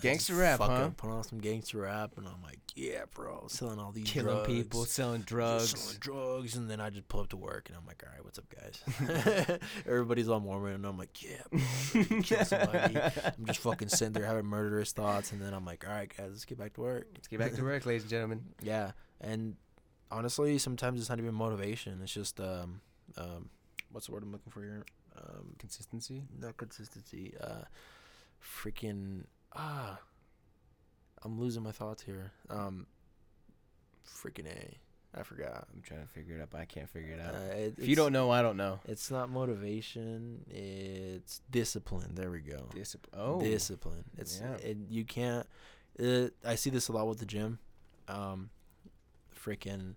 Gangster 0.00 0.34
rap, 0.36 0.58
fucking 0.60 0.76
huh? 0.76 0.90
Put 0.96 1.10
on 1.10 1.24
some 1.24 1.38
gangster 1.40 1.78
rap, 1.78 2.12
and 2.16 2.26
I'm 2.26 2.40
like, 2.42 2.60
yeah, 2.76 3.02
bro, 3.12 3.46
selling 3.48 3.80
all 3.80 3.90
these 3.90 4.08
Killing 4.08 4.34
drugs, 4.36 4.46
people, 4.46 4.84
selling 4.84 5.22
drugs. 5.22 5.70
selling 5.78 5.98
drugs, 5.98 6.54
and 6.56 6.70
then 6.70 6.80
I 6.80 6.90
just 6.90 7.08
pull 7.08 7.20
up 7.20 7.28
to 7.30 7.36
work, 7.36 7.68
and 7.68 7.76
I'm 7.76 7.84
like, 7.86 8.02
all 8.06 8.12
right, 8.12 8.24
what's 8.24 8.38
up, 8.38 8.44
guys? 8.48 9.58
Everybody's 9.86 10.28
all 10.28 10.38
Mormon, 10.38 10.74
and 10.74 10.86
I'm 10.86 10.96
like, 10.96 11.20
yeah, 11.22 11.42
bro, 11.50 12.20
kill 12.22 12.44
somebody. 12.44 12.96
I'm 12.98 13.46
just 13.46 13.60
fucking 13.60 13.88
sitting 13.88 14.12
there 14.12 14.24
having 14.26 14.46
murderous 14.46 14.92
thoughts, 14.92 15.32
and 15.32 15.42
then 15.42 15.52
I'm 15.52 15.64
like, 15.64 15.84
all 15.88 15.92
right, 15.92 16.08
guys, 16.16 16.28
let's 16.30 16.44
get 16.44 16.58
back 16.58 16.74
to 16.74 16.82
work. 16.82 17.08
Let's 17.14 17.26
get 17.26 17.40
back 17.40 17.54
to 17.54 17.62
work, 17.62 17.84
ladies 17.84 18.02
and 18.02 18.10
gentlemen. 18.10 18.44
Yeah, 18.62 18.92
and 19.20 19.56
honestly, 20.10 20.58
sometimes 20.58 21.00
it's 21.00 21.08
not 21.08 21.18
even 21.18 21.34
motivation. 21.34 21.98
It's 22.02 22.12
just 22.12 22.38
um, 22.40 22.80
um, 23.16 23.50
what's 23.90 24.06
the 24.06 24.12
word 24.12 24.22
I'm 24.22 24.30
looking 24.30 24.52
for 24.52 24.60
here? 24.62 24.84
Um, 25.16 25.54
Consistency. 25.58 26.22
not 26.38 26.56
consistency. 26.56 27.34
Uh, 27.42 27.62
freaking 28.42 29.24
ah, 29.54 29.98
I'm 31.22 31.38
losing 31.40 31.62
my 31.62 31.72
thoughts 31.72 32.02
here. 32.02 32.32
Um, 32.48 32.86
freaking 34.06 34.46
a, 34.46 35.18
I 35.18 35.22
forgot. 35.22 35.66
I'm 35.74 35.82
trying 35.82 36.02
to 36.02 36.06
figure 36.08 36.36
it 36.36 36.40
out, 36.42 36.50
but 36.50 36.60
I 36.60 36.64
can't 36.64 36.88
figure 36.88 37.14
it 37.14 37.20
out. 37.20 37.34
Uh, 37.34 37.54
it, 37.54 37.74
if 37.78 37.88
you 37.88 37.96
don't 37.96 38.12
know, 38.12 38.30
I 38.30 38.42
don't 38.42 38.56
know. 38.56 38.80
it's 38.86 39.10
not 39.10 39.28
motivation. 39.30 40.44
It's 40.48 41.40
discipline. 41.50 42.14
There 42.14 42.30
we 42.30 42.40
go. 42.40 42.66
Discipline. 42.74 43.20
Oh, 43.22 43.40
Discipline. 43.40 44.04
It's 44.16 44.40
Yeah. 44.40 44.54
it, 44.68 44.76
you 44.88 45.04
can't. 45.04 45.46
Uh, 46.02 46.28
I 46.44 46.54
see 46.54 46.70
this 46.70 46.88
a 46.88 46.92
lot 46.92 47.06
with 47.08 47.18
the 47.18 47.26
gym. 47.26 47.58
Um, 48.08 48.50
freaking, 49.44 49.94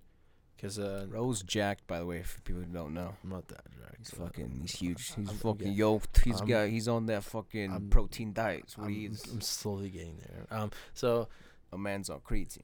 cause 0.64 0.80
uh, 0.80 1.06
Rose 1.10 1.44
jacked, 1.44 1.86
by 1.86 2.00
the 2.00 2.06
way, 2.06 2.24
for 2.24 2.42
people 2.42 2.62
who 2.64 2.68
don't 2.68 2.94
know. 2.96 3.14
I'm 3.24 3.30
not 3.30 3.48
that 3.50 3.64
jacked. 3.78 3.98
He's 4.00 4.08
so 4.10 4.18
fucking. 4.18 4.58
He's 4.62 4.72
huge. 4.72 5.14
He's 5.16 5.28
I'm- 5.28 5.38
fucking 5.38 5.68
yeah. 5.68 5.74
yoked. 5.74 6.22
He's 6.24 6.40
I'm- 6.40 6.48
got. 6.48 6.70
He's 6.70 6.88
on 6.88 7.06
that 7.08 7.24
fucking 7.24 7.72
I'm- 7.72 7.90
protein 7.90 8.34
diet. 8.34 8.62
That's 8.64 8.78
what 8.78 8.86
I'm, 8.88 8.94
he 8.94 9.06
is. 9.06 9.24
I'm 9.32 9.42
slowly 9.42 9.90
getting 9.90 10.18
there. 10.18 10.48
Um, 10.58 10.72
so 10.94 11.28
A 11.72 11.78
man's 11.78 12.10
on 12.10 12.20
creatine. 12.22 12.62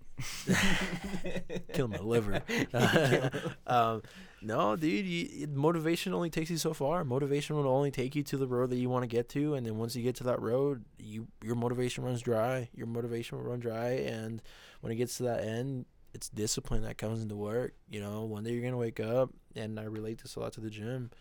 kill 1.73 1.87
my 1.87 1.97
liver. 1.97 2.41
um, 3.67 4.01
no, 4.41 4.75
dude, 4.75 5.05
you, 5.05 5.47
motivation 5.47 6.13
only 6.13 6.29
takes 6.29 6.49
you 6.49 6.57
so 6.57 6.73
far. 6.73 7.03
Motivation 7.03 7.55
will 7.55 7.67
only 7.67 7.91
take 7.91 8.15
you 8.15 8.23
to 8.23 8.37
the 8.37 8.47
road 8.47 8.69
that 8.69 8.77
you 8.77 8.89
want 8.89 9.03
to 9.03 9.07
get 9.07 9.27
to, 9.29 9.55
and 9.55 9.65
then 9.65 9.77
once 9.77 9.95
you 9.95 10.03
get 10.03 10.15
to 10.17 10.23
that 10.25 10.39
road, 10.41 10.85
you 10.97 11.27
your 11.43 11.55
motivation 11.55 12.03
runs 12.03 12.21
dry. 12.21 12.69
Your 12.73 12.87
motivation 12.87 13.37
will 13.37 13.45
run 13.45 13.59
dry, 13.59 13.89
and 13.91 14.41
when 14.81 14.91
it 14.93 14.95
gets 14.95 15.17
to 15.17 15.23
that 15.23 15.43
end, 15.43 15.85
it's 16.13 16.29
discipline 16.29 16.83
that 16.83 16.97
comes 16.97 17.21
into 17.21 17.35
work. 17.35 17.73
You 17.89 18.01
know, 18.01 18.23
one 18.23 18.43
day 18.43 18.51
you're 18.51 18.63
gonna 18.63 18.77
wake 18.77 18.99
up, 18.99 19.31
and 19.55 19.79
I 19.79 19.83
relate 19.83 20.21
this 20.21 20.35
a 20.35 20.39
lot 20.39 20.53
to 20.53 20.61
the 20.61 20.69
gym. 20.69 21.11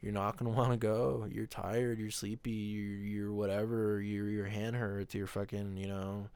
You're 0.00 0.12
not 0.12 0.36
gonna 0.36 0.50
want 0.56 0.72
to 0.72 0.76
go. 0.76 1.26
You're 1.30 1.46
tired. 1.46 1.98
You're 1.98 2.10
sleepy. 2.10 2.50
You're, 2.50 2.98
you're 2.98 3.32
whatever. 3.32 4.00
Your 4.00 4.28
your 4.28 4.46
hand 4.46 4.76
hurts. 4.76 5.14
You're 5.14 5.26
fucking. 5.26 5.76
You 5.76 5.88
know, 5.88 6.28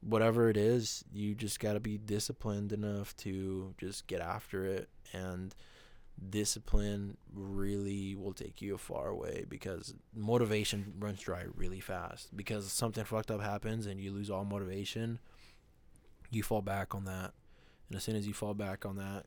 whatever 0.00 0.50
it 0.50 0.56
is, 0.56 1.04
you 1.12 1.34
just 1.34 1.60
got 1.60 1.74
to 1.74 1.80
be 1.80 1.98
disciplined 1.98 2.72
enough 2.72 3.16
to 3.18 3.74
just 3.78 4.06
get 4.06 4.20
after 4.20 4.64
it. 4.64 4.88
And 5.12 5.54
discipline 6.30 7.16
really 7.34 8.14
will 8.14 8.32
take 8.32 8.60
you 8.60 8.76
far 8.76 9.14
way 9.14 9.44
because 9.48 9.94
motivation 10.14 10.92
runs 10.98 11.20
dry 11.20 11.44
really 11.56 11.80
fast 11.80 12.34
because 12.36 12.70
something 12.70 13.04
fucked 13.04 13.30
up 13.30 13.40
happens 13.40 13.86
and 13.86 14.00
you 14.00 14.12
lose 14.12 14.30
all 14.30 14.44
motivation 14.44 15.18
you 16.34 16.42
fall 16.42 16.62
back 16.62 16.94
on 16.94 17.04
that 17.04 17.32
and 17.88 17.96
as 17.96 18.02
soon 18.04 18.16
as 18.16 18.26
you 18.26 18.32
fall 18.34 18.54
back 18.54 18.84
on 18.86 18.96
that 18.96 19.24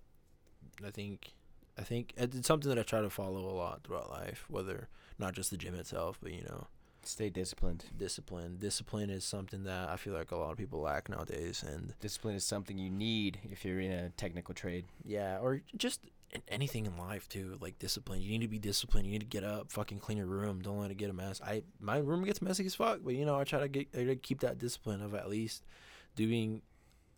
i 0.86 0.90
think 0.90 1.34
i 1.78 1.82
think 1.82 2.14
uh, 2.20 2.24
it's 2.24 2.48
something 2.48 2.70
that 2.70 2.80
i 2.80 2.84
try 2.84 3.02
to 3.02 3.10
follow 3.10 3.40
a 3.50 3.56
lot 3.56 3.82
throughout 3.84 4.10
life 4.10 4.46
whether 4.50 4.88
not 5.20 5.34
just 5.34 5.52
the 5.52 5.58
gym 5.58 5.76
itself 5.76 6.18
but 6.22 6.32
you 6.34 6.42
know 6.44 6.68
Stay 7.04 7.30
disciplined. 7.30 7.86
discipline 7.96 8.58
discipline 8.60 9.12
is 9.12 9.24
something 9.24 9.64
that 9.64 9.90
i 9.90 9.96
feel 9.96 10.14
like 10.14 10.32
a 10.32 10.36
lot 10.36 10.52
of 10.52 10.58
people 10.58 10.82
lack 10.82 11.08
nowadays 11.08 11.64
and 11.66 11.94
Discipline 12.00 12.34
is 12.36 12.44
something 12.44 12.80
you 12.80 12.90
need 12.90 13.38
if 13.52 13.64
you're 13.64 13.80
in 13.80 13.92
a 13.92 14.10
technical 14.10 14.56
trade. 14.56 14.86
Yeah, 15.04 15.38
or 15.40 15.62
just 15.78 16.02
anything 16.48 16.86
in 16.88 16.98
life 16.98 17.30
too, 17.30 17.58
like 17.62 17.78
discipline. 17.80 18.22
You 18.22 18.30
need 18.32 18.42
to 18.42 18.48
be 18.48 18.58
disciplined. 18.60 19.06
You 19.06 19.12
need 19.14 19.20
to 19.22 19.26
get 19.28 19.44
up, 19.44 19.72
fucking 19.72 20.00
clean 20.00 20.18
your 20.18 20.28
room. 20.28 20.62
Don't 20.62 20.80
let 20.80 20.90
it 20.92 20.98
get 20.98 21.10
a 21.12 21.14
mess. 21.14 21.40
I 21.46 21.62
my 21.80 21.98
room 21.98 22.24
gets 22.24 22.42
messy 22.42 22.66
as 22.66 22.74
fuck, 22.76 23.02
but 23.04 23.14
you 23.14 23.24
know 23.26 23.40
I 23.40 23.44
try 23.44 23.60
to 23.60 23.68
get 23.68 23.88
I 23.94 23.98
try 23.98 24.06
to 24.06 24.16
keep 24.16 24.40
that 24.40 24.58
discipline 24.58 25.02
of 25.04 25.14
at 25.14 25.30
least 25.30 25.64
doing 26.16 26.64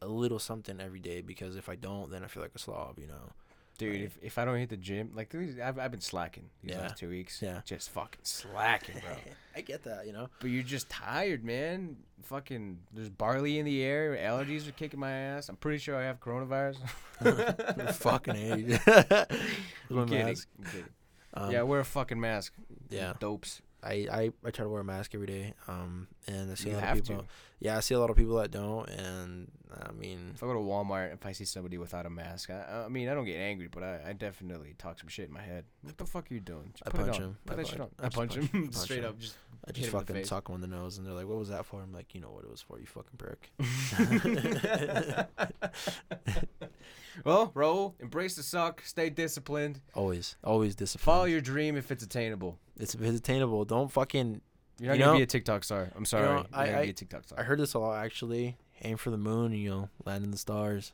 a 0.02 0.08
little 0.08 0.40
something 0.40 0.80
every 0.80 1.00
day 1.00 1.22
because 1.22 1.56
if 1.56 1.70
I 1.70 1.76
don't, 1.76 2.10
then 2.12 2.24
I 2.24 2.28
feel 2.28 2.44
like 2.44 2.54
a 2.56 2.60
slob. 2.60 3.00
You 3.00 3.08
know. 3.08 3.32
Dude, 3.78 3.92
Right. 3.94 4.02
if, 4.02 4.18
if 4.24 4.38
I 4.40 4.46
don't 4.46 4.58
hit 4.58 4.70
the 4.70 4.78
gym, 4.78 5.12
like 5.14 5.36
I've, 5.36 5.78
I've 5.78 5.92
been 5.92 6.02
slacking 6.02 6.50
these 6.64 6.72
Yeah. 6.74 6.82
last 6.82 6.98
two 6.98 7.10
weeks. 7.10 7.44
Yeah. 7.44 7.62
Just 7.64 7.92
fucking 7.92 8.22
slacking, 8.24 8.96
bro. 8.96 9.14
I 9.56 9.62
get 9.62 9.84
that. 9.84 10.08
You 10.08 10.14
know. 10.14 10.30
but 10.40 10.50
you're 10.50 10.64
just 10.64 10.90
tired, 10.90 11.44
man. 11.46 11.98
Fucking, 12.24 12.80
there's 12.92 13.10
barley 13.10 13.60
in 13.60 13.66
the 13.66 13.84
air. 13.84 14.16
Allergies 14.18 14.68
are 14.68 14.72
kicking 14.72 15.00
my 15.00 15.12
ass. 15.12 15.48
I'm 15.48 15.58
pretty 15.58 15.78
sure 15.78 15.96
I 15.96 16.04
have 16.06 16.20
coronavirus. 16.20 16.78
fucking 17.94 18.36
age. 18.36 18.80
I'm 18.88 20.08
kidding. 20.08 20.28
I'm 20.28 20.66
kidding. 20.66 20.90
Um, 21.36 21.52
yeah, 21.52 21.62
wear 21.62 21.80
a 21.80 21.86
fucking 21.86 22.20
mask. 22.20 22.54
Yeah. 22.90 23.14
Dopes. 23.20 23.62
I, 23.84 24.08
I, 24.12 24.32
I 24.44 24.52
try 24.52 24.64
to 24.64 24.70
wear 24.70 24.82
a 24.82 24.84
mask 24.84 25.14
every 25.14 25.28
day. 25.28 25.54
Um, 25.68 26.08
and 26.28 26.52
I 26.52 26.56
see 26.56 26.70
You 26.70 26.76
a 26.76 26.78
lot 26.78 26.84
have 26.84 26.98
of 27.00 27.04
people. 27.06 27.22
to. 27.24 27.28
Yeah, 27.60 27.78
I 27.78 27.80
see 27.80 27.94
a 27.96 28.00
lot 28.00 28.10
of 28.10 28.16
people 28.16 28.36
that 28.38 28.52
don't, 28.52 28.88
and 28.90 29.52
I 29.88 29.92
mean, 29.92 30.32
If 30.36 30.44
I 30.44 30.46
go 30.48 30.54
to 30.54 30.60
Walmart, 30.60 31.14
if 31.14 31.26
I 31.26 31.32
see 31.32 31.46
somebody 31.46 31.78
without 31.80 32.06
a 32.06 32.10
mask, 32.10 32.50
I, 32.52 32.84
I 32.86 32.88
mean, 32.88 33.10
I 33.10 33.14
don't 33.16 33.26
get 33.26 33.38
angry, 33.38 33.68
but 33.68 33.82
I, 33.84 34.00
I 34.10 34.14
definitely 34.14 34.76
talk 34.78 35.00
some 35.00 35.08
shit 35.08 35.28
in 35.28 35.34
my 35.34 35.42
head. 35.42 35.66
What 35.82 35.98
the 35.98 36.06
fuck 36.06 36.30
are 36.30 36.34
you 36.34 36.40
doing? 36.40 36.72
Just 36.74 36.84
I 36.86 36.90
punch 36.98 37.18
him. 37.18 37.38
Put 37.46 37.54
I 37.54 37.56
that 37.56 37.62
punch- 37.64 37.72
shit 37.72 37.82
on. 37.82 37.90
I 38.00 38.10
punch 38.10 38.36
punch- 38.36 38.52
him 38.52 38.72
straight 38.72 39.04
up. 39.04 39.18
Just 39.20 39.38
I 39.68 39.72
just 39.74 39.90
him 39.90 39.96
in 40.00 40.06
the 40.06 40.14
fucking 40.14 40.26
sock 40.26 40.48
him 40.50 40.56
in 40.56 40.62
the 40.62 40.68
nose, 40.68 40.98
and 40.98 41.06
they're 41.06 41.14
like, 41.14 41.28
"What 41.28 41.38
was 41.38 41.50
that 41.50 41.66
for?" 41.66 41.82
I'm 41.82 41.92
like, 41.94 42.16
"You 42.16 42.22
know 42.22 42.32
what 42.32 42.44
it 42.46 42.50
was 42.52 42.62
for, 42.62 42.80
you 42.80 42.86
fucking 42.86 43.18
prick." 43.18 43.52
well, 47.26 47.52
roll, 47.54 47.96
embrace 48.00 48.36
the 48.36 48.44
suck, 48.44 48.82
stay 48.86 49.10
disciplined, 49.10 49.82
always, 49.94 50.36
always 50.44 50.76
discipline. 50.76 51.04
follow 51.04 51.26
your 51.26 51.42
dream 51.42 51.76
if 51.76 51.92
it's 51.92 52.04
attainable. 52.04 52.58
It's, 52.80 52.96
it's 52.96 53.18
attainable. 53.20 53.66
Don't 53.66 53.92
fucking. 53.92 54.42
You're 54.80 54.90
not 54.90 54.94
You 54.94 55.00
gonna 55.00 55.12
know- 55.14 55.18
be 55.18 55.24
a 55.24 55.28
TikTok 55.28 55.64
star. 55.64 55.90
I'm 55.96 56.06
sorry. 56.06 56.26
know, 56.26 56.36
You're 56.36 56.46
I- 56.54 56.80
I- 56.80 56.84
be 56.86 56.90
a 56.92 56.94
TikTok 56.94 57.24
star. 57.24 57.40
I 57.40 57.44
heard 57.44 57.60
this 57.60 57.74
a 57.74 57.80
lot 57.80 58.04
actually. 58.04 58.58
Aim 58.84 58.98
for 58.98 59.10
the 59.10 59.18
moon, 59.18 59.54
and 59.54 59.62
you'll 59.62 59.90
land 60.06 60.24
in 60.24 60.30
the 60.30 60.38
stars. 60.38 60.94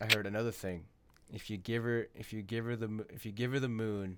I 0.00 0.06
heard 0.14 0.26
another 0.26 0.50
thing. 0.50 0.86
If 1.30 1.50
you 1.50 1.58
give 1.58 1.82
her, 1.84 2.08
if 2.14 2.32
you 2.32 2.40
give 2.40 2.64
her 2.64 2.74
the, 2.74 2.88
mo- 2.88 3.04
if 3.10 3.26
you 3.26 3.32
give 3.32 3.52
her 3.52 3.60
the 3.60 3.68
moon, 3.68 4.16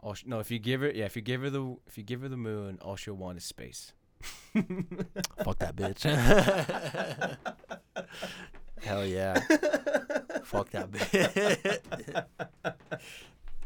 all 0.00 0.14
sh- 0.14 0.24
no, 0.26 0.38
if 0.38 0.50
you 0.50 0.58
give 0.58 0.80
her, 0.80 0.90
yeah, 0.90 1.04
if 1.04 1.16
you 1.16 1.22
give 1.22 1.42
her 1.42 1.50
the, 1.50 1.76
if 1.86 1.98
you 1.98 2.04
give 2.04 2.22
her 2.22 2.28
the 2.28 2.36
moon, 2.36 2.78
all 2.82 2.96
she'll 2.96 3.14
want 3.14 3.38
is 3.38 3.44
space. 3.44 3.92
Fuck 5.44 5.58
that 5.58 5.76
bitch. 5.76 6.02
Hell 8.82 9.04
yeah. 9.04 9.34
Fuck 10.44 10.70
that 10.70 10.90
bitch. 10.90 12.24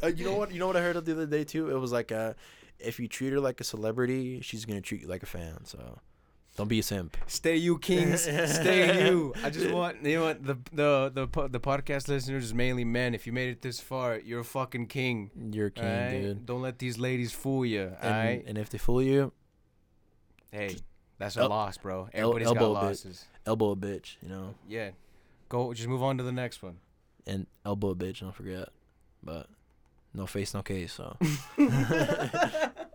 uh, 0.02 0.06
you 0.08 0.24
know 0.24 0.34
what? 0.34 0.52
You 0.52 0.58
know 0.58 0.66
what 0.66 0.76
I 0.76 0.80
heard 0.80 1.02
the 1.04 1.12
other 1.12 1.26
day 1.26 1.44
too. 1.44 1.70
It 1.70 1.78
was 1.78 1.92
like, 1.92 2.12
uh, 2.12 2.34
if 2.78 2.98
you 2.98 3.08
treat 3.08 3.32
her 3.32 3.40
like 3.40 3.60
a 3.60 3.64
celebrity, 3.64 4.40
she's 4.40 4.64
gonna 4.64 4.80
treat 4.80 5.02
you 5.02 5.08
like 5.08 5.22
a 5.22 5.26
fan. 5.26 5.64
So, 5.64 5.98
don't 6.56 6.68
be 6.68 6.78
a 6.80 6.82
simp. 6.82 7.16
Stay 7.26 7.56
you 7.56 7.78
kings, 7.78 8.22
stay 8.22 9.06
you. 9.08 9.32
I 9.42 9.48
just 9.50 9.70
want 9.70 10.04
you 10.04 10.18
know 10.18 10.24
what 10.24 10.44
the 10.44 10.58
the 10.72 11.10
the 11.28 11.48
the 11.48 11.60
podcast 11.60 12.08
listeners 12.08 12.44
is 12.44 12.54
mainly 12.54 12.84
men. 12.84 13.14
If 13.14 13.26
you 13.26 13.32
made 13.32 13.48
it 13.50 13.62
this 13.62 13.80
far, 13.80 14.18
you're 14.18 14.40
a 14.40 14.44
fucking 14.44 14.86
king. 14.88 15.30
You're 15.52 15.68
a 15.68 15.70
king, 15.70 15.84
alright? 15.84 16.22
dude. 16.22 16.46
Don't 16.46 16.62
let 16.62 16.78
these 16.78 16.98
ladies 16.98 17.32
fool 17.32 17.64
you. 17.64 17.92
And, 18.02 18.42
and 18.46 18.58
if 18.58 18.68
they 18.70 18.78
fool 18.78 19.02
you, 19.02 19.32
Hey, 20.50 20.76
that's 21.18 21.36
a 21.36 21.40
el- 21.40 21.48
loss, 21.48 21.78
bro. 21.78 22.08
el- 22.12 22.30
Everybody's 22.34 22.48
got 22.48 22.56
elbow 22.58 22.72
a 22.72 22.74
losses. 22.88 23.24
elbow 23.46 23.70
a 23.70 23.76
bitch, 23.76 24.16
you 24.22 24.28
know, 24.28 24.54
Yeah. 24.68 24.90
Go. 25.48 25.72
Just 25.72 25.88
move 25.88 26.02
on 26.02 26.18
to 26.18 26.24
the 26.24 26.32
next 26.32 26.62
one. 26.62 26.76
and 27.26 27.46
elbow 27.64 27.90
a 27.90 27.94
bitch. 27.94 28.20
Don't 28.20 28.34
forget. 28.34 28.68
But 29.22 29.46
no 30.12 30.26
face, 30.26 30.52
no 30.52 30.62
case. 30.62 30.92
So 30.92 31.16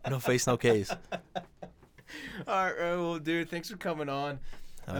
no 0.09 0.19
face, 0.19 0.45
no 0.47 0.57
case. 0.57 0.91
All 2.47 2.65
right, 2.65 2.75
well, 2.79 3.19
dude, 3.19 3.49
thanks 3.49 3.69
for 3.69 3.77
coming 3.77 4.09
on. 4.09 4.39
Uh, 4.87 4.91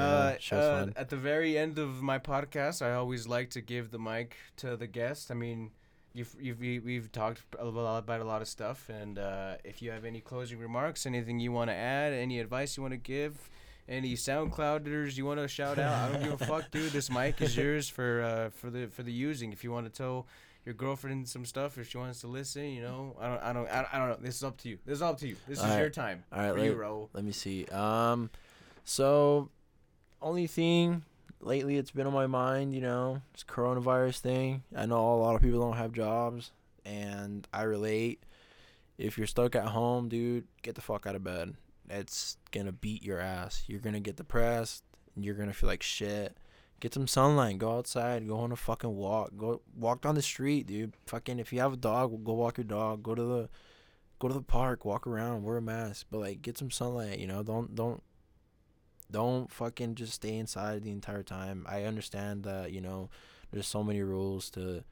Uh, 0.52 0.56
uh, 0.56 0.86
at 0.98 1.10
the 1.10 1.16
very 1.16 1.58
end 1.58 1.80
of 1.80 2.02
my 2.02 2.20
podcast, 2.20 2.82
I 2.82 2.94
always 2.94 3.28
like 3.28 3.50
to 3.52 3.62
give 3.62 3.92
the 3.92 4.00
mic 4.00 4.36
to 4.58 4.76
the 4.76 4.88
guest. 4.88 5.32
I 5.32 5.34
mean, 5.34 5.72
you've, 6.14 6.36
you've 6.40 6.60
we- 6.60 6.80
we've 6.80 7.12
talked 7.12 7.42
about 7.58 8.20
a 8.20 8.24
lot 8.26 8.42
of 8.42 8.48
stuff, 8.48 8.90
and 8.90 9.18
uh, 9.18 9.56
if 9.64 9.82
you 9.82 9.92
have 9.92 10.04
any 10.04 10.20
closing 10.20 10.60
remarks, 10.60 11.06
anything 11.06 11.40
you 11.40 11.52
want 11.54 11.70
to 11.70 11.76
add, 11.76 12.12
any 12.14 12.40
advice 12.40 12.76
you 12.76 12.84
want 12.84 12.94
to 12.94 12.98
give, 12.98 13.50
any 13.88 14.16
SoundClouders 14.16 15.16
you 15.16 15.26
want 15.26 15.40
to 15.40 15.48
shout 15.48 15.80
out, 15.80 15.94
I 15.94 16.12
don't 16.12 16.24
give 16.24 16.42
a 16.42 16.46
fuck, 16.46 16.70
dude. 16.72 16.92
This 16.92 17.10
mic 17.10 17.42
is 17.42 17.56
yours 17.62 17.88
for 17.88 18.22
uh, 18.22 18.50
for 18.50 18.70
the 18.70 18.88
for 18.88 19.04
the 19.04 19.14
using. 19.14 19.54
If 19.54 19.64
you 19.64 19.72
want 19.72 19.86
to 19.86 19.92
tell 19.92 20.28
your 20.68 20.74
girlfriend 20.74 21.30
some 21.30 21.46
stuff, 21.46 21.78
if 21.78 21.90
she 21.90 21.98
wants 21.98 22.20
to 22.20 22.28
listen, 22.28 22.66
you 22.66 22.82
know, 22.82 23.16
I 23.22 23.28
don't 23.30 23.42
I 23.42 23.54
don't 23.54 23.70
I 23.70 23.76
don't, 23.76 23.94
I 23.94 23.98
don't 24.00 24.10
know. 24.10 24.18
This 24.20 24.36
is 24.36 24.44
up 24.44 24.58
to 24.58 24.70
you. 24.70 24.78
This 24.86 24.98
is 24.98 25.02
up 25.02 25.18
to 25.20 25.28
you. 25.30 25.38
This 25.48 25.60
is 25.60 25.64
All 25.64 25.78
your 25.78 25.90
time. 25.90 26.26
All 26.30 26.42
right, 26.42 26.54
for 26.54 26.60
you, 26.62 26.72
let- 26.72 26.78
Raul. 26.80 27.08
Let 27.14 27.24
me 27.24 27.32
see. 27.32 27.64
Um, 27.68 28.30
so 28.84 29.50
only 30.22 30.46
thing 30.46 31.04
lately 31.40 31.78
it's 31.78 31.92
been 31.92 32.06
on 32.06 32.12
my 32.12 32.28
mind, 32.28 32.76
you 32.76 32.82
know, 32.82 33.22
this 33.32 33.46
coronavirus 33.46 34.20
thing. 34.20 34.64
I 34.76 34.86
know 34.86 35.14
a 35.14 35.16
lot 35.16 35.36
of 35.38 35.42
people 35.42 35.62
don't 35.62 35.78
have 35.78 35.94
jobs, 35.94 36.52
and 36.86 37.48
I 37.54 37.64
relate. 37.64 38.22
If 38.98 39.18
you're 39.18 39.28
stuck 39.28 39.56
at 39.56 39.68
home, 39.68 40.10
dude, 40.10 40.48
get 40.64 40.76
the 40.76 40.82
fuck 40.82 41.08
out 41.08 41.16
of 41.16 41.24
bed. 41.24 41.56
It's 41.90 42.36
gonna 42.52 42.74
beat 42.74 43.04
your 43.04 43.22
ass. 43.22 43.64
You're 43.68 43.80
gonna 43.80 44.02
get 44.02 44.18
depressed. 44.18 44.84
And 45.16 45.24
you're 45.24 45.36
gonna 45.36 45.54
feel 45.54 45.70
like 45.70 45.82
shit. 45.82 46.36
Get 46.80 46.94
some 46.94 47.08
sunlight. 47.08 47.58
Go 47.58 47.78
outside. 47.78 48.28
Go 48.28 48.38
on 48.40 48.52
a 48.52 48.56
fucking 48.56 48.96
walk. 48.96 49.32
Go 49.36 49.62
walk 49.76 50.02
down 50.02 50.16
the 50.16 50.22
street, 50.22 50.68
dude. 50.68 50.94
Fucking 51.08 51.40
if 51.40 51.52
you 51.52 51.60
have 51.60 51.74
a 51.74 51.78
dog, 51.78 52.24
go 52.24 52.34
walk 52.34 52.58
your 52.58 52.66
dog. 52.66 53.02
Go 53.02 53.16
to 53.16 53.24
the 53.24 53.50
go 54.20 54.28
to 54.28 54.34
the 54.34 54.42
park, 54.42 54.86
walk 54.86 55.08
around, 55.08 55.44
wear 55.44 55.58
a 55.58 55.62
mask, 55.62 56.08
but 56.12 56.20
like 56.20 56.42
get 56.42 56.58
some 56.58 56.72
sunlight, 56.72 57.20
you 57.20 57.28
know. 57.28 57.42
Don't 57.42 57.74
don't 57.74 58.04
don't 59.10 59.52
fucking 59.52 59.96
just 59.96 60.14
stay 60.14 60.38
inside 60.38 60.84
the 60.84 60.92
entire 60.92 61.24
time. 61.24 61.66
I 61.68 61.84
understand 61.84 62.44
that, 62.44 62.72
you 62.72 62.82
know, 62.82 63.10
there's 63.52 63.68
so 63.68 63.84
many 63.84 64.02
rules 64.02 64.50
to 64.52 64.84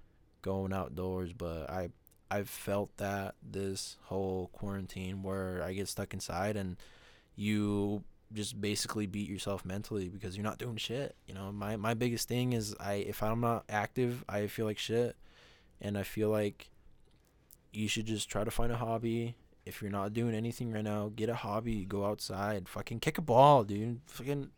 going 0.41 0.73
outdoors, 0.73 1.33
but 1.33 1.69
I 1.69 1.89
I've 2.31 2.49
felt 2.49 2.97
that 2.97 3.35
this 3.43 3.97
whole 4.03 4.49
quarantine 4.53 5.21
where 5.21 5.61
I 5.63 5.73
get 5.73 5.87
stuck 5.87 6.13
inside 6.13 6.57
and 6.57 6.77
you 7.35 8.03
just 8.35 8.59
basically 8.59 9.07
beat 9.07 9.29
yourself 9.29 9.65
mentally 9.65 10.09
because 10.09 10.35
you're 10.35 10.43
not 10.43 10.57
doing 10.57 10.77
shit. 10.77 11.15
You 11.27 11.33
know, 11.33 11.51
my 11.51 11.77
my 11.77 11.93
biggest 11.93 12.27
thing 12.27 12.53
is 12.53 12.75
I 12.79 12.95
if 12.95 13.23
I'm 13.23 13.41
not 13.41 13.63
active, 13.69 14.23
I 14.29 14.47
feel 14.47 14.65
like 14.65 14.77
shit. 14.77 15.15
And 15.81 15.97
I 15.97 16.03
feel 16.03 16.29
like 16.29 16.69
you 17.73 17.87
should 17.87 18.05
just 18.05 18.29
try 18.29 18.43
to 18.43 18.51
find 18.51 18.71
a 18.71 18.77
hobby. 18.77 19.35
If 19.65 19.81
you're 19.81 19.91
not 19.91 20.13
doing 20.13 20.35
anything 20.35 20.71
right 20.71 20.83
now, 20.83 21.11
get 21.15 21.29
a 21.29 21.35
hobby. 21.35 21.85
Go 21.85 22.05
outside. 22.05 22.69
Fucking 22.69 22.99
kick 22.99 23.17
a 23.17 23.21
ball, 23.21 23.63
dude. 23.63 24.01
Fucking 24.05 24.51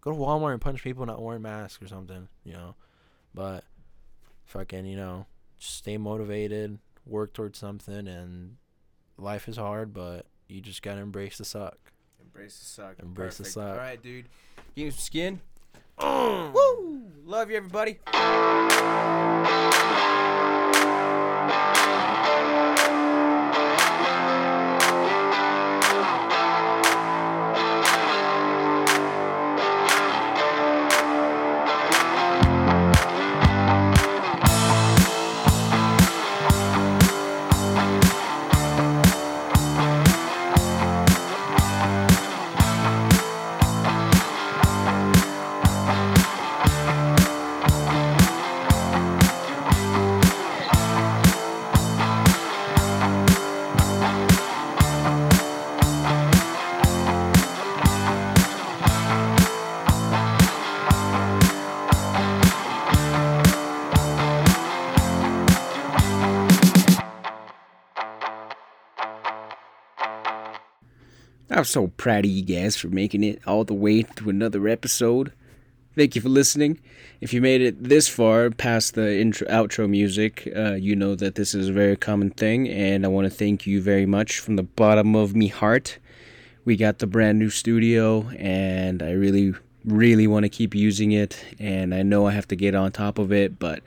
go 0.00 0.10
to 0.12 0.16
Walmart 0.16 0.52
and 0.52 0.60
punch 0.60 0.82
people 0.82 1.04
not 1.04 1.20
wearing 1.20 1.42
masks 1.42 1.82
or 1.82 1.88
something, 1.88 2.28
you 2.44 2.52
know. 2.52 2.74
But 3.34 3.64
fucking, 4.44 4.86
you 4.86 4.96
know, 4.96 5.26
stay 5.58 5.98
motivated, 5.98 6.78
work 7.04 7.32
towards 7.32 7.58
something, 7.58 8.06
and 8.06 8.56
life 9.18 9.48
is 9.48 9.56
hard, 9.56 9.92
but 9.92 10.26
you 10.48 10.60
just 10.60 10.82
gotta 10.82 11.00
embrace 11.00 11.38
the 11.38 11.44
suck. 11.44 11.92
Embrace 12.36 12.58
the 12.58 12.64
suck. 12.66 12.98
Embrace 13.00 13.36
the 13.38 13.44
Perfect. 13.44 13.54
suck. 13.54 13.70
All 13.70 13.76
right, 13.78 14.02
dude. 14.02 14.26
Give 14.74 14.84
me 14.84 14.90
some 14.90 15.00
skin. 15.00 15.40
Mm. 15.98 16.52
Woo! 16.52 17.02
Love 17.24 17.50
you, 17.50 17.56
everybody. 17.56 17.98
So 71.76 71.88
proud 71.88 72.24
of 72.24 72.30
you 72.30 72.42
guys 72.42 72.74
for 72.74 72.88
making 72.88 73.22
it 73.22 73.38
all 73.46 73.62
the 73.62 73.74
way 73.74 74.00
through 74.00 74.30
another 74.30 74.66
episode. 74.66 75.30
Thank 75.94 76.16
you 76.16 76.22
for 76.22 76.30
listening. 76.30 76.80
If 77.20 77.34
you 77.34 77.42
made 77.42 77.60
it 77.60 77.84
this 77.84 78.08
far 78.08 78.48
past 78.48 78.94
the 78.94 79.20
intro 79.20 79.46
outro 79.48 79.86
music, 79.86 80.50
uh, 80.56 80.72
you 80.72 80.96
know 80.96 81.14
that 81.16 81.34
this 81.34 81.54
is 81.54 81.68
a 81.68 81.74
very 81.74 81.94
common 81.94 82.30
thing, 82.30 82.66
and 82.66 83.04
I 83.04 83.08
want 83.08 83.26
to 83.26 83.30
thank 83.30 83.66
you 83.66 83.82
very 83.82 84.06
much 84.06 84.38
from 84.38 84.56
the 84.56 84.62
bottom 84.62 85.14
of 85.14 85.36
me 85.36 85.48
heart. 85.48 85.98
We 86.64 86.76
got 86.76 86.98
the 86.98 87.06
brand 87.06 87.38
new 87.38 87.50
studio, 87.50 88.26
and 88.38 89.02
I 89.02 89.10
really, 89.10 89.52
really 89.84 90.26
want 90.26 90.44
to 90.44 90.48
keep 90.48 90.74
using 90.74 91.12
it, 91.12 91.44
and 91.58 91.94
I 91.94 92.02
know 92.02 92.26
I 92.26 92.30
have 92.30 92.48
to 92.48 92.56
get 92.56 92.74
on 92.74 92.90
top 92.90 93.18
of 93.18 93.32
it, 93.32 93.58
but 93.58 93.82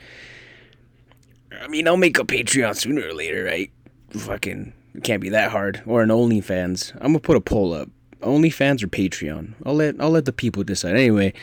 I 1.59 1.67
mean, 1.67 1.87
I'll 1.87 1.97
make 1.97 2.19
a 2.19 2.23
Patreon 2.23 2.75
sooner 2.75 3.07
or 3.07 3.15
later, 3.15 3.45
right? 3.45 3.71
Fucking 4.11 4.73
it 4.95 5.03
can't 5.03 5.21
be 5.21 5.29
that 5.29 5.51
hard. 5.51 5.81
Or 5.85 6.01
an 6.01 6.09
OnlyFans. 6.09 6.93
I'm 6.95 7.13
gonna 7.13 7.19
put 7.19 7.37
a 7.37 7.41
poll 7.41 7.73
up. 7.73 7.89
OnlyFans 8.21 8.83
or 8.83 8.87
Patreon. 8.87 9.53
I'll 9.65 9.75
let 9.75 9.95
I'll 9.99 10.09
let 10.09 10.25
the 10.25 10.33
people 10.33 10.63
decide. 10.63 10.95
Anyway, 10.95 11.33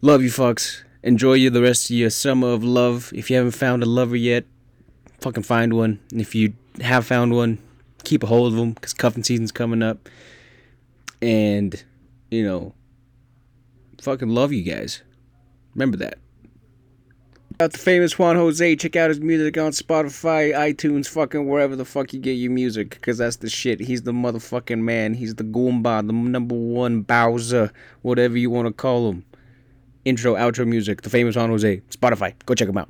love 0.00 0.22
you 0.22 0.30
fucks. 0.30 0.82
Enjoy 1.02 1.34
you 1.34 1.50
the 1.50 1.62
rest 1.62 1.90
of 1.90 1.96
your 1.96 2.10
summer 2.10 2.48
of 2.48 2.64
love. 2.64 3.12
If 3.14 3.30
you 3.30 3.36
haven't 3.36 3.52
found 3.52 3.82
a 3.82 3.86
lover 3.86 4.16
yet, 4.16 4.44
fucking 5.20 5.42
find 5.42 5.74
one. 5.74 6.00
And 6.10 6.20
if 6.20 6.34
you 6.34 6.54
have 6.80 7.06
found 7.06 7.34
one, 7.34 7.58
keep 8.04 8.22
a 8.22 8.26
hold 8.26 8.52
of 8.52 8.58
them 8.58 8.72
because 8.72 8.94
cuffing 8.94 9.22
season's 9.22 9.52
coming 9.52 9.82
up. 9.82 10.08
And 11.20 11.82
you 12.30 12.44
know, 12.44 12.74
fucking 14.00 14.28
love 14.28 14.52
you 14.52 14.62
guys. 14.62 15.02
Remember 15.74 15.96
that. 15.98 16.18
Out 17.60 17.70
the 17.70 17.78
famous 17.78 18.18
Juan 18.18 18.34
Jose. 18.34 18.74
Check 18.76 18.96
out 18.96 19.10
his 19.10 19.20
music 19.20 19.56
on 19.58 19.70
Spotify, 19.70 20.52
iTunes, 20.52 21.06
fucking 21.06 21.46
wherever 21.46 21.76
the 21.76 21.84
fuck 21.84 22.12
you 22.12 22.18
get 22.18 22.32
your 22.32 22.50
music. 22.50 22.90
Because 22.90 23.18
that's 23.18 23.36
the 23.36 23.48
shit. 23.48 23.78
He's 23.78 24.02
the 24.02 24.12
motherfucking 24.12 24.80
man. 24.80 25.14
He's 25.14 25.36
the 25.36 25.44
Goomba, 25.44 26.04
the 26.04 26.12
number 26.12 26.56
one 26.56 27.02
Bowser, 27.02 27.70
whatever 28.02 28.36
you 28.36 28.50
want 28.50 28.66
to 28.66 28.72
call 28.72 29.08
him. 29.08 29.24
Intro, 30.04 30.34
outro 30.34 30.66
music. 30.66 31.02
The 31.02 31.10
famous 31.10 31.36
Juan 31.36 31.50
Jose. 31.50 31.80
Spotify. 31.90 32.34
Go 32.44 32.56
check 32.56 32.68
him 32.68 32.76
out. 32.76 32.88